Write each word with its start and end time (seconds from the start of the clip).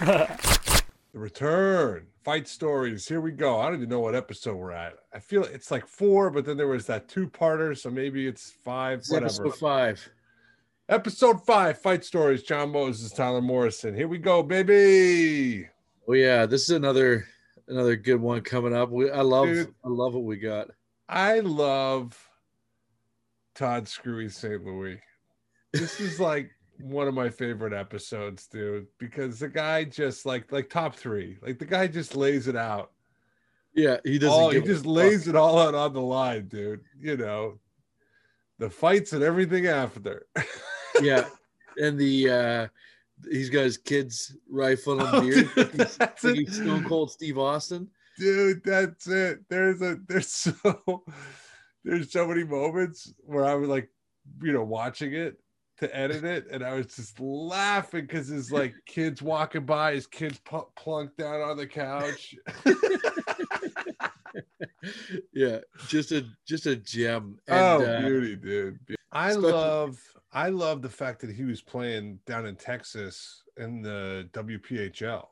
the 0.00 0.82
return, 1.12 2.06
fight 2.24 2.48
stories. 2.48 3.06
Here 3.06 3.20
we 3.20 3.32
go. 3.32 3.60
I 3.60 3.66
don't 3.66 3.76
even 3.76 3.88
know 3.88 4.00
what 4.00 4.14
episode 4.14 4.56
we're 4.56 4.72
at. 4.72 4.94
I 5.12 5.18
feel 5.18 5.44
it's 5.44 5.70
like 5.70 5.86
four, 5.86 6.30
but 6.30 6.44
then 6.44 6.56
there 6.56 6.66
was 6.66 6.86
that 6.86 7.08
two-parter, 7.08 7.76
so 7.76 7.90
maybe 7.90 8.26
it's 8.26 8.50
five. 8.64 9.00
It's 9.00 9.10
whatever. 9.10 9.26
episode 9.26 9.58
five. 9.58 10.10
Episode 10.88 11.44
five, 11.46 11.78
fight 11.78 12.04
stories. 12.04 12.42
John 12.42 12.72
Moses, 12.72 13.12
Tyler 13.12 13.40
Morrison. 13.40 13.94
Here 13.94 14.08
we 14.08 14.18
go, 14.18 14.42
baby. 14.42 15.68
Oh 16.08 16.14
yeah, 16.14 16.46
this 16.46 16.62
is 16.62 16.70
another 16.70 17.26
another 17.68 17.94
good 17.94 18.20
one 18.20 18.40
coming 18.40 18.74
up. 18.74 18.90
We, 18.90 19.10
I 19.10 19.22
love 19.22 19.46
Dude. 19.46 19.74
I 19.84 19.88
love 19.88 20.14
what 20.14 20.24
we 20.24 20.36
got. 20.36 20.68
I 21.08 21.40
love 21.40 22.18
Todd 23.54 23.86
Screwy 23.86 24.28
St. 24.28 24.64
Louis. 24.64 25.00
This 25.72 26.00
is 26.00 26.18
like 26.18 26.50
one 26.82 27.08
of 27.08 27.14
my 27.14 27.28
favorite 27.30 27.72
episodes, 27.72 28.46
dude, 28.46 28.86
because 28.98 29.38
the 29.38 29.48
guy 29.48 29.84
just 29.84 30.26
like 30.26 30.50
like 30.52 30.68
top 30.70 30.94
three, 30.94 31.38
like 31.42 31.58
the 31.58 31.64
guy 31.66 31.86
just 31.86 32.16
lays 32.16 32.48
it 32.48 32.56
out. 32.56 32.92
Yeah, 33.74 33.98
he 34.04 34.18
doesn't. 34.18 34.32
All, 34.32 34.50
he 34.50 34.60
just 34.60 34.84
fuck. 34.84 34.92
lays 34.92 35.28
it 35.28 35.36
all 35.36 35.58
out 35.58 35.74
on 35.74 35.92
the 35.92 36.00
line, 36.00 36.48
dude. 36.48 36.80
You 37.00 37.16
know, 37.16 37.58
the 38.58 38.68
fights 38.70 39.12
and 39.12 39.22
everything 39.22 39.66
after. 39.66 40.26
Yeah, 41.00 41.28
and 41.78 41.96
the 41.98 42.28
uh 42.28 42.68
he's 43.30 43.48
got 43.48 43.62
his 43.62 43.78
kids 43.78 44.36
rifle 44.50 45.00
and 45.00 45.08
Oh, 45.14 45.20
beard. 45.22 45.48
dude, 45.54 45.70
He's, 45.72 45.96
that's 45.96 46.24
like 46.24 46.34
he's 46.34 46.56
Stone 46.56 46.84
Cold 46.84 47.10
Steve 47.12 47.38
Austin. 47.38 47.88
dude 48.18 48.62
that's 48.64 49.06
it 49.06 49.38
there's 49.48 49.80
a 49.82 49.98
there's 50.08 50.26
so 50.32 51.04
there's 51.84 52.10
so 52.12 52.26
many 52.26 52.44
moments 52.44 53.12
where 53.24 53.44
i 53.46 53.54
was 53.54 53.68
like 53.68 53.88
you 54.42 54.52
know 54.52 54.64
watching 54.64 55.14
it 55.14 55.38
to 55.80 55.96
edit 55.96 56.24
it 56.24 56.46
and 56.50 56.62
i 56.62 56.74
was 56.74 56.86
just 56.94 57.18
laughing 57.20 58.02
because 58.02 58.28
his 58.28 58.52
like 58.52 58.74
kids 58.86 59.20
walking 59.22 59.64
by 59.64 59.94
his 59.94 60.06
kids 60.06 60.38
pl- 60.44 60.70
plunked 60.76 61.16
down 61.16 61.40
on 61.40 61.56
the 61.56 61.66
couch 61.66 62.34
Yeah, 65.32 65.58
just 65.88 66.12
a 66.12 66.24
just 66.46 66.66
a 66.66 66.76
gem. 66.76 67.38
And, 67.48 67.58
oh 67.58 67.84
uh, 67.84 68.00
beauty 68.00 68.36
dude 68.36 68.78
i 69.12 69.30
especially- 69.30 69.52
love 69.52 69.98
i 70.32 70.48
love 70.48 70.82
the 70.82 70.88
fact 70.88 71.20
that 71.22 71.30
he 71.34 71.44
was 71.44 71.60
playing 71.60 72.18
down 72.26 72.46
in 72.46 72.54
texas 72.56 73.42
in 73.56 73.82
the 73.82 74.28
wphl 74.32 75.26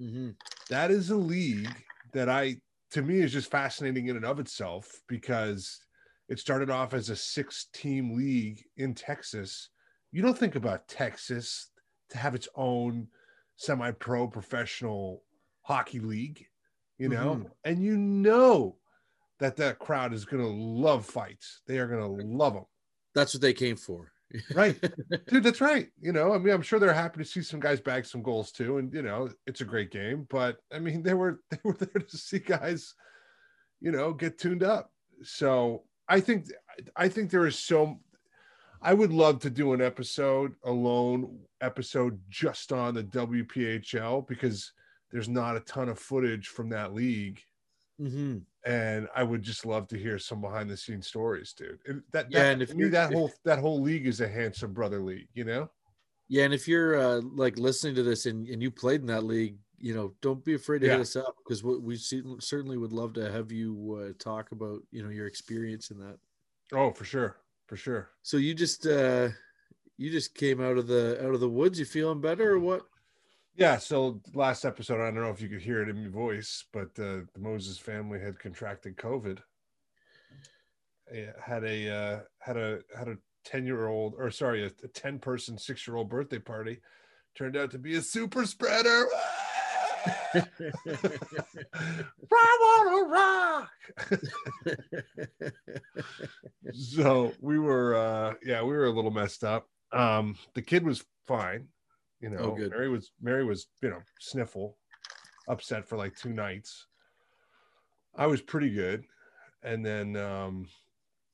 mhm. 0.00 0.34
that 0.68 0.90
is 0.90 1.10
a 1.10 1.16
league 1.16 1.70
that 2.12 2.28
I 2.28 2.56
to 2.92 3.02
me 3.02 3.20
is 3.20 3.32
just 3.32 3.50
fascinating 3.50 4.08
in 4.08 4.16
and 4.16 4.24
of 4.24 4.38
itself 4.40 4.90
because 5.08 5.78
it 6.28 6.38
started 6.38 6.70
off 6.70 6.94
as 6.94 7.10
a 7.10 7.16
six 7.16 7.66
team 7.72 8.16
league 8.16 8.62
in 8.76 8.94
Texas. 8.94 9.68
You 10.14 10.22
don't 10.22 10.38
think 10.38 10.54
about 10.54 10.86
Texas 10.86 11.70
to 12.10 12.18
have 12.18 12.36
its 12.36 12.48
own 12.54 13.08
semi 13.56 13.90
pro 13.90 14.28
professional 14.28 15.24
hockey 15.62 15.98
league, 15.98 16.46
you 16.98 17.08
know, 17.08 17.34
Mhm. 17.36 17.50
and 17.64 17.82
you 17.82 17.96
know 17.96 18.78
that 19.40 19.56
that 19.56 19.80
crowd 19.80 20.12
is 20.12 20.24
going 20.24 20.40
to 20.42 20.48
love 20.48 21.04
fights. 21.04 21.62
They 21.66 21.78
are 21.80 21.88
going 21.88 22.00
to 22.00 22.24
love 22.36 22.54
them. 22.54 22.66
That's 23.14 23.34
what 23.34 23.40
they 23.42 23.52
came 23.54 23.76
for. 23.76 24.12
Right. 24.54 24.80
Dude, 25.28 25.42
that's 25.44 25.60
right. 25.60 25.90
You 26.00 26.12
know, 26.12 26.32
I 26.32 26.38
mean, 26.38 26.52
I'm 26.54 26.62
sure 26.62 26.78
they're 26.78 26.92
happy 26.94 27.18
to 27.18 27.24
see 27.24 27.42
some 27.42 27.60
guys 27.60 27.80
bag 27.80 28.04
some 28.06 28.22
goals 28.22 28.50
too. 28.52 28.78
And, 28.78 28.92
you 28.92 29.02
know, 29.02 29.30
it's 29.46 29.60
a 29.60 29.64
great 29.64 29.90
game. 29.92 30.26
But 30.30 30.58
I 30.72 30.78
mean, 30.78 31.02
they 31.02 31.14
were 31.14 31.40
they 31.50 31.58
were 31.64 31.74
there 31.74 32.02
to 32.02 32.16
see 32.18 32.38
guys, 32.38 32.94
you 33.80 33.90
know, 33.92 34.12
get 34.12 34.38
tuned 34.38 34.62
up. 34.62 34.90
So 35.22 35.84
I 36.08 36.20
think 36.20 36.46
I 36.96 37.08
think 37.08 37.30
there 37.30 37.46
is 37.46 37.58
so 37.58 38.00
I 38.84 38.92
would 38.94 39.12
love 39.12 39.40
to 39.40 39.50
do 39.50 39.72
an 39.72 39.80
episode 39.80 40.54
alone 40.64 41.40
episode 41.62 42.20
just 42.28 42.70
on 42.70 42.94
the 42.94 43.02
WPHL 43.02 44.26
because 44.28 44.72
there's 45.10 45.28
not 45.28 45.56
a 45.56 45.60
ton 45.60 45.88
of 45.88 45.98
footage 45.98 46.48
from 46.48 46.68
that 46.68 46.92
league. 46.92 47.40
Mhm. 48.00 48.42
And 48.66 49.08
I 49.14 49.22
would 49.22 49.42
just 49.42 49.64
love 49.64 49.88
to 49.88 49.98
hear 49.98 50.18
some 50.18 50.40
behind 50.40 50.68
the 50.68 50.76
scenes 50.76 51.06
stories, 51.06 51.52
dude. 51.54 51.80
And 51.86 52.02
that, 52.12 52.30
Yeah, 52.30 52.42
that, 52.42 52.52
and 52.52 52.62
if 52.62 52.74
me, 52.74 52.88
that 52.88 53.10
if- 53.10 53.14
whole 53.16 53.32
that 53.44 53.58
whole 53.58 53.80
league 53.80 54.06
is 54.06 54.20
a 54.20 54.28
handsome 54.28 54.72
brother 54.74 55.00
league, 55.02 55.28
you 55.34 55.44
know? 55.44 55.70
Yeah, 56.28 56.44
and 56.44 56.52
if 56.54 56.66
you're 56.68 56.96
uh, 56.98 57.20
like 57.22 57.58
listening 57.58 57.94
to 57.96 58.02
this 58.02 58.26
and, 58.26 58.46
and 58.48 58.62
you 58.62 58.70
played 58.70 59.00
in 59.00 59.06
that 59.06 59.24
league, 59.24 59.58
you 59.78 59.94
know, 59.94 60.14
don't 60.20 60.44
be 60.44 60.54
afraid 60.54 60.80
to 60.80 60.86
Yeah. 60.86 60.92
hit 60.92 61.00
us 61.02 61.16
up 61.16 61.36
because 61.38 61.62
we, 61.62 61.78
we 61.78 61.96
certainly 61.96 62.76
would 62.78 62.92
love 62.92 63.12
to 63.14 63.30
have 63.30 63.50
you 63.52 63.94
uh, 64.00 64.12
talk 64.18 64.52
about 64.52 64.82
you 64.90 65.02
know 65.02 65.10
your 65.10 65.26
experience 65.26 65.90
in 65.90 65.98
that. 66.00 66.18
Oh, 66.72 66.90
for 66.92 67.04
sure, 67.04 67.36
for 67.66 67.76
sure. 67.76 68.10
So 68.22 68.36
you 68.36 68.54
just 68.54 68.86
uh, 68.86 69.28
you 69.96 70.10
just 70.10 70.34
came 70.34 70.60
out 70.60 70.78
of 70.78 70.86
the 70.86 71.24
out 71.24 71.34
of 71.34 71.40
the 71.40 71.48
woods. 71.48 71.78
You 71.78 71.84
feeling 71.84 72.20
better 72.20 72.52
or 72.52 72.58
what? 72.58 72.82
Yeah. 73.56 73.78
So 73.78 74.20
last 74.34 74.64
episode, 74.64 75.00
I 75.00 75.10
don't 75.10 75.22
know 75.22 75.30
if 75.30 75.40
you 75.40 75.48
could 75.48 75.62
hear 75.62 75.82
it 75.82 75.88
in 75.88 76.02
my 76.02 76.10
voice, 76.10 76.64
but 76.72 76.88
uh, 76.98 77.24
the 77.32 77.40
Moses 77.40 77.78
family 77.78 78.20
had 78.20 78.38
contracted 78.38 78.96
COVID. 78.96 79.38
Had 81.44 81.64
a 81.64 81.90
uh, 81.94 82.20
had 82.38 82.56
a 82.56 82.80
had 82.96 83.08
a 83.08 83.18
ten 83.44 83.64
year 83.66 83.86
old, 83.86 84.14
or 84.18 84.30
sorry, 84.30 84.64
a, 84.64 84.70
a 84.82 84.88
ten 84.88 85.18
person, 85.18 85.58
six 85.58 85.86
year 85.86 85.96
old 85.96 86.08
birthday 86.08 86.38
party. 86.38 86.80
Turned 87.34 87.56
out 87.56 87.70
to 87.72 87.78
be 87.78 87.96
a 87.96 88.02
super 88.02 88.46
spreader. 88.46 89.06
I 92.32 92.84
wanna 92.84 93.08
rock. 93.08 93.70
so 96.72 97.32
we 97.40 97.58
were 97.58 97.94
uh 97.94 98.34
yeah 98.44 98.62
we 98.62 98.72
were 98.74 98.86
a 98.86 98.90
little 98.90 99.10
messed 99.10 99.44
up. 99.44 99.68
Um 99.92 100.36
the 100.54 100.62
kid 100.62 100.84
was 100.84 101.04
fine 101.26 101.68
you 102.20 102.30
know 102.30 102.38
Oh, 102.38 102.54
good. 102.54 102.70
mary 102.70 102.88
was 102.88 103.12
mary 103.20 103.44
was 103.44 103.66
you 103.82 103.90
know 103.90 104.00
sniffle 104.20 104.76
upset 105.48 105.86
for 105.88 105.96
like 105.96 106.14
two 106.16 106.32
nights. 106.32 106.86
I 108.14 108.26
was 108.26 108.40
pretty 108.40 108.70
good. 108.70 109.04
And 109.62 109.84
then 109.84 110.16
um 110.16 110.68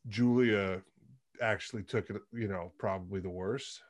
julia 0.08 0.82
actually 1.42 1.82
took 1.82 2.10
it 2.10 2.16
you 2.32 2.48
know 2.48 2.72
probably 2.78 3.20
the 3.20 3.30
worst. 3.30 3.80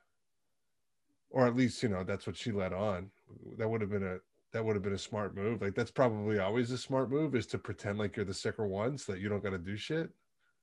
Or 1.32 1.46
at 1.46 1.54
least 1.56 1.82
you 1.82 1.88
know 1.88 2.02
that's 2.04 2.26
what 2.26 2.36
she 2.36 2.50
let 2.52 2.72
on. 2.72 3.10
That 3.58 3.68
would 3.68 3.80
have 3.80 3.90
been 3.90 4.02
a 4.06 4.18
that 4.52 4.64
would 4.64 4.74
have 4.76 4.82
been 4.82 4.94
a 4.94 4.98
smart 4.98 5.34
move 5.36 5.60
like 5.62 5.74
that's 5.74 5.90
probably 5.90 6.38
always 6.38 6.70
a 6.70 6.78
smart 6.78 7.10
move 7.10 7.34
is 7.34 7.46
to 7.46 7.58
pretend 7.58 7.98
like 7.98 8.16
you're 8.16 8.24
the 8.24 8.34
sicker 8.34 8.66
one 8.66 8.96
so 8.98 9.12
that 9.12 9.20
you 9.20 9.28
don't 9.28 9.42
got 9.42 9.50
to 9.50 9.58
do 9.58 9.76
shit 9.76 10.10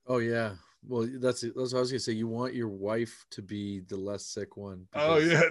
oh 0.08 0.18
yeah. 0.20 0.54
Well, 0.88 1.10
that's 1.20 1.42
that's 1.42 1.56
what 1.56 1.74
I 1.74 1.80
was 1.82 1.92
gonna 1.92 2.00
say. 2.00 2.14
You 2.14 2.28
want 2.28 2.54
your 2.54 2.70
wife 2.70 3.26
to 3.32 3.42
be 3.42 3.80
the 3.90 3.98
less 3.98 4.26
sick 4.26 4.56
one. 4.56 4.86
Oh 4.94 5.18
yeah, 5.18 5.42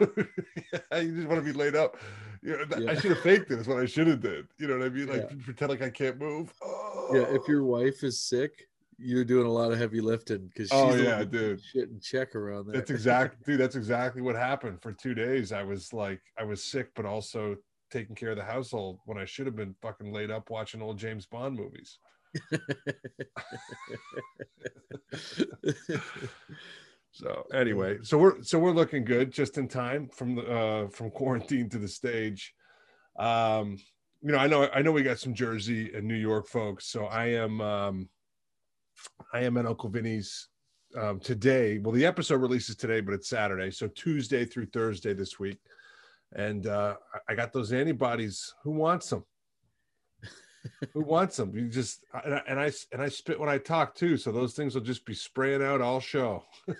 yeah, 0.00 0.98
you 1.00 1.16
just 1.16 1.26
want 1.28 1.40
to 1.40 1.42
be 1.44 1.52
laid 1.52 1.74
up. 1.74 1.96
You 2.40 2.56
know, 2.56 2.64
th- 2.64 2.88
I 2.88 2.94
should 2.94 3.10
have 3.10 3.20
faked 3.20 3.50
it. 3.50 3.58
Is 3.58 3.66
what 3.66 3.78
I 3.78 3.84
should 3.84 4.06
have 4.06 4.20
did. 4.20 4.46
You 4.58 4.68
know 4.68 4.78
what 4.78 4.86
I 4.86 4.88
mean? 4.90 5.08
Like 5.08 5.28
Yeah. 5.28 5.36
pretend 5.44 5.70
like 5.70 5.82
I 5.82 5.90
can't 5.90 6.18
move. 6.18 6.52
Oh. 6.62 7.10
Yeah, 7.12 7.22
if 7.28 7.46
your 7.48 7.64
wife 7.64 8.04
is 8.04 8.22
sick, 8.22 8.68
you're 8.96 9.24
doing 9.24 9.46
a 9.46 9.50
lot 9.50 9.72
of 9.72 9.78
heavy 9.78 10.00
lifting 10.00 10.46
because 10.46 10.70
oh, 10.72 10.92
she's 10.92 11.00
Oh, 11.00 11.04
yeah, 11.04 11.24
dude. 11.24 11.60
shit 11.60 11.90
and 11.90 12.00
check 12.00 12.34
around 12.34 12.68
there. 12.68 12.76
that's 12.76 12.90
exact, 12.90 13.42
dude. 13.44 13.60
That's 13.60 13.76
exactly 13.76 14.22
what 14.22 14.36
happened 14.36 14.80
for 14.80 14.92
two 14.92 15.14
days. 15.14 15.52
I 15.52 15.64
was 15.64 15.92
like, 15.92 16.22
I 16.38 16.44
was 16.44 16.62
sick, 16.62 16.90
but 16.94 17.04
also 17.04 17.56
taking 17.90 18.16
care 18.16 18.30
of 18.30 18.36
the 18.36 18.44
household 18.44 19.00
when 19.04 19.18
I 19.18 19.24
should 19.24 19.46
have 19.46 19.56
been 19.56 19.74
fucking 19.82 20.12
laid 20.12 20.30
up 20.30 20.50
watching 20.50 20.82
old 20.82 20.98
James 20.98 21.26
Bond 21.26 21.56
movies. 21.56 21.98
So 27.16 27.46
anyway, 27.54 27.96
so 28.02 28.18
we're 28.18 28.42
so 28.42 28.58
we're 28.58 28.72
looking 28.72 29.02
good 29.02 29.32
just 29.32 29.56
in 29.56 29.68
time 29.68 30.10
from 30.10 30.34
the 30.34 30.42
uh 30.42 30.88
from 30.88 31.10
quarantine 31.10 31.70
to 31.70 31.78
the 31.78 31.88
stage. 31.88 32.54
Um 33.18 33.78
you 34.20 34.32
know, 34.32 34.38
I 34.38 34.46
know 34.46 34.68
I 34.68 34.82
know 34.82 34.92
we 34.92 35.02
got 35.02 35.18
some 35.18 35.32
Jersey 35.32 35.94
and 35.94 36.06
New 36.06 36.14
York 36.14 36.46
folks, 36.46 36.88
so 36.88 37.06
I 37.06 37.28
am 37.28 37.62
um 37.62 38.08
I 39.32 39.44
am 39.44 39.56
at 39.56 39.64
Uncle 39.64 39.88
Vinny's 39.88 40.48
um 40.94 41.18
today. 41.18 41.78
Well, 41.78 41.92
the 41.92 42.04
episode 42.04 42.42
releases 42.42 42.76
today, 42.76 43.00
but 43.00 43.14
it's 43.14 43.30
Saturday, 43.30 43.70
so 43.70 43.88
Tuesday 43.88 44.44
through 44.44 44.66
Thursday 44.66 45.14
this 45.14 45.38
week. 45.38 45.58
And 46.36 46.66
uh 46.66 46.94
I- 47.28 47.34
got 47.34 47.52
those 47.52 47.72
antibodies. 47.72 48.54
Who 48.62 48.70
wants 48.72 49.10
them? 49.10 49.24
Who 50.92 51.00
wants 51.02 51.36
them? 51.36 51.56
You 51.56 51.68
just 51.68 52.04
and 52.24 52.34
I, 52.34 52.42
and 52.46 52.60
I 52.60 52.72
and 52.92 53.00
I 53.02 53.08
spit 53.08 53.40
when 53.40 53.48
I 53.48 53.58
talk 53.58 53.94
too, 53.94 54.16
so 54.16 54.30
those 54.30 54.54
things 54.54 54.74
will 54.74 54.82
just 54.82 55.04
be 55.06 55.14
spraying 55.14 55.62
out 55.62 55.80
all 55.80 56.00
show. 56.00 56.44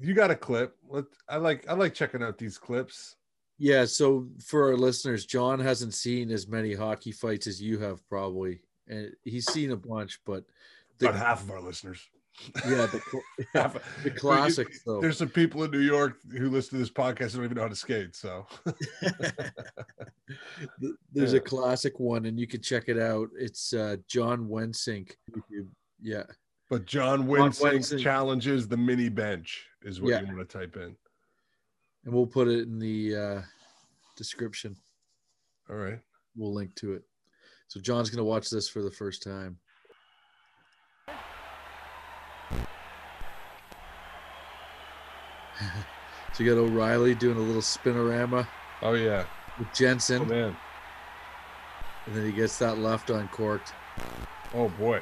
You 0.00 0.14
got 0.14 0.30
a 0.32 0.34
clip. 0.36 0.76
Let 0.88 1.04
I 1.28 1.36
like 1.36 1.68
I 1.68 1.74
like 1.74 1.94
checking 1.94 2.22
out 2.22 2.36
these 2.36 2.58
clips. 2.58 3.16
yeah, 3.58 3.84
so 3.84 4.26
for 4.44 4.64
our 4.70 4.76
listeners, 4.76 5.26
John 5.26 5.60
hasn't 5.60 5.94
seen 5.94 6.30
as 6.32 6.48
many 6.48 6.74
hockey 6.74 7.12
fights 7.12 7.46
as 7.46 7.62
you 7.62 7.78
have 7.78 8.06
probably, 8.08 8.62
and 8.88 9.12
he's 9.22 9.46
seen 9.46 9.70
a 9.70 9.76
bunch, 9.76 10.18
but 10.26 10.44
the, 10.98 11.08
About 11.08 11.20
half 11.20 11.42
of 11.42 11.50
our 11.52 11.60
listeners. 11.60 12.00
Yeah, 12.66 12.86
the, 12.86 13.00
Half- 13.54 14.02
the 14.04 14.10
classics. 14.10 14.80
There's 15.00 15.18
some 15.18 15.28
people 15.28 15.64
in 15.64 15.70
New 15.70 15.80
York 15.80 16.18
who 16.36 16.48
listen 16.50 16.70
to 16.70 16.78
this 16.78 16.90
podcast 16.90 17.34
and 17.34 17.34
don't 17.34 17.44
even 17.44 17.56
know 17.56 17.62
how 17.62 17.68
to 17.68 17.76
skate. 17.76 18.16
So 18.16 18.46
There's 21.12 21.32
Yeah. 21.32 21.38
a 21.38 21.40
classic 21.40 21.98
one, 22.00 22.26
and 22.26 22.38
you 22.38 22.46
can 22.46 22.62
check 22.62 22.84
it 22.88 22.98
out. 22.98 23.28
It's 23.38 23.72
uh, 23.74 23.96
John 24.08 24.48
Wensink. 24.48 25.12
Yeah, 26.00 26.24
but 26.70 26.86
John 26.86 27.26
Wensink. 27.26 28.00
challenges 28.02 28.66
the 28.66 28.76
mini 28.76 29.08
bench 29.08 29.66
is 29.82 30.00
what 30.00 30.10
Yeah. 30.10 30.20
you 30.22 30.34
want 30.36 30.48
to 30.48 30.58
type 30.58 30.76
in. 30.76 30.96
and 32.04 32.12
we'll 32.14 32.26
put 32.26 32.48
it 32.48 32.60
in 32.66 32.78
the 32.78 33.14
uh, 33.16 33.42
description. 34.16 34.74
All 35.70 35.76
right. 35.76 36.00
We'll 36.34 36.52
link 36.54 36.74
to 36.76 36.94
it. 36.94 37.02
So 37.68 37.78
John's 37.80 38.10
gonna 38.10 38.24
watch 38.24 38.50
this 38.50 38.68
for 38.68 38.82
the 38.82 38.90
first 38.90 39.22
time. 39.22 39.58
So 46.32 46.42
you 46.44 46.54
got 46.54 46.60
O'Reilly 46.60 47.14
doing 47.14 47.36
a 47.36 47.40
little 47.40 47.62
spinorama 47.62 48.46
Oh 48.82 48.94
yeah. 48.94 49.24
with 49.58 49.72
Jensen, 49.74 50.22
Oh 50.22 50.26
man. 50.26 50.56
and 52.06 52.14
then 52.16 52.26
he 52.26 52.32
gets 52.32 52.58
that 52.58 52.78
left 52.78 53.10
uncorked. 53.10 53.72
Oh 54.54 54.68
boy. 54.70 55.00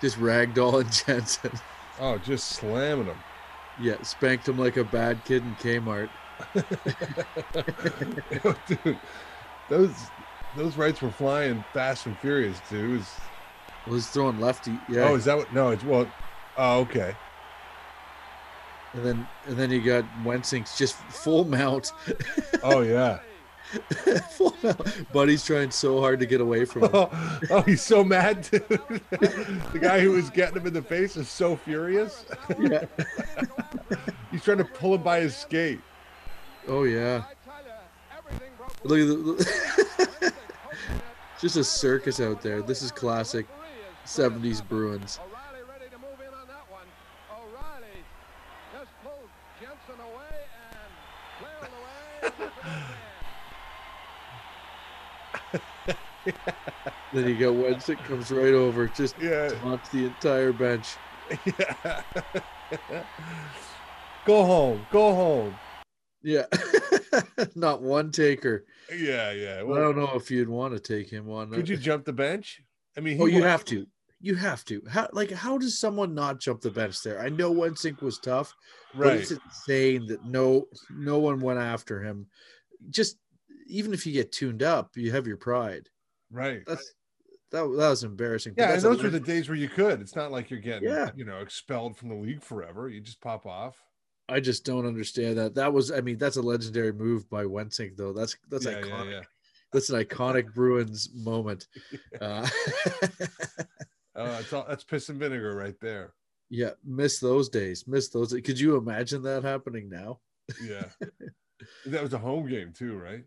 Just 0.00 0.18
ragdolling 0.18 1.04
Jensen. 1.06 1.52
Oh, 2.00 2.18
just 2.18 2.50
slamming 2.50 3.06
him. 3.06 3.18
Yeah, 3.80 4.00
spanked 4.02 4.48
him 4.48 4.58
like 4.58 4.76
a 4.76 4.84
bad 4.84 5.24
kid 5.24 5.42
in 5.42 5.54
Kmart. 5.56 6.08
dude, 8.66 8.98
those 9.68 9.94
those 10.56 10.76
rights 10.76 11.02
were 11.02 11.10
flying 11.10 11.64
fast 11.72 12.06
and 12.06 12.16
furious, 12.18 12.60
dude. 12.70 12.90
It 12.90 12.98
was, 12.98 13.06
Well, 13.86 13.94
he's 13.96 14.08
throwing 14.08 14.40
lefty. 14.40 14.78
Yeah. 14.88 15.08
Oh, 15.08 15.14
is 15.16 15.24
that 15.26 15.36
what? 15.36 15.52
No, 15.52 15.70
it's 15.70 15.84
well. 15.84 16.10
Oh, 16.56 16.80
okay. 16.80 17.14
And 18.98 19.06
then 19.06 19.28
and 19.46 19.56
then 19.56 19.70
you 19.70 19.80
got 19.80 20.04
Wensink's 20.24 20.76
just 20.76 20.96
full 20.96 21.44
mount. 21.44 21.92
Oh 22.64 22.80
yeah. 22.80 23.20
full 24.30 24.56
mount. 24.60 25.12
Buddy's 25.12 25.44
trying 25.44 25.70
so 25.70 26.00
hard 26.00 26.18
to 26.18 26.26
get 26.26 26.40
away 26.40 26.64
from 26.64 26.82
him. 26.82 26.90
Oh, 26.92 27.40
oh, 27.50 27.62
he's 27.62 27.80
so 27.80 28.02
mad, 28.02 28.42
dude. 28.50 28.66
the 28.68 29.78
guy 29.80 30.00
who 30.00 30.10
was 30.10 30.30
getting 30.30 30.56
him 30.56 30.66
in 30.66 30.72
the 30.74 30.82
face 30.82 31.16
is 31.16 31.28
so 31.28 31.54
furious. 31.54 32.24
yeah. 32.58 32.86
He's 34.32 34.42
trying 34.42 34.58
to 34.58 34.64
pull 34.64 34.96
him 34.96 35.02
by 35.02 35.20
his 35.20 35.36
skate. 35.36 35.80
Oh 36.66 36.82
yeah. 36.82 37.22
Look 38.82 38.98
at 38.98 39.06
the, 39.06 40.32
just 41.40 41.56
a 41.56 41.62
circus 41.62 42.18
out 42.18 42.42
there. 42.42 42.62
This 42.62 42.82
is 42.82 42.90
classic 42.90 43.46
70s 44.04 44.66
Bruins. 44.68 45.20
O'Reilly 45.22 45.62
ready 45.70 45.88
to 45.90 45.98
move 45.98 46.18
in 46.20 46.34
on 46.34 46.48
that 46.48 46.66
one. 46.68 46.86
O'Reilly 47.30 48.02
just 48.72 48.90
pulled 49.04 49.28
Jensen 49.60 50.00
away 50.00 50.46
and 50.72 50.90
clearing 51.38 51.72
away. 51.74 52.84
Then 57.12 57.26
you 57.26 57.38
got 57.38 57.54
Wensink 57.54 58.04
comes 58.04 58.30
right 58.30 58.52
over, 58.52 58.86
just 58.88 59.16
Yeah. 59.20 59.48
taunts 59.48 59.88
the 59.88 60.04
entire 60.06 60.52
bench. 60.52 60.96
yeah. 61.46 62.02
go 64.26 64.44
home. 64.44 64.86
Go 64.90 65.14
home. 65.14 65.54
Yeah. 66.22 66.44
Not 67.54 67.80
one 67.80 68.10
taker. 68.10 68.66
Yeah, 68.94 69.32
yeah. 69.32 69.62
I 69.62 69.78
don't 69.78 69.96
know 69.96 70.12
if 70.14 70.30
you'd 70.30 70.48
want 70.48 70.74
to 70.74 70.80
take 70.80 71.08
him 71.10 71.30
on. 71.30 71.50
could 71.50 71.68
you 71.68 71.76
jump 71.76 72.04
the 72.04 72.12
bench? 72.12 72.60
I 72.96 73.00
mean, 73.00 73.16
he 73.16 73.22
Oh, 73.22 73.26
you 73.26 73.42
have 73.42 73.64
to. 73.66 73.86
You 74.20 74.34
have 74.34 74.64
to. 74.64 74.82
How 74.90 75.08
like 75.12 75.30
how 75.30 75.58
does 75.58 75.78
someone 75.78 76.12
not 76.12 76.40
jump 76.40 76.60
the 76.60 76.70
bench 76.70 77.02
there? 77.02 77.20
I 77.20 77.28
know 77.28 77.54
Wensink 77.54 78.02
was 78.02 78.18
tough, 78.18 78.52
but 78.94 79.06
right. 79.06 79.20
it's 79.20 79.30
insane 79.30 80.06
that 80.08 80.24
no 80.24 80.66
no 80.90 81.20
one 81.20 81.38
went 81.40 81.60
after 81.60 82.02
him. 82.02 82.26
Just 82.90 83.16
even 83.68 83.94
if 83.94 84.04
you 84.06 84.12
get 84.12 84.32
tuned 84.32 84.62
up, 84.62 84.90
you 84.96 85.12
have 85.12 85.26
your 85.28 85.36
pride. 85.36 85.88
Right. 86.30 86.62
That's 86.66 86.92
that, 87.50 87.62
that 87.62 87.88
was 87.88 88.04
embarrassing. 88.04 88.54
Yeah, 88.58 88.74
and 88.74 88.82
those 88.82 89.02
were 89.02 89.08
the 89.08 89.18
days 89.20 89.48
where 89.48 89.56
you 89.56 89.68
could. 89.70 90.00
It's 90.02 90.14
not 90.14 90.30
like 90.30 90.50
you're 90.50 90.60
getting, 90.60 90.88
Yeah. 90.88 91.10
you 91.16 91.24
know, 91.24 91.38
expelled 91.38 91.96
from 91.96 92.10
the 92.10 92.14
league 92.14 92.42
forever. 92.42 92.88
You 92.90 93.00
just 93.00 93.20
pop 93.22 93.46
off. 93.46 93.76
I 94.28 94.40
just 94.40 94.66
don't 94.66 94.84
understand 94.84 95.38
that. 95.38 95.54
That 95.54 95.72
was 95.72 95.90
I 95.90 96.02
mean 96.02 96.18
that's 96.18 96.36
a 96.36 96.42
legendary 96.42 96.92
move 96.92 97.28
by 97.30 97.44
Wensink 97.44 97.96
though. 97.96 98.12
That's 98.12 98.36
that's 98.50 98.66
yeah, 98.66 98.72
iconic. 98.82 99.04
yeah, 99.06 99.10
yeah. 99.10 99.20
That's 99.72 99.88
an 99.88 100.02
iconic 100.04 100.52
Bruins 100.54 101.08
moment. 101.14 101.66
Uh, 102.20 102.46
Uh, 104.16 104.42
all, 104.52 104.64
that's 104.68 104.82
piss 104.82 105.08
and 105.10 105.18
vinegar 105.20 105.54
right 105.54 105.76
there. 105.80 106.12
yeah, 106.50 106.70
miss 106.84 107.20
those 107.20 107.48
days. 107.48 107.84
Miss 107.86 108.08
those. 108.08 108.32
Could 108.32 108.58
you 108.58 108.76
imagine 108.76 109.22
that 109.22 109.44
happening 109.44 109.88
now? 109.88 110.18
Yeah. 110.64 110.86
that 111.86 112.02
was 112.02 112.14
a 112.14 112.18
home 112.18 112.48
game 112.48 112.72
too, 112.76 112.98
right? 112.98 113.22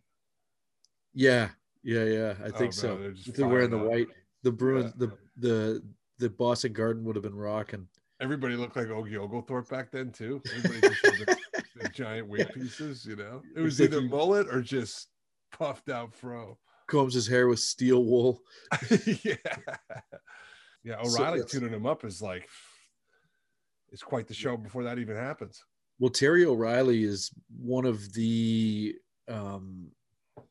Yeah, 1.14 1.50
yeah, 1.84 2.04
yeah. 2.04 2.34
I 2.44 2.48
Oh, 2.48 2.52
think 2.58 2.80
bro, 2.80 3.14
so. 3.16 3.32
they're 3.34 3.48
wearing 3.48 3.70
the 3.72 3.78
white, 3.78 4.08
the 4.44 4.52
Bruins, 4.52 4.94
Yeah. 5.00 5.08
the 5.08 5.18
the 5.48 5.84
the 6.20 6.30
Boston 6.30 6.74
Garden 6.74 7.04
would 7.06 7.16
have 7.16 7.24
been 7.24 7.36
rocking. 7.36 7.88
Everybody 8.20 8.56
looked 8.56 8.76
like 8.76 8.88
Ogie 8.88 9.18
Oglethorpe 9.18 9.68
back 9.70 9.92
then 9.92 10.12
too. 10.12 10.42
Everybody 10.56 10.82
just 10.90 11.02
the, 11.02 11.38
the 11.82 11.90
giant 11.90 12.28
wig 12.28 12.52
pieces, 12.54 13.06
you 13.06 13.16
know. 13.16 13.42
It 13.56 13.62
was 13.62 13.80
It's 13.80 13.92
either 13.94 14.02
mullet 14.04 14.48
or 14.48 14.62
just 14.62 15.08
puffed 15.52 15.90
out 15.90 16.14
fro. 16.14 16.60
Combs 16.88 17.14
his 17.16 17.28
hair 17.28 17.48
with 17.48 17.60
steel 17.60 18.04
wool. 18.04 18.42
yeah. 19.24 19.36
Yeah, 20.84 21.02
So 21.04 21.16
O'Reilly 21.18 21.40
that's- 21.40 21.52
tuning 21.52 21.74
him 21.74 21.86
up 21.88 22.06
is 22.06 22.22
like 22.22 22.48
it's 23.92 24.04
quite 24.04 24.28
the 24.28 24.34
show 24.34 24.56
before 24.58 24.84
that 24.84 25.00
even 25.00 25.16
happens. 25.16 25.64
Well, 26.00 26.10
Terry 26.12 26.46
O'Reilly 26.46 27.04
is 27.04 27.32
one 27.60 27.86
of 27.86 28.14
the 28.14 28.96
um, 29.28 29.88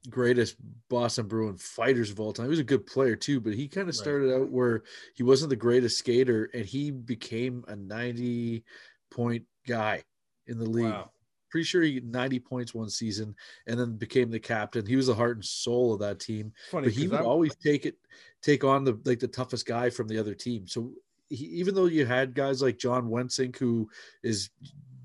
greatest 0.09 0.57
Boston 0.89 1.27
Bruin 1.27 1.57
fighters 1.57 2.11
of 2.11 2.21
all 2.21 2.33
time. 2.33 2.47
He 2.47 2.51
was 2.51 2.59
a 2.59 2.65
good 2.65 2.87
player 2.87 3.17
too, 3.17 3.41
but 3.41 3.53
he 3.55 3.69
kind 3.69 3.83
of 3.89 3.95
Right. 3.95 4.03
started 4.03 4.35
out 4.35 4.51
where 4.51 4.83
he 5.15 5.23
wasn't 5.23 5.51
the 5.51 5.57
greatest 5.57 5.99
skater, 5.99 6.51
and 6.55 6.65
he 6.65 6.91
became 6.91 7.65
a 7.69 7.77
ninety 7.77 8.65
point 9.11 9.45
guy 9.67 10.03
in 10.47 10.59
the 10.59 10.65
league. 10.69 10.85
Wow. 10.85 11.11
Pretty 11.51 11.65
sure 11.65 11.83
he 11.83 11.99
90 11.99 12.39
points 12.39 12.73
one 12.75 12.89
season 12.89 13.35
and 13.67 13.79
then 13.79 13.97
became 13.97 14.31
the 14.31 14.39
captain. 14.39 14.87
He 14.87 14.95
was 14.95 15.09
the 15.09 15.15
heart 15.17 15.37
and 15.37 15.45
soul 15.45 15.93
of 15.93 15.99
that 15.99 16.21
team. 16.21 16.53
Funny 16.71 16.87
but 16.87 16.93
he 16.95 17.09
would 17.09 17.17
I'm- 17.17 17.27
always 17.27 17.57
take 17.57 17.87
it 17.87 17.97
take 18.41 18.63
on 18.65 18.85
the 18.85 18.99
like 19.05 19.19
the 19.19 19.27
toughest 19.29 19.67
guy 19.67 19.91
from 19.91 20.07
the 20.09 20.17
other 20.17 20.33
team 20.35 20.67
so 20.67 20.95
he, 21.29 21.45
even 21.47 21.75
though 21.75 21.85
you 21.87 22.07
had 22.07 22.33
guys 22.35 22.63
like 22.63 22.79
john 22.79 23.07
wensink 23.11 23.59
who 23.59 23.87
is 24.23 24.49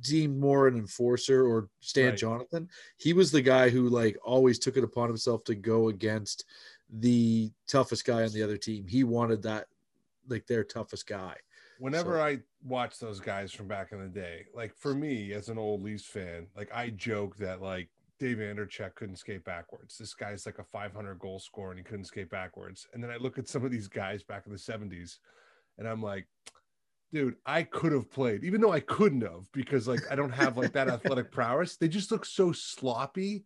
deemed 0.06 0.38
more 0.40 0.68
an 0.68 0.76
enforcer 0.78 1.46
or 1.48 1.70
stan 1.80 2.10
Right. 2.10 2.18
jonathan 2.18 2.70
he 2.98 3.14
was 3.14 3.32
the 3.32 3.42
guy 3.42 3.70
who 3.70 3.90
like 3.90 4.18
always 4.24 4.60
took 4.60 4.78
it 4.78 4.84
upon 4.84 5.08
himself 5.10 5.44
to 5.46 5.56
go 5.56 5.90
against 5.90 6.46
the 6.90 7.52
toughest 7.68 8.06
guy 8.06 8.24
on 8.24 8.32
the 8.32 8.44
other 8.44 8.58
team 8.58 8.88
he 8.88 9.04
wanted 9.04 9.42
that 9.44 9.68
like 10.28 10.46
their 10.48 10.64
toughest 10.64 11.08
guy 11.08 11.36
whenever 11.80 12.14
So- 12.18 12.24
I 12.24 12.40
watch 12.64 13.00
those 13.00 13.20
guys 13.20 13.52
from 13.52 13.68
back 13.68 13.92
in 13.92 14.00
the 14.00 14.08
day, 14.08 14.46
like 14.56 14.74
for 14.76 14.96
me 14.96 15.34
as 15.34 15.50
an 15.50 15.58
old 15.60 15.84
Leafs 15.84 16.06
fan, 16.06 16.48
like 16.56 16.74
I 16.74 16.90
joke 16.92 17.36
that 17.38 17.62
like 17.62 17.90
Dave 18.18 18.38
Andreychuk 18.38 18.96
couldn't 18.96 19.18
skate 19.18 19.44
backwards. 19.44 19.98
This 19.98 20.14
guy's 20.16 20.46
like 20.48 20.58
a 20.58 20.64
500 20.64 21.20
goal 21.20 21.38
scorer 21.38 21.72
and 21.72 21.78
he 21.78 21.84
couldn't 21.84 22.06
skate 22.06 22.30
backwards. 22.30 22.88
And 22.94 23.04
then 23.04 23.12
I 23.12 23.18
look 23.18 23.38
at 23.38 23.48
some 23.50 23.64
of 23.66 23.72
these 23.72 23.88
guys 23.90 24.24
back 24.24 24.46
in 24.48 24.52
the 24.54 24.58
70s 24.58 25.18
and 25.78 25.86
I'm 25.88 26.02
like, 26.02 26.26
dude, 27.12 27.36
I 27.46 27.64
could 27.64 27.92
have 27.94 28.12
played, 28.12 28.44
even 28.44 28.62
though 28.62 28.72
I 28.74 28.80
couldn't 28.82 29.22
have 29.22 29.52
because 29.54 29.88
like 29.88 30.02
I 30.12 30.16
don't 30.16 30.32
have 30.32 30.58
like 30.58 30.74
that 30.74 30.88
athletic 30.96 31.32
prowess. 31.32 31.78
They 31.78 31.88
just 31.88 32.12
look 32.12 32.26
so 32.26 32.52
sloppy 32.52 33.46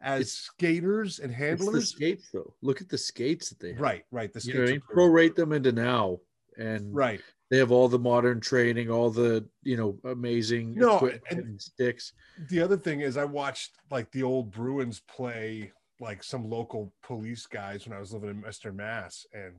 as 0.00 0.20
It's- 0.20 0.30
skaters 0.32 1.18
and 1.20 1.30
it's 1.30 1.38
the 1.38 1.46
handlers. 1.46 1.90
skates 1.90 2.30
though 2.32 2.54
look 2.60 2.80
at 2.80 2.88
the 2.88 2.98
skates 2.98 3.48
that 3.50 3.60
they 3.60 3.72
have 3.72 3.80
Right, 3.80 4.04
right. 4.10 4.32
The 4.32 4.40
you 4.40 4.54
know 4.54 4.66
skates 4.66 4.82
are 4.84 4.94
pretty- 4.94 5.10
prorate 5.30 5.34
them 5.36 5.52
into 5.52 5.70
now 5.72 6.18
and 6.58 6.92
right. 6.94 7.20
they 7.50 7.58
have 7.58 7.70
all 7.70 7.88
the 7.88 7.98
modern 8.00 8.40
training, 8.40 8.90
all 8.90 9.10
the 9.10 9.46
you 9.62 9.76
know 9.76 9.98
amazing 10.04 10.74
No, 10.74 10.96
equipment 10.96 11.22
and- 11.30 11.40
and 11.40 11.62
sticks. 11.62 12.12
the 12.50 12.60
other 12.60 12.76
thing 12.76 13.00
is 13.00 13.16
I 13.16 13.24
watched 13.24 13.72
like 13.90 14.10
the 14.12 14.22
old 14.24 14.50
Bruins 14.50 15.00
play 15.00 15.72
like 16.00 16.24
some 16.24 16.48
local 16.50 16.92
police 17.04 17.46
guys 17.46 17.86
when 17.86 17.96
I 17.96 18.00
was 18.00 18.12
living 18.12 18.30
in 18.30 18.42
Western 18.42 18.74
Mass 18.76 19.24
and 19.32 19.54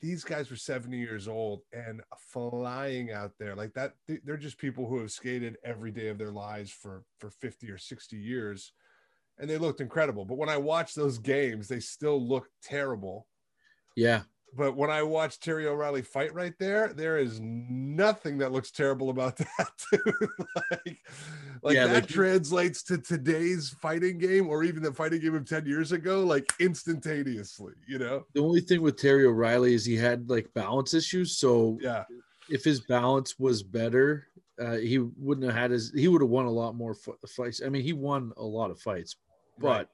these 0.00 0.24
guys 0.24 0.50
were 0.50 0.56
70 0.56 0.96
years 0.98 1.28
old 1.28 1.62
and 1.72 2.02
flying 2.18 3.10
out 3.12 3.32
there 3.38 3.54
like 3.54 3.72
that 3.74 3.94
they- 4.06 4.20
they're 4.24 4.36
just 4.36 4.58
people 4.58 4.86
who 4.86 4.98
have 5.00 5.10
skated 5.10 5.56
every 5.64 5.90
day 5.90 6.08
of 6.08 6.18
their 6.18 6.32
lives 6.32 6.70
for 6.70 7.04
for 7.18 7.30
50 7.30 7.70
or 7.70 7.78
60 7.78 8.16
years 8.16 8.72
and 9.38 9.48
they 9.48 9.56
looked 9.58 9.80
incredible. 9.80 10.24
But 10.24 10.38
when 10.38 10.48
I 10.48 10.56
watched 10.56 10.96
those 10.96 11.18
games 11.18 11.68
they 11.68 11.80
still 11.80 12.20
looked 12.26 12.52
terrible. 12.62 13.26
Yeah, 13.96 14.22
but 14.56 14.76
when 14.76 14.90
I 14.90 15.02
watch 15.02 15.40
Terry 15.40 15.66
O'Reilly 15.66 16.02
fight 16.02 16.32
right 16.34 16.54
there, 16.58 16.92
there 16.94 17.18
is 17.18 17.38
nothing 17.40 18.38
that 18.38 18.50
looks 18.52 18.70
terrible 18.70 19.10
about 19.10 19.36
that. 19.36 19.70
Like, 20.56 20.98
like 21.62 21.74
Yeah, 21.74 21.86
that 21.88 21.94
like- 21.94 22.08
translates 22.08 22.82
to 22.84 22.98
today's 22.98 23.70
fighting 23.80 24.18
game 24.18 24.48
or 24.48 24.64
even 24.64 24.82
the 24.82 24.92
fighting 24.92 25.20
game 25.20 25.34
of 25.34 25.44
10 25.44 25.66
years 25.66 25.92
ago, 25.92 26.22
like 26.24 26.50
instantaneously, 26.60 27.74
you 27.86 27.98
know? 27.98 28.24
the 28.34 28.40
only 28.40 28.60
thing 28.60 28.82
with 28.82 28.96
Terry 28.96 29.26
O'Reilly 29.26 29.74
is 29.74 29.84
he 29.84 29.96
had 29.96 30.28
like 30.30 30.52
balance 30.54 30.94
issues. 30.94 31.36
So 31.36 31.78
Yeah. 31.80 32.04
if 32.50 32.64
his 32.64 32.80
balance 32.80 33.38
was 33.38 33.62
better, 33.62 34.26
uh, 34.60 34.76
he 34.76 34.98
wouldn't 34.98 35.46
have 35.46 35.54
had 35.54 35.70
his. 35.70 35.92
He 35.94 36.08
would 36.08 36.20
have 36.20 36.30
won 36.30 36.46
a 36.46 36.50
lot 36.50 36.74
more 36.74 36.92
fi- 36.94 37.12
fights. 37.28 37.62
I 37.64 37.68
mean, 37.68 37.82
he 37.82 37.92
won 37.92 38.32
a 38.36 38.42
lot 38.44 38.72
of 38.72 38.80
fights, 38.80 39.14
but 39.58 39.66
Right. 39.68 39.88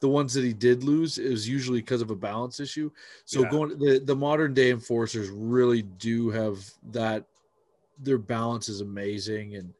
The 0.00 0.08
ones 0.08 0.34
that 0.34 0.44
he 0.44 0.52
did 0.52 0.82
lose 0.82 1.18
it 1.18 1.30
was 1.30 1.48
usually 1.48 1.80
because 1.80 2.02
of 2.02 2.10
a 2.10 2.16
balance 2.16 2.58
issue. 2.58 2.90
So 3.24 3.42
Yeah. 3.42 3.50
going 3.50 3.78
the 3.78 3.98
the 3.98 4.16
modern 4.16 4.54
day 4.54 4.70
enforcers 4.70 5.28
really 5.28 5.82
do 5.82 6.30
have 6.30 6.68
that. 6.90 7.26
Their 8.02 8.18
balance 8.18 8.68
is 8.70 8.80
amazing, 8.80 9.56
and 9.56 9.74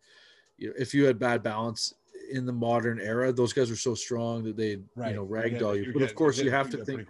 you 0.59 0.69
know, 0.69 0.75
if 0.79 0.93
you 0.93 1.07
had 1.07 1.19
bad 1.19 1.43
balance, 1.43 1.95
in 2.31 2.47
the 2.47 2.53
modern 2.53 3.01
era. 3.01 3.33
Those 3.33 3.53
guys 3.53 3.71
were 3.71 3.77
so 3.77 3.95
strong 3.95 4.45
that 4.45 4.57
they, 4.57 4.71
you 4.71 4.85
know, 4.97 5.27
ragdoll 5.27 5.85
you. 5.85 5.93
But 5.93 6.03
of 6.03 6.15
course, 6.15 6.39
you 6.39 6.51
have 6.51 6.71
to 6.71 6.85
think. 6.85 7.09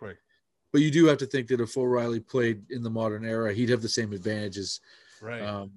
But 0.73 0.83
you 0.83 0.91
do 0.91 1.07
have 1.07 1.19
to 1.19 1.27
think 1.27 1.49
that 1.49 1.61
if 1.61 1.77
O'Reilly 1.77 2.21
played 2.21 2.63
in 2.71 2.83
the 2.85 2.91
modern 2.91 3.25
era, 3.25 3.53
he'd 3.53 3.71
have 3.71 3.83
the 3.83 3.89
same 3.89 4.13
advantages. 4.13 4.81
Right. 5.21 5.43
Um, 5.43 5.73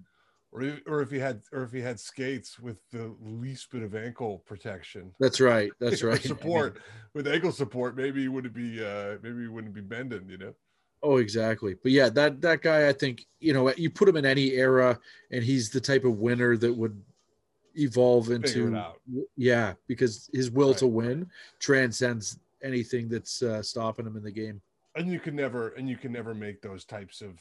or, 0.53 0.61
if- 0.61 0.81
or 0.85 1.01
if 1.01 1.09
he 1.11 1.19
had 1.19 1.41
or 1.51 1.63
if 1.63 1.71
he 1.71 1.81
had 1.81 1.99
skates 1.99 2.59
with 2.59 2.77
the 2.91 3.15
least 3.21 3.71
bit 3.71 3.83
of 3.83 3.95
ankle 3.95 4.43
protection. 4.45 5.11
that's 5.19 5.41
right. 5.41 5.71
That's 5.79 6.03
right. 6.11 6.21
Support 6.21 6.79
with 7.13 7.27
ankle 7.27 7.51
support, 7.51 7.95
maybe 7.97 8.21
he 8.21 8.27
wouldn't 8.27 8.53
be 8.53 8.83
uh 8.83 9.17
maybe 9.21 9.41
he 9.41 9.47
wouldn't 9.47 9.73
be 9.73 9.81
bending, 9.81 10.29
you 10.29 10.37
know. 10.37 10.53
Oh, 11.01 11.17
exactly. 11.17 11.75
But 11.83 11.91
yeah, 11.91 12.07
that 12.09 12.39
that 12.41 12.61
guy, 12.61 12.87
I 12.87 12.93
think 12.93 13.25
you 13.41 13.53
know, 13.53 13.73
you 13.75 13.89
put 13.89 14.07
him 14.07 14.15
in 14.15 14.25
any 14.25 14.51
era, 14.51 14.97
and 15.31 15.43
he's 15.43 15.69
the 15.69 15.81
type 15.81 16.05
of 16.05 16.17
winner 16.19 16.55
that 16.57 16.73
would 16.73 17.01
evolve 17.75 18.29
into 18.29 18.79
yeah, 19.35 19.73
because 19.87 20.29
his 20.33 20.49
will 20.51 20.69
Right. 20.69 20.77
to 20.77 20.87
win 20.87 21.29
transcends 21.59 22.39
anything 22.61 23.09
that's 23.09 23.41
uh, 23.41 23.61
stopping 23.61 24.05
him 24.05 24.15
in 24.15 24.23
the 24.23 24.31
game. 24.31 24.61
And 24.95 25.11
you 25.11 25.19
can 25.19 25.35
never 25.35 25.69
and 25.69 25.89
you 25.89 25.97
can 25.97 26.11
never 26.11 26.33
make 26.33 26.61
those 26.61 26.85
types 26.85 27.21
of 27.21 27.39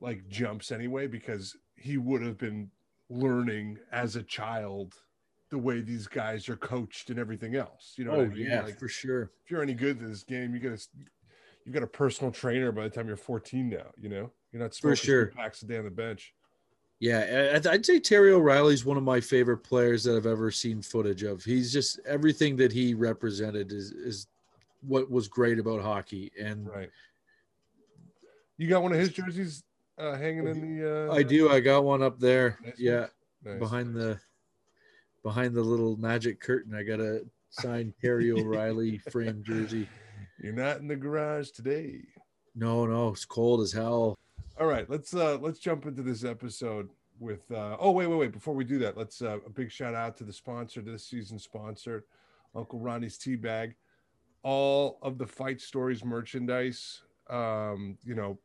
like 0.00 0.26
jumps 0.28 0.70
anyway 0.70 1.08
because 1.08 1.56
he 1.80 1.96
would 1.96 2.22
have 2.22 2.38
been 2.38 2.70
learning 3.10 3.78
as 3.92 4.16
a 4.16 4.22
child 4.22 4.94
the 5.50 5.58
way 5.58 5.80
these 5.80 6.06
guys 6.06 6.48
are 6.48 6.56
coached 6.56 7.08
and 7.10 7.18
everything 7.18 7.54
else. 7.56 7.94
You 7.96 8.04
know 8.04 8.10
oh 8.12 8.20
I 8.22 8.26
mean? 8.28 8.46
yeah, 8.46 8.62
Like 8.62 8.78
for 8.78 8.88
sure. 8.88 9.30
if 9.44 9.50
you're 9.50 9.62
any 9.62 9.74
good 9.74 10.02
at 10.02 10.08
this 10.08 10.22
game, 10.22 10.54
you 10.54 10.60
got 10.60 10.76
to 10.78 10.88
you've 11.64 11.74
got 11.74 11.82
a 11.82 11.86
personal 11.86 12.30
trainer 12.30 12.70
by 12.72 12.82
the 12.84 12.90
time 12.90 13.06
you're 13.06 13.16
14 13.16 13.68
now. 13.70 13.86
You 13.98 14.08
know, 14.10 14.30
you're 14.52 14.62
not 14.62 14.72
For 14.74 14.94
smoking 14.94 14.96
two 14.96 15.06
sure. 15.06 15.26
packs 15.28 15.62
a 15.62 15.66
day 15.66 15.78
on 15.78 15.84
the 15.84 15.90
bench. 15.90 16.34
Yeah, 17.00 17.60
I'd 17.70 17.86
say 17.86 18.00
Terry 18.00 18.32
O'Reilly's 18.32 18.84
one 18.84 18.96
of 18.96 19.04
my 19.04 19.20
favorite 19.20 19.58
players 19.58 20.02
that 20.04 20.16
I've 20.16 20.26
ever 20.26 20.50
seen 20.50 20.82
footage 20.82 21.22
of. 21.22 21.44
He's 21.44 21.72
just 21.72 22.00
everything 22.04 22.56
that 22.56 22.72
he 22.72 22.92
represented 22.94 23.70
is 23.72 23.92
is 23.92 24.26
what 24.80 25.08
was 25.10 25.28
great 25.28 25.58
about 25.60 25.80
hockey, 25.80 26.30
and 26.38 26.68
Right. 26.68 26.90
You 28.56 28.68
got 28.68 28.82
one 28.82 28.92
of 28.92 28.98
his 28.98 29.10
jerseys 29.10 29.62
uh, 29.98 30.16
hanging 30.16 30.46
in 30.46 30.78
the. 30.78 31.10
Uh, 31.10 31.14
I 31.14 31.22
do. 31.22 31.50
I 31.50 31.60
got 31.60 31.84
one 31.84 32.02
up 32.02 32.18
there. 32.18 32.58
Nice 32.64 32.78
Yeah, 32.78 33.06
Nice, 33.44 33.58
behind 33.58 33.94
the 33.94 34.18
behind 35.22 35.54
the 35.54 35.62
little 35.62 35.96
magic 35.96 36.40
curtain. 36.40 36.74
I 36.74 36.82
got 36.82 37.00
a 37.00 37.24
signed 37.50 37.94
Terry 38.00 38.30
O'Reilly 38.38 38.98
framed 39.10 39.44
jersey. 39.44 39.88
You're 40.42 40.52
not 40.52 40.78
in 40.78 40.88
the 40.88 40.96
garage 40.96 41.50
today. 41.50 42.00
No, 42.54 42.86
no, 42.86 43.08
it's 43.08 43.24
cold 43.24 43.60
as 43.60 43.72
hell. 43.72 44.16
All 44.58 44.66
right, 44.66 44.88
let's 44.90 45.14
uh 45.14 45.38
let's 45.40 45.58
jump 45.58 45.86
into 45.86 46.02
this 46.02 46.24
episode 46.24 46.90
with 47.20 47.50
uh 47.50 47.76
oh 47.80 47.90
wait 47.90 48.06
wait 48.06 48.18
wait 48.18 48.32
before 48.32 48.54
we 48.54 48.62
do 48.62 48.78
that 48.78 48.96
let's 48.96 49.22
uh, 49.22 49.38
a 49.44 49.50
big 49.50 49.72
shout 49.72 49.92
out 49.92 50.16
to 50.16 50.22
the 50.22 50.32
sponsor 50.32 50.80
this 50.80 51.04
season 51.04 51.38
sponsor, 51.38 52.04
Uncle 52.54 52.78
Ronnie's 52.78 53.18
Tea 53.18 53.36
Bag 53.36 53.74
all 54.44 54.98
of 55.02 55.18
the 55.18 55.26
fight 55.26 55.60
stories 55.60 56.04
merchandise 56.04 57.02
um 57.28 57.98
you 58.04 58.14
know 58.14 58.38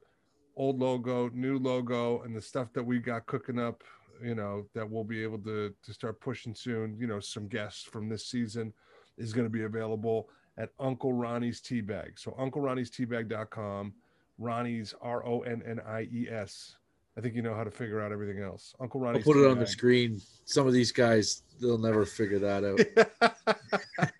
old 0.56 0.80
logo 0.80 1.30
new 1.34 1.58
logo 1.58 2.22
and 2.24 2.36
the 2.36 2.42
stuff 2.42 2.72
that 2.74 2.84
we 2.84 3.00
got 3.00 3.26
cooking 3.26 3.60
up 3.60 3.84
you 4.24 4.36
know 4.36 4.66
that 4.74 4.88
we'll 4.90 5.04
be 5.04 5.24
able 5.24 5.40
to 5.40 5.74
to 5.84 5.94
start 5.94 6.20
pushing 6.22 6.54
soon 6.54 6.96
you 7.00 7.08
know 7.08 7.20
some 7.20 7.48
guests 7.48 7.84
from 7.84 8.08
this 8.08 8.26
season 8.26 8.72
is 9.18 9.34
going 9.34 9.46
to 9.46 9.50
be 9.50 9.64
available 9.64 10.30
at 10.58 10.70
Uncle 10.80 11.14
Ronnie's 11.14 11.62
Teabag. 11.62 12.12
So 12.18 12.36
Uncle 12.38 12.62
Ronnie's 12.62 12.92
Teabag.com 12.92 13.94
Ronnie's 14.38 14.94
R 15.02 15.26
O 15.26 15.42
N 15.42 15.62
N 15.66 15.80
I 15.88 16.08
E 16.12 16.28
S. 16.30 16.76
I 17.16 17.22
think 17.22 17.36
you 17.36 17.44
know 17.44 17.54
how 17.54 17.64
to 17.64 17.70
figure 17.70 18.02
out 18.02 18.12
everything 18.12 18.42
else. 18.42 18.74
Uncle 18.80 19.00
I'll 19.02 19.08
Ronnie's. 19.08 19.24
put 19.24 19.38
it 19.38 19.46
on 19.46 19.60
the 19.60 19.68
screen. 19.68 20.20
Some 20.46 20.66
of 20.66 20.74
these 20.74 20.92
guys, 20.92 21.44
they'll 21.62 21.78
never 21.78 22.06
figure 22.06 22.40
that 22.40 22.64
out. 22.64 22.80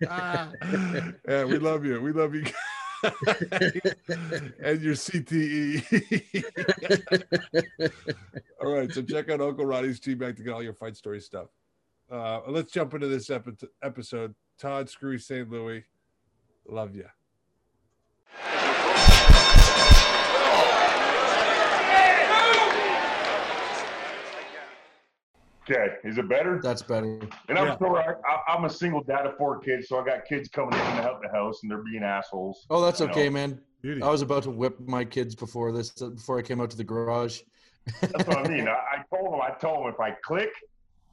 yeah, 1.28 1.44
we 1.44 1.58
love 1.58 1.84
you. 1.84 2.00
We 2.00 2.12
love 2.12 2.34
you. 2.34 2.44
and 4.62 4.80
your 4.80 4.94
CTE. 4.94 6.44
all 8.62 8.72
right, 8.72 8.92
so 8.92 9.02
check 9.02 9.30
out 9.30 9.40
Uncle 9.40 9.66
Ronnie's 9.66 10.00
Tea 10.00 10.14
Bag 10.14 10.36
to 10.36 10.42
get 10.42 10.52
all 10.52 10.62
your 10.62 10.74
fight 10.74 10.96
story 10.96 11.20
stuff. 11.20 11.48
Uh, 12.10 12.40
let's 12.48 12.72
jump 12.72 12.94
into 12.94 13.08
this 13.08 13.30
epi- 13.30 13.68
episode. 13.82 14.34
Todd 14.58 14.88
Screwy 14.88 15.18
St. 15.18 15.50
Louis, 15.50 15.84
love 16.68 16.94
you. 16.94 17.06
Okay, 25.70 25.94
is 26.04 26.18
it 26.18 26.28
better? 26.28 26.60
That's 26.62 26.82
better. 26.82 27.20
And 27.48 27.58
I'm 27.58 27.68
Yeah. 27.68 27.78
sorry, 27.78 28.04
I, 28.28 28.52
I'm 28.52 28.64
a 28.66 28.70
single 28.70 29.02
dad 29.02 29.24
of 29.26 29.36
four 29.38 29.58
kids, 29.60 29.88
so 29.88 29.98
I 29.98 30.04
got 30.04 30.26
kids 30.26 30.48
coming 30.50 30.74
in 30.74 30.80
and 30.86 31.00
out 31.00 31.22
the 31.22 31.28
house, 31.30 31.62
and 31.62 31.70
they're 31.70 31.82
being 31.82 32.02
assholes. 32.02 32.66
Oh, 32.68 32.82
that's 32.84 33.00
You 33.00 33.06
know. 33.06 33.12
okay, 33.12 33.30
man. 33.30 33.58
Beauty. 33.82 34.02
I 34.02 34.10
was 34.10 34.20
about 34.22 34.42
to 34.44 34.50
whip 34.50 34.78
my 34.80 35.04
kids 35.04 35.34
before 35.34 35.72
this, 35.72 35.90
before 35.90 36.38
I 36.38 36.42
came 36.42 36.60
out 36.60 36.70
to 36.70 36.76
the 36.76 36.84
garage. 36.84 37.40
That's 38.00 38.26
what 38.26 38.44
I 38.44 38.48
mean. 38.48 38.68
I, 38.68 38.72
I 38.72 39.04
told 39.14 39.32
them, 39.32 39.40
I 39.40 39.50
told 39.58 39.86
them 39.86 39.92
if 39.94 40.00
I 40.00 40.10
click, 40.22 40.50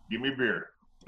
give 0.10 0.20
me 0.22 0.32
beer. 0.38 0.70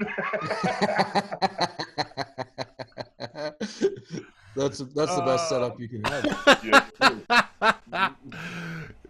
that's 4.56 4.78
that's 4.78 5.14
the 5.16 5.22
best 5.24 5.48
setup 5.48 5.78
you 5.80 5.88
can 5.88 6.02
have. 6.04 6.24
Yeah, 7.92 8.14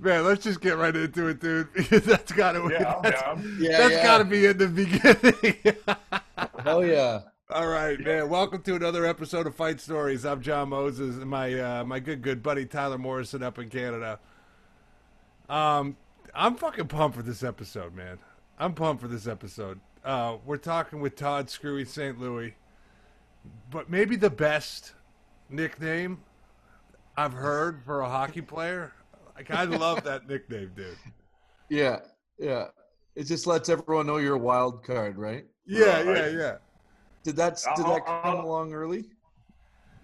Man, 0.05 0.23
let's 0.23 0.45
just 0.45 0.61
get 0.61 0.77
right 0.77 0.95
into 0.95 1.29
it, 1.29 1.41
dude. 1.41 1.73
Because 1.73 2.03
that's 2.05 2.31
got 2.31 2.53
to 2.53 2.69
yeah, 2.71 2.93
I'm 2.93 3.03
that's. 3.03 3.23
Yeah, 3.59 3.79
that's 3.79 3.95
yeah. 3.95 4.03
got 4.03 4.19
to 4.19 4.25
be 4.27 4.45
in 4.45 4.59
the 4.59 4.69
beginning. 4.69 5.77
Hell 6.63 6.85
yeah. 6.85 7.23
All 7.49 7.69
right, 7.69 7.99
man. 7.99 8.29
Welcome 8.29 8.61
to 8.65 8.75
another 8.75 9.07
episode 9.07 9.47
of 9.47 9.55
Fight 9.55 9.81
Stories. 9.81 10.27
I'm 10.27 10.43
John 10.43 10.69
Moses 10.69 11.17
and 11.17 11.31
my 11.31 11.59
uh, 11.59 11.85
my 11.85 12.01
good 12.01 12.21
good 12.21 12.43
buddy 12.43 12.67
Tyler 12.67 12.99
Morrison 12.99 13.43
up 13.43 13.59
in 13.59 13.71
Canada. 13.71 14.19
Um, 15.49 15.97
I'm 16.35 16.57
fucking 16.57 16.89
pumped 16.89 17.17
for 17.17 17.23
this 17.23 17.43
episode, 17.43 17.95
man. 17.95 18.19
I'm 18.59 18.75
pumped 18.75 19.01
for 19.01 19.09
this 19.09 19.27
episode. 19.27 19.81
Uh, 20.05 20.37
we're 20.45 20.59
talking 20.59 21.01
with 21.01 21.17
Todd 21.17 21.49
Screwy 21.49 21.87
St. 21.87 22.21
Louis, 22.21 22.55
but 23.71 23.89
maybe 23.89 24.17
the 24.17 24.29
best 24.29 24.93
nickname 25.49 26.21
I've 27.17 27.33
heard 27.33 27.83
for 27.87 28.03
a 28.03 28.09
hockey 28.11 28.43
player. 28.43 28.93
Like 29.37 29.51
I 29.51 29.65
love 29.65 30.05
that 30.05 30.29
nickname, 30.29 30.71
dude. 30.77 30.97
Yeah, 31.69 32.01
yeah. 32.39 32.67
It 33.17 33.25
just 33.25 33.47
lets 33.47 33.69
everyone 33.69 34.07
know 34.07 34.17
you're 34.19 34.35
a 34.37 34.39
wild 34.39 34.85
card, 34.85 35.17
right? 35.19 35.45
Yeah, 35.67 36.03
yeah, 36.03 36.11
Right. 36.11 36.33
yeah. 36.33 36.57
Did 37.23 37.37
that 37.37 37.57
did 37.77 37.87
that 37.87 37.91
I'll- 37.91 38.01
come 38.01 38.21
I'll- 38.39 38.41
along 38.47 38.73
early? 38.73 39.05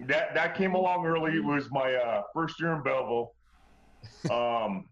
That 0.00 0.32
that 0.34 0.54
came 0.56 0.75
along 0.75 1.04
early. 1.06 1.32
It 1.37 1.44
was 1.44 1.70
my 1.70 1.92
uh, 1.94 2.22
first 2.34 2.58
year 2.60 2.75
in 2.75 2.82
Belleville. 2.82 3.32
Um, 4.30 4.87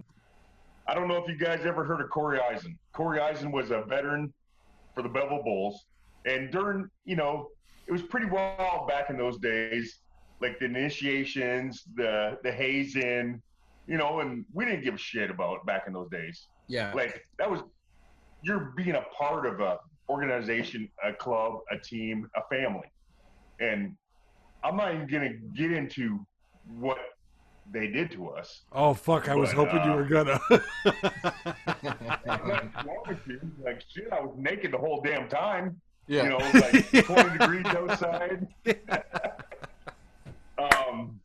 I 0.86 0.94
don't 0.94 1.08
know 1.08 1.16
if 1.16 1.26
you 1.28 1.36
guys 1.36 1.64
ever 1.64 1.82
heard 1.84 2.00
of 2.02 2.10
Corey 2.10 2.38
Eisen. 2.40 2.78
Corey 2.92 3.20
Eisen 3.20 3.50
was 3.50 3.70
a 3.70 3.82
veteran 3.82 4.32
for 4.94 5.02
the 5.02 5.08
Belleville 5.08 5.42
Bulls, 5.42 5.86
and 6.26 6.50
during 6.50 6.88
you 7.06 7.16
know 7.16 7.48
it 7.86 7.92
was 7.92 8.02
pretty 8.02 8.26
wild 8.26 8.86
back 8.88 9.08
in 9.08 9.16
those 9.16 9.38
days, 9.38 10.00
like 10.42 10.58
the 10.58 10.66
initiations, 10.66 11.84
the 11.94 12.38
the 12.42 12.52
hazing, 12.52 13.40
you 13.88 13.96
know, 13.96 14.20
and 14.20 14.44
we 14.52 14.64
didn't 14.66 14.84
give 14.84 14.94
a 14.94 14.98
shit 14.98 15.30
about 15.30 15.54
it 15.56 15.66
back 15.66 15.84
in 15.86 15.92
those 15.92 16.10
days. 16.10 16.46
Yeah. 16.68 16.92
Like 16.94 17.24
that 17.38 17.50
was 17.50 17.62
you're 18.42 18.72
being 18.76 18.94
a 18.94 19.02
part 19.16 19.46
of 19.46 19.60
a 19.60 19.78
organization, 20.08 20.88
a 21.04 21.12
club, 21.12 21.54
a 21.72 21.78
team, 21.78 22.28
a 22.36 22.42
family, 22.54 22.86
and 23.60 23.94
I'm 24.62 24.76
not 24.76 24.94
even 24.94 25.06
gonna 25.08 25.32
get 25.56 25.72
into 25.72 26.20
what 26.78 26.98
they 27.72 27.86
did 27.88 28.10
to 28.12 28.28
us. 28.28 28.62
Oh 28.72 28.94
fuck! 28.94 29.28
I 29.28 29.34
was 29.34 29.52
But, 29.54 29.68
hoping 29.68 29.84
you 29.84 29.92
uh, 29.92 29.96
were 29.96 30.04
gonna. 30.04 30.40
I'm 32.28 32.48
not 32.48 32.86
wrong 32.86 33.02
with 33.08 33.26
you. 33.26 33.40
Like 33.64 33.82
shit, 33.88 34.08
I 34.12 34.20
was 34.20 34.34
naked 34.38 34.72
the 34.72 34.78
whole 34.78 35.00
damn 35.02 35.28
time. 35.28 35.80
yeah. 36.06 36.22
You 36.24 36.28
know, 36.30 36.38
like 36.38 36.90
20 37.04 37.38
degrees 37.38 37.66
outside. 37.66 38.46
um, 40.58 41.20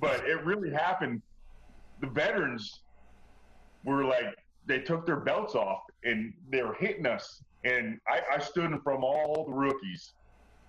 but 0.00 0.24
it 0.26 0.44
really 0.44 0.70
happened. 0.70 1.22
The 2.00 2.08
veterans 2.08 2.80
were 3.84 4.04
like, 4.04 4.36
they 4.66 4.78
took 4.78 5.06
their 5.06 5.20
belts 5.20 5.54
off 5.54 5.80
and 6.04 6.32
they 6.50 6.62
were 6.62 6.74
hitting 6.74 7.06
us. 7.06 7.42
And 7.64 7.98
I, 8.08 8.20
I 8.36 8.38
stood 8.38 8.66
in 8.70 8.80
from 8.80 9.04
all 9.04 9.44
the 9.46 9.52
rookies. 9.52 10.14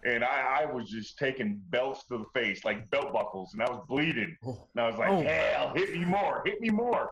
And 0.03 0.23
I, 0.23 0.61
I 0.63 0.65
was 0.73 0.89
just 0.89 1.19
taking 1.19 1.61
belts 1.69 2.05
to 2.05 2.17
the 2.17 2.25
face, 2.33 2.65
like 2.65 2.89
belt 2.89 3.13
buckles, 3.13 3.53
and 3.53 3.61
I 3.61 3.69
was 3.69 3.83
bleeding. 3.87 4.35
Oh. 4.43 4.67
And 4.73 4.83
I 4.83 4.87
was 4.89 4.97
like, 4.97 5.09
Oh. 5.09 5.21
hell, 5.21 5.73
hit 5.75 5.93
me 5.93 6.03
more, 6.03 6.41
hit 6.43 6.59
me 6.59 6.69
more. 6.69 7.11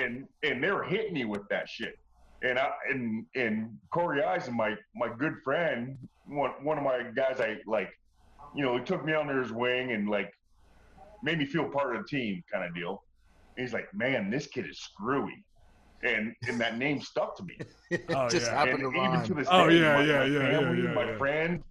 And 0.00 0.26
and 0.42 0.62
they 0.62 0.72
were 0.72 0.82
hitting 0.82 1.14
me 1.14 1.26
with 1.26 1.48
that 1.50 1.68
shit. 1.68 1.96
And 2.42 2.58
I 2.58 2.70
and 2.90 3.24
and 3.36 3.78
Corey 3.90 4.20
Eisen, 4.24 4.56
my 4.56 4.74
my 4.96 5.08
good 5.16 5.36
friend, 5.44 5.96
one 6.26 6.50
one 6.64 6.76
of 6.76 6.82
my 6.82 7.04
guys 7.14 7.40
I 7.40 7.58
like, 7.66 7.90
you 8.52 8.64
know, 8.64 8.76
he 8.76 8.82
took 8.82 9.04
me 9.04 9.14
under 9.14 9.40
his 9.40 9.52
wing 9.52 9.92
and 9.92 10.10
like 10.10 10.34
made 11.22 11.38
me 11.38 11.46
feel 11.46 11.68
part 11.68 11.94
of 11.94 12.02
the 12.02 12.08
team 12.08 12.42
kind 12.52 12.64
of 12.64 12.74
deal. 12.74 13.03
And 13.56 13.64
he's 13.66 13.72
like, 13.72 13.92
Man, 13.94 14.30
this 14.30 14.46
kid 14.46 14.68
is 14.68 14.78
screwy. 14.80 15.44
And 16.02 16.34
and 16.48 16.60
that 16.60 16.76
name 16.76 17.00
stuck 17.00 17.36
to 17.38 17.44
me. 17.44 17.56
it 17.90 18.04
Oh, 18.10 18.28
just 18.28 18.46
yeah. 18.46 18.58
happened 18.58 18.82
and 18.82 18.92
to 18.92 18.98
even 19.00 19.12
rhyme. 19.12 19.26
to 19.26 19.34
this 19.34 19.48
Oh, 19.50 19.68
day, 19.68 19.80
yeah, 19.80 19.94
my, 19.94 20.04
yeah, 20.04 20.18
my 20.18 20.24
yeah, 20.24 20.26
yeah, 20.26 20.58
family, 20.60 20.82
yeah, 20.82 20.92
my 20.94 21.10
yeah. 21.10 21.18
friends, 21.18 21.62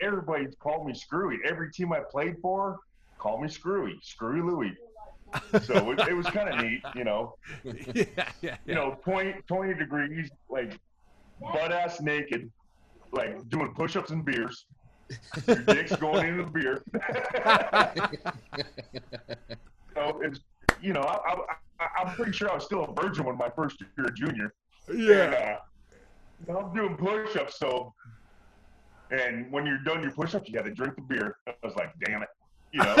everybody's 0.00 0.54
called 0.62 0.86
me 0.86 0.94
Screwy. 0.94 1.38
Every 1.44 1.70
team 1.72 1.92
I 1.92 2.00
played 2.10 2.36
for 2.40 2.78
called 3.20 3.42
me 3.42 3.48
Screwy, 3.48 3.98
Screwy 4.02 4.42
Louie. 4.42 4.76
So 5.62 5.90
it, 5.90 6.00
it 6.08 6.14
was 6.14 6.26
kind 6.26 6.48
of 6.48 6.64
neat, 6.64 6.80
you 6.94 7.04
know. 7.04 7.34
yeah, 7.94 8.30
yeah, 8.40 8.56
You 8.64 8.74
know, 8.74 8.96
20, 9.04 9.34
20 9.46 9.74
degrees, 9.74 10.30
like 10.48 10.78
butt 11.52 11.72
ass 11.72 12.00
naked, 12.00 12.50
like 13.12 13.46
doing 13.48 13.72
push-ups 13.74 14.10
and 14.10 14.24
beers. 14.24 14.64
Your 15.46 15.56
dick's 15.64 15.96
going 15.96 16.28
into 16.28 16.44
the 16.44 16.50
beer. 16.50 16.82
so 19.94 20.20
it's, 20.22 20.40
you 20.80 20.92
know, 20.92 21.02
I, 21.02 21.36
I'm 21.98 22.14
pretty 22.14 22.32
sure 22.32 22.50
I 22.50 22.54
was 22.54 22.64
still 22.64 22.84
a 22.84 23.00
virgin 23.00 23.24
when 23.24 23.36
my 23.36 23.50
first 23.50 23.80
year 23.80 24.08
junior. 24.10 24.54
yeah. 24.92 25.58
And, 26.46 26.50
uh, 26.50 26.58
I'm 26.58 26.74
doing 26.74 26.96
push-ups, 26.96 27.58
so. 27.58 27.92
And 29.10 29.50
when 29.50 29.64
you're 29.66 29.78
done 29.78 30.02
your 30.02 30.12
push-ups, 30.12 30.48
you 30.48 30.54
got 30.54 30.66
to 30.66 30.70
drink 30.70 30.96
the 30.96 31.02
beer. 31.02 31.36
I 31.46 31.54
was 31.62 31.74
like, 31.76 31.92
damn 32.04 32.22
it, 32.22 32.28
you 32.72 32.80
know, 32.80 32.94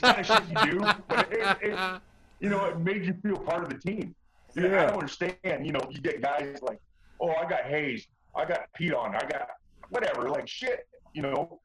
kind 0.00 0.20
of 0.20 0.26
shit 0.26 0.42
you 0.48 0.72
do, 0.72 0.80
but 1.08 1.32
it, 1.32 1.58
it, 1.62 2.00
you 2.40 2.48
know, 2.48 2.64
it 2.66 2.78
made 2.78 3.04
you 3.04 3.14
feel 3.22 3.36
part 3.36 3.64
of 3.64 3.68
the 3.68 3.78
team. 3.78 4.14
You 4.54 4.68
know, 4.68 4.78
I 4.78 4.86
don't 4.86 4.94
understand. 4.94 5.34
You 5.44 5.72
know, 5.72 5.80
you 5.90 6.00
get 6.00 6.22
guys 6.22 6.58
like, 6.62 6.78
oh, 7.20 7.30
I 7.30 7.48
got 7.48 7.64
hazed, 7.64 8.06
I 8.34 8.44
got 8.44 8.68
peed 8.78 8.96
on, 8.96 9.14
I 9.14 9.20
got 9.20 9.48
whatever, 9.90 10.28
like 10.28 10.46
shit. 10.48 10.86
You 11.12 11.22
know, 11.22 11.60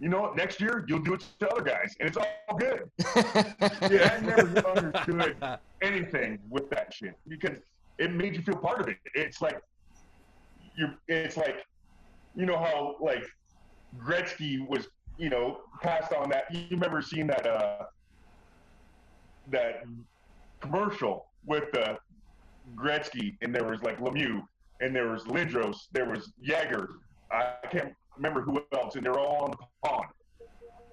you 0.00 0.08
know, 0.08 0.22
what? 0.22 0.36
next 0.36 0.60
year 0.60 0.84
you'll 0.88 1.00
do 1.00 1.14
it 1.14 1.24
to 1.40 1.48
other 1.50 1.62
guys, 1.62 1.94
and 2.00 2.08
it's 2.08 2.16
all 2.18 2.58
good. 2.58 2.90
Yeah, 3.90 4.18
I 4.18 4.24
never 4.24 4.68
understood 4.68 5.36
anything 5.82 6.38
with 6.50 6.68
that 6.70 6.92
shit 6.92 7.14
because 7.28 7.58
it 7.98 8.12
made 8.12 8.36
you 8.36 8.42
feel 8.42 8.56
part 8.56 8.80
of 8.80 8.88
it. 8.88 8.98
It's 9.14 9.40
like 9.40 9.60
you. 10.76 10.88
It's 11.08 11.36
like 11.36 11.64
you 12.34 12.46
know 12.46 12.58
how 12.58 12.96
like 13.00 13.24
Gretzky 13.98 14.66
was, 14.68 14.88
you 15.18 15.30
know, 15.30 15.60
passed 15.82 16.12
on 16.12 16.28
that. 16.30 16.52
You 16.52 16.66
remember 16.70 17.00
seeing 17.00 17.26
that 17.28 17.46
uh 17.46 17.84
that 19.50 19.84
commercial 20.60 21.26
with 21.44 21.74
uh, 21.76 21.94
Gretzky, 22.74 23.36
and 23.42 23.54
there 23.54 23.64
was 23.64 23.82
like 23.82 23.98
Lemieux, 24.00 24.42
and 24.80 24.94
there 24.94 25.08
was 25.08 25.24
Lindros, 25.24 25.76
there 25.92 26.08
was 26.08 26.32
Jagr. 26.44 26.88
I 27.30 27.54
can't 27.70 27.94
remember 28.16 28.40
who 28.42 28.62
else, 28.72 28.96
and 28.96 29.04
they're 29.04 29.18
all 29.18 29.44
on 29.44 29.50
the 29.52 29.58
pond, 29.88 30.06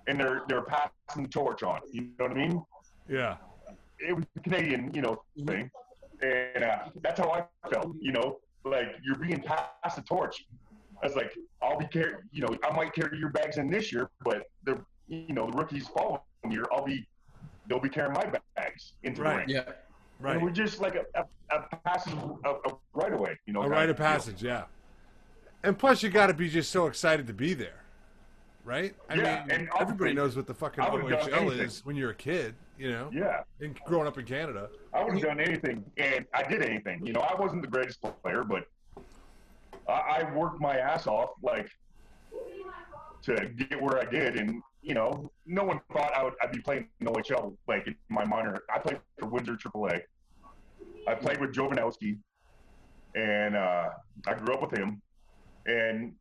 and 0.08 0.20
they're 0.20 0.42
they're 0.48 0.62
passing 0.64 1.24
the 1.24 1.28
torch 1.30 1.64
on. 1.64 1.80
You 1.92 2.02
know 2.20 2.26
what 2.26 2.32
I 2.32 2.36
mean? 2.36 2.64
Yeah. 3.10 3.38
it 4.00 4.14
was 4.16 4.26
a 4.36 4.40
Canadian, 4.42 4.92
you 4.94 5.02
know, 5.02 5.22
thing, 5.46 5.70
and 6.22 6.64
uh, 6.64 6.80
that's 7.02 7.20
how 7.20 7.32
I 7.32 7.70
felt. 7.70 7.96
You 8.00 8.12
know, 8.14 8.40
like 8.66 8.88
you're 9.04 9.18
being 9.18 9.42
passed 9.42 9.96
the 9.96 10.02
torch. 10.04 10.46
I 11.02 11.08
was 11.08 11.16
like, 11.18 11.34
I'll 11.62 11.78
be 11.78 11.86
carry, 11.88 12.14
you 12.32 12.42
know, 12.42 12.56
I 12.64 12.74
might 12.74 12.94
carry 12.94 13.18
your 13.20 13.30
bags 13.30 13.58
in 13.58 13.70
this 13.70 13.92
year, 13.92 14.10
but 14.24 14.44
the, 14.64 14.80
you 15.10 15.34
know, 15.34 15.52
the 15.52 15.58
rookies 15.58 15.86
following 15.90 16.22
year, 16.50 16.64
I'll 16.72 16.86
be, 16.86 17.06
they'll 17.68 17.82
be 17.82 17.90
carrying 17.90 18.14
my 18.14 18.26
bags 18.56 18.94
into 19.04 19.22
Right. 19.22 19.46
the 19.46 19.54
ring. 19.54 19.64
Yeah. 19.68 19.74
Right. 20.22 20.36
And 20.38 20.42
we're 20.46 20.52
just 20.52 20.80
like 20.80 20.96
a, 20.96 21.04
a, 21.20 21.26
a 21.58 21.76
passage 21.84 22.14
of, 22.14 22.40
of 22.66 22.78
right 22.94 23.12
away, 23.12 23.38
you 23.46 23.52
know. 23.52 23.60
a 23.60 23.64
kind 23.64 23.72
rite 23.74 23.90
of 23.90 23.98
deal. 23.98 24.06
passage, 24.06 24.42
yeah. 24.42 24.64
And 25.64 25.78
plus, 25.80 26.04
you 26.04 26.10
got 26.10 26.28
to 26.28 26.34
be 26.34 26.50
just 26.50 26.72
so 26.72 26.88
excited 26.88 27.26
to 27.28 27.34
be 27.34 27.54
there, 27.54 27.84
right? 28.66 28.94
I 29.10 29.16
Yeah, 29.16 29.46
mean, 29.48 29.70
everybody 29.80 30.14
knows 30.14 30.36
what 30.36 30.46
the 30.46 30.54
fucking 30.54 30.84
OHL 30.84 31.58
is 31.60 31.86
when 31.86 31.96
you're 31.96 32.12
a 32.12 32.16
kid, 32.16 32.54
you 32.78 32.92
know, 32.92 33.10
Yeah, 33.14 33.44
and 33.62 33.80
growing 33.86 34.06
up 34.08 34.18
in 34.18 34.26
Canada. 34.26 34.70
I 34.94 35.04
would 35.04 35.14
have 35.14 35.22
done 35.24 35.40
anything, 35.40 35.84
and 35.98 36.26
I 36.34 36.44
did 36.44 36.62
anything. 36.62 37.06
You 37.06 37.14
know, 37.14 37.22
I 37.22 37.40
wasn't 37.40 37.62
the 37.62 37.70
greatest 37.70 38.02
player, 38.22 38.44
but 38.44 38.66
I, 39.88 39.94
I 40.22 40.36
worked 40.36 40.60
my 40.60 40.78
ass 40.78 41.08
off, 41.08 41.30
like 41.42 41.70
to 43.24 43.48
get 43.56 43.82
where 43.82 44.00
I 44.00 44.06
did, 44.06 44.36
and 44.36 44.62
you 44.82 44.94
know, 44.94 45.32
no 45.46 45.64
one 45.64 45.80
thought 45.94 46.12
I 46.14 46.24
would 46.26 46.34
I'd 46.42 46.52
be 46.52 46.60
playing 46.60 46.90
in 47.00 47.08
OHL 47.08 47.56
like 47.70 47.88
in 47.88 47.96
my 48.10 48.26
minor. 48.26 48.60
I 48.74 48.80
played 48.80 49.00
for 49.18 49.28
Windsor 49.30 49.56
AAA. 49.56 50.02
I 51.08 51.16
played 51.16 51.40
with 51.40 51.54
Jovanovski, 51.54 52.18
and 53.16 53.56
uh, 53.56 53.90
I 54.28 54.34
grew 54.34 54.54
up 54.56 54.62
with 54.70 54.78
him, 54.78 55.02
and 55.66 56.14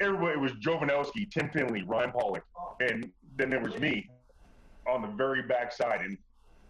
everybody 0.00 0.32
it 0.32 0.40
was 0.40 0.52
Jovanovski, 0.52 1.30
Tim 1.30 1.50
Finley, 1.50 1.82
Ryan 1.82 2.12
Pollock, 2.12 2.44
and 2.80 3.10
then 3.36 3.50
there 3.50 3.60
was 3.60 3.78
me 3.78 4.08
on 4.88 5.02
the 5.02 5.08
very 5.08 5.42
back 5.42 5.72
side, 5.72 6.00
and 6.00 6.16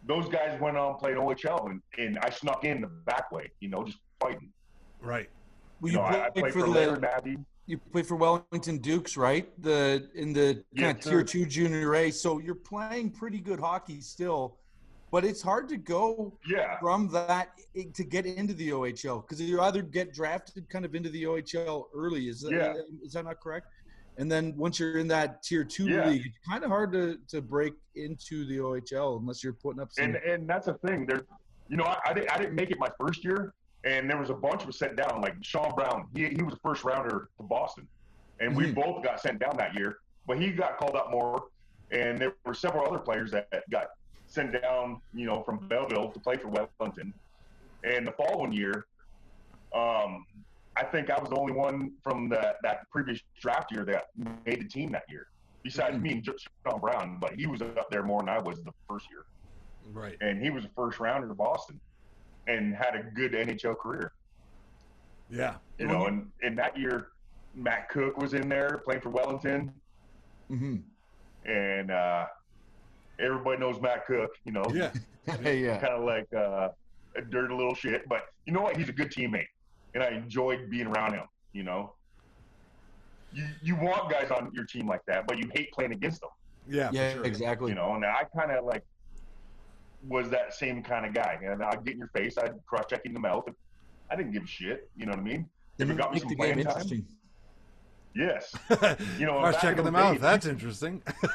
those 0.07 0.29
guys 0.29 0.61
went 0.61 0.77
on 0.77 0.97
playing 0.97 1.17
OHL, 1.17 1.71
and, 1.71 1.81
and 1.99 2.19
I 2.19 2.31
snuck 2.31 2.65
in 2.65 2.81
the 2.81 2.89
back 2.89 3.31
way, 3.33 3.51
you 3.61 3.69
know, 3.69 3.85
just 3.85 3.99
fighting. 4.21 4.53
Right. 5.01 5.29
Well, 5.81 5.93
You 5.93 5.99
you 5.99 6.05
know, 6.05 6.05
I, 6.05 6.27
I 6.27 6.31
played 6.31 6.35
played 6.35 6.53
for 6.53 6.61
for 6.61 6.67
the 6.67 6.73
Larry 6.73 7.37
you 7.67 7.79
played 7.79 8.07
for 8.07 8.17
Wellington 8.17 8.79
Dukes, 8.79 9.17
right? 9.17 9.49
The 9.63 10.09
in 10.15 10.33
the 10.33 10.55
kind 10.55 10.65
Yes, 10.73 10.95
of 10.97 11.01
tier 11.03 11.21
sir. 11.21 11.25
two 11.25 11.47
junior 11.47 11.95
A. 11.95 12.11
So 12.11 12.39
you're 12.39 12.55
playing 12.55 13.11
pretty 13.11 13.39
good 13.39 13.61
hockey 13.61 14.01
still, 14.01 14.59
but 15.13 15.25
it's 15.25 15.43
hard 15.43 15.69
to 15.69 15.77
go 15.77 16.37
Yeah, 16.49 16.79
from 16.81 17.09
that 17.11 17.51
to 17.95 18.03
get 18.05 18.25
into 18.27 18.55
the 18.55 18.71
OHL 18.71 19.21
because 19.21 19.41
you 19.41 19.61
either 19.61 19.83
get 19.83 20.13
drafted 20.15 20.69
kind 20.71 20.85
of 20.87 20.95
into 20.95 21.11
the 21.11 21.25
OHL 21.25 21.85
early. 21.95 22.29
Is 22.29 22.41
that 22.41 22.53
Yeah. 22.53 22.75
is 23.05 23.13
that 23.13 23.25
not 23.25 23.39
correct? 23.41 23.67
And 24.19 24.31
then 24.33 24.55
once 24.57 24.79
you're 24.81 24.99
in 24.99 25.09
that 25.09 25.43
tier 25.43 25.65
two 25.65 25.87
Yeah. 25.89 26.09
league, 26.09 26.27
it's 26.27 26.39
kind 26.49 26.65
of 26.65 26.71
hard 26.71 26.93
to, 26.93 27.19
to 27.29 27.41
break 27.43 27.75
into 27.95 28.47
the 28.47 28.59
OHL 28.61 29.19
unless 29.21 29.45
you're 29.45 29.53
putting 29.53 29.81
up 29.83 29.93
some. 29.93 30.05
and 30.07 30.17
and 30.17 30.49
that's 30.49 30.67
the 30.67 30.75
thing. 30.87 31.07
There, 31.07 31.23
you 31.69 31.77
know, 31.77 31.85
I, 31.85 31.99
I 32.07 32.13
didn't 32.15 32.31
I 32.35 32.39
didn't 32.39 32.55
make 32.55 32.71
it 32.71 32.79
my 32.79 32.91
first 32.99 33.23
year, 33.23 33.55
and 33.85 34.09
there 34.11 34.19
was 34.19 34.31
a 34.31 34.35
bunch 34.35 34.65
was 34.67 34.79
sent 34.79 34.97
down. 34.97 35.21
Like 35.21 35.35
Sean 35.43 35.75
Brown, 35.75 36.09
he 36.15 36.29
he 36.31 36.43
was 36.43 36.55
a 36.55 36.61
first 36.69 36.85
rounder 36.85 37.29
to 37.39 37.43
Boston, 37.43 37.87
and 38.41 38.57
we 38.57 38.65
Mhm. 38.65 38.75
both 38.75 39.03
got 39.05 39.21
sent 39.21 39.39
down 39.41 39.57
that 39.59 39.75
year. 39.75 39.99
But 40.27 40.39
he 40.41 40.53
got 40.53 40.79
called 40.79 40.97
up 40.97 41.11
more, 41.11 41.49
and 41.91 42.19
there 42.19 42.33
were 42.47 42.55
several 42.55 42.87
other 42.87 42.99
players 42.99 43.31
that 43.33 43.49
got 43.71 43.89
sent 44.33 44.61
down, 44.63 45.01
you 45.13 45.27
know, 45.27 45.43
from 45.43 45.59
Belleville 45.69 46.11
to 46.11 46.19
play 46.21 46.37
for 46.37 46.49
Wellington. 46.49 47.13
And 47.85 48.07
the 48.07 48.13
following 48.13 48.53
year, 48.53 48.87
um, 49.75 50.25
I 50.77 50.85
think 50.91 51.11
I 51.11 51.19
was 51.19 51.29
the 51.29 51.37
only 51.37 51.53
one 51.53 51.93
from 52.03 52.29
that 52.31 52.57
that 52.63 52.89
previous 52.91 53.21
draft 53.41 53.71
year 53.73 53.85
that 53.85 54.07
made 54.47 54.61
the 54.61 54.69
team 54.69 54.91
that 54.93 55.05
year. 55.09 55.27
Besides 55.63 55.99
me 55.99 56.13
and 56.13 56.25
Sean 56.25 56.81
Brown, 56.81 57.19
but 57.21 57.35
he 57.35 57.47
was 57.47 57.61
up 57.63 57.89
there 57.91 58.03
more 58.03 58.21
than 58.21 58.29
I 58.31 58.39
was 58.39 58.63
the 58.65 58.73
first 58.89 59.07
year 59.11 59.25
Right. 59.93 60.17
and 60.21 60.41
he 60.43 60.51
was 60.51 60.65
a 60.65 60.69
first 60.77 60.99
rounder 60.99 61.29
to 61.29 61.35
Boston 61.35 61.79
and 62.49 62.75
had 62.75 62.97
a 62.97 63.03
good 63.15 63.33
NHL 63.33 63.77
career. 63.79 64.13
Yeah. 65.31 65.57
You 65.79 65.87
know, 65.87 66.07
and 66.07 66.31
in 66.43 66.55
that 66.57 66.77
year, 66.79 67.09
Matt 67.55 67.89
Cooke 67.91 68.17
was 68.17 68.35
in 68.35 68.49
there 68.49 68.81
playing 68.85 69.03
for 69.03 69.11
Wellington, 69.11 69.73
Mm-hmm. 70.51 70.77
and 71.51 71.91
uh, 71.91 72.27
everybody 73.23 73.61
knows 73.61 73.81
Matt 73.81 74.07
Cooke. 74.07 74.35
You 74.45 74.53
know, 74.53 74.65
Yeah. 74.73 74.93
yeah. 75.43 75.79
kind 75.79 75.93
of 75.95 76.05
like 76.05 76.27
uh, 76.35 76.69
a 77.17 77.23
dirty 77.23 77.55
little 77.55 77.75
shit, 77.75 78.09
but 78.09 78.27
you 78.47 78.53
know 78.53 78.63
what? 78.63 78.77
He's 78.77 78.89
a 78.89 78.93
good 78.93 79.11
teammate, 79.11 79.47
and 79.95 80.03
I 80.03 80.09
enjoyed 80.09 80.69
being 80.69 80.87
around 80.87 81.15
him. 81.15 81.25
You 81.53 81.63
know, 81.63 81.95
you 83.33 83.47
you 83.63 83.77
want 83.77 84.11
guys 84.11 84.31
on 84.31 84.51
your 84.53 84.65
team 84.65 84.89
like 84.89 85.05
that, 85.07 85.27
but 85.27 85.39
you 85.39 85.51
hate 85.55 85.73
playing 85.73 85.93
against 85.93 86.21
them. 86.21 86.31
Yeah. 86.69 86.91
Yeah, 86.93 87.15
sure. 87.15 87.25
exactly. 87.25 87.71
You 87.71 87.77
know, 87.77 87.95
and 87.95 88.05
I 88.05 88.25
kind 88.37 88.51
of 88.51 88.65
like 88.65 88.85
was 90.09 90.29
that 90.31 90.55
same 90.55 90.83
kind 90.83 91.07
of 91.07 91.15
guy, 91.15 91.39
and 91.45 91.63
I'd 91.63 91.85
get 91.85 91.93
in 91.93 91.99
your 91.99 92.09
face, 92.09 92.37
I'd 92.39 92.55
cross 92.67 92.85
check 92.89 93.03
you 93.05 93.11
in 93.11 93.15
the 93.15 93.21
mouth. 93.21 93.45
I 94.11 94.17
didn't 94.17 94.33
give 94.33 94.43
a 94.43 94.47
shit. 94.47 94.91
You 94.97 95.07
know 95.07 95.13
what 95.13 95.21
I 95.21 95.23
mean? 95.23 95.49
If 95.79 95.89
it 95.89 95.97
got 95.97 96.13
me 96.13 96.21
some 96.21 96.35
playing 96.37 96.55
time, 96.55 96.67
interesting. 96.67 97.07
Yes. 98.15 98.55
You 99.19 99.27
know, 99.27 99.39
I 99.39 99.49
was 99.49 99.57
checking 99.57 99.85
them 99.85 99.97
out. 99.97 100.13
days- 100.13 100.21
That's 100.21 100.47
interesting. 100.47 101.03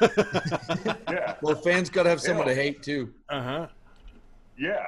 Yeah, 1.10 1.34
Well, 1.42 1.54
fans 1.56 1.90
got 1.90 2.04
to 2.04 2.10
have 2.10 2.20
someone 2.20 2.46
Yeah. 2.46 2.54
to 2.54 2.60
hate 2.60 2.82
too. 2.82 3.12
uh 3.28 3.42
huh. 3.42 3.66
yeah, 4.58 4.86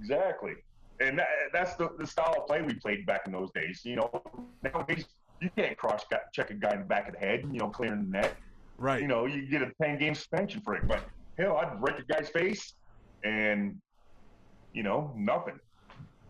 exactly. 0.00 0.54
And 1.00 1.18
that, 1.18 1.26
that's 1.52 1.74
the, 1.76 1.88
the 1.98 2.06
style 2.06 2.34
of 2.38 2.46
play 2.46 2.62
we 2.62 2.74
played 2.74 3.06
back 3.06 3.22
in 3.26 3.32
those 3.32 3.50
days. 3.52 3.80
You 3.84 3.96
know, 3.96 4.22
nowadays 4.62 5.06
you 5.40 5.50
can't 5.56 5.76
cross 5.76 6.04
check 6.32 6.50
a 6.50 6.54
guy 6.54 6.72
in 6.72 6.78
the 6.80 6.84
back 6.84 7.08
of 7.08 7.14
the 7.14 7.20
head. 7.20 7.40
You 7.50 7.58
know, 7.58 7.68
clearing 7.68 8.04
the 8.04 8.18
net. 8.18 8.36
Right. 8.78 9.00
You 9.02 9.08
know, 9.08 9.26
you 9.26 9.46
get 9.48 9.62
a 9.62 9.72
ten 9.82 9.98
game 9.98 10.14
suspension 10.14 10.60
for 10.60 10.74
it. 10.76 10.86
But 10.86 11.00
hell, 11.38 11.56
I'd 11.56 11.80
break 11.80 11.98
a 11.98 12.04
guy's 12.04 12.28
face, 12.28 12.74
and 13.24 13.76
you 14.72 14.82
know, 14.84 15.12
nothing. 15.16 15.58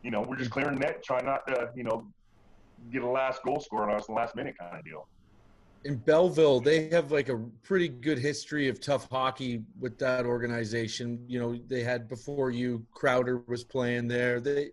You 0.02 0.10
know, 0.10 0.22
we're 0.22 0.36
just 0.36 0.50
clearing 0.50 0.74
the 0.74 0.80
net, 0.80 1.02
trying 1.04 1.26
not 1.26 1.46
to, 1.48 1.70
you 1.76 1.84
know, 1.84 2.06
get 2.90 3.02
a 3.02 3.08
last 3.08 3.42
goal 3.44 3.60
scored 3.60 3.90
on 3.90 3.96
us 3.96 4.06
the 4.06 4.12
last 4.12 4.34
minute 4.34 4.54
kind 4.58 4.76
of 4.78 4.84
deal. 4.84 5.06
in 5.84 5.96
Belleville, 5.96 6.60
they 6.60 6.88
have 6.90 7.10
like 7.10 7.28
a 7.28 7.38
pretty 7.64 7.88
good 7.88 8.16
history 8.18 8.68
of 8.68 8.80
tough 8.80 9.08
hockey 9.10 9.64
with 9.80 9.98
that 9.98 10.24
organization. 10.26 11.24
You 11.28 11.40
know, 11.40 11.56
they 11.66 11.82
had 11.82 12.08
before 12.08 12.50
you 12.52 12.86
Crowder 12.94 13.42
was 13.48 13.64
playing 13.64 14.06
there. 14.08 14.40
They 14.40 14.70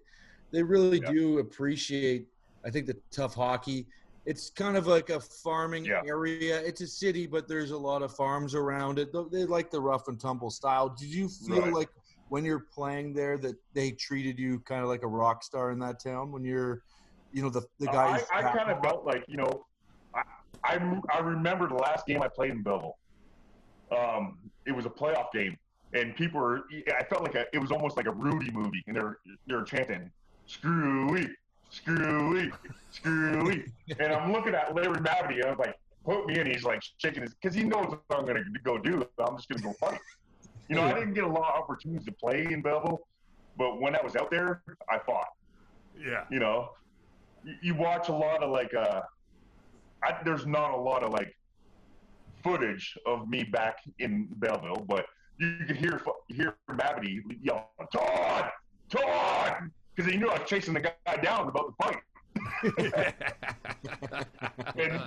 they 0.52 0.62
really 0.63 1.00
Yeah. 1.00 1.12
do 1.12 1.39
appreciate 1.39 2.28
I 2.65 2.69
think 2.69 2.86
the 2.88 2.98
tough 3.12 3.34
hockey. 3.34 3.88
It's 4.26 4.50
kind 4.52 4.76
of 4.78 4.86
like 4.86 5.10
a 5.10 5.19
farming 5.19 5.86
Yeah. 5.86 6.02
area. 6.06 6.62
It's 6.62 6.82
a 6.82 6.88
city, 6.88 7.26
but 7.26 7.48
there's 7.48 7.72
a 7.72 7.78
lot 7.78 8.04
of 8.04 8.13
farms 8.15 8.54
around 8.54 9.00
it. 9.00 9.10
They 9.32 9.45
like 9.45 9.72
the 9.72 9.82
rough 9.82 10.08
and 10.10 10.19
tumble 10.19 10.52
style. 10.52 10.89
Did 10.89 11.08
you 11.10 11.28
feel 11.30 11.62
Right. 11.62 11.74
like 11.74 11.89
when 12.28 12.45
you're 12.45 12.65
playing 12.72 13.13
there 13.13 13.38
that 13.39 13.56
they 13.74 13.91
treated 13.93 14.38
you 14.38 14.60
kind 14.60 14.84
of 14.84 14.89
like 14.89 15.02
a 15.04 15.08
rock 15.08 15.41
star 15.41 15.72
in 15.72 15.80
that 15.80 16.00
town 16.04 16.32
when 16.32 16.43
you're 16.43 16.84
you 17.32 17.42
know 17.42 17.50
the 17.50 17.62
the 17.80 17.88
guys 17.88 18.24
I, 18.34 18.39
I 18.39 18.42
kind 18.56 18.72
of 18.72 18.82
felt 18.82 19.06
like, 19.06 19.24
you 19.28 19.38
know, 19.38 19.65
I, 20.13 20.22
I 20.63 21.00
I 21.13 21.20
remember 21.20 21.68
the 21.68 21.76
last 21.76 22.06
game 22.06 22.22
I 22.22 22.28
played 22.28 22.52
in 22.52 22.63
Belleville. 22.63 22.98
Um, 23.96 24.38
it 24.65 24.72
was 24.72 24.86
a 24.86 24.89
playoff 24.89 25.32
game, 25.32 25.58
and 25.94 26.15
people 26.15 26.39
were. 26.39 26.62
I 26.98 27.04
felt 27.04 27.24
like 27.24 27.36
a, 27.36 27.46
it 27.54 27.60
was 27.60 27.72
almost 27.72 27.98
like 27.98 28.06
a 28.08 28.12
Rudy 28.12 28.52
movie, 28.52 28.84
and 28.88 28.96
they're 28.96 29.18
they're 29.48 29.63
chanting 29.63 30.12
"Screwy, 30.46 31.28
Screwy, 31.70 32.52
Screwy," 32.92 33.65
and 34.00 34.13
I'm 34.13 34.32
looking 34.32 34.54
at 34.54 34.74
Larry 34.76 35.00
Mavety, 35.00 35.36
and 35.36 35.46
I 35.46 35.50
was 35.50 35.60
like, 35.60 35.76
"Put 36.06 36.26
me 36.28 36.39
in." 36.39 36.48
He's 36.48 36.63
like 36.63 36.82
shaking 36.98 37.24
his 37.24 37.34
because 37.34 37.56
he 37.56 37.63
knows 37.63 37.88
what 37.88 38.02
I'm 38.12 38.26
going 38.26 38.44
to 38.44 38.60
go 38.63 38.78
do. 38.78 39.06
I'm 39.20 39.36
just 39.38 39.50
going 39.50 39.60
to 39.60 39.63
go 39.68 39.74
fight. 39.74 40.00
You 40.68 40.76
know, 40.76 40.84
I 40.84 40.94
didn't 40.94 41.13
get 41.15 41.24
a 41.24 41.28
lot 41.28 41.56
of 41.56 41.63
opportunities 41.63 42.06
to 42.06 42.12
play 42.12 42.46
in 42.52 42.62
Belleville, 42.62 43.00
but 43.58 43.82
when 43.82 43.96
I 43.96 44.02
was 44.04 44.15
out 44.15 44.30
there, 44.30 44.62
I 44.88 45.00
fought 45.00 45.30
Yeah. 46.00 46.26
you 46.30 46.39
know 46.39 46.70
you, 47.43 47.56
you 47.62 47.75
watch 47.75 48.10
a 48.10 48.13
lot 48.13 48.43
of 48.43 48.52
like 48.52 48.73
uh 48.73 49.02
I, 50.04 50.17
there's 50.23 50.45
not 50.45 50.71
a 50.71 50.78
lot 50.78 51.04
of 51.04 51.12
like 51.12 51.36
footage 52.43 52.97
of 53.06 53.30
me 53.30 53.43
back 53.43 53.78
in 53.99 54.28
Belleville, 54.38 54.86
but 54.88 55.06
you 55.39 55.58
could 55.67 55.75
hear 55.75 56.02
hear 56.30 56.56
Mavety 56.69 57.21
yell, 57.41 57.71
Todd, 57.91 58.49
Todd, 58.89 59.69
because 59.95 60.12
he 60.12 60.17
knew 60.17 60.30
I 60.30 60.39
was 60.39 60.49
chasing 60.49 60.73
the 60.73 60.82
guy 60.82 60.93
down 61.21 61.47
about 61.47 61.75
the 61.78 61.84
fight. 61.84 61.99
and 64.78 65.02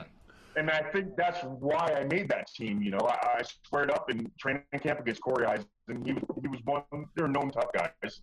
and 0.57 0.71
I 0.71 0.83
think 0.93 1.17
that's 1.17 1.43
why 1.45 1.95
I 1.99 2.05
made 2.05 2.29
that 2.29 2.47
team. 2.49 2.83
You 2.83 2.91
know, 2.93 2.99
I, 2.99 3.39
I 3.39 3.43
squared 3.43 3.91
up 3.91 4.11
in 4.11 4.31
training 4.39 4.63
camp 4.83 5.01
against 5.01 5.23
Corey 5.23 5.47
Eisen. 5.47 5.67
He 6.05 6.13
was 6.13 6.23
he 6.41 6.49
was 6.49 6.61
one. 6.65 6.83
They're 7.15 7.29
known 7.29 7.51
tough 7.51 7.73
guys, 7.73 8.21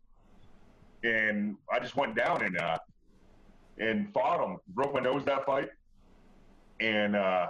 and 1.03 1.55
I 1.71 1.79
just 1.79 1.95
went 1.95 2.15
down 2.15 2.43
and 2.43 2.57
uh 2.57 2.77
and 3.79 4.13
fought 4.13 4.45
him. 4.45 4.57
Broke 4.69 4.93
my 4.93 4.99
nose 4.99 5.23
that 5.25 5.45
fight, 5.45 5.69
and 6.79 7.15
uh, 7.15 7.47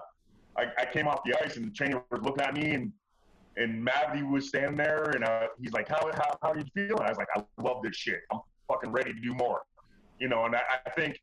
I, 0.57 0.65
I 0.77 0.85
came 0.85 1.07
off 1.07 1.21
the 1.25 1.35
ice 1.43 1.57
and 1.57 1.65
the 1.65 1.71
trainer 1.71 2.03
was 2.11 2.21
looking 2.21 2.43
at 2.43 2.53
me 2.53 2.71
and 2.71 2.91
and 3.57 3.85
Mavety 3.85 4.29
was 4.29 4.47
standing 4.47 4.77
there 4.77 5.11
and 5.11 5.23
uh, 5.23 5.47
he's 5.61 5.73
like, 5.73 5.87
how, 5.87 6.09
how 6.13 6.37
how 6.41 6.51
are 6.51 6.57
you 6.57 6.65
feeling? 6.73 7.01
I 7.01 7.09
was 7.09 7.17
like, 7.17 7.27
I 7.35 7.43
love 7.61 7.81
this 7.83 7.95
shit. 7.95 8.21
I'm 8.31 8.39
fucking 8.67 8.91
ready 8.91 9.13
to 9.13 9.19
do 9.19 9.33
more, 9.33 9.61
you 10.19 10.29
know. 10.29 10.45
And 10.45 10.55
I, 10.55 10.61
I 10.85 10.89
think 10.91 11.19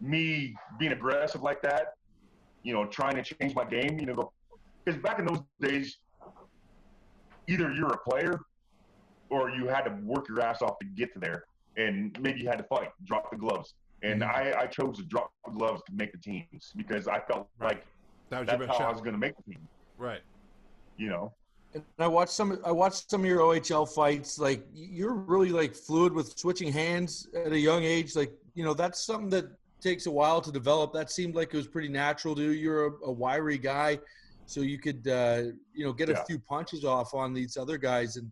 me 0.00 0.54
being 0.78 0.92
aggressive 0.92 1.42
like 1.42 1.60
that, 1.62 1.94
you 2.62 2.72
know, 2.72 2.86
trying 2.86 3.16
to 3.16 3.22
change 3.22 3.54
my 3.54 3.64
game, 3.64 3.98
you 3.98 4.06
know, 4.06 4.32
because 4.84 5.00
back 5.02 5.18
in 5.18 5.26
those 5.26 5.40
days, 5.60 5.98
either 7.46 7.72
you're 7.72 7.92
a 7.92 7.98
player 7.98 8.40
or 9.28 9.50
you 9.50 9.66
had 9.66 9.82
to 9.82 9.90
work 10.02 10.28
your 10.28 10.40
ass 10.40 10.62
off 10.62 10.78
to 10.78 10.86
get 10.86 11.12
to 11.14 11.18
there, 11.18 11.44
and 11.76 12.16
maybe 12.20 12.40
you 12.40 12.48
had 12.48 12.58
to 12.58 12.64
fight, 12.64 12.90
drop 13.04 13.30
the 13.30 13.36
gloves. 13.36 13.74
And 14.12 14.22
I, 14.24 14.54
I 14.62 14.66
chose 14.66 14.96
to 14.98 15.04
drop 15.04 15.30
the 15.44 15.52
gloves 15.52 15.82
to 15.86 15.92
make 15.94 16.12
the 16.12 16.18
teams 16.18 16.72
because 16.76 17.08
I 17.08 17.20
felt 17.20 17.48
Right. 17.58 17.68
like 17.76 17.86
That 18.30 18.40
was 18.40 18.46
that's 18.48 18.58
your 18.58 18.66
how 18.68 18.72
best 18.74 18.88
I 18.88 18.92
was 18.92 19.00
going 19.00 19.12
to 19.14 19.18
make 19.18 19.34
the 19.36 19.52
team. 19.52 19.68
Right. 19.98 20.22
You 20.96 21.08
know, 21.08 21.34
And 21.74 21.84
I 21.98 22.06
watched 22.06 22.32
some. 22.32 22.58
I 22.64 22.72
watched 22.72 23.10
some 23.10 23.20
of 23.22 23.26
your 23.26 23.40
OHL 23.40 23.86
fights. 23.92 24.38
Like 24.38 24.64
you're 24.72 25.14
really 25.14 25.50
like 25.50 25.74
fluid 25.74 26.12
with 26.12 26.38
switching 26.38 26.72
hands 26.72 27.26
at 27.34 27.52
a 27.52 27.58
young 27.58 27.82
age. 27.84 28.16
Like 28.16 28.32
you 28.54 28.64
know 28.64 28.72
that's 28.74 29.04
something 29.04 29.28
that 29.30 29.46
takes 29.82 30.06
a 30.06 30.10
while 30.10 30.40
to 30.40 30.50
develop. 30.50 30.92
That 30.94 31.10
seemed 31.10 31.34
like 31.34 31.52
it 31.52 31.56
was 31.56 31.66
pretty 31.68 31.88
natural 31.88 32.34
to 32.36 32.42
you. 32.42 32.50
You're 32.50 32.86
a, 32.86 32.92
a 33.06 33.12
wiry 33.12 33.58
guy, 33.58 33.98
so 34.46 34.60
you 34.62 34.78
could 34.78 35.06
uh, 35.06 35.42
you 35.74 35.84
know 35.84 35.92
get 35.92 36.08
a 36.08 36.12
Yeah. 36.12 36.24
few 36.24 36.38
punches 36.38 36.82
off 36.84 37.12
on 37.12 37.34
these 37.34 37.56
other 37.58 37.76
guys 37.76 38.16
and 38.16 38.30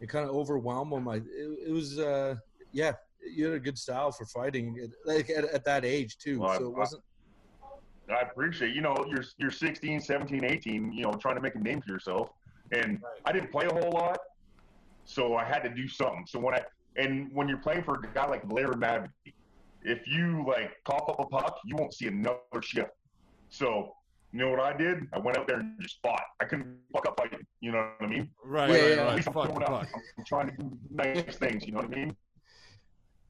and 0.00 0.08
kind 0.08 0.28
of 0.28 0.34
overwhelm 0.36 0.90
them. 0.90 1.08
I, 1.08 1.16
it, 1.16 1.68
it 1.68 1.72
was 1.72 1.98
uh, 1.98 2.36
yeah. 2.72 2.92
You 3.32 3.46
had 3.46 3.54
a 3.54 3.60
good 3.60 3.78
style 3.78 4.12
for 4.12 4.24
fighting, 4.26 4.78
at- 4.82 4.90
like 5.06 5.30
at, 5.30 5.44
at 5.44 5.64
that 5.64 5.84
age 5.84 6.18
too. 6.18 6.40
Well, 6.40 6.50
I- 6.50 6.58
so 6.58 6.66
it 6.70 6.76
wasn't. 6.76 7.02
I 8.10 8.20
appreciate, 8.20 8.74
you 8.74 8.82
know, 8.82 8.94
you're, 9.08 9.24
you're 9.38 9.50
16, 9.50 9.98
17, 10.00 10.44
18, 10.44 10.92
you 10.92 11.02
know, 11.04 11.12
trying 11.14 11.36
to 11.36 11.40
make 11.40 11.54
a 11.54 11.58
name 11.58 11.80
for 11.80 11.90
yourself. 11.90 12.28
And 12.70 13.00
I 13.24 13.32
didn't 13.32 13.50
play 13.50 13.64
a 13.64 13.72
whole 13.72 13.92
lot, 13.92 14.18
so 15.06 15.36
I 15.36 15.44
had 15.44 15.60
to 15.60 15.70
do 15.70 15.88
something. 15.88 16.24
So 16.28 16.38
when 16.38 16.54
I, 16.54 16.62
and 16.96 17.30
when 17.32 17.48
you're 17.48 17.58
playing 17.58 17.82
for 17.82 17.94
a 17.94 18.06
guy 18.12 18.26
like 18.26 18.42
Larry 18.52 18.74
Mavety, 18.76 19.08
if 19.82 20.06
you 20.06 20.44
like 20.46 20.72
cough 20.84 21.08
up 21.08 21.18
a 21.20 21.24
puck, 21.26 21.58
you 21.64 21.76
won't 21.76 21.94
see 21.94 22.08
another 22.08 22.36
shift. 22.62 22.90
So, 23.48 23.94
you 24.32 24.40
know 24.40 24.50
what 24.50 24.60
I 24.60 24.76
did? 24.76 25.06
I 25.14 25.18
went 25.18 25.38
out 25.38 25.46
there 25.46 25.60
and 25.60 25.80
just 25.80 25.98
fought. 26.02 26.22
I 26.40 26.44
couldn't 26.44 26.76
fuck 26.92 27.06
up 27.06 27.18
fighting. 27.18 27.46
You 27.60 27.72
know 27.72 27.88
what 27.98 28.06
I 28.06 28.10
mean? 28.10 28.28
Right. 28.44 28.68
Yeah, 28.70 28.74
right, 28.74 28.88
yeah, 28.96 29.02
right. 29.02 29.26
I'm 29.26 29.32
Fuck, 29.32 29.34
fuck. 29.66 29.88
I'm 30.18 30.24
trying 30.26 30.50
to 30.50 30.56
do 30.56 30.78
nice 30.90 31.36
things. 31.36 31.64
You 31.66 31.72
know 31.72 31.80
what 31.80 31.92
I 31.92 31.94
mean? 31.94 32.16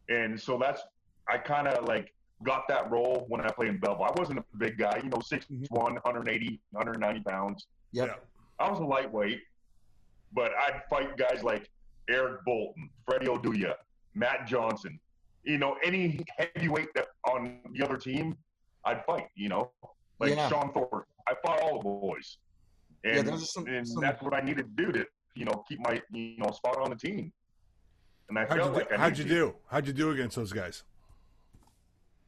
And 0.09 0.41
so 0.41 0.59
that's 0.59 0.83
I 1.29 1.39
kind 1.39 1.67
of 1.69 1.87
like 1.87 2.13
got 2.43 2.69
that 2.69 2.91
role 2.91 3.25
when 3.29 3.41
I 3.41 3.49
played 3.51 3.71
in 3.71 3.79
Belleville. 3.79 4.05
I 4.05 4.13
wasn't 4.17 4.39
a 4.41 4.45
big 4.59 4.77
guy, 4.79 5.01
you 5.03 5.09
know, 5.09 5.17
6'1", 5.19 5.47
mm-hmm. 5.51 5.75
180, 5.75 6.61
190 6.73 7.21
pounds. 7.23 7.67
Yep. 7.93 8.09
Yeah. 8.09 8.15
I 8.59 8.71
was 8.71 8.81
a 8.81 8.85
lightweight, 8.85 9.41
but 10.33 10.53
I'd 10.53 10.83
fight 10.91 11.17
guys 11.17 11.43
like 11.43 11.71
Eric 12.11 12.45
Bolton, 12.45 12.91
Freddie 13.07 13.27
Oduya, 13.27 13.75
Matt 14.15 14.47
Johnson. 14.47 14.99
You 15.45 15.59
know, 15.59 15.77
any 15.85 16.25
heavyweight 16.39 16.95
that 16.95 17.09
on 17.27 17.61
the 17.73 17.85
other 17.85 17.97
team, 17.97 18.37
I'd 18.85 19.05
fight. 19.05 19.29
You 19.35 19.49
know, 19.49 19.71
like 20.21 20.35
Yeah. 20.35 20.49
Sean 20.49 20.73
Thorpe. 20.73 21.07
I 21.27 21.35
fought 21.45 21.61
all 21.63 21.79
the 21.79 21.85
boys, 21.85 22.39
and, 23.03 23.27
Yeah, 23.27 23.37
some- 23.37 23.67
and 23.67 23.89
some- 23.89 24.03
that's 24.03 24.23
what 24.23 24.35
I 24.35 24.41
needed 24.41 24.77
to 24.77 24.85
do 24.85 24.93
to 24.93 25.07
you 25.35 25.47
know 25.47 25.65
keep 25.69 25.81
my 25.81 26.03
you 26.11 26.37
know 26.39 26.51
spot 26.51 26.79
on 26.79 26.91
the 26.91 26.97
team. 26.97 27.33
And 28.29 28.39
I 28.39 28.43
How'd 28.47 28.59
felt 28.59 28.61
you, 28.61 28.67
do, 28.73 28.79
like 28.79 28.93
I 28.93 28.97
how'd 28.97 29.19
you 29.19 29.25
to. 29.25 29.31
do? 29.31 29.55
How'd 29.71 29.87
you 29.87 29.93
do 29.93 30.11
against 30.11 30.37
those 30.37 30.53
guys? 30.53 30.83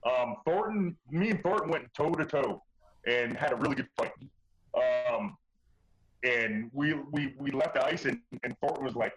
Um, 0.04 0.36
Thornton, 0.44 0.96
me 1.10 1.30
and 1.30 1.42
Thornton 1.42 1.70
went 1.70 1.92
toe 1.94 2.12
to 2.12 2.24
toe 2.24 2.62
and 3.06 3.36
had 3.36 3.52
a 3.52 3.56
really 3.56 3.74
good 3.74 3.88
fight. 3.96 4.12
Um, 4.74 5.36
and 6.22 6.70
we 6.72 6.94
we 7.12 7.34
we 7.38 7.50
left 7.50 7.74
the 7.74 7.84
ice 7.84 8.04
and, 8.04 8.20
and 8.42 8.56
Thornton 8.60 8.84
was 8.84 8.94
like, 8.94 9.12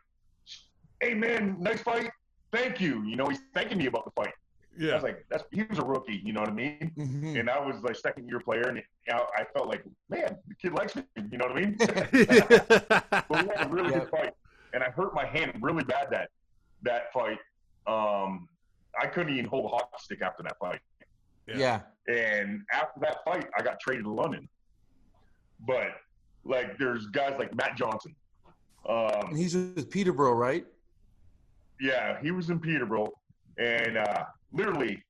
"Hey 1.02 1.14
man, 1.14 1.58
nice 1.60 1.82
fight, 1.82 2.10
thank 2.52 2.80
you." 2.80 3.04
You 3.04 3.16
know, 3.18 3.28
he's 3.28 3.42
thanking 3.54 3.78
me 3.78 3.88
about 3.88 4.06
the 4.06 4.12
fight. 4.12 4.34
Yeah. 4.78 4.92
I 4.92 4.96
was 4.96 5.04
like, 5.04 5.26
"That's 5.30 5.44
he 5.52 5.64
was 5.64 5.80
a 5.80 5.84
rookie," 5.84 6.22
you 6.24 6.32
know 6.34 6.40
what 6.42 6.50
I 6.50 6.54
mean? 6.54 6.92
Mhm. 6.98 7.40
And 7.40 7.50
I 7.50 7.60
was 7.60 7.82
like 7.84 7.96
second 7.98 8.28
year 8.30 8.40
player, 8.40 8.64
and 8.70 8.82
I, 9.12 9.26
I 9.40 9.46
felt 9.54 9.68
like, 9.68 9.84
man, 10.10 10.38
the 10.48 10.56
kid 10.56 10.74
likes 10.74 10.96
me. 10.96 11.04
You 11.32 11.38
know 11.38 11.48
what 11.48 11.58
I 11.58 11.62
mean? 11.62 11.78
But 13.30 13.30
we 13.30 13.38
had 13.38 13.68
a 13.68 13.70
really 13.70 13.92
Yeah. 13.92 14.00
good 14.00 14.10
fight, 14.10 14.34
and 14.74 14.82
I 14.84 14.90
hurt 14.90 15.14
my 15.14 15.26
hand 15.26 15.54
really 15.62 15.84
bad 15.84 16.08
that 16.12 16.30
that 16.84 17.12
fight. 17.14 17.38
Um, 17.88 18.48
I 19.02 19.08
couldn't 19.08 19.34
even 19.34 19.46
hold 19.46 19.66
a 19.66 19.70
hockey 19.70 19.98
stick 20.00 20.22
after 20.22 20.44
that 20.44 20.58
fight. 20.60 20.80
yeah. 21.48 21.82
And 22.08 22.62
after 22.72 23.00
that 23.02 23.18
fight, 23.26 23.48
I 23.58 23.62
got 23.62 23.80
traded 23.80 24.06
to 24.06 24.12
London. 24.12 24.48
But 25.68 25.90
like, 26.44 26.78
there's 26.78 27.06
guys 27.08 27.36
like 27.38 27.54
Matt 27.56 27.76
Johnson. 27.78 28.16
And 28.86 29.26
Um, 29.26 29.36
he's 29.36 29.56
with 29.56 29.90
Peterborough, 29.90 30.34
right? 30.34 30.66
yeah, 31.82 32.20
he 32.22 32.32
was 32.32 32.50
in 32.50 32.60
Peterborough, 32.60 33.12
and 33.58 33.98
uh, 33.98 34.24
literally, 34.52 35.02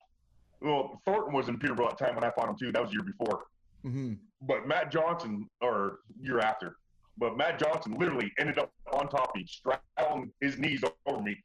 well, 0.61 1.01
Thornton 1.05 1.33
was 1.33 1.49
in 1.49 1.57
Peterborough 1.57 1.87
at 1.89 1.97
the 1.97 2.05
time 2.05 2.15
when 2.15 2.23
I 2.23 2.29
fought 2.31 2.47
him 2.49 2.55
too. 2.59 2.71
That 2.71 2.81
was 2.81 2.91
the 2.91 2.97
year 2.97 3.03
before. 3.17 3.45
hmm 3.81 4.13
But 4.41 4.67
Matt 4.67 4.91
Johnson, 4.91 5.49
or 5.61 5.99
year 6.21 6.39
after, 6.39 6.75
but 7.17 7.37
Matt 7.37 7.57
Johnson 7.59 7.93
literally 7.97 8.31
ended 8.39 8.59
up 8.59 8.71
on 8.93 9.07
top 9.09 9.29
of 9.29 9.35
me, 9.35 9.45
straddling 9.47 10.31
his 10.41 10.57
knees 10.59 10.83
over 11.07 11.21
me, 11.23 11.35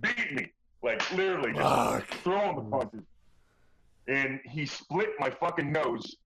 beating 0.00 0.36
me, 0.36 0.52
like 0.82 1.10
literally 1.12 1.52
just 1.52 1.62
Fuck. 1.62 2.08
throwing 2.22 2.56
the 2.56 2.62
punches. 2.62 3.02
And 4.08 4.40
he 4.44 4.66
split 4.66 5.10
my 5.18 5.30
fucking 5.30 5.70
nose 5.70 6.16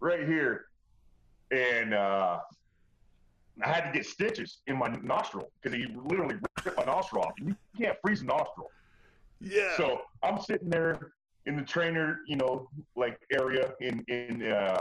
right 0.00 0.26
here. 0.26 0.66
And 1.50 1.94
uh, 1.94 2.38
I 3.62 3.68
had 3.68 3.84
to 3.84 3.92
get 3.92 4.06
stitches 4.06 4.58
in 4.66 4.76
my 4.76 4.88
nostril 5.02 5.50
because 5.60 5.76
he 5.76 5.86
literally 5.94 6.36
ripped 6.64 6.76
my 6.76 6.84
nostril 6.84 7.24
off. 7.24 7.32
You 7.38 7.54
can't 7.78 7.96
freeze 8.02 8.22
a 8.22 8.24
nostril. 8.24 8.70
Yeah. 9.40 9.76
So 9.76 10.02
I'm 10.22 10.40
sitting 10.40 10.70
there 10.70 11.12
in 11.46 11.56
the 11.56 11.62
trainer, 11.62 12.20
you 12.26 12.36
know, 12.36 12.68
like 12.96 13.18
area 13.32 13.72
in 13.80 14.04
in 14.08 14.42
uh, 14.50 14.80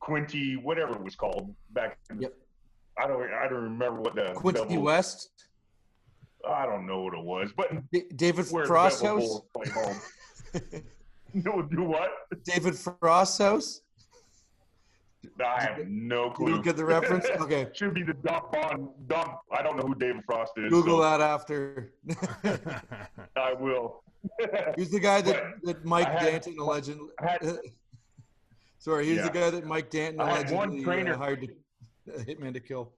Quinty, 0.00 0.56
whatever 0.56 0.94
it 0.94 1.02
was 1.02 1.16
called 1.16 1.54
back. 1.70 1.98
Yep. 2.18 2.34
I 2.98 3.06
don't 3.06 3.22
I 3.32 3.48
don't 3.48 3.62
remember 3.64 4.00
what 4.00 4.14
the 4.14 4.32
Quincy 4.34 4.62
Bevel- 4.62 4.82
West, 4.82 5.47
I 6.48 6.66
don't 6.66 6.86
know 6.86 7.02
what 7.02 7.14
it 7.14 7.24
was, 7.24 7.52
but 7.56 7.70
D- 7.92 8.04
David 8.16 8.46
where 8.46 8.64
the 8.64 8.68
Frost 8.68 9.02
house. 9.02 9.20
Bulls 9.20 9.42
play 9.54 9.70
home. 9.70 9.96
no, 11.34 11.62
do 11.62 11.82
what? 11.82 12.10
David 12.44 12.74
Frost 12.76 13.38
house. 13.38 13.82
I 15.44 15.62
have 15.62 15.86
no 15.86 16.30
clue. 16.30 16.50
don't 16.52 16.64
get 16.64 16.76
the 16.76 16.84
reference? 16.84 17.26
Okay. 17.40 17.68
Should 17.74 17.94
be 17.94 18.02
the 18.02 18.14
Doc 18.14 18.52
Bond. 18.52 18.88
Doc. 19.08 19.42
I 19.52 19.62
don't 19.62 19.76
know 19.76 19.82
who 19.82 19.94
David 19.94 20.22
Frost 20.24 20.52
is. 20.56 20.70
Google 20.70 20.98
so 20.98 21.02
that 21.02 21.20
after. 21.20 21.92
I 23.36 23.52
will. 23.52 24.02
He's 24.76 24.90
the 24.90 25.00
guy 25.00 25.20
that, 25.22 25.44
that 25.64 25.84
Mike 25.84 26.08
had- 26.08 26.22
Danton 26.22 26.58
allegedly. 26.58 27.08
I 27.20 27.30
had 27.32 27.58
Sorry, 28.80 29.06
he's 29.06 29.16
Yeah. 29.16 29.22
the 29.24 29.30
guy 29.30 29.50
that 29.50 29.66
Mike 29.66 29.90
Danton 29.90 30.20
I 30.20 30.36
had 30.38 30.50
one 30.50 30.68
allegedly 30.68 30.84
trainer- 30.84 31.14
uh, 31.14 31.18
hired 31.18 31.40
to 31.42 31.48
uh, 32.14 32.18
hitman 32.24 32.52
to 32.54 32.60
kill. 32.60 32.92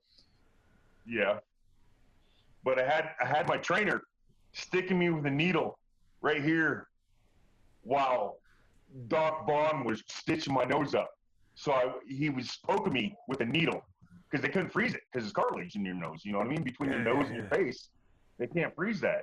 Yeah. 1.06 1.38
But 2.64 2.78
I 2.78 2.84
had 2.84 3.10
I 3.20 3.26
had 3.26 3.48
my 3.48 3.56
trainer 3.56 4.02
sticking 4.52 4.98
me 4.98 5.10
with 5.10 5.26
a 5.26 5.30
needle 5.30 5.78
right 6.20 6.42
here 6.42 6.88
while 7.82 8.38
Doc 9.08 9.46
Bond 9.46 9.84
was 9.84 10.02
stitching 10.08 10.52
my 10.52 10.64
nose 10.64 10.94
up. 10.94 11.10
So 11.54 11.72
I, 11.72 11.92
he 12.08 12.30
was 12.30 12.58
poking 12.64 12.92
me 12.92 13.16
with 13.28 13.40
a 13.40 13.44
needle 13.44 13.82
because 14.30 14.42
they 14.42 14.50
couldn't 14.50 14.70
freeze 14.72 14.94
it 14.94 15.02
because 15.12 15.26
it's 15.26 15.32
cartilage 15.32 15.74
in 15.76 15.84
your 15.84 15.94
nose. 15.94 16.20
You 16.24 16.32
know 16.32 16.38
what 16.38 16.46
I 16.46 16.50
mean? 16.50 16.62
Between 16.62 16.90
your 16.90 17.00
nose 17.00 17.26
and 17.26 17.36
your 17.36 17.48
face, 17.48 17.88
they 18.38 18.46
can't 18.46 18.74
freeze 18.74 19.00
that. 19.00 19.22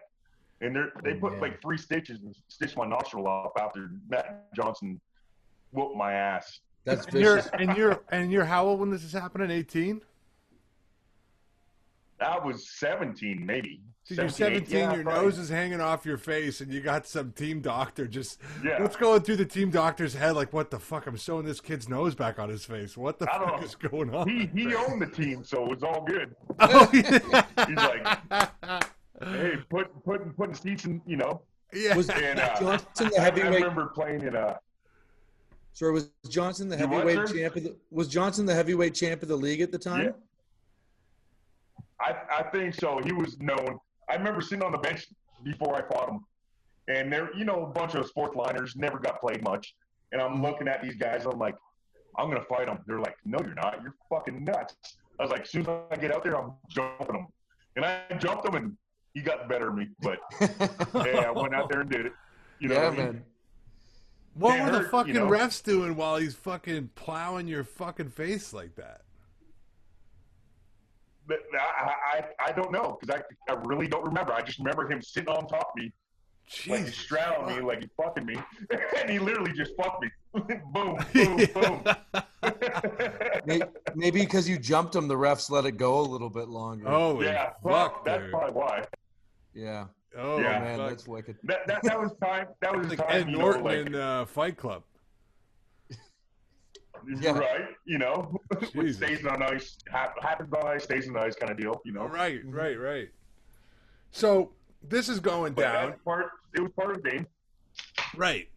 And 0.62 0.76
they 0.76 0.82
they 1.04 1.14
put 1.16 1.34
man. 1.34 1.42
like 1.42 1.62
three 1.62 1.78
stitches 1.78 2.20
and 2.24 2.36
stitched 2.48 2.78
my 2.78 2.86
nostril 2.88 3.28
up 3.28 3.54
after 3.60 3.92
Matt 4.10 4.48
Johnson 4.56 5.00
whooped 5.72 5.96
my 5.96 6.14
ass. 6.14 6.60
That's 6.86 7.06
And 7.08 7.20
you're 7.20 7.36
vicious. 7.36 7.52
and 7.54 7.78
you're 7.78 8.00
and 8.12 8.32
you're 8.32 8.46
how 8.46 8.66
old 8.66 8.80
when 8.80 8.90
this 8.90 9.04
is 9.04 9.14
happening? 9.14 9.52
18? 9.52 10.02
I 12.20 12.40
was 12.40 12.70
17, 12.70 13.46
maybe. 13.46 13.82
Dude, 14.08 14.18
you're 14.20 14.30
17, 14.30 14.66
17, 14.70 14.78
yeah, 14.80 14.94
your 14.96 15.04
probably. 15.04 15.22
nose 15.26 15.38
is 15.38 15.50
hanging 15.50 15.82
off 15.82 16.06
your 16.06 16.18
face, 16.18 16.62
and 16.62 16.72
you 16.74 16.80
got 16.82 17.06
some 17.06 17.32
team 17.34 17.60
doctor 17.62 18.08
just 18.08 18.40
Yeah. 18.64 18.82
what's 18.82 18.96
going 18.96 19.22
through 19.22 19.36
the 19.36 19.46
team 19.46 19.70
doctor's 19.70 20.14
head? 20.14 20.32
Like, 20.36 20.54
what 20.54 20.72
the 20.72 20.80
fuck? 20.80 21.08
I'm 21.08 21.18
sewing 21.18 21.46
this 21.46 21.60
kid's 21.60 21.90
nose 21.90 22.16
back 22.16 22.40
on 22.40 22.50
his 22.50 22.64
face. 22.66 22.96
What 22.98 23.20
the 23.20 23.30
I 23.32 23.38
fuck 23.38 23.60
know. 23.60 23.66
is 23.66 23.76
going 23.76 24.16
on? 24.16 24.30
He 24.30 24.46
he 24.48 24.74
owned 24.76 25.02
the 25.02 25.08
team, 25.08 25.44
so 25.44 25.64
it 25.66 25.70
was 25.70 25.84
all 25.84 26.06
good. 26.06 26.36
oh, 26.60 26.90
yeah. 26.94 27.20
He's 27.68 27.76
like, 27.76 28.86
hey, 29.24 29.54
put 29.70 29.88
put, 30.06 30.36
putting 30.38 30.56
seats 30.56 30.86
in, 30.86 31.02
you 31.06 31.18
know. 31.18 31.42
yeah. 31.74 31.96
Was 31.96 32.10
And 32.10 32.40
uh, 32.40 32.56
Johnson 32.60 33.10
the 33.10 33.18
I, 33.18 33.22
I 33.22 33.24
heavyweight? 33.26 33.54
remember 33.62 33.88
playing 33.88 34.22
in 34.22 34.36
a 34.36 34.58
Sorry, 35.74 35.92
was 35.92 36.10
Johnson 36.30 36.70
the 36.70 36.78
heavyweight 36.78 37.28
sir? 37.28 37.34
champ 37.36 37.56
of 37.58 37.64
the? 37.64 37.76
Was 37.92 38.08
Johnson 38.08 38.46
the 38.48 38.56
heavyweight 38.56 38.96
champ 38.96 39.22
of 39.22 39.28
the 39.28 39.36
league 39.36 39.62
at 39.62 39.72
the 39.72 39.78
time? 39.78 40.06
Yeah. 40.06 40.12
I, 42.00 42.16
I 42.32 42.44
think 42.44 42.76
so. 42.76 43.00
He 43.04 43.12
was 43.12 43.40
known. 43.40 43.80
I 44.10 44.16
remember 44.16 44.42
sitting 44.42 44.64
on 44.64 44.72
the 44.72 44.78
bench 44.78 45.08
before 45.44 45.76
I 45.76 45.82
fought 45.94 46.10
him, 46.10 46.20
and 46.88 47.12
there, 47.12 47.30
you 47.36 47.46
know, 47.46 47.64
a 47.64 47.68
bunch 47.68 47.96
of 47.96 48.06
sports 48.08 48.36
liners 48.36 48.76
never 48.76 49.00
got 49.00 49.20
played 49.20 49.44
much. 49.44 49.76
And 50.12 50.22
I'm 50.22 50.42
looking 50.42 50.68
at 50.68 50.82
these 50.82 50.96
guys. 50.96 51.26
I'm 51.26 51.38
like, 51.38 51.56
I'm 52.18 52.30
gonna 52.30 52.46
fight 52.46 52.68
them. 52.68 52.80
They're 52.88 53.00
like, 53.00 53.16
No, 53.26 53.40
you're 53.40 53.56
not. 53.56 53.80
You're 53.82 53.96
fucking 54.10 54.44
nuts. 54.44 54.76
I 55.20 55.24
was 55.24 55.32
like, 55.32 55.42
as 55.42 55.52
soon 55.52 55.62
as 55.62 55.68
I 55.92 55.96
get 55.98 56.14
out 56.14 56.24
there, 56.24 56.38
I'm 56.38 56.54
jumping 56.70 57.08
them. 57.08 57.28
And 57.76 57.86
I 57.86 58.02
jumped 58.20 58.46
him, 58.46 58.56
and 58.56 58.78
he 59.14 59.22
got 59.22 59.50
better 59.50 59.66
than 59.66 59.76
me. 59.76 59.88
But 60.00 60.20
yeah, 61.06 61.26
I 61.28 61.32
went 61.32 61.54
out 61.56 61.70
there 61.70 61.82
and 61.82 61.90
did 61.90 62.06
it. 62.06 62.14
You 62.60 62.70
know, 62.70 62.76
yeah, 62.76 62.90
what 62.90 62.94
I 62.94 62.98
mean? 62.98 63.06
man. 63.06 63.24
what 64.36 64.60
were 64.60 64.72
the 64.72 64.80
hurt, 64.80 64.92
fucking 64.92 65.16
you 65.16 65.22
know? 65.22 65.28
refs 65.28 65.62
doing 65.64 65.96
while 65.96 66.18
he's 66.18 66.36
fucking 66.36 66.92
plowing 66.96 67.48
your 67.48 67.64
fucking 67.64 68.10
face 68.10 68.54
like 68.54 68.76
that? 68.76 69.02
But 71.28 71.40
I, 71.54 71.94
I, 72.14 72.26
I 72.48 72.52
don't 72.54 72.72
know 72.72 72.98
because 73.00 73.22
I, 73.50 73.52
I 73.52 73.56
really 73.66 73.88
don't 73.88 74.06
remember. 74.06 74.34
I 74.34 74.42
just 74.42 74.60
remember 74.60 74.90
him 74.90 75.02
sitting 75.02 75.30
on 75.30 75.48
top 75.48 75.72
of 75.72 75.76
me 75.76 75.92
like 76.68 76.80
he 76.80 76.86
Jesus. 76.86 77.12
me, 77.12 77.60
like 77.60 77.82
he 77.82 77.90
fucking 77.98 78.26
me, 78.26 78.38
and 78.98 79.10
he 79.10 79.20
literally 79.20 79.52
just 79.54 79.74
fucked 79.76 80.02
me. 80.04 80.10
boom, 80.72 80.98
boom, 81.14 81.38
boom. 81.54 81.84
Maybe 83.96 84.22
because 84.22 84.48
you 84.48 84.58
jumped 84.58 84.96
him, 84.96 85.08
the 85.08 85.16
refs 85.16 85.50
let 85.50 85.66
it 85.66 85.74
go 85.78 86.00
a 86.00 86.02
little 86.02 86.30
bit 86.30 86.48
longer. 86.48 86.88
Oh 86.88 87.22
yeah, 87.22 87.50
fuck, 87.50 87.64
well, 87.64 88.02
that's 88.06 88.22
dude. 88.24 88.32
probably 88.32 88.54
why. 88.54 88.84
yeah. 89.54 89.86
Oh, 90.18 90.40
Yeah. 90.40 90.60
Man, 90.60 90.78
fuck. 90.80 90.90
that's 90.90 91.08
wicked. 91.08 91.36
That, 91.44 91.68
that, 91.68 91.84
that 91.84 92.00
was 92.00 92.12
time. 92.24 92.48
That 92.62 92.76
was 92.76 92.88
like 92.88 92.98
time. 93.00 93.08
Ed 93.10 93.30
you 93.30 93.38
Norton 93.38 93.64
know, 93.64 93.70
like, 93.70 93.88
in 93.88 93.96
uh, 93.96 94.26
Fight 94.26 94.58
Club. 94.58 94.84
Yeah. 97.20 97.32
right? 97.38 97.68
You 97.86 97.98
know, 97.98 98.40
what 98.74 98.90
stays 98.94 99.26
on 99.26 99.42
ice, 99.44 99.78
happens 99.92 100.54
on 100.54 100.68
ice, 100.68 100.84
stays 100.84 101.08
on 101.10 101.18
ice, 101.18 101.36
kind 101.36 101.52
of 101.52 101.58
deal. 101.58 101.82
You 101.86 101.94
know, 101.94 102.08
Right, 102.08 102.40
mm-hmm. 102.42 102.52
right, 102.56 102.80
right. 102.80 103.10
So 104.12 104.52
this 104.84 105.10
is 105.10 105.20
going 105.20 105.54
But 105.54 105.62
down. 105.62 105.94
part. 106.06 106.32
It 106.56 106.62
was 106.62 106.72
part 106.74 106.96
of 106.96 107.04
the 107.04 107.10
game. 107.10 107.28
Right, 108.16 108.48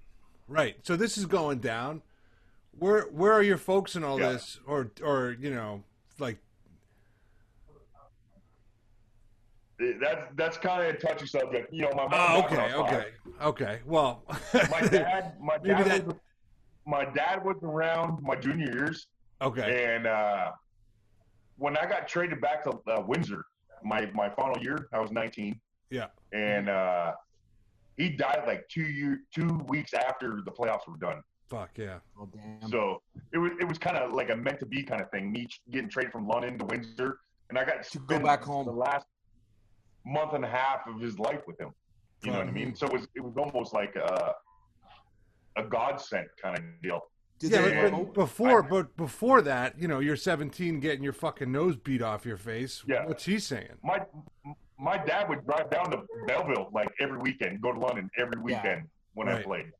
right. 0.49 0.77
So 0.83 0.97
this 0.97 1.19
is 1.19 1.27
going 1.27 1.59
down. 1.59 2.03
Where 2.79 3.03
where 3.11 3.33
are 3.33 3.43
your 3.43 3.59
folks 3.59 3.97
in 3.97 4.05
all 4.05 4.19
Yeah. 4.21 4.33
this, 4.33 4.59
or 4.67 4.91
or 5.03 5.37
you 5.41 5.51
know, 5.51 5.83
like 6.19 6.39
That's 9.79 10.21
that's 10.37 10.59
kind 10.59 10.83
of 10.87 10.95
a 10.95 10.99
touchy 10.99 11.27
subject. 11.27 11.73
You 11.73 11.83
know, 11.83 11.91
my 11.97 12.07
mom. 12.07 12.13
oh, 12.13 12.41
died 12.43 12.51
when 12.51 12.61
I 12.61 12.73
okay, 12.75 12.97
okay, 12.97 13.07
okay. 13.43 13.79
Well, 13.87 14.23
My 14.71 14.81
dad, 14.87 15.35
my 15.41 15.57
Maybe 15.63 15.75
dad, 15.75 15.87
that- 15.87 16.07
was, 16.07 16.17
my 16.91 17.05
dad 17.21 17.37
was 17.45 17.57
around 17.63 18.23
my 18.23 18.37
junior 18.37 18.71
years. 18.79 19.07
okay, 19.41 19.69
And 19.95 20.07
uh, 20.07 20.51
when 21.57 21.77
I 21.77 21.85
got 21.87 22.09
traded 22.09 22.41
back 22.41 22.59
to 22.65 22.71
uh, 22.93 23.03
Windsor, 23.11 23.43
my 23.83 24.01
my 24.23 24.29
final 24.31 24.59
year, 24.63 24.79
I 24.93 24.99
was 25.05 25.11
19. 25.11 25.59
Yeah. 25.91 26.09
And 26.33 26.69
uh, 26.69 27.13
he 27.97 28.07
died 28.11 28.43
like 28.47 28.63
two 28.69 28.83
year, 28.99 29.21
two 29.35 29.51
weeks 29.69 29.93
after 29.95 30.41
the 30.45 30.51
playoffs 30.59 30.87
were 30.89 30.97
done. 31.09 31.21
fuck 31.49 31.71
yeah. 31.77 31.99
Oh, 32.19 32.29
damn. 32.33 32.69
So 32.71 32.81
it 33.35 33.39
was 33.45 33.53
it 33.63 33.67
was 33.71 33.79
kind 33.87 33.97
of 34.03 34.13
like 34.21 34.31
a 34.31 34.37
meant 34.47 34.59
to 34.61 34.67
be 34.67 34.81
kind 34.91 35.01
of 35.05 35.09
thing. 35.11 35.25
Me 35.33 35.47
getting 35.75 35.91
traded 35.95 36.13
from 36.13 36.25
London 36.33 36.59
to 36.61 36.65
Windsor, 36.73 37.11
and 37.49 37.55
I 37.59 37.65
got 37.71 37.83
to 37.83 37.91
To 37.91 37.99
go 38.13 38.19
back 38.31 38.43
home. 38.51 38.65
the 38.67 38.79
last 38.89 39.07
month 40.17 40.33
and 40.39 40.45
a 40.45 40.49
half 40.61 40.81
of 40.93 41.01
his 41.07 41.19
life 41.19 41.43
with 41.49 41.59
him. 41.65 41.71
You 42.25 42.31
know 42.33 42.39
what 42.39 42.49
I 42.49 42.57
mean? 42.61 42.75
So 42.79 42.87
it 42.89 42.93
was 42.93 43.05
it 43.19 43.23
was 43.29 43.37
almost 43.45 43.71
like 43.81 43.95
a 43.97 44.35
a 45.57 45.65
godsend 45.65 46.27
kind 46.43 46.59
of 46.59 46.65
deal. 46.83 47.01
Did 47.39 47.53
Yeah, 47.53 47.63
but, 47.63 47.91
promote- 47.91 48.07
but 48.15 48.15
before, 48.15 48.63
but 48.63 48.97
before 48.97 49.43
that, 49.43 49.79
you 49.79 49.89
know, 49.89 49.99
you're 50.01 50.17
17, 50.17 50.79
getting 50.81 51.03
your 51.03 51.13
fucking 51.15 51.51
nose 51.51 51.77
beat 51.77 52.03
off 52.03 52.27
your 52.27 52.37
face. 52.37 52.83
Yeah. 52.87 53.07
What's 53.07 53.25
he 53.25 53.39
saying? 53.39 53.73
my 53.83 54.01
my 54.79 54.97
dad 54.97 55.29
would 55.29 55.45
drive 55.45 55.69
down 55.71 55.91
to 55.91 55.99
Belleville 56.27 56.71
like 56.73 56.89
every 57.01 57.19
weekend, 57.19 57.61
go 57.61 57.71
to 57.73 57.79
London 57.79 58.11
every 58.19 58.33
Yeah. 58.37 58.43
weekend 58.63 58.89
when 59.15 59.29
I 59.29 59.43
played. 59.43 59.73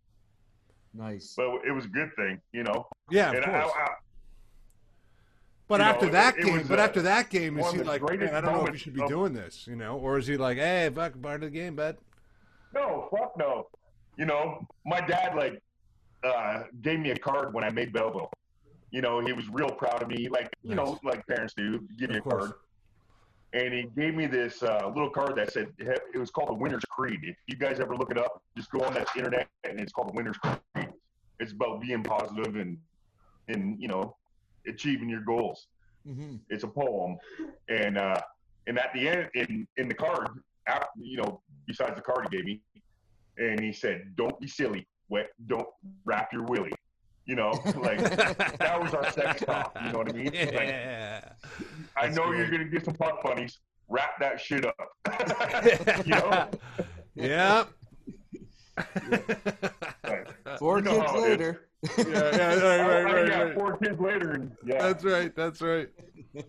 Nice. 0.93 1.33
But 1.37 1.61
it 1.67 1.73
was 1.73 1.87
a 1.87 1.89
good 1.89 2.11
thing, 2.17 2.39
you 2.53 2.65
know. 2.65 2.87
Yeah, 3.11 3.31
of 3.31 3.37
and 3.37 3.45
I, 3.47 3.63
course. 3.63 3.73
I, 3.77 3.89
But 5.69 5.75
you 5.75 5.79
know, 5.87 5.91
after 5.91 6.11
that 6.11 6.37
it 6.39 6.45
game, 6.45 6.59
was, 6.59 6.69
but 6.69 6.79
uh, 6.79 6.83
after 6.83 7.03
that 7.03 7.31
game, 7.31 7.59
is 7.59 7.73
he 7.73 7.83
like, 7.83 8.03
man, 8.03 8.35
I 8.35 8.41
don't 8.41 8.55
know 8.55 8.67
if 8.67 8.73
you 8.73 8.79
should 8.79 8.95
be 8.95 9.03
of- 9.03 9.09
doing 9.09 9.33
this, 9.33 9.67
you 9.67 9.77
know, 9.77 9.97
or 9.99 10.19
is 10.19 10.27
he 10.27 10.37
like, 10.37 10.59
hey, 10.59 10.91
fuck, 10.95 11.21
part 11.23 11.37
of 11.45 11.53
the 11.53 11.59
game, 11.59 11.77
bud? 11.77 11.97
no, 12.75 13.09
fuck 13.11 13.37
no. 13.39 13.69
You 14.17 14.27
know, 14.27 14.67
my 14.85 15.01
dad 15.01 15.35
like 15.35 15.61
uh, 16.25 16.65
gave 16.83 17.01
me 17.01 17.11
a 17.11 17.17
card 17.19 17.55
when 17.55 17.65
I 17.65 17.71
made 17.71 17.93
Belleville. 17.93 18.31
You 18.91 19.01
know, 19.03 19.21
he 19.21 19.33
was 19.33 19.49
real 19.49 19.71
proud 19.71 20.03
of 20.03 20.09
me, 20.09 20.29
like 20.29 20.51
you 20.63 20.75
know, 20.75 20.99
like 21.05 21.27
parents 21.27 21.55
do, 21.57 21.81
give 21.99 22.11
me 22.11 22.19
Of 22.19 22.19
a 22.19 22.23
course. 22.23 22.45
card. 22.49 22.53
And 23.53 23.75
he 23.75 23.83
gave 23.97 24.15
me 24.15 24.27
this 24.27 24.63
uh, 24.63 24.91
little 24.95 25.11
card 25.11 25.37
that 25.37 25.53
said 25.53 25.69
it 25.79 26.19
was 26.19 26.31
called 26.31 26.51
the 26.51 26.55
Winner's 26.55 26.85
Creed. 26.89 27.21
If 27.23 27.37
you 27.49 27.57
guys 27.57 27.81
ever 27.81 27.97
look 27.97 28.11
it 28.11 28.19
up, 28.19 28.41
just 28.57 28.71
go 28.71 28.81
on 28.81 28.95
that 28.95 29.09
internet 29.17 29.49
and 29.65 29.81
it's 29.81 29.93
called 29.93 30.09
the 30.11 30.17
Winner's 30.17 30.37
Creed. 30.39 30.89
It's 31.41 31.53
about 31.53 31.81
being 31.81 32.03
positive 32.03 32.57
and 32.57 32.79
and 33.49 33.81
you 33.81 33.89
know 33.89 34.17
achieving 34.67 35.09
your 35.09 35.23
goals. 35.23 35.67
hmm 36.07 36.37
It's 36.49 36.63
a 36.65 36.69
poem, 36.69 37.17
and 37.69 37.97
uh, 37.99 38.21
and 38.67 38.79
at 38.79 38.93
the 38.95 39.09
end 39.09 39.29
in 39.35 39.67
in 39.77 39.89
the 39.89 39.95
card, 39.95 40.29
after, 40.69 40.87
you 40.99 41.17
know, 41.19 41.41
besides 41.67 41.97
the 41.97 42.03
card 42.03 42.29
he 42.31 42.37
gave 42.37 42.45
me, 42.45 42.61
and 43.41 43.59
he 43.61 43.73
said, 43.73 44.15
"Don't 44.17 44.39
be 44.41 44.47
silly, 44.47 44.87
wet, 45.09 45.31
don't 45.47 45.67
wrap 46.05 46.33
your 46.33 46.45
willy." 46.45 46.73
You 47.27 47.37
know, 47.37 47.51
like 47.77 47.99
that 48.59 48.79
was 48.81 48.95
our 48.95 49.11
sex 49.13 49.43
talk. 49.43 49.77
You 49.85 49.93
know 49.93 49.99
what 49.99 50.09
I 50.09 50.13
mean? 50.13 50.27
Like, 50.27 50.35
yeah. 50.35 51.33
I 51.97 52.09
know 52.09 52.27
great. 52.27 52.39
you're 52.39 52.51
gonna 52.51 52.65
get 52.65 52.85
some 52.85 52.95
puck 52.95 53.23
bunnies. 53.23 53.59
Wrap 53.89 54.19
that 54.21 54.41
shit 54.41 54.65
up. 54.65 54.77
you 56.07 56.13
know, 56.15 56.49
yeah. 57.15 57.65
Like, 60.05 60.29
Four 60.59 60.79
You 60.79 60.85
know 60.85 61.01
kids 61.01 61.11
how 61.11 61.17
it 61.19 61.25
is. 61.25 61.31
later. 61.31 61.69
yeah, 61.99 62.05
yeah, 62.07 62.55
right, 62.55 62.63
I, 62.63 63.03
right, 63.03 63.05
right, 63.15 63.29
got 63.29 63.43
right. 63.45 63.55
four 63.55 63.77
kids 63.79 64.01
later, 64.01 64.31
and 64.33 64.53
yeah, 64.65 64.83
That's 64.83 65.05
right. 65.05 65.35
That's 65.35 65.61
right. 65.63 65.89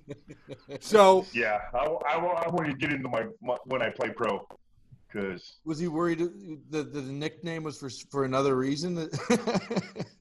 So, 0.80 1.26
yeah. 1.34 1.60
I, 1.74 1.80
I, 1.86 2.16
I 2.18 2.50
want 2.50 2.68
to 2.70 2.74
get 2.76 2.94
into 2.94 3.10
my, 3.10 3.26
my 3.42 3.58
when 3.66 3.82
I 3.82 3.90
play 3.90 4.10
pro, 4.10 4.46
because 5.12 5.58
Was 5.66 5.80
he 5.80 5.88
worried 5.88 6.20
that 6.70 6.94
the 6.94 7.02
nickname 7.02 7.64
was 7.64 7.78
for 7.80 7.90
for 8.10 8.26
another 8.26 8.56
reason? 8.58 9.10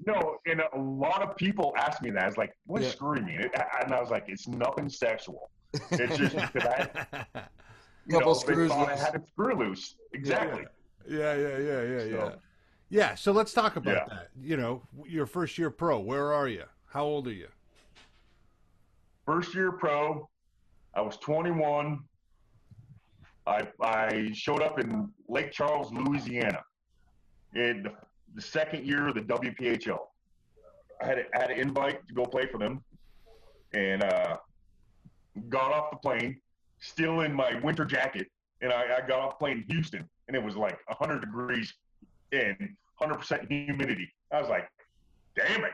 No, 0.07 0.39
and 0.47 0.63
a 0.73 0.79
lot 0.79 1.23
of 1.23 1.37
people 1.37 1.75
ask 1.77 2.01
me 2.03 2.11
that. 2.11 2.27
It's 2.27 2.39
like, 2.39 2.53
what's 2.67 2.87
Yeah. 2.87 2.91
screwing 2.91 3.27
me? 3.27 3.37
And 3.37 3.93
I 3.95 4.01
was 4.01 4.11
like, 4.11 4.25
it's 4.29 4.49
nothing 4.49 4.89
sexual. 4.89 5.51
It's 5.91 6.17
just 6.17 6.35
because 6.53 6.67
I, 6.67 7.27
you 8.07 8.15
Couple 8.15 8.29
know, 8.29 8.35
screws 8.35 8.71
they 8.71 8.75
I 8.77 8.91
loose. 8.95 9.01
had 9.05 9.15
a 9.17 9.23
screw 9.31 9.55
loose. 9.57 9.97
Exactly. 10.15 10.65
yeah, 11.09 11.35
yeah, 11.35 11.59
yeah, 11.59 11.83
yeah, 11.83 12.03
yeah. 12.05 12.11
So- 12.11 12.39
Yeah. 12.89 13.15
So 13.15 13.31
let's 13.33 13.53
talk 13.53 13.77
about 13.77 13.95
Yeah. 13.95 14.05
that. 14.09 14.29
You 14.41 14.57
know, 14.57 14.83
your 15.07 15.27
first 15.27 15.59
year 15.59 15.71
pro. 15.71 16.01
Where 16.01 16.33
are 16.33 16.49
you? 16.49 16.65
How 16.87 17.05
old 17.05 17.29
are 17.29 17.33
you? 17.33 17.49
First 19.27 19.55
year 19.55 19.71
pro, 19.71 20.29
I 20.95 21.03
was 21.03 21.19
21. 21.19 22.01
I 23.51 23.67
I 23.83 24.31
showed 24.33 24.63
up 24.63 24.79
in 24.79 25.09
Lake 25.29 25.51
Charles, 25.51 25.93
Louisiana, 25.93 26.61
in 27.55 27.83
the, 27.83 27.93
the 28.35 28.41
second 28.43 28.87
year 28.87 29.09
of 29.09 29.15
the 29.15 29.23
WPHL. 29.23 29.99
I 31.03 31.07
had 31.07 31.19
a, 31.19 31.25
had 31.33 31.51
an 31.51 31.59
invite 31.59 32.07
to 32.09 32.15
go 32.15 32.25
play 32.25 32.47
for 32.47 32.59
them, 32.59 32.83
and 33.75 34.03
uh, 34.05 34.37
got 35.49 35.73
off 35.73 35.91
the 35.91 35.97
plane, 35.97 36.41
still 36.79 37.21
in 37.23 37.33
my 37.35 37.59
winter 37.61 37.85
jacket, 37.85 38.29
and 38.63 38.73
I, 38.73 38.99
I 38.99 39.07
got 39.07 39.19
off 39.21 39.31
the 39.39 39.45
plane 39.45 39.65
in 39.69 39.75
Houston, 39.75 40.09
and 40.29 40.37
it 40.37 40.43
was 40.43 40.55
like 40.57 40.79
100 40.87 41.21
degrees 41.21 41.73
and 42.33 42.57
100% 43.03 43.49
humidity. 43.49 44.09
I 44.33 44.41
was 44.41 44.49
like, 44.51 44.69
damn 45.35 45.65
it. 45.65 45.73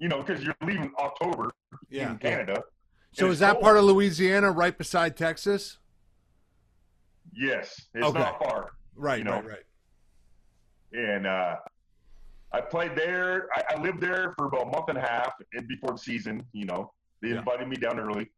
you 0.00 0.08
know, 0.08 0.22
because 0.22 0.44
you're 0.44 0.54
leaving 0.66 0.92
October 0.98 1.50
Yeah. 1.88 2.10
in 2.10 2.18
Canada. 2.18 2.62
So 3.12 3.30
is 3.30 3.38
that 3.38 3.52
cold. 3.52 3.62
part 3.64 3.76
of 3.78 3.84
Louisiana, 3.84 4.50
right 4.50 4.76
beside 4.76 5.16
Texas? 5.16 5.78
Yes, 7.36 7.88
it's 7.94 8.06
Okay. 8.06 8.18
not 8.18 8.38
far. 8.42 8.70
Right, 8.94 9.18
You 9.18 9.24
know. 9.24 9.32
right, 9.42 9.44
right. 9.46 9.64
and 10.92 11.26
uh, 11.26 11.56
I 12.52 12.60
played 12.62 12.96
there. 12.96 13.48
I, 13.54 13.74
I 13.74 13.80
lived 13.82 14.00
there 14.00 14.32
for 14.38 14.46
about 14.46 14.62
a 14.68 14.70
month 14.70 14.88
and 14.88 14.96
a 14.96 15.02
half, 15.02 15.34
and 15.52 15.68
before 15.68 15.92
the 15.92 15.98
season, 15.98 16.42
you 16.52 16.64
know, 16.64 16.92
they 17.20 17.28
Yeah. 17.30 17.38
invited 17.40 17.68
me 17.68 17.76
down 17.76 18.00
early, 18.00 18.30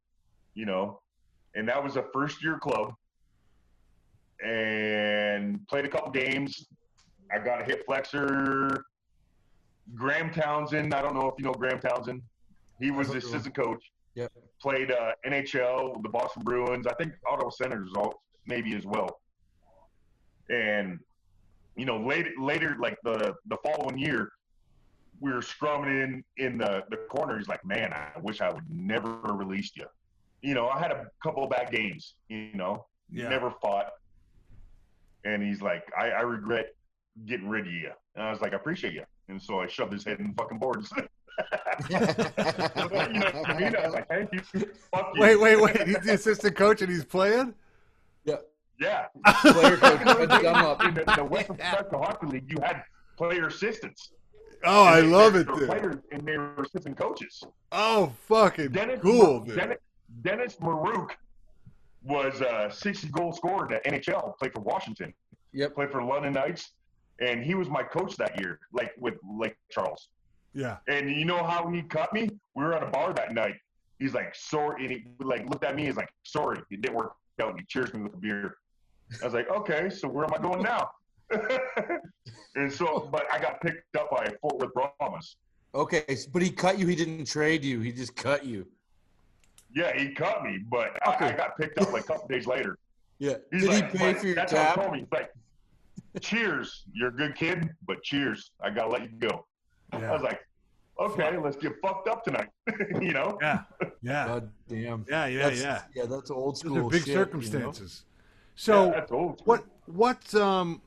you 0.55 0.67
know, 0.67 1.01
and 1.55 1.69
that 1.69 1.83
was 1.83 1.97
a 1.97 2.05
first 2.13 2.43
year 2.43 2.59
club, 2.59 2.93
and 4.45 5.67
played 5.69 5.85
a 5.85 5.89
couple 5.89 6.11
games. 6.11 6.67
I 7.33 7.39
got 7.39 7.61
a 7.61 7.65
hip 7.65 7.85
flexor. 7.87 8.85
Graham 9.95 10.31
Townsend, 10.31 10.93
I 10.95 11.03
don't 11.03 11.15
know 11.15 11.29
if 11.29 11.35
you 11.39 11.45
know 11.45 11.53
Graham 11.53 11.81
Townsend. 11.81 12.23
He 12.81 12.91
was 12.91 13.09
the 13.09 13.15
heard 13.15 13.17
of 13.19 13.23
him. 13.25 13.35
assistant 13.35 13.57
coach. 13.57 13.85
Yep. 14.15 14.33
Played 14.61 14.91
uh, 14.93 15.13
NHL 15.27 15.95
with 15.95 16.03
the 16.03 16.09
Boston 16.09 16.43
Bruins. 16.45 16.87
I 16.87 16.95
think 16.95 17.13
Ottawa 17.31 17.51
Senators 17.51 17.91
al- 18.49 18.57
maybe 18.57 18.75
as 18.77 18.85
well. 18.87 19.21
And 20.51 20.99
you 21.77 21.85
know, 21.85 21.99
later, 21.99 22.31
later, 22.41 22.77
like 22.81 22.99
the 23.05 23.35
the 23.47 23.57
following 23.65 23.99
year, 23.99 24.33
we 25.21 25.33
were 25.33 25.41
scrumming 25.41 26.03
in 26.05 26.25
in 26.37 26.59
the 26.59 26.83
the 26.91 26.97
corner. 27.09 27.39
He's 27.39 27.49
like, 27.49 27.65
"Man, 27.65 27.93
I 27.93 28.11
wish 28.21 28.41
I 28.41 28.51
would 28.51 28.69
never 28.71 29.21
released 29.23 29.77
you." 29.77 29.87
You 30.43 30.55
know, 30.55 30.69
I 30.69 30.79
had 30.79 30.91
a 30.93 31.07
couple 31.23 31.45
of 31.45 31.51
bad 31.51 31.71
games. 31.71 32.15
You 32.29 32.51
know, 32.55 32.87
Yeah. 33.11 33.29
never 33.29 33.51
fought. 33.63 33.91
And 35.25 35.43
he's 35.43 35.61
like, 35.63 35.85
I, 35.97 36.11
"I 36.11 36.21
regret 36.23 36.75
getting 37.27 37.49
rid 37.49 37.67
of 37.67 37.73
you." 37.73 37.91
And 38.15 38.25
I 38.25 38.31
was 38.31 38.41
like, 38.41 38.53
"I 38.53 38.57
appreciate 38.57 38.95
you." 38.95 39.05
And 39.29 39.41
so 39.41 39.61
I 39.61 39.67
shoved 39.67 39.93
his 39.93 40.05
head 40.05 40.19
in 40.21 40.33
fucking 40.35 40.59
boards. 40.59 40.91
you 41.91 41.99
know 42.01 42.07
what 42.07 43.51
I 43.51 43.59
mean? 43.59 43.77
I 43.77 43.85
was 43.87 43.95
like, 43.95 44.09
"Thank 44.09 44.33
you." 44.33 44.41
Fuck 44.93 45.13
you. 45.15 45.21
Wait, 45.21 45.37
wait, 45.37 45.61
wait. 45.61 45.83
He's 45.87 46.01
the 46.01 46.15
assistant 46.15 46.57
coach 46.57 46.83
and 46.83 46.91
he's 46.91 47.05
playing? 47.05 47.55
Yeah. 48.79 49.07
Player 49.41 49.77
coach 49.79 50.01
Fred 50.03 50.29
Dunlop. 50.29 50.85
In 50.85 50.95
the, 50.95 51.05
the 51.17 51.25
Western 51.25 51.57
Professional 51.57 52.03
Hockey 52.03 52.27
League, 52.27 52.51
you 52.51 52.59
had 52.63 52.83
player 53.17 53.49
assistants. 53.49 54.11
Oh, 54.65 54.85
I 54.85 55.01
love 55.01 55.37
it, 55.37 55.49
were 55.49 55.59
dude. 55.59 55.69
Players 55.69 55.97
and 56.13 56.27
they 56.27 56.37
were 56.37 56.55
assistant 56.63 56.97
coaches. 56.97 57.43
Oh, 57.73 58.13
fucking 58.27 58.71
Dennis, 58.73 59.01
cool, 59.01 59.41
dude. 59.41 59.57
Dennis, 59.57 59.79
Dennis 60.23 60.57
Maruk 60.57 61.11
was 62.03 62.41
uh, 62.41 62.69
a 62.71 62.73
60 62.73 63.09
goal 63.09 63.33
scorer 63.33 63.67
in 63.67 63.81
the 63.85 63.99
NHL. 63.99 64.37
Played 64.39 64.53
for 64.55 64.61
Washington. 64.61 65.13
Yep. 65.53 65.75
Played 65.75 65.91
for 65.91 66.03
London 66.03 66.33
Knights, 66.33 66.73
and 67.21 67.43
he 67.43 67.55
was 67.55 67.69
my 67.69 67.83
coach 67.83 68.17
that 68.17 68.41
year, 68.41 68.59
like 68.73 68.93
with 68.99 69.15
Lake 69.39 69.57
Charles. 69.71 70.09
Yeah. 70.55 70.79
And 70.89 71.11
you 71.11 71.25
know 71.25 71.43
how 71.43 71.69
he 71.69 71.83
cut 71.83 72.13
me? 72.13 72.29
We 72.55 72.65
were 72.65 72.75
at 72.75 72.83
a 72.83 72.87
bar 72.87 73.13
that 73.13 73.33
night. 73.33 73.57
He's 73.99 74.15
like, 74.15 74.35
sorry, 74.35 74.85
and 74.85 74.91
he 74.93 75.05
like 75.21 75.49
looked 75.49 75.65
at 75.65 75.77
me. 75.77 75.87
He's 75.87 75.97
like, 75.97 76.13
sorry, 76.25 76.61
it 76.71 76.81
didn't 76.81 76.97
work 76.97 77.13
out. 77.41 77.51
And 77.51 77.61
he 77.61 77.67
cheers 77.67 77.93
me 77.95 78.03
with 78.03 78.15
a 78.15 78.17
beer. 78.17 78.57
I 79.23 79.25
was 79.25 79.35
like, 79.35 79.49
okay, 79.51 79.89
so 79.91 80.09
where 80.09 80.25
am 80.25 80.35
I 80.35 80.39
going 80.39 80.63
now? 80.63 80.91
and 82.57 82.73
so, 82.73 83.09
but 83.11 83.27
I 83.33 83.39
got 83.39 83.61
picked 83.61 83.97
up 83.97 84.11
by 84.11 84.33
Fort 84.41 84.59
Worth 84.59 84.73
Brahmas. 84.99 85.37
Okay, 85.75 86.05
but 86.33 86.43
he 86.43 86.51
cut 86.51 86.79
you. 86.79 86.87
He 86.87 86.95
didn't 86.97 87.27
trade 87.27 87.63
you. 87.65 87.81
He 87.81 87.93
just 87.93 88.17
cut 88.17 88.45
you. 88.45 88.67
Yeah, 89.75 89.97
he 89.97 90.15
cut 90.15 90.43
me, 90.43 90.59
but 90.71 90.99
I, 91.07 91.11
I 91.11 91.15
Okay. 91.15 91.37
got 91.37 91.57
picked 91.59 91.79
up 91.79 91.93
like 91.93 92.05
a 92.05 92.07
couple 92.07 92.29
days 92.29 92.47
later. 92.47 92.77
Yeah. 93.21 93.35
He's 93.51 93.63
Did 93.63 93.71
like, 93.71 93.91
he 93.91 93.99
pay 93.99 94.13
but 94.13 94.21
for 94.21 94.27
your 94.29 94.35
that's 94.37 94.53
how 94.53 94.59
he 94.61 94.65
tab? 94.67 94.75
told 94.77 94.93
me. 94.93 94.99
He's 95.01 95.09
like, 95.11 95.31
cheers, 96.21 96.85
you're 96.93 97.09
a 97.09 97.13
good 97.13 97.35
kid, 97.35 97.69
but 97.85 98.01
cheers, 98.05 98.53
I 98.63 98.71
gotta 98.71 98.91
let 98.91 99.03
you 99.03 99.09
go. 99.19 99.45
I 99.93 100.13
was 100.13 100.23
like, 100.23 100.39
okay, 101.01 101.37
let's 101.37 101.57
get 101.57 101.73
fucked 101.83 102.07
up 102.07 102.23
tonight. 102.23 102.47
you 103.01 103.13
know? 103.13 103.37
Yeah. 103.43 103.63
Yeah. 104.03 104.25
God 104.27 104.51
damn. 104.69 105.05
Yeah. 105.11 105.27
Yeah. 105.27 105.49
That's, 105.49 105.61
Yeah. 105.61 105.83
Yeah, 105.97 106.05
that's 106.07 106.31
old 106.31 106.55
Those 106.55 106.61
school. 106.61 106.87
are 106.87 106.91
big 106.91 107.01
shit, 107.01 107.09
you 107.09 107.15
know? 107.17 107.25
circumstances. 107.25 108.05
So, 108.61 108.91
Yeah, 108.91 109.05
what 109.45 109.65
what 109.87 110.35
um 110.35 110.83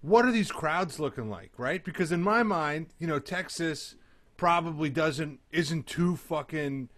what 0.00 0.24
are 0.24 0.30
these 0.30 0.52
crowds 0.52 1.00
looking 1.00 1.28
like 1.28 1.50
right 1.58 1.84
because 1.84 2.12
in 2.12 2.22
my 2.22 2.42
mind 2.44 2.86
you 3.00 3.06
know 3.08 3.18
texas 3.18 3.96
probably 4.36 4.88
doesn't 4.90 5.40
isn't 5.50 5.86
too 5.88 6.14
fucking 6.14 6.88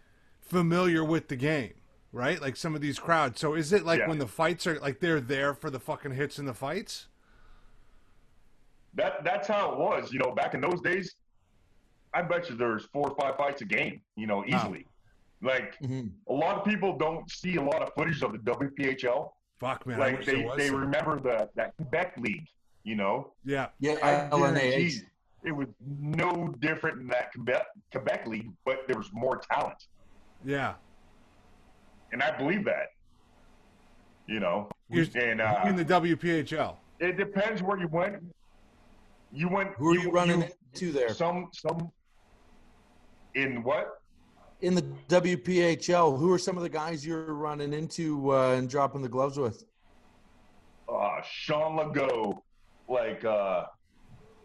familiar 0.41 1.03
with 1.03 1.29
the 1.29 1.35
game 1.37 1.73
right 2.13 2.41
like 2.43 2.57
some 2.57 2.75
of 2.75 2.81
these 2.83 2.99
crowds 2.99 3.41
so 3.41 3.55
is 3.55 3.73
it 3.73 3.85
like 3.87 4.01
Yeah. 4.01 4.09
when 4.09 4.19
the 4.19 4.27
fights 4.27 4.67
are 4.67 4.79
like 4.81 5.01
they're 5.01 5.21
there 5.21 5.55
for 5.55 5.71
the 5.71 5.81
fucking 5.81 6.13
hits 6.13 6.37
and 6.39 6.47
the 6.47 6.55
fights 6.55 7.09
That 8.95 9.25
that's 9.25 9.49
how 9.49 9.73
it 9.73 9.79
was. 9.79 10.13
You 10.13 10.19
know, 10.21 10.33
back 10.33 10.53
in 10.55 10.61
those 10.61 10.81
days, 10.83 11.17
I 12.15 12.21
bet 12.23 12.49
you 12.51 12.57
there's 12.57 12.85
four 12.93 13.11
or 13.11 13.17
five 13.21 13.37
fights 13.37 13.61
a 13.63 13.67
game. 13.67 14.01
You 14.17 14.27
know, 14.27 14.45
easily. 14.47 14.87
Like 15.43 15.79
Mhm. 15.81 16.11
a 16.29 16.33
lot 16.33 16.57
of 16.59 16.65
people 16.65 16.97
don't 16.97 17.29
see 17.31 17.57
a 17.57 17.63
lot 17.63 17.83
of 17.83 17.93
footage 17.95 18.23
of 18.23 18.33
the 18.33 18.39
WPHL. 18.39 19.33
Fuck 19.59 19.87
man 19.87 19.97
I 20.01 20.07
like 20.07 20.19
wish 20.19 20.27
they, 20.27 20.45
was 20.45 20.57
they 20.57 20.69
some. 20.69 20.77
remember 20.77 21.19
the 21.21 21.49
that 21.55 21.75
Quebec 21.77 22.15
league. 22.19 22.47
You 22.85 22.95
know, 22.97 23.33
yeah 23.45 23.69
Yeah, 23.81 23.97
I 24.03 24.29
LNAH. 24.35 24.55
guarantee 24.55 25.01
it 25.45 25.53
was 25.53 25.69
no 25.87 26.55
different 26.61 27.01
in 27.01 27.07
that 27.09 27.33
Quebec 27.33 27.67
Quebec 27.93 28.27
league, 28.27 28.51
but 28.65 28.87
there 28.87 28.97
was 28.97 29.11
more 29.13 29.39
talent, 29.39 29.79
yeah 30.45 30.75
and 32.13 32.23
I 32.23 32.37
believe 32.37 32.65
that. 32.65 32.89
You 34.29 34.41
know, 34.41 34.69
You're- 34.91 35.09
and 35.15 35.41
uh, 35.41 35.63
in 35.67 35.77
the 35.77 35.85
wphl 35.85 36.77
it 36.99 37.17
depends 37.17 37.63
where 37.63 37.79
you 37.79 37.89
went. 37.89 38.23
You 39.33 39.49
went. 39.49 39.71
Who 39.77 39.93
are 39.93 39.99
you 39.99 40.11
running 40.11 40.49
to 40.75 40.93
there? 40.93 41.11
Some 41.13 41.49
some. 41.53 41.91
In 43.35 43.63
what? 43.63 44.01
In 44.63 44.75
the 44.75 44.83
WPHL, 45.09 46.19
who 46.19 46.33
are 46.33 46.39
some 46.39 46.57
of 46.57 46.63
the 46.63 46.69
guys 46.69 47.07
you're 47.07 47.35
running 47.35 47.73
into 47.73 48.33
uh, 48.33 48.55
and 48.55 48.69
dropping 48.69 49.03
the 49.03 49.09
gloves 49.09 49.39
with? 49.39 49.65
uh, 50.89 51.21
Sean 51.23 51.77
Legault, 51.77 52.39
like, 52.89 53.25
uh, 53.25 53.65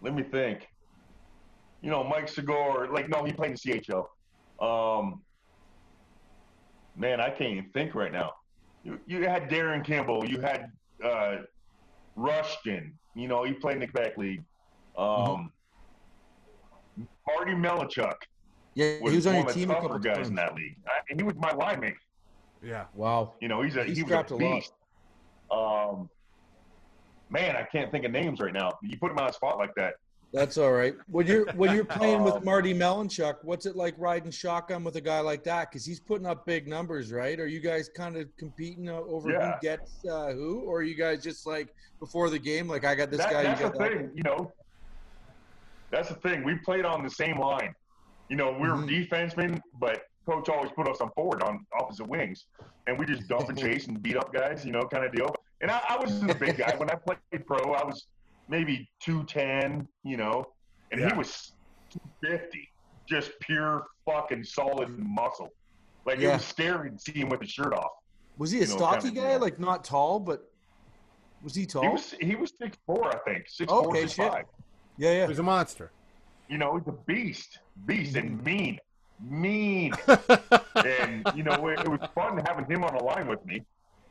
let 0.01 0.13
me 0.13 0.23
think. 0.23 0.67
You 1.81 1.89
know, 1.89 2.03
Mike 2.03 2.27
Segor, 2.27 2.91
like, 2.91 3.09
no, 3.09 3.23
he 3.23 3.33
played 3.33 3.51
in 3.51 3.57
CHL. 3.57 4.05
Um, 4.59 5.21
man, 6.95 7.19
I 7.19 7.29
can't 7.29 7.51
even 7.51 7.69
think 7.71 7.95
right 7.95 8.11
now. 8.11 8.31
You, 8.83 8.99
you 9.05 9.23
had 9.23 9.49
Darren 9.49 9.83
Campbell, 9.85 10.25
you 10.25 10.39
had 10.39 10.71
uh, 11.03 11.37
Rushton, 12.15 12.93
you 13.15 13.27
know, 13.27 13.43
he 13.43 13.53
played 13.53 13.75
in 13.75 13.81
the 13.81 13.87
Quebec 13.87 14.17
League. 14.17 14.43
Um, 14.97 15.51
Marty 17.27 17.53
Melichuk 17.53 18.15
Yeah, 18.73 18.99
was, 19.01 19.11
he 19.11 19.17
was 19.17 19.27
on 19.27 19.33
one 19.33 19.41
your 19.41 19.49
of 19.49 19.53
the 19.55 19.59
team 19.59 19.69
a 19.69 19.73
tougher 19.73 19.87
couple 19.87 19.99
guys 19.99 20.15
times. 20.15 20.29
in 20.29 20.35
that 20.35 20.55
league. 20.55 20.77
I, 20.87 20.91
and 21.09 21.19
he 21.19 21.23
was 21.23 21.35
my 21.35 21.51
line 21.51 21.79
mate. 21.81 21.93
yeah 22.63 22.85
Wow. 22.93 23.33
You 23.41 23.47
know, 23.49 23.61
he's 23.61 23.75
a 23.75 23.83
He 23.83 23.93
he, 23.95 24.03
was 24.03 24.09
scrapped 24.09 24.31
a 24.31 24.35
a 24.35 24.37
beast. 24.37 24.73
Um, 25.51 26.09
man, 27.29 27.55
I 27.57 27.63
can't 27.63 27.91
think 27.91 28.05
of 28.05 28.11
names 28.11 28.39
right 28.39 28.53
now. 28.53 28.77
You 28.81 28.97
put 28.97 29.11
him 29.11 29.17
on 29.19 29.29
a 29.29 29.33
spot 29.33 29.57
like 29.57 29.75
that. 29.75 29.95
That's 30.33 30.57
all 30.57 30.71
right. 30.71 30.95
When 31.07 31.27
you're 31.27 31.45
when 31.53 31.75
you're 31.75 31.83
playing 31.99 32.23
with 32.23 32.35
Um, 32.35 32.45
Marty 32.45 32.73
Melanchuk, 32.73 33.35
what's 33.43 33.65
it 33.65 33.75
like 33.75 33.93
riding 33.97 34.31
shotgun 34.31 34.85
with 34.85 34.95
a 34.95 35.01
guy 35.01 35.19
like 35.19 35.43
that? 35.43 35.69
Because 35.69 35.85
he's 35.85 35.99
putting 35.99 36.25
up 36.25 36.45
big 36.45 36.69
numbers, 36.69 37.11
right? 37.11 37.37
Are 37.37 37.47
you 37.47 37.59
guys 37.59 37.89
kind 37.93 38.15
of 38.15 38.29
competing 38.37 38.87
over 38.87 39.29
Yeah. 39.29 39.55
who 39.55 39.61
gets 39.61 40.05
uh, 40.09 40.31
who, 40.31 40.61
or 40.61 40.77
are 40.79 40.83
you 40.83 40.95
guys 40.95 41.21
just 41.21 41.45
like 41.45 41.73
before 41.99 42.29
the 42.29 42.39
game, 42.39 42.69
like 42.69 42.85
I 42.85 42.95
got 42.95 43.11
this 43.11 43.19
That- 43.19 43.31
guy, 43.31 43.41
you 43.41 43.47
that's 43.49 43.61
got 43.61 43.73
the 43.73 43.79
that? 43.79 43.91
thing, 43.91 44.11
you 44.15 44.23
know. 44.23 44.53
That's 45.89 46.07
the 46.07 46.15
thing. 46.15 46.45
We 46.45 46.55
played 46.59 46.85
on 46.85 47.03
the 47.03 47.09
same 47.09 47.37
line. 47.37 47.75
You 48.31 48.37
know, 48.37 48.53
we 48.53 48.69
were 48.69 48.75
Mhm. 48.77 48.87
defensemen, 48.87 49.61
but 49.73 50.03
coach 50.25 50.47
always 50.47 50.71
put 50.71 50.87
us 50.87 51.01
on 51.01 51.11
forward 51.17 51.43
on 51.43 51.67
opposite 51.77 52.07
wings, 52.07 52.45
and 52.87 52.97
we 52.97 53.05
just 53.05 53.27
dump 53.27 53.49
and 53.49 53.57
chase 53.59 53.87
and 53.87 54.01
beat 54.01 54.15
up 54.15 54.31
guys, 54.31 54.65
you 54.65 54.71
know, 54.71 54.83
kind 54.87 55.03
of 55.03 55.11
deal. 55.11 55.35
And 55.59 55.69
I, 55.69 55.81
I 55.89 55.97
wasn't 55.97 56.31
a 56.31 56.35
big 56.35 56.55
guy 56.57 56.73
when 56.77 56.89
I 56.89 56.95
played 56.95 57.19
pro. 57.45 57.73
I 57.73 57.83
was 57.83 58.07
maybe 58.47 58.89
two 59.01 59.25
ten, 59.25 59.85
you 60.03 60.15
know, 60.15 60.45
and 60.91 61.01
Yeah. 61.01 61.09
he 61.09 61.17
was 61.17 61.51
two 61.91 61.99
fifty, 62.23 62.69
just 63.05 63.33
pure 63.41 63.85
fucking 64.05 64.45
solid 64.45 64.87
muscle. 64.97 65.49
Like 66.05 66.19
it 66.19 66.29
was 66.31 66.45
scary 66.45 66.89
to 66.89 66.97
see 66.99 67.11
him 67.19 67.27
with 67.27 67.41
his 67.41 67.51
shirt 67.51 67.73
off. 67.73 67.91
Was 68.37 68.51
he 68.51 68.59
a 68.59 68.61
you 68.61 68.67
know, 68.69 68.77
stocky 68.77 69.07
kinda 69.09 69.19
guy, 69.19 69.31
deal. 69.31 69.39
like 69.41 69.59
not 69.59 69.83
tall, 69.83 70.21
but 70.21 70.49
was 71.43 71.53
he 71.53 71.65
tall? 71.65 71.83
He 71.83 71.89
was 71.89 72.11
he 72.21 72.35
was 72.35 72.53
six 72.61 72.77
four, 72.85 73.07
I 73.13 73.19
think, 73.29 73.49
six 73.49 73.69
Okay, 73.69 73.83
four, 73.83 73.95
six 73.97 74.13
shit. 74.13 74.31
five. 74.31 74.45
yeah, 74.95 75.11
yeah. 75.11 75.27
was 75.27 75.37
a 75.39 75.43
monster 75.43 75.91
you 76.51 76.57
know, 76.57 76.77
he's 76.77 76.87
a 76.87 76.91
beast, 76.91 77.59
beast 77.85 78.15
and 78.17 78.41
mm. 78.41 78.45
mean, 78.45 78.79
mean. 79.21 79.93
and 80.85 81.25
you 81.33 81.43
know, 81.43 81.67
it, 81.69 81.79
it 81.79 81.87
was 81.87 82.01
fun 82.13 82.43
having 82.45 82.65
him 82.69 82.83
on 82.83 82.95
the 82.95 83.03
line 83.03 83.27
with 83.27 83.43
me. 83.45 83.63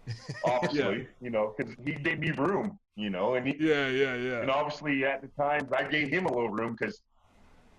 Obviously, 0.44 1.06
you 1.20 1.30
know, 1.30 1.54
because 1.56 1.74
he 1.84 1.92
gave 1.92 2.18
me 2.18 2.30
room, 2.30 2.78
you 2.96 3.10
know, 3.10 3.34
and 3.34 3.46
he, 3.46 3.56
yeah 3.60 3.88
yeah 3.88 4.16
yeah 4.16 4.40
and 4.40 4.50
obviously 4.50 5.04
at 5.04 5.20
the 5.20 5.28
times 5.40 5.70
I 5.76 5.84
gave 5.84 6.08
him 6.08 6.24
a 6.26 6.28
little 6.28 6.48
room 6.48 6.74
because 6.76 7.02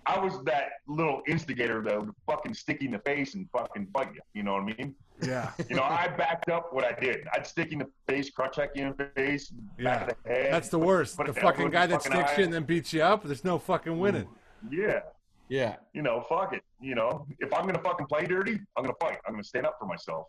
I 0.06 0.18
was 0.18 0.42
that 0.44 0.70
little 0.86 1.22
instigator 1.28 1.82
that 1.82 1.98
would 1.98 2.10
fucking 2.26 2.54
stick 2.54 2.82
you 2.82 2.86
in 2.86 2.92
the 2.92 2.98
face 3.00 3.34
and 3.34 3.48
fucking 3.50 3.88
fight 3.92 4.08
you. 4.14 4.20
You 4.34 4.42
know 4.42 4.54
what 4.54 4.62
I 4.62 4.76
mean? 4.76 4.94
yeah 5.22 5.50
You 5.68 5.76
know, 5.76 5.82
I 5.82 6.08
backed 6.08 6.48
up 6.48 6.72
what 6.72 6.84
I 6.84 6.98
did. 6.98 7.26
I'd 7.32 7.46
stick 7.46 7.70
you 7.70 7.78
in 7.78 7.78
the 7.80 8.12
face, 8.12 8.30
crutch 8.30 8.56
check 8.56 8.70
you 8.74 8.86
in 8.86 8.94
the 8.96 9.04
face, 9.14 9.52
Yeah. 9.78 9.84
back 9.84 10.10
of 10.10 10.16
the 10.24 10.30
head. 10.30 10.52
that's 10.52 10.68
the 10.68 10.78
worst 10.78 11.16
Put 11.16 11.26
the 11.26 11.34
fucking 11.34 11.70
guy 11.70 11.86
that 11.86 12.02
fucking 12.02 12.12
sticks 12.12 12.32
eye. 12.32 12.38
you 12.38 12.44
and 12.44 12.52
then 12.52 12.64
beats 12.64 12.92
you 12.92 13.02
up 13.02 13.22
there's 13.24 13.44
no 13.44 13.58
fucking 13.58 13.98
winning 13.98 14.24
mm. 14.24 14.28
Yeah. 14.70 15.00
Yeah. 15.48 15.76
you 15.92 16.02
know, 16.02 16.20
fuck 16.20 16.54
it. 16.54 16.62
You 16.80 16.94
know, 16.94 17.26
if 17.40 17.52
I'm 17.52 17.66
gonna 17.66 17.82
fucking 17.82 18.06
play 18.06 18.24
dirty, 18.24 18.58
I'm 18.76 18.84
gonna 18.84 18.94
fight. 19.00 19.18
I'm 19.26 19.34
gonna 19.34 19.44
stand 19.44 19.66
up 19.66 19.76
for 19.78 19.86
myself. 19.86 20.28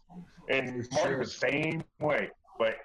And 0.49 0.85
Marty 0.91 1.09
sure. 1.09 1.19
was 1.19 1.33
the 1.33 1.49
same 1.51 1.83
way. 1.99 2.29
But 2.59 2.75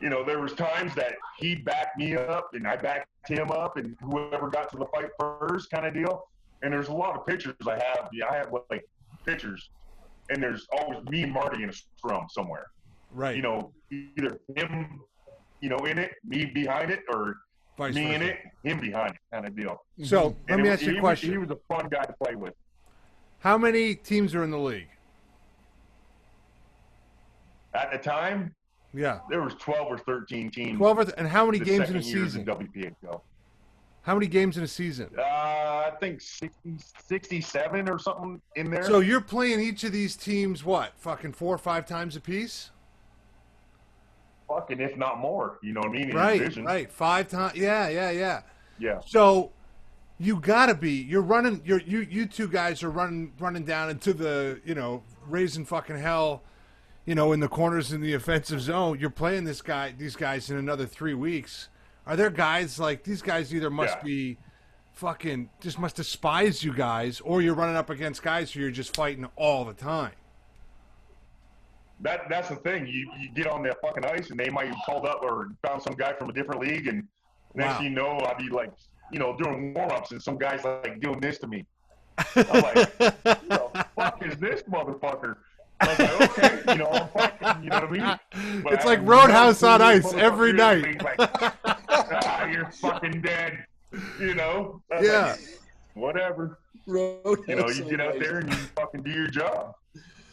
you 0.00 0.08
know, 0.08 0.24
there 0.24 0.40
was 0.40 0.52
times 0.52 0.94
that 0.96 1.14
he 1.38 1.54
backed 1.54 1.96
me 1.96 2.16
up 2.16 2.50
and 2.54 2.66
I 2.66 2.76
backed 2.76 3.08
him 3.28 3.50
up 3.52 3.76
and 3.76 3.96
whoever 4.02 4.48
got 4.48 4.70
to 4.72 4.76
the 4.76 4.86
fight 4.86 5.10
first 5.18 5.70
kind 5.70 5.86
of 5.86 5.94
deal. 5.94 6.24
And 6.62 6.72
there's 6.72 6.88
a 6.88 6.92
lot 6.92 7.16
of 7.16 7.24
pictures 7.24 7.54
I 7.66 7.74
have. 7.74 8.08
Yeah, 8.12 8.26
I 8.28 8.36
have 8.36 8.52
like 8.70 8.84
pictures 9.24 9.70
and 10.30 10.42
there's 10.42 10.66
always 10.72 11.04
me 11.08 11.22
and 11.22 11.32
Marty 11.32 11.62
in 11.62 11.70
a 11.70 11.72
scrum 11.72 12.26
somewhere. 12.30 12.66
Right. 13.12 13.36
You 13.36 13.42
know, 13.42 13.72
either 13.90 14.40
him, 14.56 15.00
you 15.60 15.68
know, 15.68 15.78
in 15.78 15.98
it, 15.98 16.12
me 16.24 16.46
behind 16.46 16.90
it, 16.90 17.00
or 17.12 17.36
Vice 17.88 17.94
me 17.94 18.14
in 18.14 18.20
versa. 18.20 18.32
it, 18.32 18.38
him 18.68 18.80
behind 18.80 19.14
it 19.14 19.20
kind 19.32 19.46
of 19.46 19.56
deal. 19.56 19.84
So 20.04 20.36
let 20.48 20.60
me 20.60 20.68
it- 20.68 20.72
ask 20.72 20.82
you 20.82 20.90
he 20.92 20.98
a 20.98 21.00
was- 21.00 21.00
question. 21.00 21.30
He 21.32 21.38
was 21.38 21.50
a 21.50 21.56
fun 21.68 21.88
guy 21.88 22.04
to 22.04 22.12
play 22.22 22.34
with. 22.34 22.54
How 23.40 23.58
many 23.58 23.94
teams 23.94 24.34
are 24.34 24.44
in 24.44 24.50
the 24.50 24.58
league? 24.58 24.88
At 27.74 27.90
the 27.90 27.98
time, 27.98 28.54
Yeah. 28.92 29.20
there 29.30 29.42
was 29.42 29.54
12 29.54 29.86
or 29.88 29.98
13 29.98 30.50
teams. 30.50 30.78
12 30.78 30.98
or 30.98 31.04
th- 31.04 31.14
and 31.18 31.26
how 31.26 31.46
many 31.46 31.58
the 31.58 31.64
games 31.64 31.90
in 31.90 31.96
a 31.96 32.02
second 32.02 32.16
year 32.16 32.22
of 32.24 32.30
season? 32.30 32.44
The 32.44 32.52
WPHL. 32.52 33.22
How 34.02 34.14
many 34.14 34.26
games 34.26 34.58
in 34.58 34.64
a 34.64 34.68
season? 34.68 35.10
Uh, 35.16 35.22
I 35.22 35.92
think 36.00 36.20
60, 36.20 36.76
67 37.06 37.88
or 37.88 37.98
something 38.00 38.42
in 38.56 38.68
there. 38.70 38.82
So 38.82 38.98
you're 38.98 39.20
playing 39.20 39.60
each 39.60 39.84
of 39.84 39.92
these 39.92 40.16
teams 40.16 40.64
what? 40.64 40.92
Fucking 40.98 41.32
four 41.32 41.54
or 41.54 41.58
five 41.58 41.86
times 41.86 42.16
a 42.16 42.20
piece? 42.20 42.71
Fucking, 44.54 44.80
if 44.80 44.96
not 44.96 45.18
more, 45.18 45.58
you 45.62 45.72
know 45.72 45.80
what 45.80 45.90
I 45.90 45.92
mean? 45.92 46.10
In 46.10 46.16
Right, 46.16 46.56
right. 46.58 46.92
Five 46.92 47.28
times. 47.28 47.56
Yeah, 47.56 47.88
yeah, 47.88 48.10
yeah. 48.10 48.42
Yeah. 48.78 49.00
So 49.06 49.52
you 50.18 50.36
gotta 50.40 50.74
be. 50.74 50.92
You're 50.92 51.22
running. 51.22 51.62
You're 51.64 51.80
you. 51.80 52.00
You 52.00 52.26
two 52.26 52.48
guys 52.48 52.82
are 52.82 52.90
running 52.90 53.32
running 53.38 53.64
down 53.64 53.90
into 53.90 54.12
the 54.12 54.60
you 54.64 54.74
know 54.74 55.02
raising 55.26 55.64
fucking 55.64 55.98
hell. 55.98 56.42
You 57.04 57.14
know, 57.16 57.32
in 57.32 57.40
the 57.40 57.48
corners 57.48 57.92
in 57.92 58.00
the 58.00 58.14
offensive 58.14 58.60
zone. 58.60 58.98
You're 59.00 59.10
playing 59.10 59.44
this 59.44 59.60
guy. 59.62 59.92
These 59.96 60.14
guys 60.16 60.50
in 60.50 60.56
another 60.56 60.86
three 60.86 61.14
weeks. 61.14 61.68
Are 62.06 62.16
there 62.16 62.30
guys 62.30 62.78
like 62.78 63.04
these 63.04 63.22
guys? 63.22 63.54
Either 63.54 63.70
must 63.70 63.96
Yeah. 63.98 64.02
be 64.04 64.38
fucking 64.92 65.48
just 65.60 65.78
must 65.78 65.96
despise 65.96 66.62
you 66.62 66.72
guys, 66.72 67.20
or 67.20 67.42
you're 67.42 67.54
running 67.54 67.76
up 67.76 67.90
against 67.90 68.22
guys 68.22 68.52
who 68.52 68.60
you're 68.60 68.70
just 68.70 68.94
fighting 68.94 69.26
all 69.36 69.64
the 69.64 69.74
time. 69.74 70.12
That 72.02 72.28
that's 72.28 72.48
the 72.48 72.56
thing. 72.56 72.86
You 72.86 73.10
you 73.18 73.30
get 73.34 73.46
on 73.46 73.62
the 73.62 73.74
fucking 73.82 74.04
ice 74.04 74.30
and 74.30 74.38
they 74.38 74.50
might 74.50 74.66
have 74.66 74.76
called 74.84 75.06
up 75.06 75.22
or 75.22 75.48
found 75.66 75.82
some 75.82 75.94
guy 75.94 76.12
from 76.12 76.28
a 76.30 76.32
different 76.32 76.60
league 76.60 76.86
and 76.88 77.04
next 77.54 77.74
Wow. 77.74 77.78
thing 77.78 77.86
you 77.86 77.90
know 77.90 78.18
I'd 78.26 78.38
be 78.38 78.48
like, 78.48 78.72
you 79.12 79.18
know, 79.18 79.36
doing 79.36 79.72
warm 79.74 79.90
ups 79.90 80.10
and 80.12 80.20
some 80.22 80.36
guy's 80.36 80.64
like 80.64 81.00
doing 81.00 81.20
this 81.20 81.38
to 81.38 81.46
me. 81.46 81.64
I'm 82.36 82.62
like, 82.62 82.98
the 82.98 83.86
fuck 83.96 84.22
is 84.24 84.36
this 84.38 84.62
motherfucker? 84.64 85.36
I 85.80 85.88
was 85.88 85.98
like, 85.98 86.38
okay, 86.38 86.72
you 86.72 86.78
know, 86.78 86.86
I'm 86.90 87.08
fucking, 87.08 87.64
you 87.64 87.70
know 87.70 87.80
what 87.80 87.88
I 87.88 87.90
mean? 87.90 88.60
But 88.62 88.72
It's 88.74 88.84
I 88.84 88.88
like 88.88 89.00
Roadhouse 89.06 89.62
on 89.62 89.80
ice 89.82 90.12
every 90.14 90.52
night. 90.52 91.02
like, 91.02 91.16
ah, 91.88 92.46
you're 92.46 92.70
fucking 92.70 93.20
dead. 93.22 93.64
You 94.20 94.34
know? 94.34 94.82
I 94.92 94.98
was 94.98 95.06
Yeah. 95.08 95.26
like, 95.30 95.40
Whatever. 95.94 96.58
Road. 96.86 97.40
You 97.48 97.56
know, 97.56 97.68
you 97.68 97.84
get 97.84 98.00
out 98.00 98.18
there 98.18 98.38
and 98.38 98.48
you 98.50 98.56
fucking 98.76 99.02
do 99.02 99.10
your 99.10 99.26
job. 99.28 99.74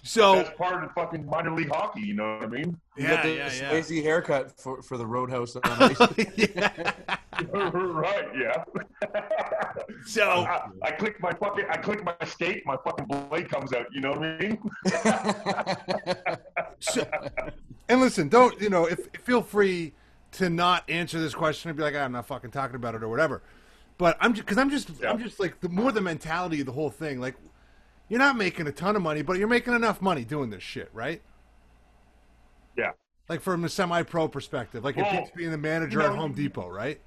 So 0.03 0.35
That's 0.35 0.57
part 0.57 0.83
of 0.83 0.91
fucking 0.93 1.25
minor 1.25 1.51
league 1.51 1.69
hockey. 1.69 2.01
You 2.01 2.13
know 2.15 2.35
what 2.35 2.43
I 2.43 2.47
mean? 2.47 2.79
You 2.95 3.03
yeah, 3.03 3.09
got 3.09 3.23
the 3.23 3.29
yeah, 3.29 3.51
yeah. 3.53 3.71
Swayze 3.71 4.03
haircut 4.03 4.59
for, 4.59 4.81
for 4.81 4.97
the 4.97 5.05
Roadhouse 5.05 5.55
on 5.55 5.61
ice. 5.65 5.99
right? 7.51 8.27
Yeah. 8.35 8.63
So 10.05 10.29
I, 10.29 10.67
I 10.83 10.91
click 10.91 11.21
my 11.21 11.31
fucking, 11.31 11.65
I 11.69 11.77
click 11.77 12.03
my 12.03 12.15
skate, 12.25 12.65
my 12.65 12.77
fucking 12.83 13.05
blade 13.05 13.49
comes 13.49 13.73
out. 13.73 13.87
You 13.91 14.01
know 14.01 14.11
what 14.11 14.23
I 14.23 14.37
mean? 14.37 14.57
So, 16.79 17.07
and 17.87 17.99
listen, 17.99 18.29
don't 18.29 18.59
you 18.61 18.69
know? 18.69 18.85
If 18.85 19.07
feel 19.23 19.41
free 19.41 19.93
to 20.33 20.49
not 20.49 20.89
answer 20.89 21.19
this 21.19 21.33
question 21.33 21.69
and 21.69 21.77
be 21.77 21.83
like, 21.83 21.95
"Ah, 21.95 21.99
I'm 21.99 22.11
not 22.11 22.27
fucking 22.27 22.51
talking 22.51 22.75
about 22.75 22.95
it 22.95 23.03
or 23.03 23.09
whatever. 23.09 23.41
But 23.97 24.17
I'm 24.21 24.33
just 24.33 24.45
because 24.45 24.57
I'm 24.57 24.69
just 24.69 24.89
Yeah. 25.01 25.11
I'm 25.11 25.19
just 25.19 25.39
like 25.39 25.59
the 25.59 25.69
more 25.69 25.91
the 25.91 26.01
mentality 26.01 26.61
of 26.61 26.65
the 26.65 26.71
whole 26.71 26.89
thing. 26.89 27.19
Like, 27.19 27.35
you're 28.10 28.20
not 28.20 28.36
making 28.36 28.68
a 28.68 28.72
ton 28.72 28.95
of 28.95 29.01
money, 29.01 29.22
but 29.22 29.38
you're 29.38 29.47
making 29.47 29.74
enough 29.74 30.01
money 30.01 30.24
doing 30.26 30.49
this 30.49 30.64
shit, 30.64 30.89
right? 30.93 31.22
Yeah. 32.78 32.91
Like 33.28 33.41
from 33.41 33.64
a 33.64 33.70
semi-pro 33.70 34.28
perspective, 34.28 34.84
like 34.84 34.97
it 34.97 35.03
Well, 35.03 35.12
beats 35.12 35.32
being 35.36 35.51
the 35.51 35.57
manager 35.57 35.99
you 35.99 36.07
know, 36.07 36.14
at 36.14 36.18
Home 36.18 36.34
Depot, 36.34 36.68
right? 36.68 36.99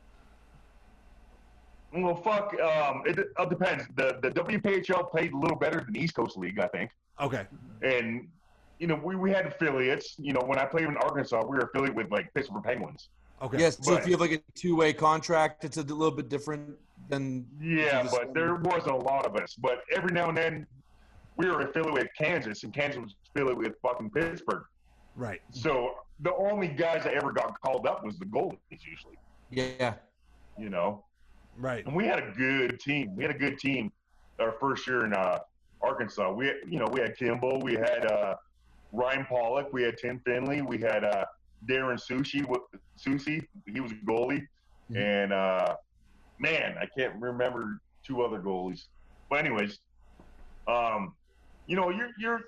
Well, 1.92 2.14
fuck. 2.14 2.54
Um, 2.60 3.02
it, 3.04 3.18
it 3.18 3.48
depends. 3.50 3.84
The 3.96 4.18
the 4.22 4.30
WPHL 4.30 5.10
played 5.10 5.32
a 5.32 5.36
little 5.36 5.58
better 5.58 5.80
than 5.80 5.92
the 5.92 6.00
East 6.00 6.14
Coast 6.14 6.38
League, 6.38 6.58
I 6.58 6.68
think. 6.68 6.90
Okay, 7.20 7.44
And 7.82 8.28
you 8.78 8.86
know, 8.86 8.98
we, 9.02 9.14
we 9.14 9.30
had 9.30 9.46
affiliates. 9.46 10.14
You 10.18 10.32
know, 10.32 10.40
when 10.40 10.58
I 10.58 10.64
played 10.64 10.86
in 10.86 10.96
Arkansas, 10.96 11.42
we 11.44 11.56
were 11.56 11.64
affiliated 11.64 11.96
with 11.96 12.10
like 12.10 12.32
Pittsburgh 12.34 12.64
Penguins. 12.64 13.10
okay. 13.42 13.58
yes, 13.58 13.78
so 13.80 13.94
if 13.94 14.06
you 14.06 14.12
have 14.12 14.20
like 14.20 14.32
a 14.32 14.40
two 14.54 14.74
way 14.74 14.92
contract, 14.92 15.64
it's 15.64 15.76
a 15.76 15.82
little 15.82 16.10
bit 16.10 16.28
different 16.28 16.70
than. 17.08 17.46
Yeah, 17.60 18.08
but 18.10 18.32
there 18.32 18.54
wasn't 18.56 18.94
a 18.94 18.98
lot 18.98 19.26
of 19.26 19.36
us. 19.36 19.54
But 19.54 19.82
every 19.94 20.12
now 20.12 20.28
and 20.30 20.36
then, 20.38 20.66
we 21.36 21.48
were 21.48 21.60
affiliated 21.62 21.94
with 21.94 22.08
Kansas, 22.18 22.62
and 22.64 22.72
Kansas 22.72 23.00
was 23.00 23.14
affiliated 23.30 23.58
with 23.58 23.74
fucking 23.82 24.10
Pittsburgh. 24.10 24.64
right. 25.16 25.40
So 25.50 25.94
the 26.20 26.34
only 26.34 26.68
guys 26.68 27.04
that 27.04 27.14
ever 27.14 27.32
got 27.32 27.60
called 27.60 27.86
up 27.86 28.04
was 28.04 28.18
the 28.18 28.26
goalies 28.26 28.58
usually. 28.70 29.18
Yeah. 29.50 29.94
You 30.58 30.70
know, 30.70 31.04
Right. 31.56 31.84
and 31.86 31.94
we 31.94 32.04
had 32.06 32.18
a 32.18 32.30
good 32.32 32.78
team. 32.80 33.14
We 33.16 33.24
had 33.24 33.34
a 33.34 33.38
good 33.38 33.58
team 33.58 33.92
our 34.38 34.52
first 34.60 34.86
year 34.86 35.04
in 35.04 35.12
uh, 35.12 35.38
Arkansas. 35.82 36.30
We, 36.32 36.46
had, 36.46 36.56
you 36.68 36.78
know, 36.78 36.86
we 36.92 37.00
had 37.00 37.16
Kimble, 37.16 37.60
we 37.60 37.74
had 37.74 38.06
uh, 38.10 38.36
Ryan 38.92 39.24
Pollock, 39.26 39.72
we 39.72 39.82
had 39.82 39.96
Tim 39.98 40.20
Finley, 40.24 40.62
we 40.62 40.78
had 40.78 41.04
uh, 41.04 41.24
Darren 41.66 41.98
Sushi. 42.00 42.44
Sushi, 42.98 43.46
he 43.66 43.80
was 43.80 43.92
a 43.92 43.96
goalie, 43.96 44.46
Mhm. 44.90 44.96
and 44.96 45.32
uh, 45.32 45.76
man, 46.38 46.76
I 46.80 46.86
can't 46.98 47.14
remember 47.20 47.80
two 48.04 48.22
other 48.22 48.40
goalies. 48.40 48.86
But 49.30 49.40
anyways, 49.44 49.78
um, 50.66 51.14
you 51.66 51.76
know, 51.76 51.90
you're 51.90 52.10
you're 52.18 52.40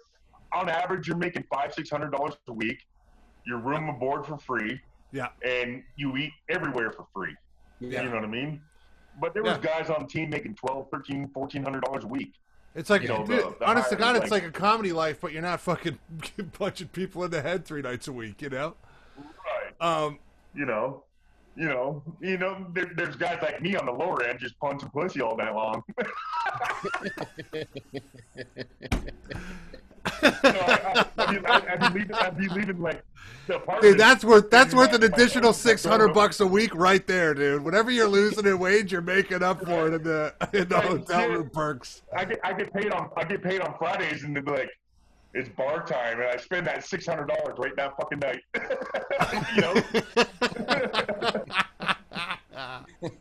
on 0.53 0.69
average 0.69 1.07
you're 1.09 1.17
making 1.17 1.45
five 1.53 1.73
six 1.75 1.91
hundred 1.91 2.13
dollars 2.13 2.35
a 2.49 2.53
week. 2.53 2.79
Your 3.47 3.59
room 3.59 3.89
and 3.89 3.99
board 4.01 4.25
for 4.27 4.39
free. 4.39 4.81
Yeah. 5.13 5.29
And 5.47 5.83
you 5.97 6.17
eat 6.17 6.33
everywhere 6.49 6.91
for 6.93 7.07
free. 7.15 7.35
Yeah. 7.81 8.03
You 8.03 8.09
know 8.09 8.17
what 8.17 8.25
I 8.25 8.29
mean? 8.29 8.61
But 9.21 9.35
there 9.35 9.43
was 9.43 9.59
Yeah. 9.63 9.79
guys 9.79 9.91
on 9.91 10.03
the 10.03 10.09
team 10.09 10.31
making 10.31 10.55
12, 10.57 10.89
13, 10.91 11.29
1400 11.33 11.83
dollars 11.83 12.05
a 12.05 12.09
week. 12.09 12.33
It's 12.75 12.91
like, 12.91 13.03
You 13.03 13.09
know, 13.09 13.25
dude, 13.25 13.39
the- 13.45 13.57
the 13.61 13.69
honest 13.69 13.91
to 13.91 13.97
God, 13.97 14.17
it's 14.17 14.31
like, 14.33 14.43
like- 14.43 14.45
a 14.45 14.51
comedy 14.51 14.93
life, 14.93 15.21
but 15.21 15.33
you're 15.33 15.43
not 15.43 15.61
fucking 15.61 15.99
punching 16.53 16.89
people 16.89 17.23
in 17.23 17.31
the 17.31 17.41
head 17.43 17.65
three 17.65 17.83
nights 17.83 18.09
a 18.09 18.13
week, 18.13 18.43
you 18.43 18.49
know? 18.49 18.75
Right. 19.17 19.81
Um, 19.81 20.19
You 20.55 20.65
know, 20.67 21.05
you 21.57 21.69
know, 21.69 22.03
you 22.21 22.39
know. 22.39 22.67
There, 22.75 22.91
there's 22.97 23.17
guys 23.17 23.39
like 23.43 23.63
me 23.63 23.77
on 23.77 23.87
the 23.87 23.93
lower 23.93 24.23
end 24.23 24.41
just 24.41 24.59
punching 24.59 24.91
pussy 24.91 25.21
all 25.21 25.37
night 25.37 25.55
long. 25.55 25.83
You 30.23 30.31
know, 30.31 30.61
I, 30.61 31.05
I, 31.17 31.25
I'd, 31.25 31.31
be, 31.31 31.47
I'd, 31.47 31.67
I'd 31.67 31.93
be 31.93 32.01
leaving. 32.01 32.17
Be 32.37 32.49
leaving 32.49 32.81
like 32.81 33.03
the 33.47 33.57
apartment. 33.57 33.93
dude, 33.93 34.01
that's 34.01 34.25
worth 34.25 34.51
that's 34.51 34.75
worth 34.75 34.93
an 34.93 35.03
additional 35.03 35.53
six 35.53 35.85
hundred 35.85 36.13
bucks 36.13 36.41
a 36.41 36.47
week 36.47 36.75
right 36.75 37.07
there, 37.07 37.35
dude. 37.35 37.65
Whatever 37.65 37.91
you're 37.91 38.09
losing 38.09 38.47
in 38.47 38.59
wage, 38.59 38.93
you're 38.93 39.01
making 39.01 39.43
up 39.43 39.65
for 39.65 39.89
it 39.89 39.95
in 39.95 40.03
the 40.03 40.35
in 40.53 40.69
the 40.69 40.81
hotel 40.81 41.29
room 41.29 41.51
perks. 41.51 42.03
I 42.17 42.25
get 42.25 42.41
I 42.45 42.53
get 42.53 42.73
paid 42.73 42.93
on 42.93 43.11
I 43.17 43.25
get 43.25 43.43
paid 43.43 43.61
on 43.61 43.75
Fridays 43.79 44.25
and 44.25 44.37
they'd 44.37 44.45
be 44.45 44.51
like, 44.51 44.71
it's 45.35 45.49
bar 45.51 45.85
time 45.85 46.21
and 46.21 46.29
I 46.31 46.37
spend 46.37 46.67
that 46.67 46.85
six 46.85 47.07
hundred 47.07 47.27
dollars 47.29 47.55
right 47.59 47.75
that 47.77 47.95
fucking 47.97 48.21
night. 48.21 48.43
you 49.55 49.61
know, 49.61 49.75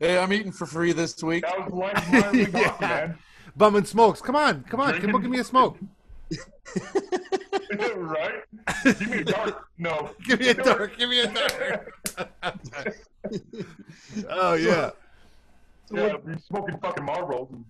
Hey, 0.00 0.18
I'm 0.18 0.32
eating 0.32 0.52
for 0.52 0.64
free 0.66 0.92
this 0.92 1.22
week. 1.22 1.42
that 1.44 1.58
was 1.70 1.72
life 1.72 1.96
of 1.98 2.32
my 2.52 2.60
Yeah. 2.60 2.76
man. 2.80 3.18
Bum 3.56 3.76
and 3.76 3.86
smokes. 3.86 4.20
Come 4.20 4.36
on, 4.36 4.64
come 4.64 4.80
on, 4.80 4.98
Kimble, 5.00 5.18
give 5.18 5.30
me 5.30 5.40
a 5.40 5.44
smoke. 5.44 5.76
right? 7.96 8.42
Give 8.84 9.08
me 9.10 9.18
a 9.18 9.24
dark. 9.24 9.68
No. 9.78 10.10
Give 10.26 10.38
me 10.40 10.48
a 10.48 10.54
dark. 10.54 10.96
Give 10.96 11.10
me 11.10 11.20
a 11.20 11.26
dark. 11.26 11.92
oh 14.30 14.54
yeah, 14.54 14.90
Yeah, 15.90 16.16
be 16.24 16.38
smoking 16.40 16.78
fucking 16.78 17.04
Marlboros 17.04 17.50
and 17.50 17.64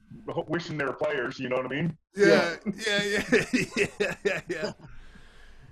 wishing 0.48 0.76
they 0.76 0.84
were 0.84 0.92
players. 0.92 1.38
You 1.38 1.48
know 1.48 1.56
what 1.56 1.66
I 1.66 1.68
mean? 1.68 1.96
yeah, 2.16 2.56
yeah, 2.86 3.02
yeah, 3.04 3.44
yeah, 4.00 4.14
yeah, 4.24 4.40
yeah. 4.48 4.72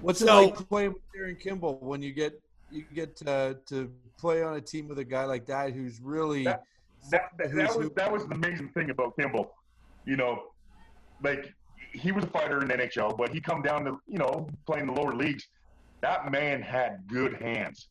What's 0.01 0.21
it 0.23 0.27
like 0.27 0.55
playing 0.69 0.93
with 0.93 1.03
Darren 1.17 1.41
Kimble 1.41 1.79
when 1.81 2.03
you 2.03 2.13
get 2.13 2.41
you 2.71 2.85
get 2.95 3.21
uh, 3.27 3.55
to 3.67 3.91
play 4.19 4.43
on 4.43 4.57
a 4.57 4.61
team 4.61 4.89
with 4.89 4.99
a 4.99 5.05
guy 5.05 5.25
like 5.25 5.47
that 5.47 5.73
who's 5.73 6.01
really 6.01 6.45
That- 6.45 6.63
That, 7.11 7.31
that, 7.39 7.51
Who's 7.51 7.57
that 7.59 7.77
was 7.77 7.87
who? 7.87 7.93
that 7.97 8.13
was 8.13 8.27
the 8.27 8.35
amazing 8.35 8.69
thing 8.71 8.91
about 8.91 9.17
Kimble. 9.17 9.53
You 10.05 10.17
know, 10.17 10.43
like 11.23 11.53
he 11.93 12.11
was 12.13 12.25
a 12.25 12.27
fighter 12.29 12.61
in 12.63 12.69
the 12.69 12.75
NHL, 12.75 13.17
but 13.17 13.31
he 13.31 13.41
come 13.41 13.63
down 13.63 13.85
to 13.85 13.99
you 14.07 14.19
know 14.19 14.49
playing 14.67 14.87
the 14.87 14.93
lower 14.93 15.15
leagues. 15.15 15.47
That 16.03 16.31
man 16.31 16.61
had 16.63 17.07
good 17.09 17.35
hands. 17.35 17.89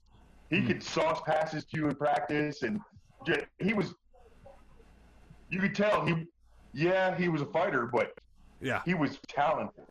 He 0.50 0.60
Hmm. 0.60 0.68
could 0.68 0.84
sauce 0.84 1.22
passes 1.26 1.66
to 1.66 1.78
you 1.78 1.88
in 1.88 1.96
practice, 1.96 2.62
and 2.64 2.80
ju- 3.26 3.42
he 3.60 3.74
was. 3.74 3.94
You 5.56 5.62
could 5.62 5.74
tell 5.76 6.06
he, 6.06 6.14
yeah, 6.74 7.16
he 7.16 7.30
was 7.30 7.42
a 7.42 7.46
fighter, 7.46 7.86
but 7.88 8.14
Yeah. 8.60 8.82
he 8.86 8.94
was 8.94 9.20
talented. 9.28 9.86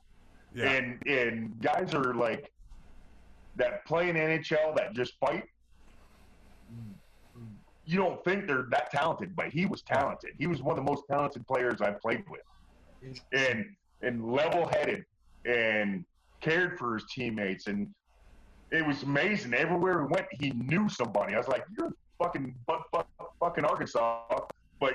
Yeah. 0.54 0.70
And 0.70 1.06
and 1.06 1.60
guys 1.60 1.94
are 1.94 2.14
like 2.14 2.52
that 3.56 3.84
play 3.86 4.10
in 4.10 4.16
NHL 4.16 4.76
that 4.76 4.92
just 4.92 5.14
fight. 5.18 5.44
You 7.86 7.96
don't 7.98 8.22
think 8.24 8.46
they're 8.46 8.66
that 8.70 8.90
talented, 8.90 9.34
but 9.36 9.48
he 9.48 9.66
was 9.66 9.82
talented. 9.82 10.30
He 10.38 10.46
was 10.46 10.62
one 10.62 10.78
of 10.78 10.84
the 10.84 10.90
most 10.90 11.04
talented 11.10 11.46
players 11.46 11.80
I've 11.80 12.00
played 12.00 12.24
with, 12.30 12.40
and 13.32 13.66
and 14.02 14.30
level 14.30 14.66
headed, 14.66 15.04
and 15.44 16.04
cared 16.40 16.78
for 16.78 16.94
his 16.94 17.04
teammates, 17.14 17.66
and 17.66 17.88
it 18.70 18.86
was 18.86 19.02
amazing. 19.02 19.54
Everywhere 19.54 20.02
we 20.04 20.08
went, 20.14 20.26
he 20.30 20.50
knew 20.50 20.88
somebody. 20.88 21.34
I 21.34 21.38
was 21.38 21.48
like, 21.48 21.64
"You're 21.76 21.92
fucking 22.18 22.54
fuck, 22.66 22.88
fuck, 22.90 23.08
fucking 23.40 23.64
Arkansas," 23.64 24.40
but 24.80 24.94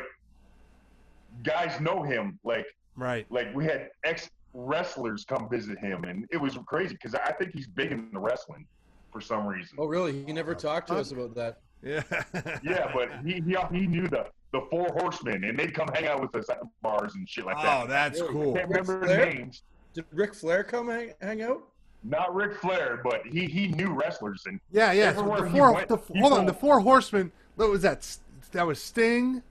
guys 1.44 1.80
know 1.80 2.04
him. 2.04 2.40
Like 2.44 2.66
Right. 2.96 3.26
like 3.30 3.54
we 3.56 3.64
had 3.66 3.90
ex 4.04 4.30
wrestlers 4.54 5.26
come 5.26 5.48
visit 5.50 5.78
him, 5.80 6.04
and 6.04 6.26
it 6.32 6.38
was 6.38 6.58
crazy 6.66 6.94
because 6.96 7.16
I 7.16 7.32
think 7.34 7.54
he's 7.54 7.68
big 7.68 7.92
in 7.92 8.10
the 8.12 8.20
wrestling 8.20 8.66
for 9.12 9.22
some 9.22 9.46
reason. 9.48 9.78
Oh, 9.80 9.86
really? 9.86 10.24
He 10.26 10.34
never 10.34 10.54
talked 10.56 10.88
to 10.90 10.96
us 10.96 11.12
about 11.12 11.36
that. 11.36 11.60
Yeah. 11.82 12.04
Yeah, 12.64 12.92
but 12.94 13.10
he, 13.26 13.34
he 13.36 13.56
he 13.72 13.88
knew 13.88 14.08
the 14.08 14.26
the 14.52 14.62
four 14.70 14.88
horsemen, 14.98 15.44
and 15.44 15.58
they'd 15.58 15.74
come 15.74 15.88
hang 15.94 16.08
out 16.08 16.22
with 16.22 16.36
us 16.36 16.50
at 16.50 16.60
the 16.60 16.68
bars 16.82 17.14
and 17.16 17.28
shit 17.30 17.46
like 17.46 17.56
oh, 17.60 17.62
that. 17.62 17.88
that's 17.88 18.20
Really? 18.20 18.34
cool. 18.34 18.54
Can't 18.56 18.68
remember 18.70 18.98
Ric 18.98 19.06
Flair? 19.06 19.26
names. 19.34 19.64
Did 19.94 20.06
Ric 20.12 20.34
Flair 20.34 20.64
come 20.64 20.90
hang, 20.90 21.14
hang 21.22 21.42
out? 21.42 21.62
Not 22.04 22.34
Ric 22.36 22.56
Flair, 22.56 23.00
but 23.04 23.22
he 23.26 23.46
he 23.46 23.68
knew 23.68 23.94
wrestlers, 23.94 24.44
and 24.46 24.60
Yeah, 24.72 24.92
yeah. 24.92 25.14
So 25.14 25.20
Everywhere 25.20 25.42
the 25.42 25.50
four, 25.52 25.74
went, 25.74 25.88
the, 25.88 25.98
hold 26.20 26.34
on, 26.34 26.46
the 26.46 26.54
four 26.54 26.80
horsemen. 26.80 27.32
What 27.56 27.70
was 27.70 27.82
that? 27.84 28.18
That 28.52 28.66
was 28.66 28.82
Sting. 28.82 29.42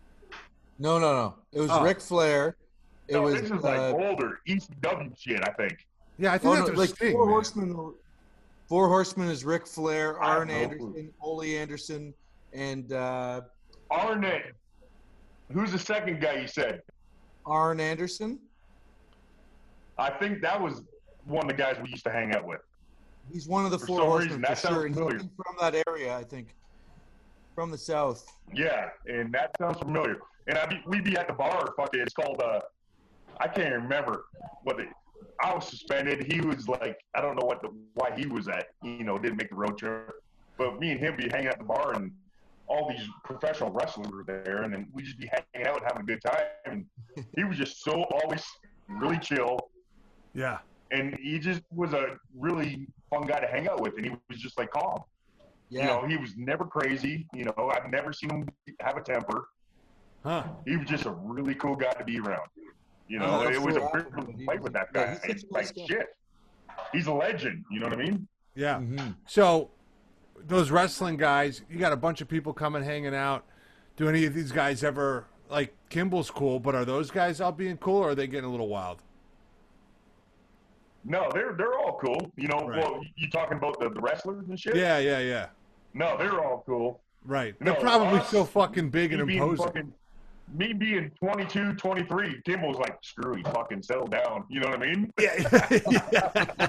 No, 0.78 0.98
no, 0.98 1.12
no. 1.12 1.34
It 1.52 1.60
was 1.60 1.70
Oh. 1.70 1.82
Ric 1.82 2.00
Flair. 2.00 2.56
It 3.08 3.14
no, 3.14 3.22
was 3.22 3.34
this 3.40 3.50
is 3.50 3.62
like 3.62 3.78
uh, 3.78 3.92
older 3.92 4.40
ECW 4.46 5.18
shit. 5.18 5.40
I 5.46 5.52
think. 5.52 5.86
Yeah, 6.18 6.32
I 6.32 6.38
think 6.38 6.52
oh, 6.52 6.56
that's 6.56 6.66
no, 6.68 6.72
was 6.72 6.78
like 6.90 6.96
Sting. 6.96 7.12
four 7.12 7.24
man. 7.26 7.32
horsemen. 7.32 7.94
Four 8.68 8.88
horsemen 8.88 9.28
is 9.30 9.44
Ric 9.46 9.66
Flair, 9.66 10.20
Arn 10.20 10.50
Anderson, 10.50 11.10
Ole 11.22 11.42
Anderson, 11.56 12.12
and 12.52 12.92
uh, 12.92 13.40
Arnett. 13.90 14.52
Who's 15.50 15.72
the 15.72 15.78
second 15.78 16.20
guy 16.20 16.34
you 16.40 16.46
said? 16.46 16.82
Arn 17.46 17.80
Anderson. 17.80 18.38
I 19.96 20.10
think 20.10 20.42
that 20.42 20.60
was 20.60 20.82
one 21.24 21.44
of 21.44 21.48
the 21.48 21.54
guys 21.62 21.76
we 21.82 21.88
used 21.88 22.04
to 22.04 22.12
hang 22.12 22.34
out 22.34 22.44
with. 22.46 22.60
He's 23.32 23.48
one 23.48 23.64
of 23.64 23.70
the 23.70 23.78
For 23.78 23.86
four 23.86 24.00
horsemen 24.02 24.28
reason, 24.28 24.42
for 24.42 24.48
that 24.48 24.58
sounds 24.58 24.74
sure. 24.74 24.86
and 24.86 24.94
he's 24.94 25.02
familiar. 25.02 25.18
from 25.18 25.56
that 25.60 25.82
area, 25.88 26.14
I 26.14 26.24
think, 26.24 26.54
from 27.54 27.70
the 27.70 27.78
south. 27.78 28.26
Yeah, 28.52 28.90
and 29.06 29.32
that 29.32 29.52
sounds 29.58 29.78
familiar. 29.78 30.18
And 30.48 30.58
I'd 30.58 30.70
be, 30.70 30.82
we'd 30.86 31.04
be 31.04 31.16
at 31.16 31.26
the 31.28 31.34
bar. 31.34 31.72
Fuck 31.76 31.94
it, 31.94 32.00
it's 32.00 32.14
called. 32.14 32.40
Uh, 32.42 32.60
I 33.40 33.48
can't 33.48 33.72
remember 33.74 34.24
what 34.64 34.76
the. 34.78 34.86
I 35.40 35.54
was 35.54 35.68
suspended. 35.68 36.32
He 36.32 36.40
was 36.40 36.66
like, 36.68 36.98
I 37.14 37.20
don't 37.20 37.36
know 37.38 37.46
what 37.46 37.62
the 37.62 37.68
why 37.94 38.12
he 38.16 38.26
was 38.26 38.48
at. 38.48 38.66
You 38.82 39.04
know, 39.04 39.18
didn't 39.18 39.36
make 39.36 39.50
the 39.50 39.56
road 39.56 39.78
trip. 39.78 40.10
But 40.56 40.80
me 40.80 40.90
and 40.90 40.98
him 40.98 41.14
be 41.16 41.28
hanging 41.28 41.46
at 41.48 41.58
the 41.58 41.64
bar, 41.64 41.92
and 41.94 42.10
all 42.66 42.88
these 42.88 43.06
professional 43.24 43.70
wrestlers 43.70 44.08
were 44.10 44.24
there, 44.24 44.62
and 44.62 44.72
then 44.72 44.88
we 44.92 45.02
just 45.02 45.18
be 45.18 45.28
hanging 45.52 45.68
out 45.68 45.76
and 45.76 45.84
having 45.84 46.02
a 46.02 46.04
good 46.04 46.22
time. 46.22 46.44
And 46.64 46.84
he 47.36 47.44
was 47.44 47.56
just 47.56 47.84
so 47.84 48.02
always 48.04 48.44
really 48.88 49.18
chill, 49.18 49.58
Yeah. 50.34 50.58
and 50.90 51.14
he 51.20 51.38
just 51.38 51.62
was 51.70 51.92
a 51.92 52.16
really 52.36 52.88
fun 53.10 53.26
guy 53.26 53.38
to 53.38 53.46
hang 53.46 53.68
out 53.68 53.80
with, 53.80 53.94
and 53.96 54.04
he 54.06 54.12
was 54.28 54.40
just 54.40 54.58
like 54.58 54.70
calm. 54.70 55.02
Yeah. 55.70 55.82
You 55.82 55.86
know, 55.88 56.06
he 56.08 56.16
was 56.16 56.36
never 56.36 56.64
crazy. 56.64 57.26
You 57.34 57.44
know, 57.44 57.70
I've 57.72 57.90
never 57.90 58.12
seen 58.12 58.30
him 58.30 58.48
have 58.80 58.96
a 58.96 59.02
temper 59.02 59.46
Huh. 60.24 60.44
he 60.66 60.76
was 60.76 60.86
just 60.88 61.06
a 61.06 61.10
really 61.10 61.54
cool 61.54 61.76
guy 61.76 61.92
to 61.92 62.04
be 62.04 62.18
around. 62.18 62.48
You 63.08 63.20
Oh, 63.22 63.26
know, 63.26 63.44
that's 63.44 63.56
it 63.56 63.62
was 63.62 63.76
a 63.76 63.80
cool. 63.80 63.88
privilege 63.88 64.36
to 64.38 64.44
fight 64.44 64.60
with 64.60 64.72
that 64.74 64.88
Yeah, 64.94 65.14
guy. 65.14 65.20
he's 65.26 65.34
It's 65.42 65.44
like 65.50 65.74
guy. 65.74 65.86
shit. 65.86 66.16
He's 66.92 67.06
a 67.06 67.12
legend. 67.12 67.64
You 67.70 67.80
know 67.80 67.86
what 67.86 67.98
I 67.98 68.02
mean? 68.02 68.28
Yeah. 68.54 68.78
Mhm. 68.78 69.14
So, 69.26 69.70
those 70.36 70.70
wrestling 70.70 71.16
guys, 71.16 71.62
you 71.70 71.78
got 71.78 71.92
a 71.92 71.96
bunch 71.96 72.20
of 72.20 72.28
people 72.28 72.52
coming 72.52 72.82
hanging 72.82 73.14
out. 73.14 73.44
Do 73.96 74.08
any 74.08 74.24
of 74.26 74.34
these 74.34 74.52
guys 74.52 74.84
ever 74.84 75.26
like 75.48 75.74
Kimble's 75.88 76.30
cool, 76.30 76.60
but 76.60 76.74
are 76.74 76.84
those 76.84 77.10
guys 77.10 77.40
all 77.40 77.52
being 77.52 77.78
cool, 77.78 77.96
or 78.02 78.10
are 78.10 78.14
they 78.14 78.26
getting 78.26 78.44
a 78.48 78.50
little 78.50 78.68
wild? 78.68 79.00
No, 81.04 81.30
they're 81.32 81.52
they're 81.54 81.74
all 81.74 81.98
cool. 81.98 82.30
You 82.36 82.48
know, 82.48 82.68
Right. 82.68 82.78
well, 82.82 83.00
you 83.16 83.30
talking 83.30 83.56
about 83.56 83.78
the, 83.80 83.88
the 83.88 84.00
wrestlers 84.00 84.46
and 84.48 84.58
shit? 84.58 84.76
Yeah. 84.76 84.98
Yeah. 84.98 85.20
Yeah. 85.20 85.46
No, 85.94 86.16
they're 86.18 86.38
all 86.44 86.62
cool. 86.66 87.00
Right. 87.24 87.54
They're 87.60 87.72
No, 87.74 87.80
probably 87.80 88.20
us, 88.20 88.30
so 88.30 88.44
fucking 88.44 88.90
big 88.90 89.12
and 89.12 89.22
imposing. 89.28 89.64
fucking, 89.66 89.92
me 90.54 90.72
being 90.72 91.10
22, 91.18 91.74
23, 91.74 92.40
Kim 92.44 92.62
was 92.62 92.76
like, 92.78 92.96
screw 93.02 93.34
it, 93.34 93.46
fucking 93.48 93.82
settle 93.82 94.06
down. 94.06 94.44
You 94.48 94.60
know 94.60 94.68
what 94.70 94.82
I 94.82 94.86
mean? 94.86 95.12
yeah, 95.18 95.34
yeah, 95.90 96.12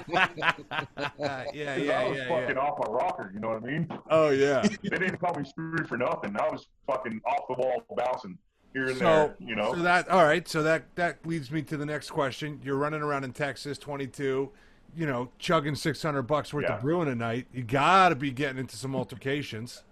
yeah, 0.42 0.54
'Cause 0.64 1.54
yeah, 1.54 2.00
I 2.00 2.08
was 2.08 2.18
yeah, 2.18 2.28
fucking 2.28 2.58
off 2.58 2.78
my 2.78 2.92
rocker. 2.92 3.30
You 3.34 3.40
know 3.40 3.48
what 3.48 3.62
I 3.62 3.66
mean? 3.66 3.88
Oh 4.10 4.30
yeah. 4.30 4.62
They 4.82 4.98
didn't 4.98 5.18
call 5.18 5.34
me 5.34 5.44
screwed 5.44 5.88
for 5.88 5.96
nothing. 5.96 6.36
I 6.38 6.48
was 6.48 6.66
fucking 6.86 7.20
off 7.26 7.46
the 7.48 7.54
wall 7.54 7.82
bouncing 7.96 8.38
here 8.72 8.86
and 8.86 8.96
So, 8.98 9.04
there. 9.04 9.36
You 9.40 9.56
know? 9.56 9.74
so 9.74 9.80
that 9.82 10.08
all 10.08 10.24
right. 10.24 10.46
So 10.46 10.62
that 10.62 10.84
that 10.96 11.24
leads 11.26 11.50
me 11.50 11.62
to 11.62 11.76
the 11.76 11.86
next 11.86 12.10
question. 12.10 12.60
You're 12.62 12.76
running 12.76 13.02
around 13.02 13.24
in 13.24 13.32
Texas, 13.32 13.78
22. 13.78 14.50
You 14.96 15.06
know, 15.06 15.30
chugging 15.38 15.76
600 15.76 16.22
bucks 16.22 16.52
worth 16.52 16.64
Yeah. 16.68 16.74
of 16.76 16.82
brewing 16.82 17.08
a 17.08 17.14
night. 17.14 17.46
You 17.52 17.62
got 17.62 18.08
to 18.08 18.16
be 18.16 18.32
getting 18.32 18.58
into 18.58 18.76
some 18.76 18.96
altercations. 18.96 19.84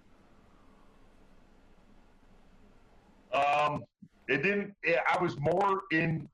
Um, 3.33 3.83
it 4.27 4.43
didn't. 4.43 4.73
Yeah, 4.85 5.01
I 5.11 5.21
was 5.21 5.37
more 5.39 5.81
in. 5.91 6.27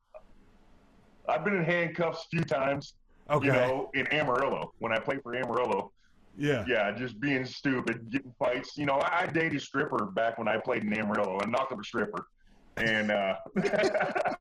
I've 1.28 1.44
been 1.44 1.56
in 1.56 1.64
handcuffs 1.64 2.26
a 2.26 2.30
few 2.30 2.44
times. 2.44 2.94
Okay. 3.30 3.48
You 3.48 3.54
know, 3.54 3.90
in 3.96 4.06
Amarillo 4.08 4.72
when 4.80 4.92
I 4.92 5.00
played 5.00 5.22
for 5.24 5.36
Amarillo. 5.36 5.92
Yeah. 6.38 6.66
Yeah, 6.68 6.92
just 6.92 7.20
being 7.20 7.46
stupid, 7.46 8.12
getting 8.12 8.34
fights. 8.38 8.78
You 8.78 8.86
know, 8.86 8.96
I, 8.96 9.22
I 9.22 9.26
dated 9.28 9.56
a 9.56 9.60
stripper 9.60 10.06
back 10.06 10.38
when 10.38 10.48
I 10.48 10.58
played 10.58 10.84
in 10.84 10.94
Amarillo. 10.94 11.40
I 11.42 11.46
knocked 11.50 11.72
up 11.72 11.80
a 11.80 11.84
stripper, 11.84 12.28
and 12.78 13.10
uh, 13.10 13.36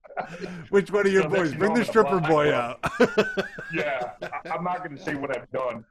Which 0.70 0.90
one 0.90 1.06
of 1.06 1.12
your 1.12 1.22
So 1.24 1.28
boys? 1.28 1.52
you 1.52 1.58
Bring 1.58 1.74
the 1.74 1.84
stripper 1.84 2.20
gonna 2.20 2.28
boy 2.28 2.52
out. 2.54 2.78
yeah, 3.72 4.10
I, 4.22 4.50
I'm 4.50 4.64
not 4.64 4.78
going 4.84 4.96
to 4.96 5.02
say 5.02 5.14
what 5.14 5.36
I've 5.36 5.50
done, 5.50 5.84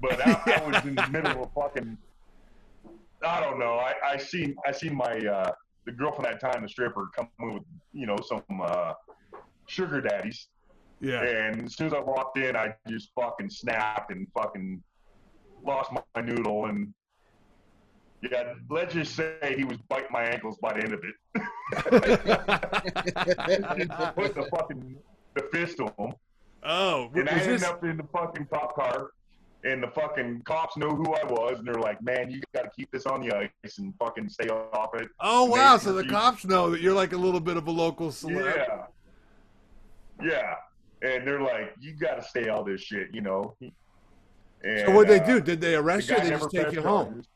but 0.00 0.20
I, 0.26 0.60
I 0.60 0.68
was 0.68 0.84
in 0.84 0.94
the 0.94 1.08
middle 1.08 1.44
of 1.44 1.52
fucking. 1.54 1.96
I 3.24 3.40
don't 3.40 3.58
know. 3.58 3.74
I, 3.74 3.94
I 4.04 4.16
seen 4.18 4.54
I 4.66 4.72
seen 4.72 4.94
my 4.94 5.18
uh, 5.18 5.50
the 5.86 5.92
girlfriend 5.92 6.26
at 6.32 6.40
that 6.40 6.52
time, 6.52 6.62
the 6.62 6.68
stripper, 6.68 7.08
come 7.14 7.28
with 7.40 7.62
you 7.92 8.06
know 8.06 8.16
some 8.26 8.42
uh, 8.62 8.92
sugar 9.66 10.00
daddies, 10.00 10.48
Yeah. 11.00 11.22
and 11.22 11.64
as 11.66 11.76
soon 11.76 11.86
as 11.88 11.92
I 11.92 12.00
walked 12.00 12.38
in, 12.38 12.56
I 12.56 12.74
just 12.88 13.10
fucking 13.14 13.50
snapped 13.50 14.10
and 14.10 14.26
fucking 14.34 14.82
lost 15.64 15.90
my, 15.92 16.20
noodle 16.20 16.66
and. 16.66 16.92
Yeah, 18.30 18.54
let's 18.70 18.94
just 18.94 19.14
say 19.14 19.36
he 19.54 19.64
was 19.64 19.76
biting 19.86 20.08
my 20.10 20.22
ankles 20.22 20.56
by 20.62 20.72
the 20.72 20.80
end 20.82 20.94
of 20.94 21.00
it. 21.04 21.14
Put 24.16 24.34
the 24.34 24.48
fucking 24.50 24.96
the 25.34 25.42
fist 25.52 25.76
to 25.76 25.84
him. 25.98 26.14
Oh, 26.62 27.10
And 27.14 27.28
I 27.28 27.34
was 27.34 27.42
ended 27.42 27.60
this? 27.60 27.68
up 27.68 27.84
in 27.84 27.98
the 27.98 28.04
fucking 28.04 28.46
cop 28.46 28.74
car, 28.76 29.10
and 29.64 29.82
the 29.82 29.88
fucking 29.88 30.42
cops 30.44 30.76
know 30.76 30.90
who 30.90 31.14
I 31.14 31.24
was, 31.24 31.58
and 31.58 31.66
they're 31.66 31.74
like, 31.74 32.00
"Man, 32.02 32.30
you 32.30 32.40
got 32.54 32.62
to 32.62 32.70
keep 32.76 32.90
this 32.90 33.06
on 33.06 33.20
the 33.26 33.34
ice 33.64 33.78
and 33.78 33.94
fucking 33.98 34.28
stay 34.28 34.48
off 34.48 34.94
it." 34.94 35.08
Oh 35.20 35.46
wow! 35.46 35.76
So 35.78 35.92
the 35.92 36.04
cops 36.04 36.44
know 36.44 36.70
that 36.70 36.80
you're 36.80 36.94
like 36.94 37.12
a 37.12 37.16
little 37.16 37.40
bit 37.40 37.56
of 37.56 37.66
a 37.66 37.70
local 37.70 38.08
celeb. 38.10 38.54
Yeah, 38.56 38.86
yeah, 40.22 40.54
and 41.02 41.26
they're 41.26 41.40
like, 41.40 41.74
"You 41.80 41.94
got 41.94 42.16
to 42.16 42.22
stay 42.22 42.48
all 42.48 42.62
this 42.64 42.80
shit," 42.82 43.08
you 43.14 43.20
know. 43.20 43.56
And, 44.62 44.80
So 44.86 44.90
what 44.92 45.08
they 45.08 45.20
uh, 45.20 45.26
do? 45.26 45.40
Did 45.40 45.60
they 45.60 45.72
the 45.72 45.80
arrest 45.80 46.08
you? 46.08 46.16
They 46.20 46.30
just 46.30 46.50
take 46.50 46.72
you 46.72 46.82
home? 46.82 47.06
charges. 47.06 47.28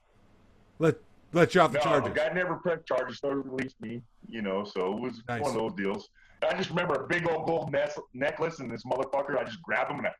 Let 0.78 0.94
let 1.32 1.54
you 1.54 1.60
off 1.60 1.72
the 1.72 1.78
No, 1.78 1.84
charges. 1.84 2.12
the 2.12 2.14
guy 2.20 2.32
never 2.32 2.56
pressed 2.56 2.86
charges, 2.86 3.18
so 3.18 3.30
released 3.30 3.80
me. 3.80 4.02
You 4.28 4.42
know, 4.42 4.64
so 4.64 4.92
it 4.96 5.00
was 5.00 5.22
Nice. 5.28 5.40
one 5.42 5.50
of 5.50 5.56
those 5.56 5.72
deals. 5.74 6.08
I 6.48 6.54
just 6.54 6.70
remember 6.70 6.94
a 6.94 7.06
big 7.06 7.26
old 7.28 7.46
gold 7.46 7.74
necklace, 8.14 8.60
and 8.60 8.70
this 8.70 8.84
motherfucker, 8.84 9.36
I 9.36 9.44
just 9.44 9.60
grabbed 9.62 9.90
him 9.90 9.98
and 9.98 10.06
I 10.06 10.12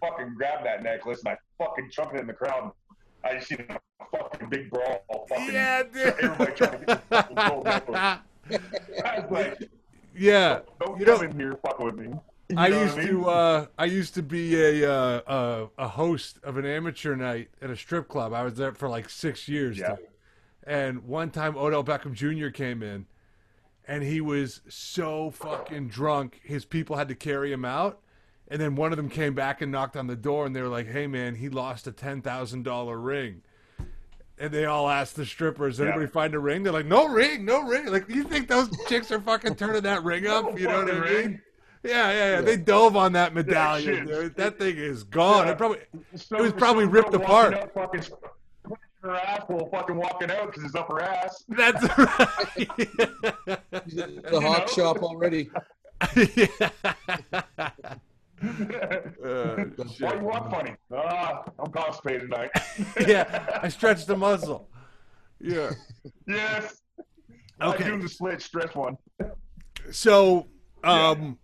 fucking 0.00 0.34
grabbed 0.34 0.66
that 0.66 0.82
necklace 0.82 1.20
and 1.24 1.28
I 1.28 1.36
fucking 1.64 1.90
chucked 1.90 2.14
it 2.16 2.20
in 2.20 2.26
the 2.26 2.32
crowd. 2.32 2.72
I 3.24 3.34
just 3.34 3.48
seen 3.48 3.64
a 3.68 3.78
fucking 4.16 4.48
big 4.48 4.70
brawl. 4.70 5.04
Fucking, 5.28 5.52
Yeah, 5.52 5.82
dude. 5.92 6.14
Everybody 6.20 6.52
trying 6.52 6.78
to 6.80 6.86
get 6.86 7.04
fucking 7.08 7.36
gold 7.36 7.64
necklace. 7.64 8.18
I 9.04 9.20
was 9.20 9.30
like, 9.30 9.70
yeah. 10.16 10.60
don't 10.80 10.98
You 10.98 11.06
come 11.06 11.16
know- 11.16 11.22
in 11.22 11.38
here 11.38 11.58
fucking 11.64 11.86
with 11.86 11.96
me. 11.96 12.08
You 12.50 12.56
I 12.56 12.68
used 12.68 12.96
mean? 12.96 13.08
to 13.08 13.28
uh, 13.28 13.66
I 13.76 13.84
used 13.84 14.14
to 14.14 14.22
be 14.22 14.58
a, 14.58 14.90
uh, 14.90 15.20
uh, 15.26 15.66
a 15.76 15.86
host 15.88 16.38
of 16.42 16.56
an 16.56 16.64
amateur 16.64 17.14
night 17.14 17.50
at 17.60 17.68
a 17.68 17.76
strip 17.76 18.08
club. 18.08 18.32
I 18.32 18.42
was 18.42 18.54
there 18.54 18.72
for 18.72 18.88
like 18.88 19.10
six 19.10 19.48
years. 19.48 19.76
Yeah. 19.76 19.96
And 20.66 21.04
one 21.04 21.30
time 21.30 21.58
Odell 21.58 21.84
Beckham 21.84 22.14
Jr. 22.14 22.48
came 22.48 22.82
in, 22.82 23.04
and 23.86 24.02
he 24.02 24.22
was 24.22 24.62
so 24.66 25.30
fucking 25.30 25.88
drunk, 25.88 26.40
his 26.42 26.64
people 26.64 26.96
had 26.96 27.08
to 27.08 27.14
carry 27.14 27.52
him 27.52 27.66
out. 27.66 28.00
And 28.50 28.60
then 28.60 28.76
one 28.76 28.92
of 28.92 28.96
them 28.96 29.10
came 29.10 29.34
back 29.34 29.60
and 29.60 29.70
knocked 29.70 29.96
on 29.96 30.06
the 30.06 30.16
door, 30.16 30.46
and 30.46 30.56
they 30.56 30.62
were 30.62 30.68
like, 30.68 30.86
"Hey, 30.86 31.06
man, 31.06 31.34
he 31.34 31.48
lost 31.50 31.86
a 31.86 31.92
ten 31.92 32.22
thousand 32.22 32.62
dollar 32.64 32.98
ring." 32.98 33.42
and 34.40 34.52
they 34.52 34.64
all 34.66 34.88
asked 34.88 35.16
the 35.16 35.26
strippers, 35.26 35.78
Yeah. 35.80 35.86
"Anybody 35.86 36.06
find 36.06 36.32
a 36.34 36.38
ring?" 36.38 36.62
They're 36.62 36.72
like, 36.72 36.86
"No 36.86 37.08
ring, 37.08 37.44
no 37.44 37.62
ring." 37.64 37.86
Like, 37.86 38.08
you 38.08 38.22
think 38.24 38.46
those 38.48 38.68
chicks 38.88 39.10
are 39.10 39.20
fucking 39.20 39.56
turning 39.56 39.82
that 39.82 40.04
ring 40.04 40.26
up? 40.28 40.44
No 40.44 40.56
You 40.56 40.68
know 40.68 40.78
what 40.84 40.90
I 40.90 40.92
mean? 40.94 41.02
ring. 41.02 41.40
Yeah, 41.82 42.10
yeah, 42.12 42.30
yeah. 42.36 42.40
They 42.42 42.56
dove 42.56 42.96
on 42.96 43.12
that 43.14 43.34
medallion, 43.34 43.96
shit. 43.98 44.06
dude. 44.06 44.34
That 44.36 44.58
thing 44.58 44.76
is 44.76 45.02
gone. 45.04 45.46
Yeah. 45.46 45.52
It 45.52 45.58
probably 45.58 45.78
Some- 46.16 46.38
It 46.38 46.42
was 46.42 46.52
probably 46.52 46.84
some 46.84 46.92
ripped 46.92 47.14
apart. 47.14 47.52
walking 47.52 47.62
Up, 47.64 47.74
fucking 47.74 48.16
putting 48.64 48.78
her 49.02 49.14
asshole 49.16 49.68
fucking 49.72 49.96
walking 49.96 50.30
out 50.30 50.46
because 50.46 50.64
it's 50.64 50.74
up 50.74 50.88
her 50.88 51.02
ass. 51.02 51.44
that's 51.48 51.82
right. 51.98 52.68
The 54.30 54.40
hawk 54.40 54.68
shop 54.68 55.02
already. 55.02 55.50
yeah. 56.36 57.90
Uh, 58.42 59.64
Why 59.76 59.86
shit. 59.94 60.14
you 60.14 60.24
walk 60.24 60.50
funny? 60.50 60.74
Ah, 60.94 61.42
I'm 61.58 61.72
constipated 61.72 62.22
tonight. 62.30 62.50
yeah, 63.06 63.58
I 63.62 63.68
stretched 63.68 64.06
the 64.06 64.16
muscle. 64.16 64.68
Yeah. 65.40 65.70
yes. 66.26 66.80
Okay. 67.60 67.84
I 67.84 67.88
do 67.88 68.00
the 68.00 68.08
split 68.08 68.40
stretch 68.40 68.74
one. 68.76 68.96
So, 69.90 70.46
um, 70.84 71.38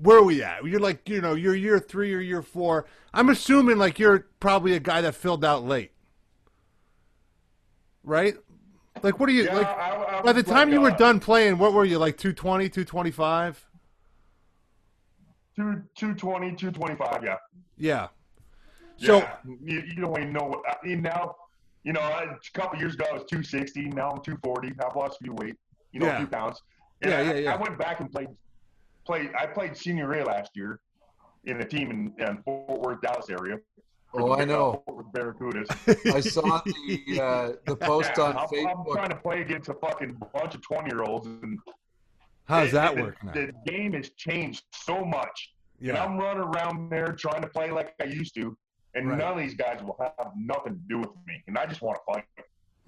where 0.00 0.18
are 0.18 0.22
we 0.22 0.42
at? 0.42 0.64
You're 0.64 0.80
like, 0.80 1.08
you 1.08 1.20
know, 1.20 1.34
you're 1.34 1.54
year 1.54 1.78
three 1.78 2.14
or 2.14 2.20
year 2.20 2.40
four. 2.42 2.86
I'm 3.12 3.28
assuming 3.28 3.76
like 3.78 3.98
you're 3.98 4.26
probably 4.40 4.74
a 4.74 4.80
guy 4.80 5.00
that 5.02 5.14
filled 5.14 5.44
out 5.44 5.64
late, 5.64 5.92
right? 8.02 8.36
Like, 9.02 9.20
what 9.20 9.28
are 9.28 9.32
you 9.32 9.44
Yeah, 9.44 9.54
like? 9.56 9.66
I- 9.66 10.18
I 10.18 10.22
by 10.22 10.32
the 10.32 10.42
was 10.42 10.46
time 10.50 10.68
like, 10.68 10.74
you 10.74 10.80
were 10.80 10.90
uh, 10.90 10.96
done 10.96 11.20
playing, 11.20 11.58
what 11.58 11.72
were 11.72 11.84
you 11.84 11.98
like? 11.98 12.16
220, 12.16 12.68
225? 12.68 13.66
Two, 15.58 15.82
220, 15.96 16.54
225, 16.54 17.24
yeah. 17.24 17.34
Yeah. 17.76 18.06
So, 18.96 19.18
yeah. 19.18 19.36
you, 19.44 19.82
you 19.88 19.94
don't 19.96 20.16
even 20.16 20.32
know 20.32 20.44
what 20.44 20.60
I 20.68 20.86
mean 20.86 21.02
now. 21.02 21.34
You 21.82 21.94
know, 21.94 22.00
a 22.00 22.38
couple 22.54 22.78
years 22.78 22.94
ago 22.94 23.06
I 23.10 23.14
was 23.14 23.22
260. 23.28 23.86
Now 23.88 24.10
I'm 24.12 24.22
240. 24.22 24.74
I've 24.84 24.94
lost 24.94 25.18
a 25.20 25.24
few 25.24 25.34
weight. 25.34 25.56
You 25.90 25.98
know, 25.98 26.06
Yeah. 26.06 26.14
a 26.14 26.18
few 26.18 26.26
pounds. 26.28 26.62
And 27.02 27.10
Yeah, 27.10 27.22
yeah, 27.22 27.34
yeah. 27.34 27.54
I 27.54 27.56
went 27.56 27.76
back 27.76 27.98
and 27.98 28.08
played. 28.10 28.28
Played. 29.04 29.30
I 29.36 29.46
played 29.46 29.76
senior 29.76 30.12
A 30.14 30.24
last 30.24 30.52
year 30.54 30.78
in 31.44 31.60
a 31.60 31.64
team 31.64 31.90
in, 31.90 32.24
in 32.24 32.40
Fort 32.44 32.80
Worth, 32.80 33.00
Dallas 33.00 33.28
area. 33.28 33.56
Oh, 34.14 34.36
the, 34.36 34.42
I 34.42 34.44
know. 34.44 34.84
Uh, 34.88 35.02
Barracudas. 35.12 35.66
I 36.14 36.20
saw 36.20 36.60
the 36.64 37.20
uh, 37.20 37.52
the 37.66 37.76
post 37.90 38.12
Yeah, 38.16 38.24
on 38.24 38.36
I'm, 38.36 38.66
I'm 38.78 38.84
trying 38.92 39.08
to 39.10 39.16
play 39.16 39.40
against 39.40 39.68
a 39.70 39.74
fucking 39.74 40.20
bunch 40.32 40.54
of 40.54 40.62
20 40.62 40.88
year 40.94 41.02
olds, 41.02 41.26
and 41.26 41.58
how's 42.48 42.72
that 42.72 42.94
the, 42.96 43.02
working? 43.02 43.28
out? 43.28 43.34
The 43.34 43.52
game 43.66 43.92
has 43.92 44.10
changed 44.10 44.64
so 44.72 45.04
much. 45.04 45.54
And 45.80 45.96
I'm 45.96 46.18
running 46.18 46.42
around 46.42 46.90
there 46.90 47.12
trying 47.12 47.42
to 47.42 47.48
play 47.48 47.70
like 47.70 47.94
I 48.00 48.04
used 48.04 48.34
to, 48.34 48.56
and 48.94 49.08
Right. 49.08 49.18
none 49.18 49.32
of 49.34 49.38
these 49.38 49.54
guys 49.54 49.80
will 49.82 49.96
have 50.00 50.32
nothing 50.36 50.72
to 50.74 50.80
do 50.88 50.98
with 50.98 51.10
me. 51.26 51.40
And 51.46 51.56
I 51.56 51.66
just 51.66 51.82
want 51.82 51.98
to 51.98 52.12
fight. 52.14 52.24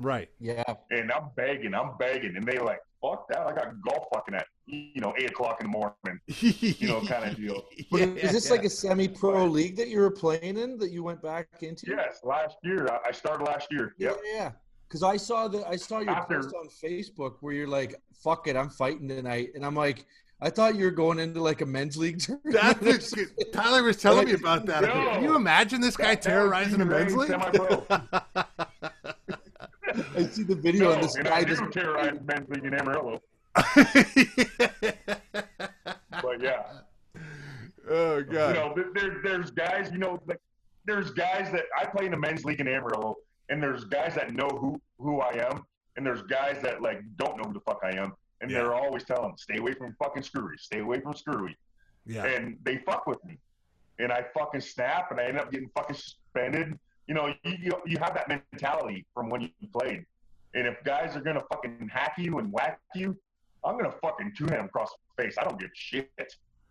Right. 0.01 0.29
Yeah, 0.41 0.65
And 0.91 1.13
I'm 1.13 1.27
begging, 1.37 1.75
I'm 1.75 1.97
begging, 1.99 2.35
and 2.37 2.45
they 2.45 2.59
like, 2.59 2.81
fuck 3.03 3.29
that. 3.29 3.47
I 3.47 3.53
got 3.55 3.81
golf 3.83 4.07
fucking 4.13 4.35
at 4.35 4.47
you 4.67 5.01
know 5.01 5.13
eight 5.19 5.31
o'clock 5.31 5.61
in 5.61 5.67
the 5.67 5.71
morning. 5.73 6.21
you 6.27 6.89
know, 6.89 7.01
kinda 7.01 7.35
deal. 7.37 7.63
but 7.93 8.01
Yeah, 8.01 8.07
is 8.07 8.33
this 8.33 8.47
yeah. 8.47 8.53
like 8.53 8.65
a 8.65 8.71
semi-pro 8.71 9.45
league 9.47 9.77
that 9.77 9.89
you 9.89 10.01
were 10.01 10.11
playing 10.11 10.57
in 10.59 10.79
that 10.79 10.91
you 10.91 11.03
went 11.05 11.23
back 11.23 11.47
into? 11.63 11.87
Yes, 11.91 12.21
last 12.25 12.57
year 12.65 12.89
I, 12.89 13.09
I 13.09 13.13
started 13.13 13.45
last 13.45 13.69
year. 13.71 13.95
yeah, 13.99 14.09
Yep. 14.11 14.21
yeah. 14.35 14.51
Because 14.91 15.05
I 15.05 15.17
saw 15.17 15.47
the 15.47 15.65
I 15.69 15.77
saw 15.77 16.01
your 16.01 16.11
After- 16.11 16.41
post 16.43 16.53
on 16.55 16.67
Facebook 16.69 17.37
where 17.41 17.55
you're 17.55 17.69
like, 17.69 17.95
"Fuck 18.13 18.49
it, 18.49 18.57
I'm 18.57 18.69
fighting 18.71 19.07
tonight," 19.09 19.51
and 19.55 19.65
I'm 19.65 19.77
like, 19.77 20.05
I 20.41 20.51
thought 20.51 20.75
you 20.75 20.85
were 20.85 20.91
going 20.91 21.21
into 21.21 21.41
like 21.41 21.61
a 21.61 21.67
men's 21.67 21.97
league 21.97 22.19
tournament. 22.21 22.81
That's 22.81 23.15
Tyler 23.53 23.85
was 23.85 23.99
telling 23.99 24.27
me 24.27 24.33
about 24.33 24.67
that. 24.67 24.83
No. 24.83 24.89
Can 25.13 25.23
you 25.23 25.37
imagine 25.37 25.81
this 25.81 25.97
guy 25.97 26.15
That- 26.17 26.23
that 26.23 26.29
terrorizing 26.29 26.81
a 26.81 26.85
senior 26.85 26.99
men's 26.99 27.15
league? 27.15 27.29
semi-pro. 27.29 27.87
I 30.17 30.23
see 30.25 30.43
the 30.43 30.57
video 30.57 30.89
No, 30.89 30.93
and 30.95 31.03
this 31.05 31.17
guy 31.17 31.37
I 31.37 31.45
do 31.45 31.55
just 31.57 31.71
terrorize 31.73 32.19
men's 32.25 32.49
league 32.49 32.65
in 32.65 32.75
Amarillo. 32.75 33.23
But 36.23 36.43
yeah. 36.43 36.63
oh 37.89 38.23
god. 38.23 38.25
you 38.25 38.33
know, 38.61 38.73
there, 38.77 38.91
there, 38.95 39.21
there's 39.23 39.51
guys, 39.51 39.91
you 39.93 39.99
know, 39.99 40.21
like 40.27 40.41
there's 40.85 41.11
guys 41.11 41.51
that 41.53 41.65
I 41.79 41.87
play 41.87 42.05
in 42.07 42.11
the 42.11 42.19
men's 42.19 42.45
league 42.45 42.61
in 42.61 42.69
Amarillo, 42.69 43.17
and 43.51 43.63
there's 43.63 43.85
guys 43.85 44.15
that 44.15 44.33
know 44.33 44.49
who 44.49 44.81
who 44.99 45.21
I 45.21 45.33
am, 45.51 45.63
and 45.97 46.07
there's 46.07 46.23
guys 46.23 46.61
that 46.63 46.81
like 46.81 47.01
don't 47.17 47.37
know 47.37 47.45
who 47.45 47.53
the 47.53 47.61
fuck 47.61 47.81
I 47.85 47.91
am, 47.97 48.13
and 48.41 48.51
Yeah. 48.51 48.59
they're 48.63 48.75
always 48.75 49.05
telling, 49.05 49.37
stay 49.37 49.59
away 49.59 49.75
from 49.75 49.95
fucking 50.03 50.23
screwy, 50.23 50.57
stay 50.57 50.79
away 50.81 51.01
from 51.01 51.15
screwy, 51.15 51.57
yeah. 52.07 52.25
and 52.25 52.57
they 52.63 52.79
fuck 52.79 53.07
with 53.07 53.23
me, 53.25 53.39
and 53.99 54.11
I 54.13 54.25
fucking 54.35 54.61
snap, 54.63 55.11
and 55.11 55.21
I 55.21 55.25
end 55.25 55.39
up 55.39 55.51
getting 55.53 55.69
fucking 55.77 55.97
suspended. 55.97 56.79
You 57.07 57.15
know, 57.15 57.27
you 57.45 57.57
you, 57.61 57.73
you 57.87 57.99
have 57.99 58.15
that 58.15 58.29
mentality 58.29 59.05
from 59.15 59.29
when 59.31 59.41
you 59.43 59.51
played, 59.73 60.05
and 60.55 60.67
if 60.67 60.83
guys 60.85 61.17
are 61.17 61.21
gonna 61.21 61.43
fucking 61.53 61.91
hack 61.93 62.15
you 62.19 62.39
and 62.39 62.53
whack 62.53 62.79
you, 62.95 63.17
I'm 63.65 63.77
gonna 63.77 63.95
fucking 64.01 64.33
two 64.39 64.47
hand 64.47 64.67
across 64.67 64.91
the 65.17 65.23
face. 65.25 65.37
I 65.39 65.45
don't 65.45 65.59
give 65.59 65.71
a 65.71 65.75
shit. 65.75 66.09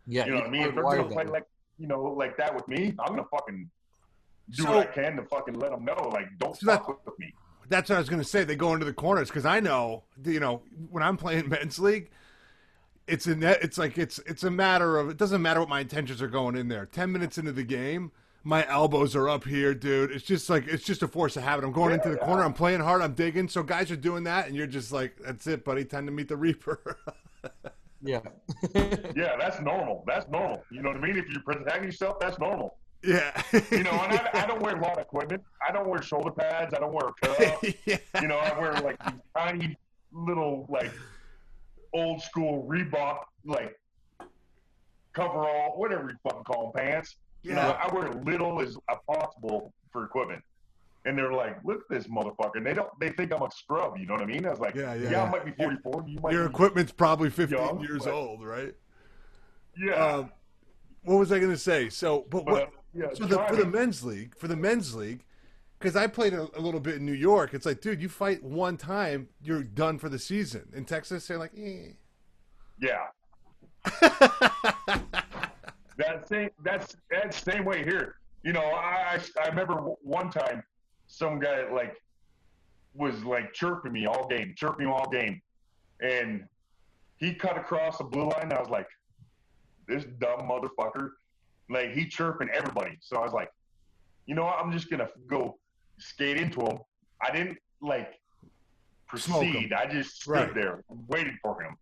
yeah, 0.07 0.25
You 0.25 0.31
know 0.31 0.37
what 0.39 0.47
I 0.47 0.49
mean? 0.49 0.61
If 0.63 0.75
they're 0.75 0.83
gonna 0.83 1.03
play 1.09 1.25
way. 1.25 1.31
like 1.31 1.45
you 1.77 1.87
know 1.87 2.01
like 2.03 2.37
that 2.37 2.55
with 2.55 2.67
me, 2.69 2.95
I'm 2.99 3.09
gonna 3.15 3.25
fucking 3.29 3.69
do 4.51 4.63
So- 4.63 4.71
what 4.77 4.89
I 4.89 4.91
can 4.91 5.15
to 5.17 5.23
fucking 5.23 5.55
let 5.55 5.71
them 5.71 5.85
know 5.85 6.09
like 6.13 6.27
don't 6.39 6.55
So 6.57 6.65
that- 6.67 6.85
fuck 6.85 7.05
with 7.05 7.19
me. 7.19 7.33
That's 7.69 7.87
what 7.89 7.97
I 7.97 7.99
was 7.99 8.09
going 8.09 8.21
to 8.21 8.27
say. 8.27 8.43
They 8.43 8.55
go 8.55 8.73
into 8.73 8.85
the 8.85 8.93
corners 8.93 9.27
because 9.29 9.45
I 9.45 9.59
know, 9.59 10.03
you 10.25 10.39
know, 10.39 10.63
when 10.89 11.03
I'm 11.03 11.17
playing 11.17 11.49
men's 11.49 11.77
league, 11.77 12.09
it's 13.07 13.27
a 13.27 13.35
net. 13.35 13.59
It's 13.61 13.77
like 13.77 13.97
it's 13.97 14.17
it's 14.25 14.43
a 14.43 14.49
matter 14.51 14.97
of 14.97 15.09
it 15.09 15.17
doesn't 15.17 15.41
matter 15.41 15.59
what 15.59 15.69
my 15.69 15.81
intentions 15.81 16.19
are 16.21 16.27
going 16.27 16.55
in 16.55 16.67
there. 16.67 16.85
Ten 16.87 17.11
minutes 17.11 17.37
into 17.37 17.51
the 17.51 17.63
game, 17.63 18.11
my 18.43 18.67
elbows 18.67 19.15
are 19.15 19.29
up 19.29 19.43
here, 19.45 19.73
dude. 19.75 20.09
It's 20.11 20.23
just 20.25 20.49
like 20.49 20.67
it's 20.67 20.83
just 20.83 21.03
a 21.03 21.07
force 21.07 21.37
of 21.37 21.43
habit. 21.43 21.63
I'm 21.63 21.71
going 21.71 21.93
into 21.93 22.09
the 22.09 22.17
corner. 22.17 22.43
I'm 22.43 22.53
playing 22.53 22.79
hard. 22.81 23.01
I'm 23.03 23.13
digging. 23.13 23.47
So 23.47 23.61
guys 23.61 23.91
are 23.91 23.95
doing 23.95 24.23
that, 24.23 24.47
and 24.47 24.55
you're 24.55 24.65
just 24.67 24.91
like, 24.91 25.17
that's 25.23 25.45
it, 25.45 25.63
buddy. 25.63 25.85
Time 25.85 26.07
to 26.07 26.11
meet 26.11 26.27
the 26.27 26.37
reaper. 26.37 26.97
yeah. 28.01 28.21
Yeah, 29.15 29.35
that's 29.39 29.59
normal. 29.61 30.03
That's 30.07 30.27
normal. 30.29 30.63
You 30.71 30.81
know 30.81 30.89
what 30.89 30.97
I 30.97 31.01
mean? 31.01 31.17
If 31.17 31.29
you're 31.29 31.41
protecting 31.43 31.83
yourself, 31.85 32.19
that's 32.19 32.39
normal. 32.39 32.77
Yeah. 33.03 33.41
You 33.71 33.83
know, 33.83 33.91
and 33.91 34.13
I, 34.13 34.29
I 34.33 34.45
don't 34.45 34.61
wear 34.61 34.75
a 34.75 34.81
lot 34.81 34.93
of 34.93 34.99
equipment. 34.99 35.43
I 35.67 35.71
don't 35.71 35.87
wear 35.87 36.01
shoulder 36.01 36.31
pads. 36.31 36.73
I 36.73 36.79
don't 36.79 36.93
wear 36.93 37.07
a 37.07 37.13
cup. 37.25 37.63
yeah. 37.85 37.97
you 38.21 38.27
know, 38.27 38.37
I 38.37 38.57
wear 38.59 38.73
like 38.73 38.99
tiny 39.37 39.77
little 40.11 40.65
like 40.69 40.91
old 41.93 42.21
school 42.21 42.67
Reebok 42.69 43.19
like 43.45 43.75
coverall, 45.13 45.73
whatever 45.77 46.09
you 46.09 46.17
fucking 46.23 46.43
call 46.43 46.71
them, 46.71 46.83
pants. 46.85 47.15
You 47.43 47.53
know, 47.53 47.61
Yeah. 47.61 47.79
I 47.83 47.93
wear 47.93 48.11
little 48.13 48.59
as 48.61 48.77
possible 49.07 49.73
for 49.91 50.03
equipment. 50.05 50.43
And 51.05 51.17
they're 51.17 51.31
like, 51.31 51.57
look 51.63 51.77
at 51.89 51.89
this 51.89 52.07
motherfucker. 52.07 52.55
And 52.55 52.65
they 52.65 52.73
don't 52.73 52.89
they 52.99 53.09
think 53.11 53.33
I'm 53.33 53.41
a 53.41 53.49
scrub, 53.51 53.97
you 53.97 54.05
know 54.05 54.13
what 54.15 54.21
I 54.23 54.25
mean? 54.25 54.45
I 54.45 54.49
was 54.51 54.59
like, 54.59 54.75
Yeah, 54.75 54.93
yeah, 54.93 55.09
yeah, 55.11 55.23
I 55.23 55.29
might 55.29 55.45
be 55.45 55.51
44, 55.51 56.03
you 56.07 56.19
might 56.21 56.33
Your 56.33 56.45
equipment's 56.45 56.91
probably 56.91 57.29
15 57.29 57.57
Young, 57.57 57.79
years 57.81 58.03
but- 58.03 58.13
old, 58.13 58.45
right? 58.45 58.75
Yeah. 59.77 59.93
Um, 59.93 60.31
what 61.03 61.17
was 61.17 61.31
I 61.31 61.39
going 61.39 61.51
to 61.51 61.57
say? 61.57 61.87
So, 61.89 62.25
but 62.29 62.43
but 62.45 62.51
what? 62.53 62.71
Yeah, 62.93 63.07
So 63.13 63.25
the, 63.25 63.37
for 63.47 63.55
the 63.55 63.65
men's 63.65 64.03
league, 64.03 64.37
for 64.37 64.47
the 64.47 64.55
men's 64.55 64.95
league, 64.95 65.23
because 65.77 65.95
I 65.95 66.07
played 66.07 66.33
a, 66.33 66.47
a 66.57 66.61
little 66.61 66.79
bit 66.79 66.95
in 66.95 67.05
New 67.05 67.13
York, 67.13 67.53
it's 67.53 67.65
like, 67.65 67.81
dude, 67.81 68.01
you 68.01 68.09
fight 68.09 68.43
one 68.43 68.77
time, 68.77 69.29
you're 69.41 69.63
done 69.63 69.97
for 69.97 70.09
the 70.09 70.19
season. 70.19 70.67
In 70.73 70.85
Texas, 70.85 71.27
they're 71.27 71.37
like, 71.37 71.53
eh. 71.57 71.91
Yeah. 72.81 73.07
that 75.97 76.27
same 76.27 76.49
that's 76.63 76.97
that's 77.09 77.41
same 77.41 77.63
way 77.63 77.83
here. 77.83 78.15
You 78.43 78.51
know, 78.51 78.63
I 78.63 79.19
I, 79.37 79.41
I 79.43 79.47
remember 79.47 79.75
one 80.01 80.29
time 80.29 80.63
some 81.07 81.39
guy 81.39 81.69
like 81.71 81.95
was 82.93 83.23
like 83.23 83.53
chirping 83.53 83.93
me 83.93 84.05
all 84.05 84.27
game, 84.27 84.53
chirping 84.57 84.87
me 84.87 84.91
all 84.91 85.09
game, 85.09 85.41
and 86.01 86.45
he 87.17 87.33
cut 87.33 87.57
across 87.57 87.97
the 87.97 88.03
blue 88.03 88.23
line. 88.23 88.43
And 88.43 88.53
I 88.53 88.59
was 88.59 88.69
like, 88.69 88.87
this 89.87 90.05
dumb 90.19 90.41
motherfucker, 90.49 91.11
like 91.69 91.91
he 91.93 92.05
chirping 92.07 92.49
everybody. 92.53 92.97
So 93.01 93.17
I 93.17 93.23
was 93.23 93.33
like, 93.33 93.49
you 94.25 94.35
know 94.35 94.45
what? 94.45 94.57
I'm 94.59 94.71
just 94.71 94.89
gonna 94.89 95.09
go 95.27 95.57
skate 95.99 96.37
into 96.37 96.61
him. 96.61 96.79
I 97.21 97.31
didn't 97.31 97.57
like 97.81 98.13
proceed. 99.07 99.73
I 99.73 99.85
just 99.87 100.21
stood 100.21 100.31
Right. 100.31 100.53
there 100.53 100.83
waiting 101.07 101.37
for 101.41 101.61
him 101.61 101.75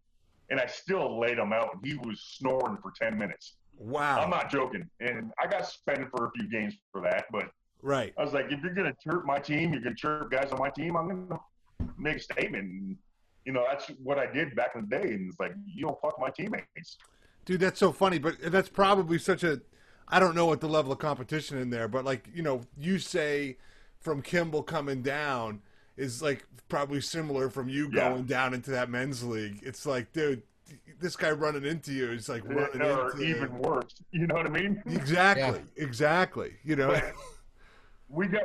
and 0.49 0.59
I 0.59 0.65
still 0.65 1.19
laid 1.19 1.37
him 1.37 1.51
out. 1.53 1.77
He 1.83 1.95
was 1.95 2.21
snoring 2.37 2.77
for 2.81 2.91
ten 2.99 3.17
minutes. 3.17 3.55
wow. 3.79 4.19
I'm 4.21 4.29
not 4.31 4.49
joking, 4.49 4.89
and 5.01 5.31
I 5.39 5.45
got 5.45 5.65
suspended 5.67 6.07
for 6.09 6.25
a 6.27 6.31
few 6.31 6.49
games 6.49 6.73
for 6.91 6.99
that. 7.01 7.25
But 7.31 7.51
right. 7.83 8.11
I 8.17 8.23
was 8.23 8.33
like, 8.33 8.45
if 8.51 8.61
you're 8.63 8.73
gonna 8.73 8.95
chirp 9.03 9.23
my 9.25 9.37
team, 9.39 9.71
you're 9.73 9.81
gonna 9.83 9.95
chirp 9.95 10.31
guys 10.31 10.51
on 10.51 10.57
my 10.59 10.69
team. 10.71 10.95
I'm 10.95 11.07
gonna 11.27 11.39
make 11.97 12.15
a 12.17 12.19
statement. 12.19 12.63
And, 12.63 12.97
you 13.45 13.51
know, 13.53 13.65
that's 13.69 13.87
what 14.01 14.17
I 14.17 14.25
did 14.31 14.55
back 14.55 14.71
in 14.75 14.87
the 14.89 14.97
day. 14.97 15.13
And 15.13 15.29
it's 15.29 15.39
like, 15.39 15.51
you 15.65 15.85
don't 15.85 15.99
fuck 16.01 16.17
my 16.19 16.29
teammates. 16.31 16.97
Dude, 17.45 17.59
that's 17.59 17.79
so 17.79 17.91
funny, 17.91 18.17
but 18.17 18.35
that's 18.51 18.69
probably 18.69 19.19
such 19.19 19.43
a. 19.43 19.61
I 20.07 20.19
don't 20.19 20.35
know 20.35 20.45
what 20.45 20.61
the 20.61 20.67
level 20.69 20.91
of 20.91 20.99
competition 20.99 21.57
in 21.57 21.69
there, 21.69 21.87
but 21.87 22.05
like 22.05 22.27
you 22.33 22.41
know, 22.43 22.61
you 22.77 22.99
say 22.99 23.57
from 23.99 24.21
Kimble 24.21 24.63
coming 24.63 25.01
down 25.01 25.61
is 25.97 26.21
like 26.21 26.45
probably 26.69 27.01
similar 27.01 27.49
from 27.49 27.67
you 27.69 27.89
Yeah. 27.91 28.09
going 28.09 28.25
down 28.25 28.53
into 28.53 28.71
that 28.71 28.89
men's 28.89 29.23
league. 29.23 29.59
It's 29.63 29.85
like, 29.85 30.11
dude, 30.13 30.43
this 30.99 31.15
guy 31.15 31.31
running 31.31 31.65
into 31.65 31.91
you 31.93 32.11
is 32.11 32.29
like 32.29 32.43
running 32.45 32.81
or 32.81 33.11
into 33.11 33.23
even 33.23 33.57
worse. 33.59 33.95
You 34.11 34.27
know 34.27 34.35
what 34.35 34.45
I 34.45 34.49
mean? 34.49 34.81
exactly, 34.85 35.61
exactly. 35.75 36.53
You 36.63 36.75
know, 36.75 36.87
But 36.89 37.13
we 38.09 38.27
got 38.27 38.43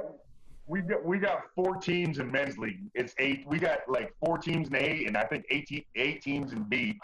we 0.66 0.80
got 0.80 1.04
we 1.04 1.18
got 1.18 1.42
four 1.54 1.76
teams 1.76 2.18
in 2.18 2.30
men's 2.30 2.58
league. 2.58 2.80
It's 2.94 3.14
eight. 3.18 3.44
We 3.46 3.58
got 3.58 3.80
like 3.88 4.14
four 4.24 4.38
teams 4.38 4.68
in 4.68 4.76
A, 4.76 5.04
and 5.06 5.16
I 5.16 5.24
think 5.24 5.44
eight 5.50 5.86
eight 5.94 6.22
teams 6.22 6.52
in 6.52 6.62
B. 6.64 6.98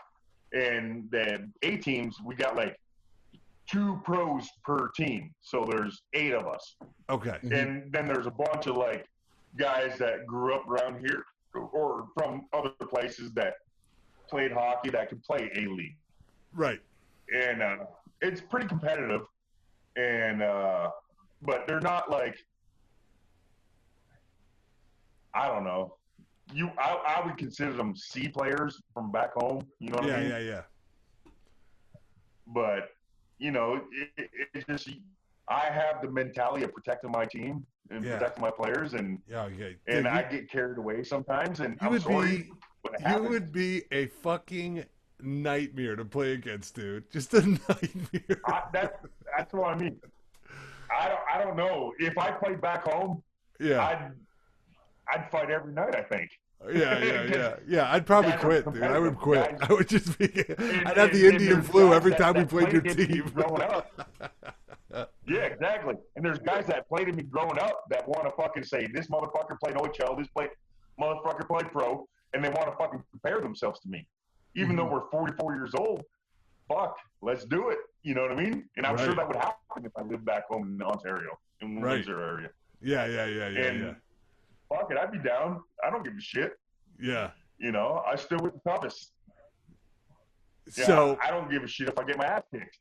And 0.53 1.09
then 1.11 1.53
A 1.63 1.77
teams, 1.77 2.17
we 2.25 2.35
got 2.35 2.57
like 2.57 2.79
two 3.71 4.01
pros 4.05 4.49
per 4.65 4.89
team. 4.97 5.31
So 5.41 5.67
there's 5.69 6.03
eight 6.15 6.33
of 6.33 6.47
us. 6.47 6.77
Okay. 7.11 7.39
Mhm. 7.43 7.53
And 7.53 7.93
then 7.93 8.07
there's 8.07 8.27
a 8.27 8.31
bunch 8.31 8.67
of 8.67 8.77
like 8.77 9.07
guys 9.57 9.99
that 9.99 10.27
grew 10.27 10.55
up 10.55 10.67
around 10.69 11.01
here 11.01 11.25
or 11.55 12.09
from 12.15 12.47
other 12.53 12.71
places 12.89 13.33
that 13.33 13.55
played 14.29 14.53
hockey 14.53 14.91
that 14.91 15.09
could 15.09 15.23
play 15.23 15.51
A 15.57 15.61
league. 15.61 15.97
Right. 16.53 16.81
And 17.35 17.63
uh, 17.63 17.77
it's 18.21 18.41
pretty 18.41 18.67
competitive. 18.67 19.23
And 19.97 20.43
uh, 20.43 20.91
but 21.43 21.67
they're 21.67 21.81
not 21.81 22.11
like 22.11 22.37
I 25.35 25.47
don't 25.49 25.65
know. 25.65 25.95
You, 26.55 26.71
I, 26.79 27.19
I 27.21 27.27
would 27.27 27.37
consider 27.37 27.73
them 27.73 27.95
C 27.95 28.29
players 28.29 28.81
from 28.95 29.13
back 29.13 29.35
home. 29.35 29.67
You 29.79 29.91
know 29.91 29.99
what 29.99 30.07
Yeah, 30.07 30.17
I 30.17 30.21
mean? 30.21 30.31
Yeah, 30.31 30.39
yeah, 30.39 30.51
yeah. 30.51 30.63
But 32.47 32.89
you 33.39 33.51
know, 33.51 33.81
it, 33.93 34.11
it, 34.17 34.31
it's 34.55 34.67
just 34.67 34.89
I 35.49 35.67
have 35.67 36.03
the 36.03 36.11
mentality 36.11 36.65
of 36.65 36.73
protecting 36.75 37.11
my 37.11 37.25
team 37.25 37.65
and 37.91 38.05
Yeah. 38.05 38.19
protecting 38.19 38.43
my 38.43 38.51
players, 38.51 38.95
and 38.95 39.19
Yeah, 39.29 39.45
okay. 39.45 39.77
and 39.87 40.05
Dude, 40.05 40.07
I 40.07 40.23
get 40.23 40.51
carried 40.51 40.79
away 40.79 41.03
sometimes. 41.05 41.61
And 41.61 41.75
you 41.81 41.87
I'm 41.87 41.93
would 41.93 42.03
sorry 42.03 42.37
be 42.39 42.51
you 43.09 43.23
would 43.23 43.53
be 43.53 43.83
a 43.93 44.07
fucking 44.07 44.85
nightmare 45.21 45.97
to 45.97 46.05
play 46.05 46.33
against, 46.33 46.75
dude. 46.75 47.11
Just 47.11 47.35
a 47.35 47.41
nightmare. 47.69 48.41
I, 48.47 48.63
that, 48.73 49.01
that's 49.37 49.53
what 49.53 49.75
I 49.75 49.79
mean. 49.79 50.01
I 50.97 51.09
don't, 51.09 51.21
I 51.35 51.43
don't 51.45 51.57
know. 51.57 51.93
If 51.99 52.17
I 52.19 52.31
played 52.31 52.61
back 52.61 52.85
home, 52.91 53.23
Yeah. 53.61 53.85
I'd, 53.85 54.13
I'd 55.13 55.31
fight 55.31 55.51
every 55.51 55.73
night. 55.73 55.95
I 55.95 56.03
think. 56.03 56.31
Yeah, 56.67 56.99
yeah, 56.99 57.23
yeah, 57.23 57.55
yeah. 57.69 57.93
I'd 57.93 58.07
probably 58.07 58.33
quit, 58.33 58.71
dude. 58.73 58.83
I 58.83 58.99
would 58.99 59.17
quit. 59.17 59.57
I 59.63 59.73
would 59.73 59.89
just 59.89 60.19
be. 60.19 60.27
I'd 60.59 60.97
have 60.97 61.13
the 61.13 61.29
Indian 61.29 61.63
flu 61.63 61.93
every 61.93 62.15
time 62.15 62.35
we 62.35 62.45
played 62.45 62.73
your 62.73 62.83
team. 62.83 63.33
Yeah, 65.29 65.41
exactly. 65.41 65.95
And 66.17 66.25
there's 66.25 66.39
guys 66.39 66.67
that 66.67 66.89
played 66.89 67.15
me 67.15 67.23
growing 67.23 67.59
up 67.59 67.85
that 67.91 68.09
want 68.09 68.25
to 68.25 68.31
fucking 68.31 68.65
say 68.65 68.89
this 68.93 69.09
motherfucker 69.09 69.59
played 69.63 69.77
OHL, 69.77 70.19
this 70.19 70.29
play, 70.29 70.49
motherfucker 71.01 71.47
played 71.47 71.71
pro, 71.71 72.09
and 72.33 72.43
they 72.43 72.49
want 72.49 72.71
to 72.71 72.77
fucking 72.77 73.03
compare 73.11 73.41
themselves 73.41 73.81
to 73.81 73.89
me, 73.89 74.07
even 74.57 74.75
though 74.77 74.87
mm-hmm. 74.87 74.95
we're 74.95 75.11
44 75.11 75.55
years 75.55 75.75
old. 75.75 76.03
Fuck, 76.69 76.97
let's 77.23 77.45
do 77.45 77.69
it. 77.69 77.79
You 78.03 78.15
know 78.15 78.23
what 78.23 78.33
I 78.33 78.37
mean? 78.37 78.65
And 78.77 78.87
I'm 78.87 78.97
sure 78.97 79.15
that 79.15 79.27
would 79.27 79.37
happen 79.37 79.85
if 79.85 79.93
I 79.97 80.03
lived 80.03 80.25
back 80.25 80.49
home 80.49 80.77
in 80.81 80.83
Ontario, 80.83 81.39
in 81.61 81.77
the 81.77 81.81
Right. 81.81 81.95
Windsor 81.97 82.21
area. 82.21 82.51
Yeah, 82.81 83.07
yeah, 83.07 83.27
yeah, 83.27 83.49
yeah, 83.49 83.61
and 83.67 83.81
yeah. 83.81 83.95
Fuck 84.69 84.91
it, 84.91 84.97
I'd 84.99 85.13
be 85.13 85.19
down. 85.19 85.63
I 85.85 85.91
don't 85.91 86.05
give 86.05 86.15
a 86.17 86.21
shit. 86.21 86.53
Yeah. 87.01 87.31
You 87.59 87.73
know, 87.73 88.03
I 88.07 88.17
still 88.17 88.39
with 88.41 88.55
the 88.55 88.71
toughest. 88.71 89.13
Yeah, 90.77 90.87
So, 90.87 91.19
I 91.23 91.31
don't 91.31 91.51
give 91.51 91.63
a 91.63 91.69
shit 91.69 91.89
if 91.89 91.99
I 91.99 92.05
get 92.05 92.19
my 92.19 92.27
ass 92.27 92.43
kicked. 92.53 92.79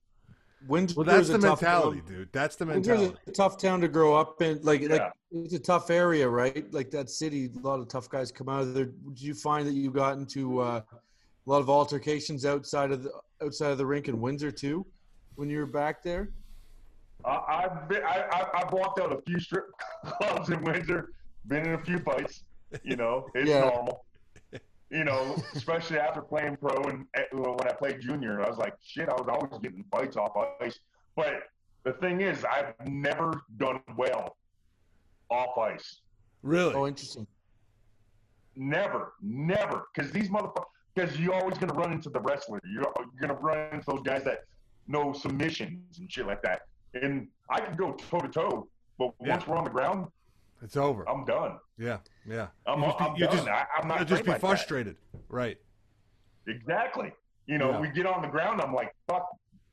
Windsor 0.67 0.95
well, 0.95 1.05
that's 1.05 1.27
the 1.27 1.35
a 1.35 1.39
tough 1.39 1.61
mentality, 1.61 1.99
town. 1.99 2.07
dude. 2.07 2.29
That's 2.33 2.55
the 2.55 2.65
Windsor's 2.65 2.97
mentality. 2.99 3.21
a 3.27 3.31
tough 3.31 3.57
town 3.57 3.79
to 3.81 3.87
grow 3.87 4.15
up 4.15 4.41
in. 4.41 4.59
Like, 4.63 4.81
like 4.89 5.11
it's 5.31 5.53
a 5.53 5.59
tough 5.59 5.91
area, 5.91 6.27
right? 6.27 6.71
Like 6.73 6.89
that 6.91 7.09
city, 7.11 7.51
a 7.55 7.59
lot 7.65 7.79
of 7.79 7.87
tough 7.87 8.09
guys 8.09 8.31
come 8.31 8.49
out 8.49 8.61
of 8.61 8.73
there. 8.73 8.85
Did 8.85 9.21
you 9.21 9.35
find 9.35 9.67
that 9.67 9.73
you 9.73 9.91
got 9.91 10.17
into 10.17 10.59
uh, 10.59 10.81
a 10.81 11.49
lot 11.49 11.59
of 11.59 11.69
altercations 11.69 12.43
outside 12.43 12.91
of 12.91 13.03
the 13.03 13.11
outside 13.43 13.69
of 13.69 13.77
the 13.77 13.85
rink 13.85 14.07
in 14.07 14.19
Windsor 14.19 14.51
too, 14.51 14.85
when 15.35 15.47
you 15.49 15.59
were 15.59 15.67
back 15.67 16.01
there? 16.01 16.31
I, 17.23 17.39
I've 17.47 17.87
been, 17.87 18.01
I, 18.03 18.25
I, 18.31 18.61
I've 18.61 18.73
walked 18.73 18.99
out 18.99 19.11
a 19.13 19.21
few 19.27 19.39
strip 19.39 19.65
clubs 20.05 20.49
in 20.49 20.63
Windsor, 20.63 21.11
been 21.47 21.65
in 21.65 21.73
a 21.73 21.83
few 21.83 21.99
fights. 21.99 22.43
You 22.83 22.95
know, 22.97 23.27
it's 23.33 23.49
Yeah. 23.49 23.61
normal. 23.61 24.05
You 24.89 25.03
know, 25.03 25.35
especially 25.53 25.99
after 25.99 26.21
playing 26.21 26.57
pro 26.57 26.75
and 26.83 27.05
eh, 27.13 27.23
when 27.33 27.67
I 27.67 27.73
played 27.73 27.99
junior, 27.99 28.41
I 28.43 28.49
was 28.49 28.57
like, 28.57 28.73
shit, 28.81 29.09
I 29.09 29.13
was 29.13 29.27
always 29.27 29.59
getting 29.61 29.83
fights 29.91 30.15
off 30.15 30.31
ice. 30.61 30.79
But 31.15 31.43
the 31.83 31.93
thing 31.93 32.21
is, 32.21 32.45
I've 32.45 32.73
never 32.87 33.41
done 33.57 33.81
well 33.97 34.37
off 35.29 35.57
ice. 35.57 36.01
Really? 36.41 36.73
Oh, 36.73 36.87
interesting. 36.87 37.27
Never, 38.55 39.13
never, 39.21 39.87
because 39.93 40.11
these 40.11 40.29
motherfuckers. 40.29 40.65
Because 40.95 41.19
you're 41.19 41.35
always 41.35 41.57
gonna 41.59 41.73
run 41.75 41.91
into 41.91 42.09
the 42.09 42.19
wrestler. 42.21 42.59
You're, 42.65 42.81
you're 42.97 43.27
gonna 43.27 43.39
run 43.39 43.71
into 43.71 43.85
those 43.85 44.01
guys 44.01 44.23
that 44.23 44.45
know 44.87 45.13
submissions 45.13 45.99
and 45.99 46.11
shit 46.11 46.25
like 46.25 46.41
that. 46.41 46.61
And 46.95 47.27
I 47.51 47.59
can 47.59 47.75
go 47.75 47.91
toe 47.93 48.19
to 48.19 48.27
toe, 48.27 48.67
but 48.97 49.11
Yeah. 49.21 49.33
once 49.35 49.45
we're 49.45 49.57
on 49.57 49.65
the 49.65 49.69
ground, 49.69 50.07
It's 50.63 50.75
over. 50.77 51.07
I'm 51.07 51.23
done. 51.25 51.59
Yeah, 51.77 51.97
yeah. 52.27 52.47
I'm, 52.65 52.79
You 52.81 52.85
just 52.87 52.97
be- 52.99 53.05
I'm 53.05 53.15
you 53.15 53.25
done. 53.27 53.35
just- 53.35 53.47
I, 53.47 53.65
I'm 53.77 53.87
not. 53.87 53.97
You'll 53.99 54.07
just 54.07 54.23
be 54.23 54.31
like 54.31 54.41
that. 54.41 54.47
frustrated. 54.47 54.97
Right. 55.29 55.57
Exactly. 56.47 57.11
You 57.45 57.57
know, 57.57 57.71
Yeah. 57.71 57.79
we 57.81 57.89
get 57.89 58.05
on 58.05 58.21
the 58.21 58.27
ground. 58.27 58.61
I'm 58.61 58.73
like, 58.73 58.93
fuck, 59.07 59.27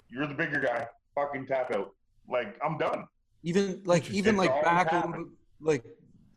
you're 0.09 0.27
the 0.27 0.35
bigger 0.35 0.61
guy. 0.61 0.87
Fucking 1.15 1.47
tap 1.47 1.75
out. 1.75 1.93
Like 2.29 2.59
I'm 2.65 2.77
done. 2.79 3.07
Even 3.43 3.81
like 3.85 4.11
even 4.11 4.37
like 4.37 4.51
back 4.63 4.91
a 4.93 4.97
little 4.97 5.11
happened. 5.11 5.27
bit, 5.27 5.35
like 5.67 5.85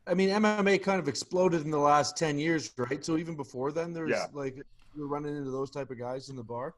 I 0.05 0.13
mean 0.13 0.29
MMA 0.29 0.81
kind 0.81 0.99
of 0.99 1.07
exploded 1.07 1.61
in 1.63 1.71
the 1.71 1.77
last 1.77 2.15
ten 2.17 2.37
years, 2.39 2.71
right? 2.77 3.03
So 3.03 3.17
even 3.17 3.35
before 3.35 3.71
then, 3.71 3.93
there's 3.93 4.11
Yeah. 4.11 4.27
like 4.33 4.55
you 4.95 5.01
were 5.01 5.07
running 5.07 5.35
into 5.35 5.51
those 5.51 5.69
type 5.71 5.89
of 5.91 5.97
guys 5.99 6.29
in 6.29 6.35
the 6.35 6.43
bar. 6.43 6.75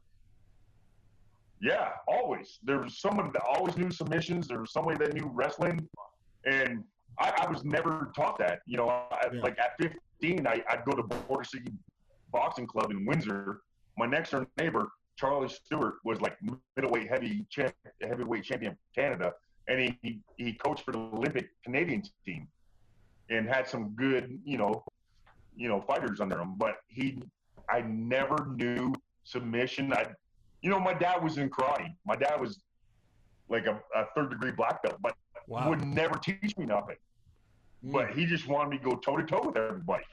Yeah, 1.62 1.90
always. 2.08 2.60
There 2.64 2.80
was 2.80 2.98
someone 3.00 3.32
that 3.34 3.42
always 3.44 3.76
knew 3.78 3.92
submissions. 3.92 4.48
There 4.48 4.60
was 4.62 4.72
somebody 4.72 4.98
that 5.00 5.14
knew 5.14 5.30
wrestling, 5.34 5.88
and 6.46 6.84
I, 7.20 7.34
I 7.46 7.50
was 7.50 7.64
never 7.64 8.12
taught 8.16 8.38
that. 8.40 8.60
You 8.66 8.78
know, 8.78 8.88
I, 8.90 9.30
Yeah. 9.34 9.42
like 9.42 9.58
at 9.60 9.72
15, 10.22 10.48
I, 10.48 10.64
I'd 10.70 10.86
go 10.86 10.92
to 10.94 11.04
Border 11.04 11.44
City 11.44 11.72
Boxing 12.32 12.68
Club 12.68 12.92
in 12.92 13.06
Windsor. 13.06 13.62
My 13.98 14.06
next 14.06 14.32
door 14.32 14.48
neighbor, 14.58 14.90
Charlie 15.18 15.50
Stewart, 15.50 15.96
was 16.06 16.22
like 16.22 16.38
middleweight 16.76 17.10
heavy 17.10 17.46
champ, 17.50 17.74
heavyweight 18.02 18.44
champion 18.44 18.72
of 18.74 18.78
Canada, 18.96 19.34
and 19.68 19.80
he, 19.82 20.00
he 20.02 20.20
he 20.38 20.54
coached 20.54 20.84
for 20.86 20.92
the 20.92 21.00
Olympic 21.00 21.50
Canadian 21.66 22.02
team, 22.26 22.48
and 23.30 23.48
had 23.48 23.68
some 23.68 23.90
good, 23.96 24.40
you 24.46 24.58
know, 24.58 24.84
you 25.56 25.68
know, 25.68 25.82
fighters 25.82 26.22
under 26.22 26.40
him. 26.40 26.56
But 26.58 26.76
he, 26.88 27.22
I 27.70 27.82
never 27.82 28.48
knew 28.56 28.94
submission. 29.26 29.92
I 29.94 30.08
you 30.62 30.70
know, 30.70 30.80
my 30.80 30.94
dad 30.94 31.22
was 31.24 31.38
in 31.38 31.50
karate. 31.50 31.94
My 32.06 32.16
dad 32.16 32.40
was 32.40 32.62
like 33.50 33.66
a, 33.66 33.82
a 33.96 34.06
third 34.16 34.30
degree 34.30 34.52
black 34.52 34.82
belt, 34.84 34.98
but 35.02 35.14
Wow. 35.48 35.68
would 35.70 35.84
never 35.84 36.16
teach 36.20 36.56
me 36.60 36.66
nothing. 36.68 36.96
But 37.84 38.08
mm. 38.08 38.16
he 38.16 38.26
just 38.26 38.48
wanted 38.48 38.70
me 38.70 38.78
to 38.78 38.84
go 38.84 38.96
toe 38.96 39.18
to 39.18 39.24
toe 39.24 39.48
with 39.48 39.58
everybody. 39.58 40.04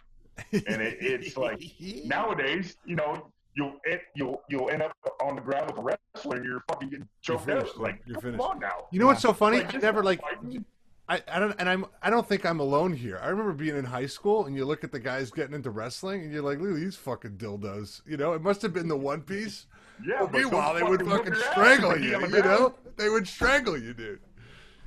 And 0.53 0.83
it, 0.83 0.99
it's 1.01 1.37
like 1.37 1.62
nowadays, 2.05 2.77
you 2.85 2.97
know, 2.97 3.31
you'll 3.55 3.75
it, 3.85 4.03
you'll 4.14 4.43
you'll 4.49 4.71
end 4.71 4.83
up 4.83 4.97
on 5.23 5.35
the 5.35 5.41
ground 5.41 5.67
with 5.71 5.79
a 5.79 5.83
wrestler 5.83 6.37
and 6.37 6.45
you're 6.45 6.62
fucking 6.69 6.91
getting 6.91 7.09
choked 7.23 7.47
finished, 7.47 7.75
out. 7.75 7.81
Like, 7.81 8.03
you're 8.07 8.14
come 8.14 8.33
finished. 8.33 8.43
on 8.43 8.61
now. 8.61 8.87
You 8.91 9.01
know 9.01 9.07
what's 9.07 9.23
so 9.23 9.33
funny? 9.33 9.59
Like, 9.59 9.75
I 9.75 9.79
never 9.79 10.03
like 10.03 10.21
fighting. 10.21 10.64
I, 11.09 11.23
I 11.33 11.39
don't 11.39 11.55
and 11.59 11.69
I'm 11.69 11.87
I 12.03 12.11
don't 12.11 12.29
think 12.29 12.45
I'm 12.45 12.61
alone 12.61 12.93
here. 12.93 13.19
I 13.23 13.29
remember 13.29 13.53
being 13.53 13.77
in 13.77 13.85
high 13.85 14.07
school 14.07 14.47
and 14.47 14.57
you 14.57 14.64
look 14.64 14.83
at 14.83 14.91
the 14.91 14.99
guys 14.99 15.31
getting 15.31 15.55
into 15.55 15.71
wrestling 15.71 16.23
and 16.23 16.33
you're 16.33 16.43
like, 16.43 16.59
look 16.59 16.71
at 16.71 16.77
these 16.77 16.97
fucking 16.97 17.37
dildos. 17.37 18.03
You 18.07 18.17
know, 18.17 18.33
it 18.33 18.43
must 18.43 18.61
have 18.62 18.73
been 18.73 18.89
the 18.89 18.97
one 18.97 19.23
piece. 19.23 19.67
Yeah, 20.05 20.19
But 20.21 20.33
but 20.33 20.39
meanwhile, 20.41 20.75
they 20.75 20.83
would 20.83 21.07
fucking 21.07 21.35
strangle 21.53 21.97
you. 21.97 22.21
You 22.21 22.43
know, 22.43 22.75
they 22.97 23.09
would 23.09 23.27
strangle 23.27 23.79
you, 23.79 23.95
dude. 23.95 24.21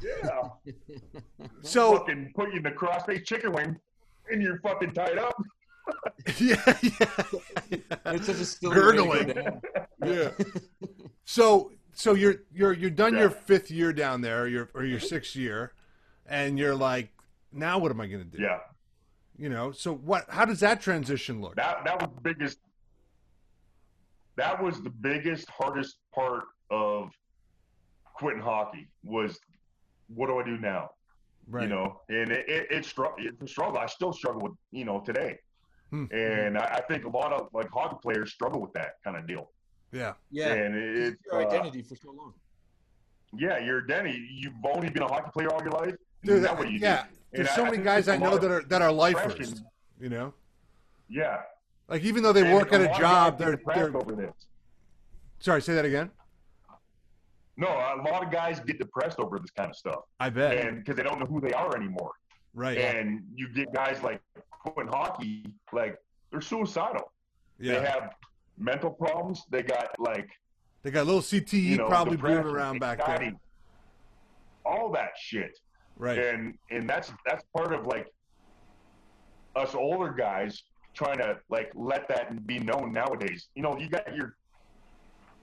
Yeah. 0.01 0.49
So 1.61 1.97
fucking 1.97 2.31
put 2.35 2.49
you 2.51 2.57
in 2.57 2.63
the 2.63 2.71
crossface 2.71 3.25
chicken 3.25 3.51
wing 3.51 3.75
and 4.31 4.41
you're 4.41 4.59
fucking 4.59 4.93
tied 4.93 5.17
up. 5.17 5.35
yeah, 6.37 6.55
yeah, 6.81 7.25
It's 8.05 8.27
such 8.27 8.39
a 8.39 8.45
silly 8.45 9.01
way 9.07 9.25
to 9.25 9.33
go 9.33 9.41
Gurgling. 9.41 9.61
yeah. 10.05 10.29
So 11.25 11.71
so 11.93 12.13
you're 12.13 12.35
you're 12.53 12.73
you're 12.73 12.89
done 12.91 13.13
Yeah. 13.13 13.21
your 13.21 13.29
fifth 13.31 13.71
year 13.71 13.91
down 13.93 14.21
there, 14.21 14.47
your 14.47 14.69
or 14.73 14.83
your 14.83 14.99
sixth 14.99 15.35
year, 15.35 15.73
and 16.27 16.57
you're 16.59 16.75
like, 16.75 17.09
now 17.51 17.79
what 17.79 17.91
am 17.91 17.99
I 18.01 18.07
going 18.07 18.23
to 18.29 18.37
do? 18.37 18.41
Yeah. 18.43 18.59
You 19.37 19.49
know, 19.49 19.71
so 19.71 19.93
what? 19.95 20.25
How 20.29 20.45
does 20.45 20.59
that 20.59 20.81
transition 20.81 21.41
look? 21.41 21.55
That 21.55 21.83
that 21.85 21.99
was 22.01 22.09
the 22.15 22.21
biggest. 22.21 22.59
That 24.35 24.61
was 24.61 24.81
the 24.81 24.89
biggest, 24.89 25.49
hardest 25.49 25.97
part 26.13 26.43
of 26.69 27.09
quitting 28.13 28.41
hockey 28.41 28.87
was, 29.03 29.39
what 30.13 30.27
do 30.27 30.39
I 30.39 30.43
do 30.43 30.57
now? 30.57 30.91
Right. 31.47 31.63
You 31.63 31.69
know, 31.69 32.01
and 32.09 32.31
it, 32.31 32.47
it, 32.47 32.67
it's 32.69 32.87
str- 32.89 33.05
it's 33.17 33.41
a 33.41 33.47
struggle. 33.47 33.77
I 33.79 33.87
still 33.87 34.13
struggle 34.13 34.41
with 34.41 34.53
you 34.71 34.85
know 34.85 34.99
today, 34.99 35.39
Hmm. 35.89 36.05
and 36.11 36.57
I, 36.57 36.65
I 36.77 36.81
think 36.81 37.05
a 37.05 37.09
lot 37.09 37.33
of 37.33 37.49
like 37.53 37.69
hockey 37.71 37.97
players 38.03 38.31
struggle 38.31 38.61
with 38.61 38.73
that 38.73 38.95
kind 39.03 39.17
of 39.17 39.25
deal. 39.27 39.49
Yeah. 39.91 40.13
Yeah, 40.29 40.53
and 40.53 40.75
it's 40.75 41.09
it's 41.15 41.25
your 41.25 41.41
uh, 41.41 41.47
identity 41.47 41.81
for 41.81 41.95
so 41.95 42.11
long. 42.11 42.33
yeah, 43.37 43.57
you're 43.57 43.81
Denny. 43.81 44.15
You've 44.31 44.53
only 44.63 44.89
been 44.91 45.01
a 45.03 45.07
hockey 45.07 45.31
player 45.33 45.49
all 45.51 45.61
your 45.63 45.71
life. 45.71 45.95
Dude, 46.23 46.43
that 46.43 46.55
what 46.57 46.69
you 46.71 46.77
yeah. 46.79 47.03
do? 47.03 47.09
There's 47.31 47.47
And 47.47 47.55
so 47.55 47.61
I- 47.61 47.65
I 47.65 47.65
many 47.65 47.77
think 47.77 47.85
guys 47.85 48.07
I 48.07 48.17
know 48.17 48.37
that 48.37 48.51
are 48.51 48.63
that 48.65 48.81
are 48.83 48.91
lifers. 48.91 49.63
You 49.99 50.09
know, 50.09 50.33
Yeah, 51.09 51.37
like 51.87 52.03
even 52.03 52.21
though 52.23 52.31
they 52.33 52.45
And 52.45 52.53
work 52.53 52.71
at 52.73 52.81
a 52.81 52.97
job, 52.99 53.39
they're 53.39 53.59
they're. 53.73 53.97
over 53.97 54.13
this. 54.15 54.31
Sorry, 55.39 55.61
say 55.63 55.73
that 55.73 55.85
again. 55.85 56.11
No, 57.59 57.67
a 57.67 57.99
lot 58.09 58.23
of 58.23 58.31
guys 58.31 58.61
get 58.61 58.79
depressed 58.79 59.19
over 59.19 59.37
this 59.37 59.51
kind 59.51 59.69
of 59.69 59.75
stuff. 59.75 59.99
I 60.17 60.29
bet. 60.29 60.65
and 60.65 60.77
because 60.77 60.95
they 60.95 61.03
don't 61.03 61.19
know 61.19 61.25
who 61.25 61.41
they 61.41 61.51
are 61.51 61.75
anymore. 61.75 62.13
Right. 62.53 62.77
And 62.77 63.21
you 63.35 63.49
get 63.53 63.73
guys 63.73 64.01
like 64.01 64.21
Quinn 64.49 64.87
Hockey, 64.87 65.43
like 65.73 65.97
they're 66.31 66.39
suicidal. 66.39 67.11
Yeah. 67.59 67.79
They 67.79 67.85
have 67.85 68.13
mental 68.57 68.89
problems. 68.89 69.43
They 69.49 69.61
got 69.61 69.89
like 69.99 70.29
They 70.83 70.91
got 70.91 71.01
a 71.01 71.03
little 71.03 71.21
CTE 71.21 71.61
you 71.61 71.77
know 71.77 71.87
probably 71.87 72.15
brewing 72.15 72.45
around 72.45 72.79
back 72.79 73.01
anxiety, 73.01 73.25
there. 73.25 73.39
All 74.73 74.89
that 74.93 75.11
shit. 75.19 75.59
Right. 75.97 76.17
and 76.17 76.57
and 76.71 76.89
that's 76.89 77.11
that's 77.25 77.43
part 77.53 77.73
of 77.73 77.85
like 77.87 78.07
us 79.57 79.75
older 79.75 80.13
guys 80.13 80.63
trying 80.93 81.17
to 81.17 81.37
like 81.49 81.73
let 81.75 82.07
that 82.07 82.47
be 82.47 82.59
known 82.59 82.93
nowadays 82.93 83.49
you 83.53 83.61
know 83.61 83.77
you 83.77 83.89
got 83.89 84.15
your 84.15 84.37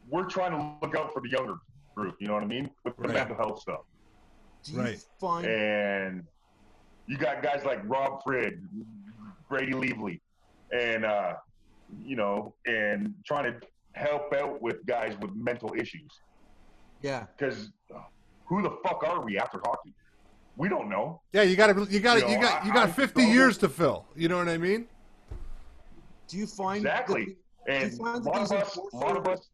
we're 0.09 0.25
trying 0.25 0.53
to 0.53 0.87
look 0.87 0.97
out 0.97 1.13
for 1.13 1.21
the 1.21 1.29
younger 1.29 1.57
group 1.97 2.15
you 2.21 2.29
know 2.29 2.35
what 2.35 2.43
i 2.43 2.47
mean 2.47 2.71
with 2.85 2.97
the 2.97 3.03
Right. 3.09 3.15
mental 3.15 3.37
health 3.37 3.61
stuff 3.61 3.81
Do 4.65 4.79
Right. 4.79 5.03
find 5.21 5.47
and 5.47 6.25
you 7.07 7.17
got 7.17 7.43
guys 7.43 7.65
like 7.65 7.81
rob 7.85 8.23
frid 8.23 8.63
brady 9.49 9.73
Leavold, 9.73 10.21
and 10.73 11.05
uh 11.05 11.35
you 12.05 12.17
know 12.17 12.55
and 12.67 13.15
trying 13.25 13.45
to 13.53 13.67
help 13.95 14.33
out 14.35 14.61
with 14.61 14.85
guys 14.87 15.17
with 15.21 15.33
mental 15.35 15.73
issues 15.77 16.11
yeah. 17.01 17.25
because 17.37 17.71
who 18.45 18.63
the 18.63 18.71
fuck 18.85 19.03
are 19.05 19.25
we 19.25 19.39
after 19.39 19.59
hockey 19.65 19.95
we 20.57 20.69
don't 20.69 20.89
know 20.89 21.21
yeah, 21.33 21.43
you 21.43 21.55
got 21.57 21.69
to 21.75 21.87
you 21.91 22.01
got 22.01 22.15
You 22.17 22.23
to 22.23 22.31
you 22.31 22.37
know, 22.37 22.43
got 22.43 22.67
you 22.67 22.73
got 22.73 22.89
I 22.89 22.93
50 22.93 23.11
struggle- 23.21 23.33
years 23.35 23.59
to 23.59 23.69
fill. 23.69 24.07
You 24.17 24.29
know 24.31 24.39
what 24.39 24.49
I 24.49 24.57
mean? 24.57 24.87
Do 26.29 26.39
you 26.39 26.47
find 26.47 26.79
Exactly. 26.79 27.37
the- 27.67 27.73
and 27.73 27.93
you 27.93 27.99
a 27.99 28.05
find 28.05 28.25
that 28.25 28.31
lot 28.31 28.43
of 28.43 28.53
us, 28.53 28.79
a 28.95 28.97
lot 28.97 29.17
of 29.19 29.27
us 29.29 29.51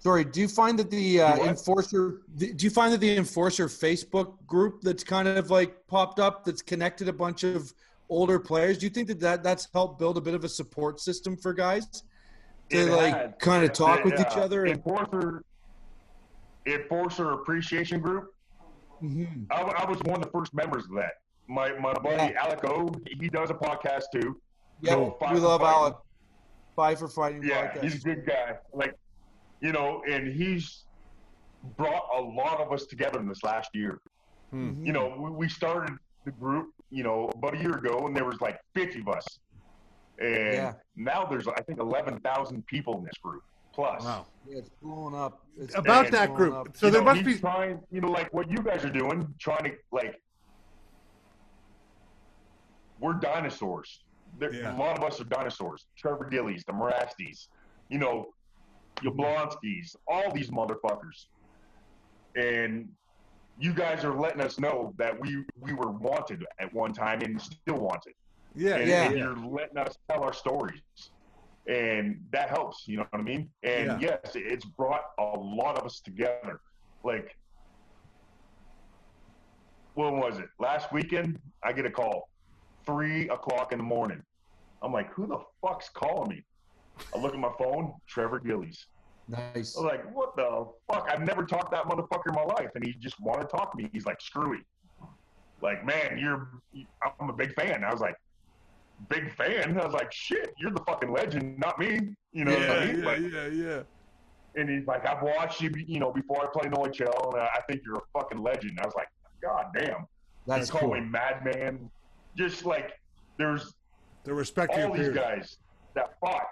Sorry, 0.00 0.24
do 0.24 0.40
you 0.40 0.48
find 0.48 0.78
that 0.78 0.90
the 0.90 1.20
uh, 1.20 1.36
enforcer? 1.44 2.22
Do 2.36 2.54
you 2.58 2.70
find 2.70 2.90
that 2.92 3.00
the 3.00 3.16
enforcer 3.18 3.66
Facebook 3.66 4.34
group 4.46 4.80
that's 4.80 5.04
kind 5.04 5.28
of 5.28 5.50
like 5.50 5.86
popped 5.86 6.18
up 6.18 6.44
that's 6.44 6.62
connected 6.62 7.06
a 7.08 7.12
bunch 7.12 7.44
of 7.44 7.72
older 8.08 8.38
players? 8.40 8.78
Do 8.78 8.86
you 8.86 8.90
think 8.90 9.08
that, 9.08 9.20
that 9.20 9.42
that's 9.42 9.68
helped 9.74 9.98
build 9.98 10.16
a 10.16 10.20
bit 10.22 10.32
of 10.34 10.42
a 10.42 10.48
support 10.48 11.00
system 11.00 11.36
for 11.36 11.52
guys 11.52 11.86
to 12.70 12.78
It 12.78 12.90
like 12.90 13.14
has. 13.14 13.30
kind 13.40 13.62
of 13.62 13.74
talk 13.74 14.02
with 14.04 14.16
The, 14.16 14.22
each 14.22 14.38
other? 14.38 14.64
And, 14.64 14.76
Enforcer, 14.76 15.44
enforcer 16.66 17.32
appreciation 17.32 18.00
group. 18.00 18.34
Mhm. 19.02 19.46
I, 19.50 19.60
I 19.62 19.88
was 19.90 19.98
one 20.04 20.16
of 20.16 20.22
the 20.22 20.30
first 20.30 20.52
members 20.54 20.84
of 20.84 20.92
that. 20.92 21.12
My 21.46 21.72
my 21.78 21.92
buddy 21.94 22.32
Yeah. 22.32 22.42
Alec 22.42 22.64
O, 22.64 22.90
he 23.18 23.28
does 23.28 23.50
a 23.50 23.54
podcast 23.54 24.04
too. 24.14 24.40
Yeah, 24.80 25.10
Five 25.20 25.34
we 25.34 25.40
love. 25.40 25.60
Alec. 25.62 25.94
Five 26.76 26.98
for 27.00 27.08
fighting. 27.08 27.42
Yeah, 27.42 27.72
podcast. 27.74 27.82
he's 27.82 27.94
a 27.96 27.98
good 27.98 28.26
guy. 28.26 28.54
Like, 28.72 28.94
you 29.60 29.72
know, 29.72 30.02
and 30.08 30.28
he's 30.28 30.84
brought 31.76 32.04
a 32.16 32.20
lot 32.20 32.60
of 32.60 32.72
us 32.72 32.86
together 32.86 33.20
in 33.20 33.28
this 33.28 33.42
last 33.42 33.70
year. 33.74 34.00
Mhm. 34.52 34.84
You 34.86 34.92
know, 34.92 35.14
we, 35.18 35.30
we 35.30 35.48
started 35.48 35.96
the 36.24 36.30
group, 36.32 36.70
you 36.90 37.02
know, 37.02 37.28
about 37.34 37.54
a 37.54 37.58
year 37.58 37.76
ago, 37.76 38.06
and 38.06 38.16
there 38.16 38.24
was 38.24 38.40
like 38.40 38.58
50 38.74 39.00
of 39.00 39.08
us. 39.08 39.26
And 40.18 40.54
Yeah. 40.54 40.72
now 40.96 41.24
there's, 41.24 41.46
I 41.48 41.60
think, 41.62 41.78
11,000 41.78 42.66
people 42.66 42.96
in 42.98 43.04
this 43.04 43.16
group 43.22 43.42
plus. 43.72 44.02
Wow. 44.02 44.26
Yeah, 44.48 44.58
it's 44.58 44.70
blowing 44.82 45.14
up. 45.14 45.44
It's 45.56 45.74
About 45.76 46.06
And- 46.06 46.14
that 46.14 46.34
group. 46.34 46.54
up. 46.54 46.76
So 46.76 46.86
you 46.86 46.92
there 46.92 47.00
know, 47.02 47.04
must 47.06 47.20
he's 47.22 47.36
be 47.36 47.40
trying, 47.40 47.80
you 47.90 48.00
know, 48.00 48.10
like 48.10 48.32
what 48.32 48.50
you 48.50 48.58
guys 48.58 48.84
are 48.84 48.90
doing, 48.90 49.32
trying 49.38 49.64
to 49.64 49.76
like. 49.92 50.20
We're 52.98 53.14
dinosaurs. 53.14 54.04
There, 54.38 54.52
Yeah. 54.52 54.74
A 54.74 54.76
lot 54.76 54.98
of 54.98 55.04
us 55.04 55.20
are 55.20 55.24
dinosaurs. 55.24 55.86
Trevor 55.96 56.26
Gillies, 56.26 56.64
the 56.64 56.72
Marastis, 56.72 57.48
you 57.88 57.98
know, 57.98 58.34
Yablonskis, 59.02 59.96
all 60.08 60.30
these 60.32 60.50
motherfuckers, 60.50 61.26
and 62.36 62.88
you 63.58 63.72
guys 63.74 64.04
are 64.04 64.14
letting 64.18 64.40
us 64.40 64.58
know 64.58 64.94
that 64.96 65.18
we 65.20 65.44
we 65.60 65.72
were 65.72 65.90
wanted 65.90 66.44
at 66.58 66.72
one 66.72 66.92
time 66.92 67.20
and 67.22 67.40
still 67.40 67.76
wanted. 67.78 68.14
yeah, 68.54 68.76
and, 68.76 68.88
Yeah. 68.88 69.04
and 69.10 69.18
you're 69.18 69.36
letting 69.36 69.78
us 69.78 69.96
tell 70.10 70.22
our 70.24 70.32
stories. 70.32 70.80
And 71.68 72.24
that 72.32 72.48
helps 72.48 72.88
you 72.88 72.96
know 72.96 73.06
what 73.10 73.20
i 73.20 73.22
mean? 73.22 73.50
And 73.62 74.00
yes 74.00 74.18
it's 74.34 74.64
brought 74.64 75.02
a 75.18 75.22
lot 75.38 75.76
of 75.78 75.84
us 75.84 76.00
together. 76.00 76.60
Like 77.04 77.36
when 79.94 80.16
was 80.18 80.38
it? 80.38 80.48
Last 80.58 80.92
weekend 80.92 81.38
i 81.62 81.72
get 81.72 81.84
a 81.86 81.90
call 81.90 82.28
three 82.86 83.28
o'clock 83.28 83.72
in 83.72 83.78
the 83.78 83.84
morning. 83.84 84.22
I'm 84.82 84.92
like 84.92 85.12
who 85.12 85.26
the 85.26 85.38
fuck's 85.60 85.90
calling 85.90 86.30
me 86.30 86.44
i 87.14 87.18
look 87.18 87.34
at 87.34 87.40
my 87.40 87.52
phone 87.58 87.92
trevor 88.06 88.38
gillies 88.40 88.86
Nice. 89.28 89.76
I 89.76 89.82
was 89.82 89.92
like, 89.92 90.12
what 90.12 90.34
the 90.34 90.66
fuck? 90.92 91.08
I've 91.08 91.20
never 91.20 91.44
talked 91.44 91.70
to 91.70 91.76
that 91.76 91.84
motherfucker 91.84 92.30
in 92.30 92.34
my 92.34 92.42
life. 92.42 92.70
And 92.74 92.84
he 92.84 92.94
just 92.94 93.20
wanted 93.20 93.42
to 93.48 93.56
talk 93.56 93.70
to 93.70 93.80
me. 93.80 93.88
He's 93.92 94.04
like, 94.04 94.20
screw 94.20 94.54
it. 94.54 94.62
Like, 95.62 95.86
man, 95.86 96.18
you're, 96.18 96.48
I'm 97.20 97.30
a 97.30 97.32
big 97.32 97.54
fan. 97.54 97.84
I 97.84 97.92
was 97.92 98.00
like, 98.00 98.16
big 99.08 99.32
fan? 99.36 99.78
I 99.78 99.84
was 99.84 99.94
like, 99.94 100.10
shit, 100.12 100.52
you're 100.58 100.72
the 100.72 100.82
fucking 100.84 101.12
legend, 101.12 101.60
not 101.60 101.78
me. 101.78 102.00
You 102.32 102.44
know 102.44 102.50
what 102.52 102.60
yeah, 102.60 102.72
I 102.72 102.86
mean? 102.86 102.98
yeah, 102.98 103.06
Like, 103.06 103.20
yeah, 103.20 103.46
yeah. 103.46 103.82
and 104.60 104.68
he's 104.68 104.86
like, 104.88 105.06
I've 105.06 105.22
watched 105.22 105.60
you, 105.60 105.70
you 105.76 106.00
know, 106.00 106.10
before 106.12 106.42
I 106.42 106.46
played 106.52 106.66
in 106.66 106.72
OHL, 106.72 107.32
and 107.34 107.42
I 107.42 107.60
think 107.68 107.82
you're 107.86 107.98
a 107.98 108.02
fucking 108.18 108.42
legend. 108.42 108.80
I 108.82 108.86
was 108.86 108.94
like, 108.96 109.08
God 109.40 109.66
damn. 109.78 110.06
That's 110.48 110.66
you 110.66 110.72
call 110.72 110.88
cool. 110.88 110.94
me 111.00 111.02
madman. 111.02 111.88
Just 112.36 112.64
like, 112.66 112.94
there's 113.38 113.74
The 114.24 114.34
respect 114.34 114.74
to 114.74 114.88
all 114.88 114.92
these 114.92 115.04
peers. 115.04 115.14
guys 115.14 115.56
that 115.94 116.18
fought 116.20 116.46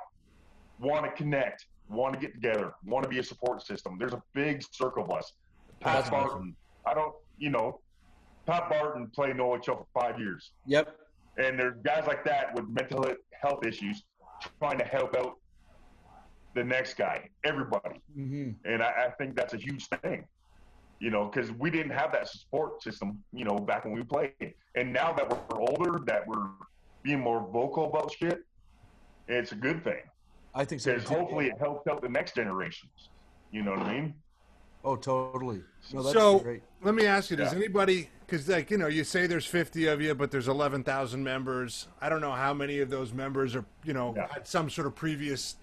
want 0.79 1.05
to 1.05 1.11
connect, 1.13 1.67
want 1.89 2.15
to 2.15 2.21
get 2.21 2.35
together, 2.35 2.73
want 2.85 3.03
to 3.05 3.09
be 3.09 3.19
a 3.19 3.23
support 3.23 3.65
system. 3.65 3.97
There's 3.99 4.13
a 4.13 4.23
big 4.35 4.63
circle 4.73 5.05
of 5.05 5.11
us. 5.11 5.33
Pat 5.81 5.95
That's 6.05 6.09
awesome. 6.09 6.29
Barton, 6.29 6.57
I 6.87 6.95
don't, 6.95 7.15
you 7.39 7.51
know, 7.51 7.81
Pat 8.47 8.69
Barton 8.71 9.09
played 9.15 9.31
in 9.31 9.37
OHL 9.39 9.65
for 9.79 9.87
five 9.95 10.19
years, 10.19 10.53
Yep. 10.67 10.97
and 11.39 11.59
there's 11.59 11.77
guys 11.85 12.05
like 12.07 12.25
that 12.25 12.55
with 12.55 12.67
mental 12.69 13.05
health 13.43 13.65
issues 13.65 14.03
trying 14.59 14.79
to 14.79 14.85
help 14.85 15.15
out 15.17 15.35
the 16.55 16.65
next 16.65 16.95
guy, 16.95 17.29
everybody, 17.45 18.01
hmm 18.15 18.51
and 18.65 18.83
I, 18.83 19.07
I 19.07 19.11
think 19.19 19.37
that's 19.37 19.55
a 19.55 19.59
huge 19.59 19.87
thing. 20.03 20.25
You 21.01 21.11
know, 21.11 21.27
because 21.27 21.53
we 21.53 21.71
didn't 21.71 21.93
have 21.93 22.11
that 22.13 22.29
support 22.29 22.83
system, 22.83 23.23
you 23.33 23.45
know, 23.45 23.57
back 23.57 23.85
when 23.85 23.95
we 23.95 24.03
played, 24.03 24.33
and 24.75 24.93
now 24.93 25.13
that 25.13 25.31
we're 25.31 25.61
older, 25.61 26.01
that 26.07 26.27
we're 26.27 26.49
being 27.05 27.21
more 27.21 27.47
vocal 27.53 27.85
about 27.85 28.13
shit, 28.13 28.41
it's 29.29 29.53
a 29.53 29.55
good 29.55 29.85
thing 29.85 30.01
I 30.55 30.65
think 30.65 30.81
so. 30.81 30.95
because 30.95 31.09
hopefully 31.09 31.47
it 31.47 31.59
helps 31.59 31.87
out 31.87 32.03
the 32.03 32.09
next 32.09 32.35
generations. 32.35 33.11
You 33.51 33.63
know 33.63 33.73
what 33.73 33.81
I 33.81 33.93
mean? 34.01 34.15
Oh, 34.85 34.97
totally. 34.97 35.63
No, 35.93 36.03
that's 36.03 36.15
So- 36.15 36.39
great. 36.41 36.63
Let 36.83 36.95
me 36.95 37.07
ask 37.07 37.31
you: 37.31 37.37
Does 37.37 37.53
Yeah. 37.53 37.59
anybody? 37.59 38.11
Because 38.27 38.49
like 38.49 38.71
you 38.71 38.79
know, 38.79 38.87
you 38.87 39.05
say 39.05 39.27
there's 39.27 39.47
50 39.47 39.87
of 39.87 40.01
you, 40.01 40.15
but 40.15 40.31
there's 40.31 40.49
11,000 40.49 41.23
members. 41.25 41.89
I 42.01 42.09
don't 42.09 42.21
know 42.21 42.33
how 42.33 42.55
many 42.55 42.79
of 42.81 42.91
those 42.91 43.13
members 43.13 43.57
are 43.57 43.65
you 43.85 43.93
know 43.93 44.15
Yeah. 44.17 44.29
had 44.33 44.47
some 44.47 44.71
sort 44.71 44.87
of 44.87 44.95
previous, 44.95 45.57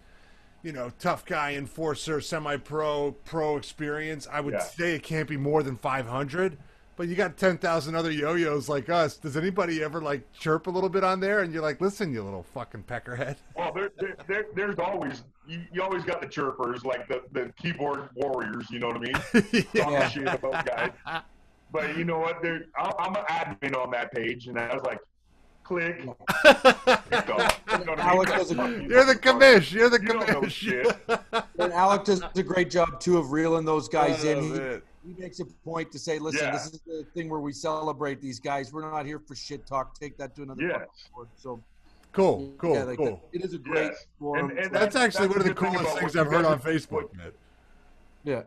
you 0.64 0.72
know, 0.72 0.92
tough 1.00 1.26
guy 1.26 1.54
enforcer, 1.54 2.20
semi-pro, 2.22 3.14
pro 3.24 3.56
experience. 3.58 4.28
I 4.32 4.42
would 4.42 4.56
Yeah. 4.56 4.60
say 4.62 4.96
it 4.96 5.04
can't 5.04 5.30
be 5.30 5.38
more 5.38 5.64
than 5.64 5.78
500. 5.78 6.58
But 6.98 7.10
you 7.10 7.16
got 7.16 7.36
10,000 7.38 7.94
other 7.94 8.10
yo-yos 8.12 8.70
like 8.70 8.90
us. 8.90 9.18
Does 9.18 9.36
anybody 9.36 9.84
ever 9.84 10.00
like 10.02 10.32
chirp 10.32 10.68
a 10.68 10.70
little 10.70 10.88
bit 10.90 11.04
on 11.04 11.20
there? 11.20 11.42
And 11.42 11.52
you're 11.54 11.62
like, 11.62 11.82
listen, 11.82 12.14
you 12.14 12.24
little 12.24 12.44
fucking 12.54 12.84
peckerhead. 12.84 13.36
Well, 13.58 13.74
there, 13.74 13.92
there, 14.00 14.16
there, 14.28 14.46
there's 14.56 14.80
always 14.80 15.24
you, 15.48 15.62
you 15.74 15.82
always 15.84 16.04
got 16.04 16.22
the 16.22 16.28
chirpers 16.28 16.86
like 16.86 17.08
the, 17.08 17.22
the 17.34 17.52
keyboard 17.62 18.10
warriors. 18.16 18.66
You 18.72 18.80
know 18.80 18.88
what 18.88 18.98
I 18.98 19.00
mean? 19.00 19.14
Talking 19.44 19.66
Yeah. 19.74 20.08
shit 20.10 20.28
about 20.28 20.66
guys. 20.66 20.92
But 21.72 21.98
you 21.98 22.06
know 22.06 22.20
what? 22.20 22.42
There, 22.42 22.66
I'm 22.78 22.92
I'm 22.98 23.16
an 23.16 23.24
admin 23.26 23.76
on 23.76 23.92
that 23.92 24.14
page, 24.14 24.48
and 24.48 24.58
I 24.58 24.74
was 24.74 24.84
like, 24.84 25.00
click. 25.64 26.00
You 26.06 26.06
know 26.06 26.16
what 26.48 27.70
I 27.70 27.80
mean? 27.80 28.00
Alex 28.00 28.32
does 28.32 28.52
a- 28.52 28.56
You're 28.88 29.06
the 29.06 29.16
commish. 29.16 29.72
You're 29.74 29.90
the 29.90 30.00
You 30.02 30.08
don't 30.08 30.28
commish. 30.28 30.52
shit. 30.52 30.88
And 31.60 31.74
Alec 31.74 32.06
does 32.06 32.22
a 32.36 32.44
great 32.44 32.70
job 32.70 33.00
too 33.00 33.18
of 33.18 33.32
reeling 33.32 33.66
those 33.66 33.90
guys 33.90 34.24
in. 34.24 34.44
He, 34.44 34.50
man. 34.52 34.82
He 35.06 35.14
makes 35.22 35.40
a 35.40 35.46
point 35.46 35.92
to 35.92 36.00
say, 36.00 36.20
"Listen, 36.20 36.46
Yeah. 36.48 36.52
this 36.52 36.66
is 36.68 36.80
the 36.86 37.06
thing 37.14 37.30
where 37.30 37.40
we 37.40 37.52
celebrate 37.54 38.22
these 38.22 38.40
guys. 38.40 38.74
We're 38.74 38.90
not 38.90 39.06
here 39.06 39.20
for 39.20 39.36
shit 39.36 39.66
talk. 39.68 39.98
Take 40.00 40.18
that 40.18 40.36
to 40.36 40.44
another 40.44 40.64
Yes. 40.64 40.88
fucking. 41.16 41.30
So 41.36 41.64
Cool, 42.12 42.54
cool, 42.58 42.76
yeah, 42.76 42.84
like 42.84 42.98
cool. 42.98 43.06
that- 43.32 43.40
it 43.40 43.44
is 43.44 43.54
a 43.54 43.58
great 43.58 43.92
Yes. 43.92 44.06
forum. 44.20 44.50
And- 44.52 44.60
and 44.60 44.72
That's 44.74 44.94
That's- 44.94 44.96
actually 44.96 45.28
that's 45.28 45.38
one 45.38 45.42
of 45.42 45.48
the 45.48 45.54
the 45.54 45.60
thing 45.62 45.74
coolest 45.80 46.00
things 46.00 46.16
I've 46.16 46.28
heard 46.32 46.46
on 46.46 46.60
Facebook, 46.62 47.14
man. 47.14 47.32
yeah, 48.24 48.44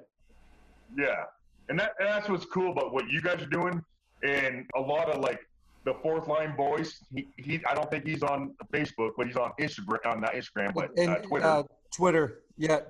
Yeah, 0.96 1.24
and 1.68 1.78
that 1.78 1.92
and 2.00 2.08
that's 2.08 2.28
what's 2.30 2.46
cool 2.46 2.72
about 2.72 2.92
what 2.94 3.06
you 3.08 3.20
guys 3.20 3.42
are 3.42 3.46
doing, 3.46 3.84
and 4.22 4.68
a 4.74 4.80
lot 4.80 5.10
of 5.10 5.20
like 5.20 5.46
the 5.84 5.92
fourth 6.02 6.26
line 6.28 6.56
boys. 6.56 7.02
He, 7.14 7.28
he 7.36 7.62
I 7.66 7.74
don't 7.74 7.90
think 7.90 8.06
he's 8.06 8.22
on 8.22 8.54
Facebook, 8.72 9.12
but 9.18 9.26
he's 9.26 9.36
on 9.36 9.52
Instagram, 9.60 10.04
on 10.06 10.20
not 10.22 10.32
Instagram, 10.32 10.72
but 10.72 10.90
and 10.98 11.10
uh, 11.10 11.18
Twitter. 11.20 11.46
Uh, 11.46 11.62
Twitter, 11.92 12.42
yeah. 12.56 12.80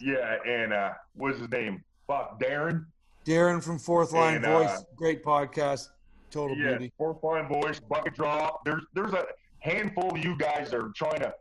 yeah, 0.00 0.38
and 0.44 0.72
uh, 0.72 0.94
what's 1.14 1.38
his 1.38 1.48
name? 1.50 1.84
Fuck, 2.10 2.40
Darren. 2.40 2.86
Darren 3.24 3.62
from 3.62 3.78
Fourth 3.78 4.12
Line 4.12 4.36
And, 4.38 4.46
uh, 4.46 4.58
Voice, 4.64 4.84
great 4.96 5.22
podcast, 5.22 5.90
total 6.32 6.56
Yeah, 6.56 6.70
beauty. 6.70 6.92
fourth 6.98 7.22
line 7.22 7.46
Voice, 7.46 7.78
bucket 7.78 8.14
drop. 8.14 8.64
There's 8.64 8.82
there's 8.94 9.12
a 9.12 9.26
handful 9.60 10.10
of 10.10 10.18
you 10.24 10.36
guys 10.36 10.72
that 10.72 10.80
are 10.80 10.88
trying 10.96 11.20
to 11.20 11.32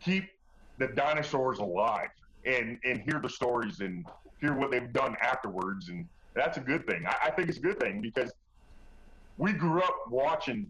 keep 0.00 0.28
the 0.76 0.88
dinosaurs 0.88 1.58
alive 1.58 2.10
and 2.44 2.78
and 2.84 3.00
hear 3.00 3.18
the 3.18 3.30
stories 3.30 3.80
and 3.80 4.04
hear 4.42 4.52
what 4.54 4.70
they've 4.70 4.92
done 4.92 5.16
afterwards, 5.22 5.88
and 5.88 6.06
that's 6.34 6.58
a 6.58 6.60
good 6.60 6.86
thing. 6.86 7.06
I, 7.06 7.28
I 7.28 7.30
think 7.30 7.48
it's 7.48 7.56
a 7.56 7.62
good 7.62 7.80
thing 7.80 8.02
because 8.02 8.30
we 9.38 9.54
grew 9.54 9.80
up 9.80 9.96
watching 10.10 10.66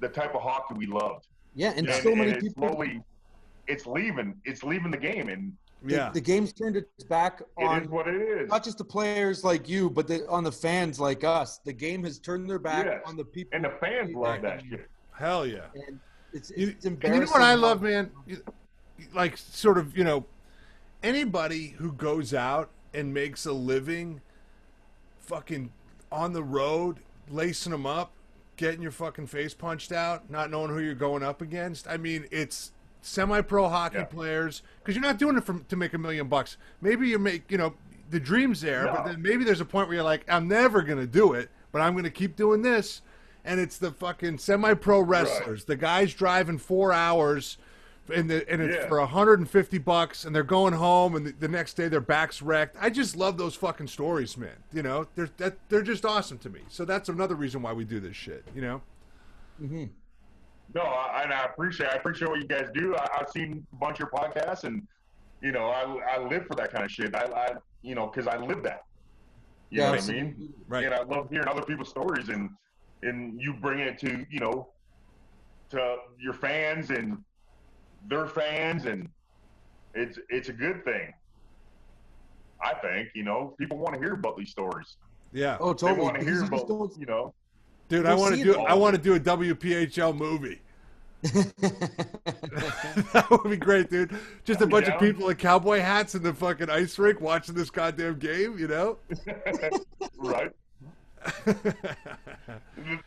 the 0.00 0.08
type 0.08 0.34
of 0.34 0.40
hockey 0.40 0.72
we 0.74 0.86
loved. 0.86 1.26
Yeah, 1.54 1.74
and 1.76 1.86
And, 1.86 2.02
so 2.02 2.10
and 2.12 2.18
many 2.20 2.30
it's 2.32 2.44
people. 2.44 2.68
slowly, 2.68 3.02
it's 3.66 3.84
leaving. 3.86 4.40
It's 4.46 4.62
leaving 4.64 4.90
the 4.90 4.96
game, 4.96 5.28
and 5.28 5.52
Yeah. 5.86 6.10
the 6.10 6.20
game's 6.20 6.52
turned 6.52 6.76
its 6.76 7.04
back 7.04 7.42
on 7.58 7.82
is 7.82 7.88
what 7.88 8.08
it 8.08 8.14
is. 8.20 8.48
not 8.48 8.64
just 8.64 8.78
the 8.78 8.84
players 8.84 9.44
like 9.44 9.68
you, 9.68 9.90
but 9.90 10.06
the, 10.08 10.26
on 10.28 10.44
the 10.44 10.52
fans 10.52 10.98
like 10.98 11.24
us. 11.24 11.58
The 11.58 11.72
game 11.72 12.02
has 12.04 12.18
turned 12.18 12.48
their 12.48 12.58
back 12.58 12.86
Yes. 12.86 13.02
on 13.04 13.16
the 13.16 13.24
people. 13.24 13.50
And 13.54 13.64
the 13.64 13.72
fans 13.80 14.14
love 14.14 14.42
that 14.42 14.62
shit. 14.68 14.88
Hell 15.12 15.46
yeah. 15.46 15.66
And 15.86 15.98
it's, 16.32 16.50
You, 16.56 16.68
it's 16.68 16.84
and 16.86 16.94
embarrassing. 16.94 17.20
you 17.22 17.26
know 17.26 17.32
what 17.32 17.42
I 17.42 17.54
love, 17.54 17.82
man? 17.82 18.10
Like, 19.12 19.36
sort 19.36 19.78
of, 19.78 19.96
you 19.96 20.04
know, 20.04 20.24
anybody 21.02 21.68
who 21.78 21.92
goes 21.92 22.32
out 22.34 22.70
and 22.94 23.12
makes 23.12 23.44
a 23.46 23.52
living 23.52 24.20
fucking 25.20 25.70
on 26.12 26.32
the 26.32 26.42
road, 26.42 26.98
lacing 27.30 27.72
them 27.72 27.86
up, 27.86 28.12
getting 28.56 28.80
your 28.80 28.90
fucking 28.92 29.26
face 29.26 29.52
punched 29.54 29.90
out, 29.92 30.30
not 30.30 30.50
knowing 30.50 30.70
who 30.70 30.78
you're 30.78 30.94
going 30.94 31.22
up 31.22 31.42
against. 31.42 31.88
I 31.88 31.96
mean, 31.96 32.26
it's 32.30 32.70
semi-pro 33.04 33.68
hockey 33.68 33.98
Yeah. 33.98 34.04
players 34.04 34.62
because 34.78 34.94
you're 34.94 35.02
not 35.04 35.18
doing 35.18 35.36
it 35.36 35.44
for, 35.44 35.58
to 35.58 35.76
make 35.76 35.92
a 35.94 35.98
million 35.98 36.28
bucks. 36.28 36.56
Maybe 36.80 37.08
you 37.08 37.18
make, 37.18 37.50
you 37.50 37.58
know, 37.58 37.74
the 38.10 38.20
dream's 38.20 38.60
there, 38.60 38.86
but 38.86 39.04
then 39.04 39.22
maybe 39.22 39.44
there's 39.44 39.60
a 39.60 39.64
point 39.64 39.88
where 39.88 39.96
you're 39.96 40.04
like, 40.04 40.24
I'm 40.28 40.46
never 40.48 40.82
going 40.82 40.98
to 40.98 41.06
do 41.06 41.32
it, 41.32 41.50
but 41.72 41.80
I'm 41.80 41.92
going 41.94 42.04
to 42.04 42.10
keep 42.10 42.36
doing 42.36 42.62
this. 42.62 43.02
And 43.44 43.60
it's 43.60 43.76
the 43.76 43.90
fucking 43.90 44.38
semi-pro 44.38 45.00
wrestlers, 45.00 45.64
the 45.64 45.76
guys 45.76 46.14
driving 46.14 46.56
four 46.58 46.92
hours, 46.94 47.58
and 48.14 48.30
the 48.30 48.50
and 48.50 48.60
it's 48.62 48.76
Yeah. 48.76 48.88
for 48.88 49.00
150 49.00 49.78
bucks, 49.78 50.24
and 50.24 50.34
they're 50.34 50.42
going 50.42 50.72
home, 50.74 51.14
and 51.14 51.26
the, 51.26 51.32
the 51.32 51.48
next 51.48 51.74
day 51.74 51.88
their 51.88 52.00
back's 52.00 52.40
wrecked. 52.40 52.76
I 52.80 52.88
just 52.90 53.16
love 53.16 53.36
those 53.36 53.54
fucking 53.54 53.88
stories, 53.88 54.36
man. 54.38 54.56
You 54.72 54.82
know, 54.82 55.06
they're 55.14 55.28
that, 55.38 55.56
they're 55.68 55.82
just 55.82 56.04
awesome 56.06 56.38
to 56.38 56.48
me. 56.50 56.60
So 56.68 56.84
that's 56.86 57.08
another 57.10 57.34
reason 57.34 57.60
why 57.62 57.72
we 57.74 57.84
do 57.84 58.00
this 58.00 58.16
shit. 58.16 58.44
You 58.54 58.62
know. 58.62 58.82
Mm-hmm. 59.62 59.84
No, 60.74 60.82
I, 60.82 61.22
and 61.22 61.32
I 61.32 61.44
appreciate 61.44 61.90
I 61.90 61.94
appreciate 61.96 62.28
what 62.28 62.40
you 62.40 62.46
guys 62.48 62.68
do. 62.74 62.96
I, 62.96 63.06
I've 63.20 63.28
seen 63.30 63.64
a 63.72 63.76
bunch 63.76 64.00
of 64.00 64.00
your 64.00 64.10
podcasts, 64.10 64.64
and 64.64 64.82
you 65.40 65.52
know, 65.52 65.66
I 65.68 66.16
I 66.16 66.18
live 66.26 66.46
for 66.46 66.54
that 66.56 66.72
kind 66.72 66.84
of 66.84 66.90
shit. 66.90 67.14
I, 67.14 67.24
I 67.26 67.54
you 67.82 67.94
know, 67.94 68.06
because 68.08 68.26
I 68.26 68.36
live 68.38 68.62
that. 68.64 68.80
You 69.70 69.80
Yeah, 69.80 69.86
know 69.86 69.96
what 69.96 70.04
I 70.08 70.12
mean? 70.12 70.54
Right. 70.68 70.84
And 70.84 70.94
I 70.94 71.02
love 71.02 71.28
hearing 71.30 71.48
other 71.48 71.62
people's 71.62 71.90
stories, 71.90 72.28
and 72.28 72.50
and 73.02 73.40
you 73.40 73.54
bring 73.54 73.78
it 73.80 73.98
to 74.00 74.26
you 74.30 74.40
know, 74.40 74.68
to 75.70 75.96
your 76.18 76.34
fans 76.34 76.90
and 76.90 77.18
their 78.08 78.26
fans, 78.26 78.86
and 78.86 79.08
it's 79.94 80.18
it's 80.28 80.48
a 80.48 80.52
good 80.52 80.84
thing. 80.84 81.12
I 82.62 82.74
think 82.74 83.10
you 83.14 83.22
know 83.22 83.54
people 83.58 83.78
want 83.78 83.94
to 83.94 84.00
hear 84.00 84.14
about 84.14 84.36
these 84.36 84.50
stories. 84.50 84.96
Yeah, 85.32 85.56
Oh, 85.60 85.72
totally. 85.72 85.74
They 85.74 85.76
totally. 85.76 86.04
want 86.04 86.18
to 86.18 86.24
hear 86.24 86.34
you 86.42 86.48
just 86.48 86.64
about 86.64 86.90
you 86.98 87.06
know. 87.06 87.34
dude, 87.88 88.06
I 88.06 88.14
We'll 88.14 88.22
want 88.22 88.36
to 88.36 88.42
do 88.42 88.58
I 88.60 88.74
want 88.74 88.96
to 88.96 89.00
do 89.02 89.14
a 89.14 89.20
WPHL 89.20 90.16
movie. 90.16 90.60
that 93.12 93.26
would 93.30 93.50
be 93.50 93.56
great, 93.56 93.88
dude. 93.88 94.14
Just 94.44 94.60
a 94.60 94.66
bunch 94.66 94.88
of 94.88 95.00
people 95.00 95.30
in 95.30 95.36
cowboy 95.36 95.80
hats 95.80 96.14
in 96.14 96.22
the 96.22 96.34
fucking 96.34 96.68
ice 96.68 96.98
rink 96.98 97.18
watching 97.18 97.54
this 97.54 97.70
goddamn 97.70 98.18
game. 98.18 98.58
You 98.58 98.68
know. 98.68 98.98
right. 100.18 100.50
the, 101.46 101.64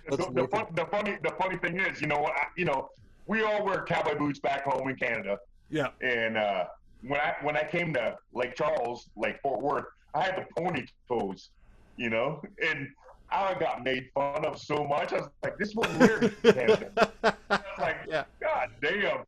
the, 0.10 0.30
the, 0.34 0.48
fun, 0.48 0.66
the 0.74 0.86
funny 0.86 1.18
the 1.22 1.30
funny 1.38 1.58
thing 1.58 1.80
is, 1.80 2.02
you 2.02 2.08
know, 2.08 2.26
I, 2.26 2.46
you 2.56 2.66
know, 2.66 2.90
we 3.28 3.44
all 3.44 3.64
wear 3.64 3.84
cowboy 3.84 4.18
boots 4.18 4.40
back 4.40 4.64
home 4.64 4.90
in 4.90 4.96
Canada, 4.96 5.38
yeah. 5.70 5.90
and 6.02 6.38
uh, 6.38 6.66
when 7.04 7.20
I 7.20 7.36
when 7.44 7.56
I 7.56 7.66
came 7.66 7.94
to 7.94 8.18
Lake 8.34 8.56
Charles, 8.56 9.10
Lake 9.16 9.38
Fort 9.44 9.62
Worth, 9.62 9.86
I 10.16 10.24
had 10.24 10.38
the 10.38 10.46
pony 10.60 10.88
toes, 11.08 11.50
you 11.98 12.10
know, 12.10 12.42
and 12.68 12.88
I 13.30 13.54
got 13.60 13.84
made 13.84 14.10
fun 14.14 14.46
of 14.46 14.58
so 14.60 14.86
much. 14.86 15.12
I 15.14 15.18
was 15.18 15.30
like, 15.44 15.58
"This 15.58 15.70
is 15.70 15.76
what 15.76 15.92
we 15.94 15.98
wear 16.00 16.18
in 16.20 16.30
Canada." 16.44 17.12
I 17.24 17.34
was 17.50 17.60
like, 17.80 17.98
Yeah. 18.08 18.24
God 18.42 18.70
damn. 18.82 19.24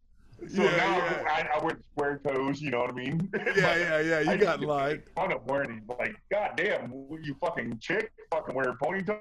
So 0.48 0.64
Yeah, 0.64 0.78
now 0.78 0.98
yeah. 0.98 1.24
I, 1.30 1.50
I 1.60 1.64
wear 1.64 1.78
square 1.92 2.22
toes, 2.26 2.62
you 2.62 2.72
know 2.72 2.80
what 2.80 2.92
I 2.92 2.94
mean? 2.94 3.30
Yeah, 3.58 3.76
yeah, 3.76 4.00
yeah. 4.00 4.20
You 4.22 4.32
I 4.32 4.38
got 4.38 4.60
get 4.60 4.64
in 4.64 4.68
line. 4.70 4.90
made 4.92 5.04
Fun 5.14 5.32
of 5.34 5.46
wearing 5.46 5.72
these, 5.86 5.98
like, 6.00 6.16
God 6.32 6.52
damn, 6.56 6.94
you 7.22 7.36
fucking 7.42 7.78
chick, 7.82 8.10
fucking 8.32 8.56
wearing 8.56 8.76
ponytails, 8.82 9.20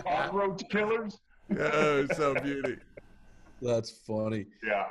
cockroach 0.04 0.62
killers. 0.70 1.18
oh, 1.58 2.06
so 2.16 2.34
beauty. 2.34 2.76
That's 3.60 3.90
funny. 3.90 4.46
Yeah, 4.66 4.86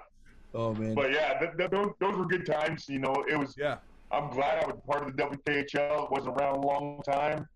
Oh 0.53 0.73
man. 0.75 0.93
but 0.93 1.11
yeah, 1.11 1.39
th- 1.39 1.51
th- 1.57 1.71
those, 1.71 1.91
those 1.99 2.15
were 2.15 2.25
good 2.27 2.45
times. 2.45 2.85
You 2.87 2.99
know, 2.99 3.25
it 3.27 3.37
was. 3.39 3.55
Yeah. 3.57 3.77
I'm 4.11 4.29
glad 4.29 4.63
I 4.63 4.67
was 4.67 4.79
part 4.87 5.07
of 5.07 5.15
the 5.15 5.23
WPHL. 5.23 6.03
It 6.05 6.11
wasn't 6.11 6.37
around 6.37 6.57
a 6.57 6.67
long 6.67 7.01
time. 7.03 7.47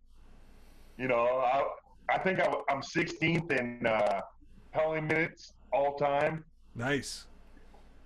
You 0.98 1.08
know, 1.08 1.26
I 1.26 1.64
I 2.14 2.20
think 2.20 2.40
I, 2.40 2.46
am 2.70 2.82
16th 2.82 3.52
in 3.52 3.86
uh, 3.86 4.22
penalty 4.72 5.02
minutes 5.02 5.54
all 5.72 5.96
time. 5.96 6.44
Nice. 6.76 7.26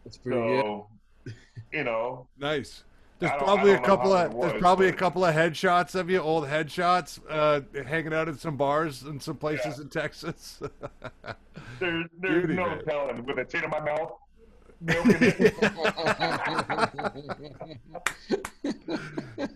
That's 0.03 0.17
pretty 0.17 0.39
good. 0.39 0.81
You 1.73 1.83
know, 1.83 2.27
Nice. 2.37 2.85
There's 3.19 3.31
probably 3.39 3.71
a 3.71 3.79
couple 3.79 4.13
of 4.13 4.31
it 4.31 4.39
there's 4.39 4.53
was, 4.53 4.61
probably 4.61 4.87
a 4.89 4.93
couple 4.93 5.25
of 5.25 5.33
headshots 5.33 5.95
of 5.95 6.09
you, 6.09 6.19
old 6.19 6.45
headshots, 6.45 7.19
uh, 7.27 7.61
hanging 7.83 8.13
out 8.13 8.29
at 8.29 8.39
some 8.39 8.55
bars 8.55 9.03
in 9.03 9.19
some 9.19 9.37
places 9.37 9.79
in 9.79 9.89
Texas. 9.89 10.61
there's 11.79 12.05
there's 12.19 12.45
Beauty, 12.45 12.53
no 12.53 12.67
man. 12.67 12.85
telling 12.85 13.25
with 13.25 13.39
a 13.39 13.43
tit 13.43 13.63
in 13.63 13.69
my 13.71 13.79
mouth. 13.79 14.11
Milking 14.81 15.17
it. 15.21 15.53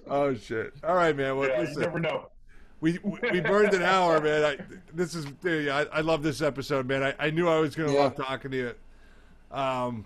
oh 0.08 0.34
shit! 0.36 0.74
All 0.84 0.96
right, 0.96 1.16
man. 1.16 1.38
Well, 1.38 1.50
yeah, 1.50 1.62
you 1.70 1.80
never 1.80 2.00
know. 2.00 2.30
we 2.80 3.00
we 3.04 3.42
burned 3.42 3.74
an 3.74 3.84
hour, 3.84 4.20
man. 4.22 4.44
I, 4.44 4.58
this 4.94 5.16
is 5.16 5.28
I, 5.46 5.86
I 5.92 6.02
love 6.02 6.24
this 6.24 6.42
episode, 6.42 6.88
man. 6.88 7.04
I, 7.04 7.14
I 7.20 7.30
knew 7.30 7.48
I 7.48 7.60
was 7.60 7.76
gonna 7.76 7.94
Yeah. 7.94 8.00
love 8.02 8.16
talking 8.16 8.52
to 8.52 8.58
you. 8.58 8.74
Um, 9.56 10.06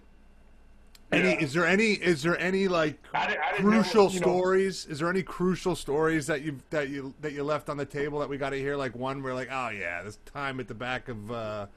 any 1.11 1.30
Yeah. 1.34 1.39
is 1.39 1.53
there 1.53 1.66
any 1.66 1.91
is 1.93 2.24
there 2.24 2.38
any 2.39 2.68
like 2.68 2.97
I 3.13 3.28
didn't, 3.28 3.41
I 3.41 3.51
didn't 3.51 3.66
know, 3.66 3.82
crucial 3.82 4.09
know, 4.09 4.09
stories? 4.18 4.86
Is 4.88 4.99
there 4.99 5.09
any 5.09 5.24
crucial 5.24 5.76
stories 5.76 6.28
that 6.28 6.41
you 6.41 6.59
that 6.72 6.89
you 6.89 7.13
that 7.22 7.34
you 7.34 7.43
left 7.43 7.70
on 7.70 7.78
the 7.78 7.86
table 7.86 8.20
that 8.20 8.30
we 8.30 8.38
got 8.38 8.49
to 8.51 8.57
hear? 8.57 8.76
Like 8.76 8.95
one 8.95 9.22
where 9.24 9.34
like, 9.34 9.49
oh 9.51 9.70
yeah, 9.70 10.01
this 10.03 10.18
time 10.26 10.59
at 10.59 10.68
the 10.68 10.74
back 10.74 11.07
of 11.07 11.32
uh, 11.32 11.68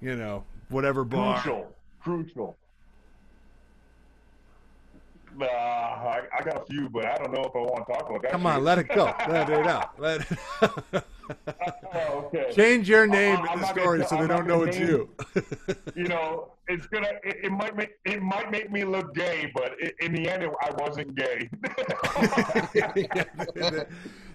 you 0.00 0.16
know 0.16 0.44
whatever 0.70 1.04
bar. 1.04 1.40
Crucial. 1.40 1.76
Crucial. 2.00 2.56
Uh, 5.40 5.44
I, 5.46 6.22
I 6.38 6.44
got 6.44 6.62
a 6.62 6.66
few, 6.66 6.88
but 6.88 7.06
I 7.06 7.16
don't 7.16 7.32
know 7.32 7.44
if 7.44 7.54
I 7.54 7.58
want 7.58 7.86
to 7.86 7.92
talk 7.92 8.08
about 8.08 8.22
that. 8.22 8.32
Come 8.32 8.46
on, 8.46 8.64
let 8.64 8.78
it 8.78 8.88
go. 8.88 9.04
Let 9.28 9.50
it 9.50 9.66
out. 9.66 10.00
Let 10.00 10.30
it 10.30 11.04
Oh, 11.94 12.24
okay. 12.26 12.50
change 12.54 12.88
your 12.88 13.06
name 13.06 13.38
I'm 13.38 13.54
in 13.54 13.60
the 13.60 13.66
not 13.66 13.74
gonna 13.74 13.82
story 13.82 14.06
so 14.06 14.16
they 14.16 14.22
I'm 14.22 14.28
don't 14.28 14.46
know 14.46 14.58
gonna 14.58 14.70
it's 14.70 14.78
you. 14.78 15.10
You 15.94 16.04
know, 16.04 16.52
it's 16.68 16.86
gonna. 16.86 17.12
It, 17.22 17.44
it 17.44 17.52
might 17.52 17.76
make 17.76 17.92
it 18.04 18.22
might 18.22 18.50
make 18.50 18.70
me 18.70 18.84
look 18.84 19.14
gay, 19.14 19.50
but 19.54 19.76
i 19.82 19.92
in 20.04 20.12
the 20.12 20.28
end, 20.28 20.42
it, 20.42 20.50
I 20.60 20.70
wasn't 20.78 21.14
gay. 21.14 21.48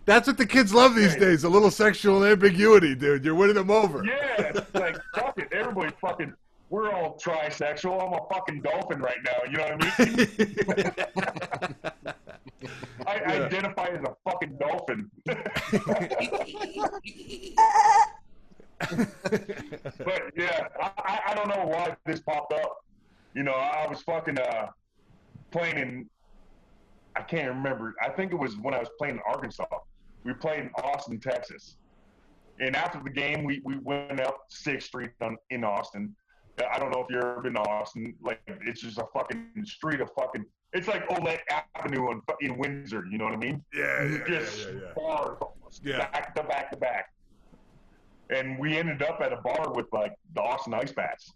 That's 0.05 0.27
what 0.27 0.37
the 0.37 0.45
kids 0.45 0.73
love 0.73 0.95
these 0.95 1.15
days. 1.15 1.43
A 1.43 1.49
little 1.49 1.69
sexual 1.69 2.25
ambiguity, 2.25 2.95
dude. 2.95 3.23
You're 3.23 3.35
winning 3.35 3.55
them 3.55 3.69
over. 3.69 4.03
yeah, 4.03 4.51
it's 4.55 4.73
like 4.73 4.97
fuck 5.13 5.37
it. 5.37 5.49
Everybody's 5.51 5.93
fucking. 6.01 6.33
We're 6.69 6.91
all 6.91 7.17
trisexual. 7.17 8.01
I'm 8.05 8.13
a 8.13 8.19
fucking 8.33 8.61
dolphin 8.61 8.99
right 8.99 9.17
now. 9.25 9.43
You 9.49 9.57
know 9.57 9.63
what 9.63 9.99
I 9.99 10.05
mean? 10.05 10.27
I 13.07 13.15
Yeah. 13.15 13.45
identify 13.45 13.85
as 13.87 14.03
a 14.03 14.15
fucking 14.29 14.57
dolphin. 14.59 15.09
but 18.79 20.23
yeah, 20.35 20.67
I, 20.81 21.19
I- 21.27 21.33
don't 21.35 21.47
know 21.49 21.65
why 21.65 21.95
this 22.05 22.19
popped 22.19 22.53
up. 22.53 22.77
You 23.33 23.43
know, 23.43 23.53
I 23.53 23.87
was 23.87 24.01
fucking 24.01 24.39
uh, 24.39 24.67
playing 25.51 25.77
in. 25.77 26.09
I 27.15 27.21
can't 27.21 27.49
remember. 27.49 27.93
I 28.01 28.09
think 28.09 28.31
it 28.31 28.37
was 28.39 28.57
when 28.57 28.73
I 28.73 28.79
was 28.79 28.89
playing 28.97 29.15
in 29.15 29.21
Arkansas. 29.27 29.65
We 30.23 30.33
played 30.33 30.61
in 30.61 30.69
Austin, 30.83 31.19
Texas. 31.19 31.75
And 32.59 32.75
after 32.75 32.99
the 33.03 33.09
game, 33.09 33.43
we, 33.43 33.61
we 33.63 33.77
went 33.77 34.19
up 34.19 34.39
Sixth 34.49 34.87
Street 34.87 35.11
on, 35.21 35.37
in 35.49 35.63
Austin. 35.63 36.15
I 36.71 36.79
don't 36.79 36.91
know 36.91 37.01
if 37.01 37.07
you've 37.09 37.23
ever 37.23 37.41
been 37.41 37.53
to 37.53 37.61
Austin. 37.61 38.15
Like 38.21 38.41
it's 38.65 38.81
just 38.81 38.97
a 38.97 39.05
fucking 39.13 39.47
street 39.65 40.01
of 40.01 40.09
fucking. 40.17 40.45
It's 40.73 40.87
like 40.87 41.07
Ouellette 41.09 41.39
Avenue 41.75 42.11
in, 42.11 42.21
in 42.41 42.57
Windsor. 42.57 43.05
You 43.09 43.17
know 43.17 43.25
what 43.25 43.33
I 43.33 43.37
mean? 43.37 43.63
Yeah, 43.73 44.03
yeah, 44.03 44.17
yeah, 44.17 44.25
just 44.27 44.59
yeah, 44.59 44.73
yeah. 44.73 44.91
bars 44.95 45.37
Yeah. 45.83 45.97
back 45.97 46.35
to 46.35 46.43
back 46.43 46.71
to 46.71 46.77
back. 46.77 47.05
And 48.29 48.59
we 48.59 48.77
ended 48.77 49.01
up 49.01 49.19
at 49.21 49.33
a 49.33 49.37
bar 49.37 49.73
with 49.73 49.87
like 49.91 50.13
the 50.35 50.41
Austin 50.41 50.73
Ice 50.75 50.91
Bats. 50.91 51.31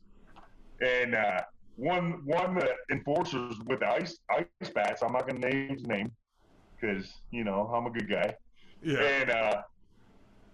And 0.82 1.16
uh, 1.16 1.42
one 1.76 2.22
one 2.26 2.58
of 2.58 2.64
the 2.64 2.76
enforcers 2.92 3.56
with 3.66 3.80
the 3.80 3.88
ice 3.88 4.20
ice 4.30 4.70
bats, 4.74 5.02
I'm 5.02 5.14
not 5.14 5.28
gonna 5.28 5.40
name 5.40 5.70
his 5.70 5.88
name 5.88 6.12
because 6.80 7.12
you 7.32 7.44
know 7.44 7.72
I'm 7.74 7.86
a 7.88 7.90
good 7.90 8.10
guy. 8.10 8.36
Yeah. 8.84 9.00
And 9.00 9.30
uh, 9.32 9.62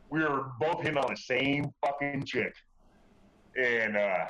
we 0.09 0.22
were 0.22 0.51
both 0.59 0.82
hitting 0.82 0.97
on 0.97 1.09
the 1.09 1.17
same 1.17 1.65
fucking 1.86 2.24
chick. 2.26 2.53
And 3.61 3.97
uh, 3.97 4.26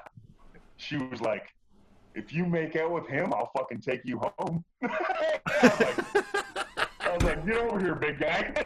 she 0.79 0.97
was 0.97 1.19
like, 1.21 1.53
if 2.15 2.33
you 2.33 2.45
make 2.45 2.75
out 2.75 2.91
with 2.91 3.07
him, 3.07 3.33
I'll 3.33 3.51
fucking 3.55 3.81
take 3.81 4.01
you 4.05 4.19
home. 4.37 4.63
I, 4.81 4.89
was 5.61 5.79
like, 5.79 7.01
I 7.01 7.13
was 7.13 7.23
like, 7.23 7.45
get 7.45 7.57
over 7.57 7.79
here, 7.79 7.95
big 7.95 8.19
guy. 8.19 8.53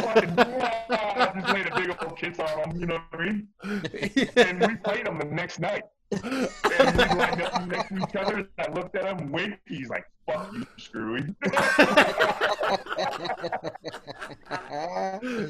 Fucking, 0.00 0.38
I 0.38 1.32
just 1.34 1.54
laid 1.54 1.66
a 1.66 1.74
big 1.74 1.96
old 2.02 2.16
kiss 2.16 2.38
on 2.38 2.70
him, 2.70 2.80
you 2.80 2.86
know 2.86 3.00
what 3.10 3.20
I 3.20 3.24
mean? 3.24 3.48
And 4.36 4.60
we 4.60 4.76
played 4.76 5.06
him 5.06 5.18
the 5.18 5.24
next 5.24 5.60
night. 5.60 5.84
And 6.12 6.22
we 6.22 7.18
lined 7.18 7.42
up 7.42 7.66
next 7.66 7.88
to 7.88 7.96
each 7.96 8.16
other. 8.16 8.48
I 8.58 8.70
looked 8.70 8.96
at 8.96 9.18
him, 9.18 9.32
winked. 9.32 9.60
He's 9.66 9.88
like, 9.88 10.04
fuck 10.26 10.52
you, 10.52 10.66
Screwy. 10.76 11.34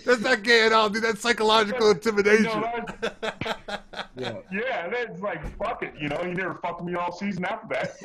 That's 0.04 0.20
not 0.20 0.42
gay 0.42 0.66
at 0.66 0.72
all, 0.72 0.88
dude. 0.90 1.02
That's 1.02 1.20
psychological 1.20 1.90
intimidation. 1.92 2.44
No, 2.44 2.60
that's- 2.62 3.80
Yeah. 4.18 4.36
yeah, 4.50 4.88
that's 4.88 5.20
like, 5.20 5.42
fuck 5.58 5.82
it. 5.82 5.92
You 6.00 6.08
know, 6.08 6.22
you 6.22 6.32
never 6.32 6.54
fucked 6.54 6.82
me 6.82 6.94
all 6.94 7.12
season 7.12 7.44
after 7.44 7.66
that. 7.68 7.96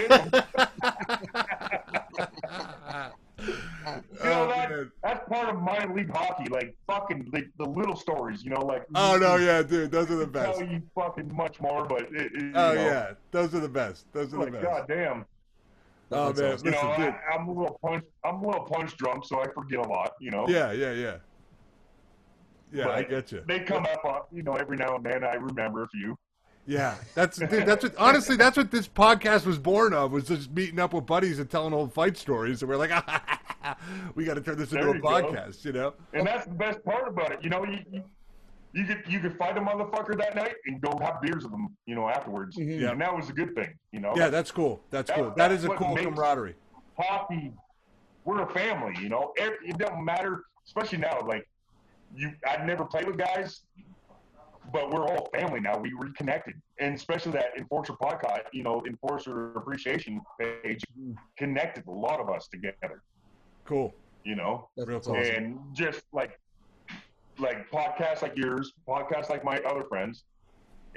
You 0.00 0.08
know, 0.08 0.42
Oh, 4.22 4.48
that, 4.48 4.88
that's 5.02 5.28
part 5.28 5.48
of 5.48 5.60
minor 5.62 5.94
league 5.94 6.10
hockey. 6.10 6.48
Like, 6.50 6.76
fucking, 6.86 7.30
like, 7.32 7.48
the 7.58 7.64
little 7.66 7.96
stories, 7.96 8.42
you 8.44 8.50
know, 8.50 8.60
like. 8.60 8.84
Oh 8.94 9.16
no, 9.18 9.36
yeah, 9.36 9.62
dude, 9.62 9.90
those 9.90 10.10
are 10.10 10.16
the 10.16 10.26
best. 10.26 10.58
Tell 10.58 10.68
you 10.68 10.82
fucking 10.94 11.34
much 11.34 11.58
more, 11.60 11.86
but 11.86 12.02
it, 12.02 12.12
it, 12.14 12.32
you 12.34 12.52
Oh 12.54 12.74
know, 12.74 12.80
yeah, 12.82 13.12
those 13.30 13.54
are 13.54 13.60
the 13.60 13.68
best. 13.68 14.04
Those 14.12 14.32
are 14.34 14.44
the 14.44 14.50
best. 14.50 14.64
God 14.64 14.86
goddamn. 14.88 15.24
Oh 16.12 16.32
That's 16.32 16.40
man, 16.40 16.52
awesome. 16.52 16.66
You 16.66 16.72
know, 16.72 16.94
dude. 16.96 17.14
I, 17.14 17.34
I'm 17.34 17.48
a 17.48 17.52
little 17.52 17.78
punch. 17.82 18.04
I'm 18.24 18.36
a 18.36 18.46
little 18.46 18.64
punch 18.64 18.96
drunk, 18.96 19.24
so 19.24 19.40
I 19.40 19.46
forget 19.52 19.78
a 19.78 19.88
lot. 19.88 20.14
You 20.20 20.30
know. 20.30 20.48
Yeah, 20.48 20.72
yeah, 20.72 20.92
yeah. 20.92 21.16
Yeah, 22.72 22.88
I 22.88 23.02
get 23.02 23.32
you. 23.32 23.42
They 23.46 23.60
come 23.60 23.84
up 23.84 24.04
on, 24.04 24.20
you 24.32 24.42
know, 24.42 24.54
every 24.54 24.76
now 24.76 24.96
and 24.96 25.04
then. 25.04 25.24
I 25.24 25.34
remember 25.34 25.82
a 25.82 25.88
few. 25.88 26.16
Yeah, 26.66 26.94
that's 27.14 27.38
dude, 27.38 27.66
that's 27.66 27.82
what 27.82 27.96
honestly 27.96 28.36
that's 28.36 28.56
what 28.56 28.70
this 28.70 28.86
podcast 28.86 29.46
was 29.46 29.58
born 29.58 29.92
of 29.92 30.12
was 30.12 30.24
just 30.24 30.50
meeting 30.52 30.78
up 30.78 30.92
with 30.92 31.06
buddies 31.06 31.38
and 31.38 31.50
telling 31.50 31.72
old 31.72 31.92
fight 31.92 32.16
stories 32.16 32.62
and 32.62 32.68
we're 32.68 32.76
like 32.76 32.90
ah, 32.94 33.76
we 34.14 34.24
got 34.24 34.34
to 34.34 34.40
turn 34.40 34.56
this 34.56 34.72
into 34.72 34.90
a 34.90 34.94
you 34.94 35.00
go. 35.00 35.08
podcast, 35.08 35.64
you 35.64 35.72
know? 35.72 35.94
And 36.12 36.26
that's 36.26 36.46
the 36.46 36.54
best 36.54 36.84
part 36.84 37.08
about 37.08 37.32
it. 37.32 37.40
You 37.42 37.50
know, 37.50 37.64
you 37.64 37.78
you, 37.90 38.04
you 38.72 38.84
could 38.84 39.02
you 39.08 39.20
could 39.20 39.36
fight 39.36 39.56
a 39.58 39.60
motherfucker 39.60 40.16
that 40.18 40.34
night 40.36 40.54
and 40.66 40.80
go 40.80 40.96
have 41.02 41.20
beers 41.20 41.42
with 41.42 41.52
them. 41.52 41.76
You 41.86 41.94
know, 41.94 42.08
afterwards. 42.08 42.56
Mm-hmm. 42.56 42.82
Yeah. 42.82 42.90
And 42.92 43.00
that 43.00 43.14
was 43.14 43.28
a 43.28 43.32
good 43.32 43.54
thing. 43.54 43.74
You 43.92 44.00
know. 44.00 44.12
Yeah, 44.16 44.28
that's 44.28 44.50
cool. 44.50 44.82
That's 44.90 45.08
That- 45.08 45.16
cool. 45.16 45.28
That 45.30 45.48
that's 45.48 45.54
is 45.54 45.64
a 45.64 45.68
cool 45.68 45.96
camaraderie. 45.96 46.54
hockey, 46.96 47.52
we're 48.24 48.42
a 48.42 48.52
family, 48.52 48.94
you 49.00 49.08
know. 49.08 49.32
Every, 49.38 49.56
it 49.68 49.78
doesn't 49.78 50.04
matter, 50.04 50.44
especially 50.66 50.98
now. 50.98 51.20
Like 51.26 51.48
you, 52.14 52.32
I've 52.46 52.64
never 52.64 52.84
played 52.84 53.06
with 53.06 53.16
guys, 53.18 53.62
but 54.72 54.90
we're 54.92 55.06
all 55.06 55.28
family 55.34 55.60
now. 55.60 55.78
We 55.78 55.92
reconnected, 55.98 56.54
and 56.78 56.94
especially 56.94 57.32
that 57.32 57.56
Enforcer 57.58 57.94
podcast, 57.94 58.44
you 58.52 58.62
know, 58.62 58.82
Enforcer 58.86 59.52
Appreciation 59.56 60.20
page 60.38 60.82
mm-hmm. 60.98 61.12
connected 61.36 61.86
a 61.88 61.90
lot 61.90 62.20
of 62.20 62.28
us 62.30 62.46
together. 62.48 63.02
Cool. 63.64 63.94
You 64.24 64.36
know, 64.36 64.68
That's 64.76 64.88
Real 64.88 64.98
awesome. 64.98 65.14
and 65.16 65.58
just 65.72 66.02
like 66.12 66.38
like 67.40 67.70
podcasts 67.70 68.22
like 68.22 68.36
yours, 68.36 68.72
podcasts 68.88 69.28
like 69.30 69.44
my 69.44 69.58
other 69.60 69.84
friends, 69.84 70.24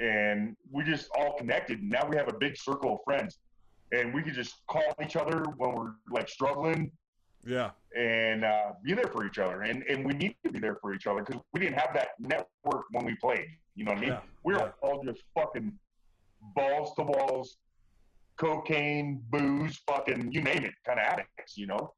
and 0.00 0.56
we 0.70 0.84
just 0.84 1.08
all 1.16 1.36
connected. 1.36 1.82
Now 1.82 2.06
we 2.08 2.16
have 2.16 2.28
a 2.28 2.36
big 2.38 2.56
circle 2.56 2.94
of 2.94 2.98
friends, 3.04 3.38
and 3.92 4.12
we 4.14 4.22
can 4.22 4.34
just 4.34 4.54
call 4.68 4.82
each 5.02 5.16
other 5.16 5.44
when 5.56 5.74
we're 5.74 5.92
like 6.10 6.28
struggling 6.28 6.90
Yeah. 7.46 7.70
and 7.96 8.44
uh, 8.44 8.72
be 8.82 8.94
there 8.94 9.08
for 9.08 9.26
each 9.26 9.38
other. 9.38 9.62
And 9.62 9.82
and 9.84 10.04
we 10.04 10.12
need 10.14 10.36
to 10.44 10.50
be 10.52 10.58
there 10.58 10.76
for 10.80 10.94
each 10.94 11.06
other 11.06 11.22
because 11.24 11.40
we 11.52 11.60
didn't 11.60 11.78
have 11.78 11.94
that 11.94 12.08
network 12.18 12.84
when 12.90 13.04
we 13.04 13.14
played. 13.16 13.48
You 13.76 13.84
know 13.84 13.92
what 13.92 13.98
I 13.98 14.00
mean? 14.02 14.10
Yeah, 14.10 14.20
We 14.44 14.54
were 14.54 14.60
yeah. 14.60 14.70
all 14.88 15.02
just 15.04 15.22
fucking 15.34 15.72
balls 16.54 16.94
to 16.96 17.02
walls, 17.02 17.56
cocaine, 18.36 19.22
booze, 19.30 19.76
fucking 19.86 20.32
you 20.32 20.42
name 20.42 20.64
it, 20.64 20.74
kind 20.86 20.98
of 20.98 21.06
addicts. 21.06 21.56
You 21.56 21.66
know, 21.68 21.94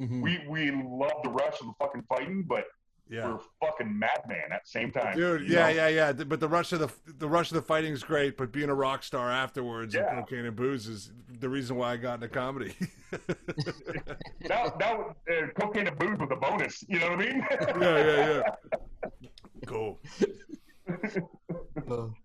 Mhm. 0.00 0.22
we 0.22 0.44
we 0.48 0.70
love 0.70 1.22
the 1.22 1.30
rush 1.30 1.60
of 1.60 1.66
the 1.66 1.74
fucking 1.80 2.02
fighting, 2.08 2.42
but 2.44 2.64
Yeah. 3.08 3.28
we're 3.32 3.38
fucking 3.68 3.98
madman 3.98 4.50
at 4.50 4.64
the 4.64 4.68
same 4.70 4.90
time. 4.90 5.14
Dude, 5.16 5.48
yeah, 5.48 5.64
know? 5.64 5.68
yeah, 5.68 5.88
yeah. 5.88 6.12
But 6.12 6.40
the 6.40 6.48
rush 6.48 6.72
of 6.72 6.78
the 6.80 6.90
the 7.18 7.28
rush 7.28 7.50
of 7.50 7.56
the 7.56 7.62
fighting 7.62 7.92
is 7.92 8.02
great, 8.02 8.36
but 8.38 8.50
being 8.50 8.70
a 8.70 8.74
rock 8.74 9.02
star 9.02 9.30
afterwards 9.30 9.94
Yeah. 9.94 10.08
and 10.08 10.20
cocaine 10.26 10.46
and 10.46 10.56
booze 10.56 10.86
is 10.88 11.12
the 11.28 11.48
reason 11.48 11.76
why 11.76 11.92
I 11.92 11.96
got 11.98 12.14
into 12.14 12.28
comedy. 12.28 12.74
That 14.48 14.78
that 14.78 14.98
was, 14.98 15.14
uh, 15.30 15.46
cocaine 15.60 15.86
and 15.86 15.98
booze 15.98 16.18
was 16.18 16.28
a 16.32 16.36
bonus. 16.36 16.82
You 16.88 16.98
know 17.00 17.10
what 17.10 17.20
I 17.20 17.24
mean? 17.26 17.46
yeah, 17.50 18.04
yeah, 18.04 18.42
yeah. 18.42 19.18
Cool. 19.66 19.98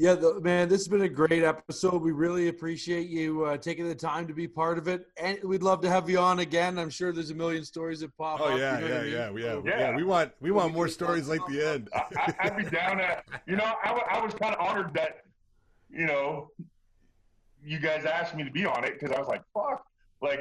So 0.00 0.06
yeah, 0.06 0.14
the, 0.14 0.40
man, 0.40 0.68
this 0.68 0.80
has 0.80 0.88
been 0.88 1.02
a 1.02 1.08
great 1.08 1.42
episode. 1.42 2.00
We 2.02 2.12
really 2.12 2.48
appreciate 2.48 3.08
you 3.08 3.44
uh, 3.44 3.56
taking 3.58 3.86
the 3.86 3.94
time 3.94 4.26
to 4.28 4.32
be 4.34 4.48
part 4.48 4.78
of 4.78 4.88
it, 4.88 5.06
and 5.18 5.38
we'd 5.44 5.62
love 5.62 5.82
to 5.82 5.90
have 5.90 6.08
you 6.08 6.18
on 6.18 6.38
again. 6.38 6.78
I'm 6.78 6.88
sure 6.90 7.12
there's 7.12 7.30
a 7.30 7.34
million 7.34 7.64
stories 7.64 8.00
that 8.00 8.16
pop 8.16 8.40
Oh 8.40 8.44
up. 8.52 8.58
yeah, 8.58 8.78
you 8.80 8.88
know 8.88 8.94
yeah, 8.94 8.98
I 8.98 9.02
mean? 9.02 9.12
yeah, 9.12 9.18
yeah, 9.46 9.52
So- 9.52 9.62
yeah. 9.66 9.78
Yeah. 9.90 9.96
We 9.96 10.04
want 10.04 10.32
we 10.40 10.50
want 10.52 10.72
more 10.72 10.88
stories 10.88 11.28
like 11.28 11.40
the 11.48 11.66
end. 11.74 11.88
I, 11.94 12.04
I, 12.16 12.34
I'd 12.40 12.56
be 12.56 12.64
down 12.64 13.00
at, 13.00 13.24
you 13.46 13.56
know, 13.56 13.74
I, 13.84 13.90
I 14.10 14.24
was 14.24 14.32
kind 14.34 14.54
of 14.54 14.60
honored 14.66 14.94
that, 14.94 15.24
you 15.90 16.06
know, 16.06 16.50
you 17.62 17.78
guys 17.78 18.06
asked 18.06 18.34
me 18.34 18.42
to 18.44 18.50
be 18.50 18.64
on 18.64 18.84
it 18.84 18.98
because 18.98 19.14
I 19.14 19.18
was 19.18 19.28
like, 19.28 19.42
fuck, 19.52 19.84
like, 20.22 20.40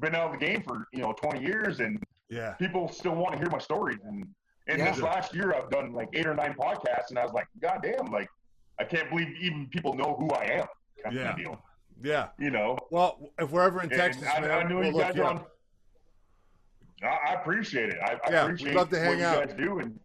been 0.00 0.14
out 0.14 0.32
of 0.32 0.38
the 0.38 0.46
game 0.46 0.62
for, 0.62 0.86
you 0.92 1.00
know, 1.00 1.12
20 1.12 1.40
years 1.42 1.80
and 1.80 2.00
Yeah. 2.30 2.52
people 2.52 2.88
still 2.88 3.16
want 3.16 3.32
to 3.32 3.38
hear 3.38 3.50
my 3.50 3.58
stories. 3.58 3.98
And, 4.06 4.24
and 4.68 4.78
Yeah. 4.78 4.92
this 4.92 5.02
last 5.02 5.34
year, 5.34 5.52
I've 5.52 5.68
done 5.70 5.92
like 5.92 6.10
eight 6.12 6.26
or 6.26 6.34
nine 6.34 6.54
podcasts 6.54 7.10
and 7.10 7.18
I 7.18 7.24
was 7.24 7.32
like, 7.32 7.48
God 7.60 7.80
damn, 7.82 8.06
like, 8.12 8.28
I 8.78 8.84
can't 8.84 9.08
believe 9.10 9.28
even 9.40 9.66
people 9.68 9.94
know 9.94 10.16
who 10.18 10.30
I 10.30 10.44
am. 10.44 10.66
Kind 11.02 11.16
Yeah. 11.16 11.30
of 11.32 11.36
deal, 11.36 11.62
Yeah. 12.02 12.28
you 12.38 12.50
know. 12.50 12.78
Well, 12.90 13.30
if 13.38 13.50
we're 13.50 13.62
ever 13.62 13.80
in 13.82 13.90
And 13.90 13.92
Texas, 13.92 14.26
I, 14.34 14.40
man, 14.40 14.50
I 14.50 14.62
knew 14.68 14.78
we'll 14.78 14.86
you 14.92 14.98
guys 15.00 15.14
you 15.14 15.22
are 15.22 15.30
on. 15.30 15.44
I, 17.02 17.06
I 17.06 17.34
appreciate 17.34 17.90
it. 17.90 17.98
I, 18.02 18.12
I 18.12 18.30
Yeah, 18.30 18.46
we'd 18.46 18.54
appreciate 18.54 18.74
love 18.74 18.90
to 18.90 18.98
hang 18.98 19.08
what 19.10 19.18
you 19.18 19.24
out. 19.24 19.46
guys 19.48 19.56
do 19.56 19.78
and 19.80 20.00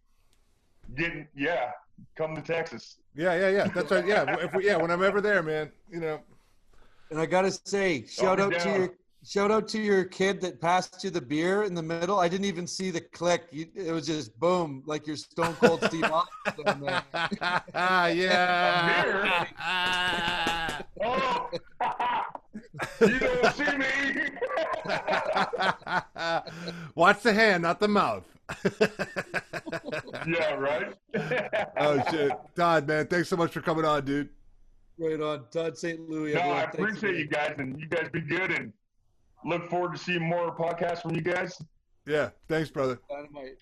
getting, 0.94 1.26
yeah, 1.34 1.70
come 2.16 2.34
to 2.36 2.42
Texas. 2.42 2.98
Yeah, 3.14 3.34
yeah, 3.34 3.48
yeah. 3.48 3.64
That's 3.68 3.90
right. 3.90 4.06
Yeah, 4.06 4.36
if 4.38 4.54
we, 4.54 4.66
yeah. 4.66 4.76
When 4.76 4.90
I'm 4.90 5.02
ever 5.02 5.20
there, 5.20 5.42
man, 5.42 5.72
you 5.90 6.00
know. 6.00 6.20
And 7.10 7.18
I 7.20 7.26
gotta 7.26 7.50
say, 7.50 8.04
shout 8.06 8.36
be 8.36 8.42
out 8.44 8.52
to 8.52 8.58
down. 8.58 8.74
your 8.80 8.94
shout 9.26 9.50
out 9.50 9.68
to 9.68 9.80
your 9.80 10.04
kid 10.04 10.40
that 10.40 10.60
passed 10.60 11.02
you 11.04 11.10
the 11.10 11.20
beer 11.20 11.64
in 11.64 11.74
the 11.74 11.82
middle. 11.82 12.18
I 12.18 12.28
didn't 12.28 12.46
even 12.46 12.66
see 12.66 12.90
the 12.90 13.00
click. 13.00 13.44
You, 13.50 13.66
it 13.74 13.92
was 13.92 14.06
just 14.06 14.38
boom, 14.38 14.82
like 14.86 15.06
your 15.06 15.16
Stone 15.16 15.54
Cold 15.54 15.82
Steve 15.84 16.04
Austin. 16.12 16.64
down 16.64 16.80
there. 16.80 17.04
yeah. 18.14 19.22
Oh, 21.02 21.50
you 23.00 23.18
don't 23.18 23.54
see 23.54 23.76
me. 23.76 23.86
Watch 26.94 27.22
the 27.22 27.32
hand, 27.32 27.62
not 27.62 27.80
the 27.80 27.88
mouth. 27.88 28.24
yeah, 30.26 30.54
right. 30.54 30.92
oh 31.78 32.02
shit, 32.10 32.32
Todd, 32.56 32.88
man, 32.88 33.06
thanks 33.06 33.28
so 33.28 33.36
much 33.36 33.52
for 33.52 33.60
coming 33.60 33.84
on, 33.84 34.04
dude. 34.04 34.28
Right 34.98 35.20
on, 35.20 35.44
Todd 35.52 35.78
St. 35.78 36.10
Louis. 36.10 36.34
No, 36.34 36.40
everyone. 36.40 36.58
I 36.58 36.62
appreciate 36.64 37.10
again. 37.10 37.20
you 37.20 37.28
guys, 37.28 37.54
and 37.58 37.80
you 37.80 37.86
guys 37.86 38.08
be 38.12 38.20
good, 38.20 38.50
and 38.50 38.72
look 39.44 39.68
forward 39.70 39.92
to 39.92 39.98
seeing 39.98 40.22
more 40.22 40.54
podcasts 40.56 41.02
from 41.02 41.14
you 41.14 41.20
guys. 41.22 41.60
Yeah, 42.06 42.30
thanks, 42.48 42.70
brother. 42.70 42.98
Dynamite. 43.08 43.58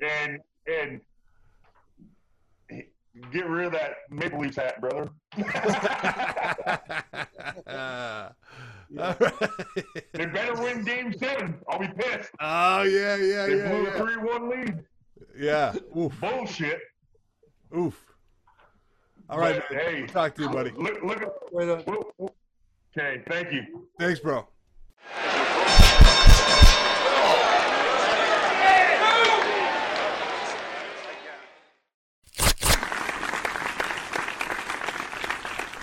And 0.00 0.38
and 0.66 1.00
get 3.30 3.46
rid 3.48 3.66
of 3.66 3.72
that 3.72 3.96
Maple 4.10 4.40
Leafs 4.40 4.56
hat, 4.56 4.80
brother. 4.80 5.08
All 8.98 9.16
right. 9.18 9.32
they 10.12 10.26
better 10.26 10.54
win 10.62 10.84
Game 10.84 11.12
Seven. 11.18 11.54
I'll 11.68 11.78
be 11.78 11.88
pissed. 11.88 12.30
Oh 12.40 12.82
yeah, 12.82 13.16
yeah, 13.16 13.46
They 13.46 13.56
yeah, 13.58 13.68
blew 13.70 13.86
a 13.86 13.98
three-one 13.98 14.48
lead. 14.50 14.84
Yeah. 15.36 15.74
Oof, 15.96 16.12
Bullshit. 16.20 16.80
oof. 17.76 17.98
All 19.28 19.38
right, 19.38 19.62
But, 19.68 19.76
man. 19.76 19.84
hey, 19.86 19.98
We'll 20.00 20.08
talk 20.08 20.34
to 20.36 20.42
you, 20.42 20.48
buddy. 20.50 20.70
Look, 20.76 21.02
look 21.02 21.22
at. 21.22 21.28
Right 21.52 21.68
on. 21.70 21.78
whoop, 21.80 22.12
whoop. 22.18 22.34
Okay, 22.96 23.22
thank 23.28 23.52
you. 23.52 23.88
Thanks, 23.98 24.20
bro. 24.20 24.46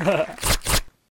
Ha 0.04 0.26
ha. 0.28 0.61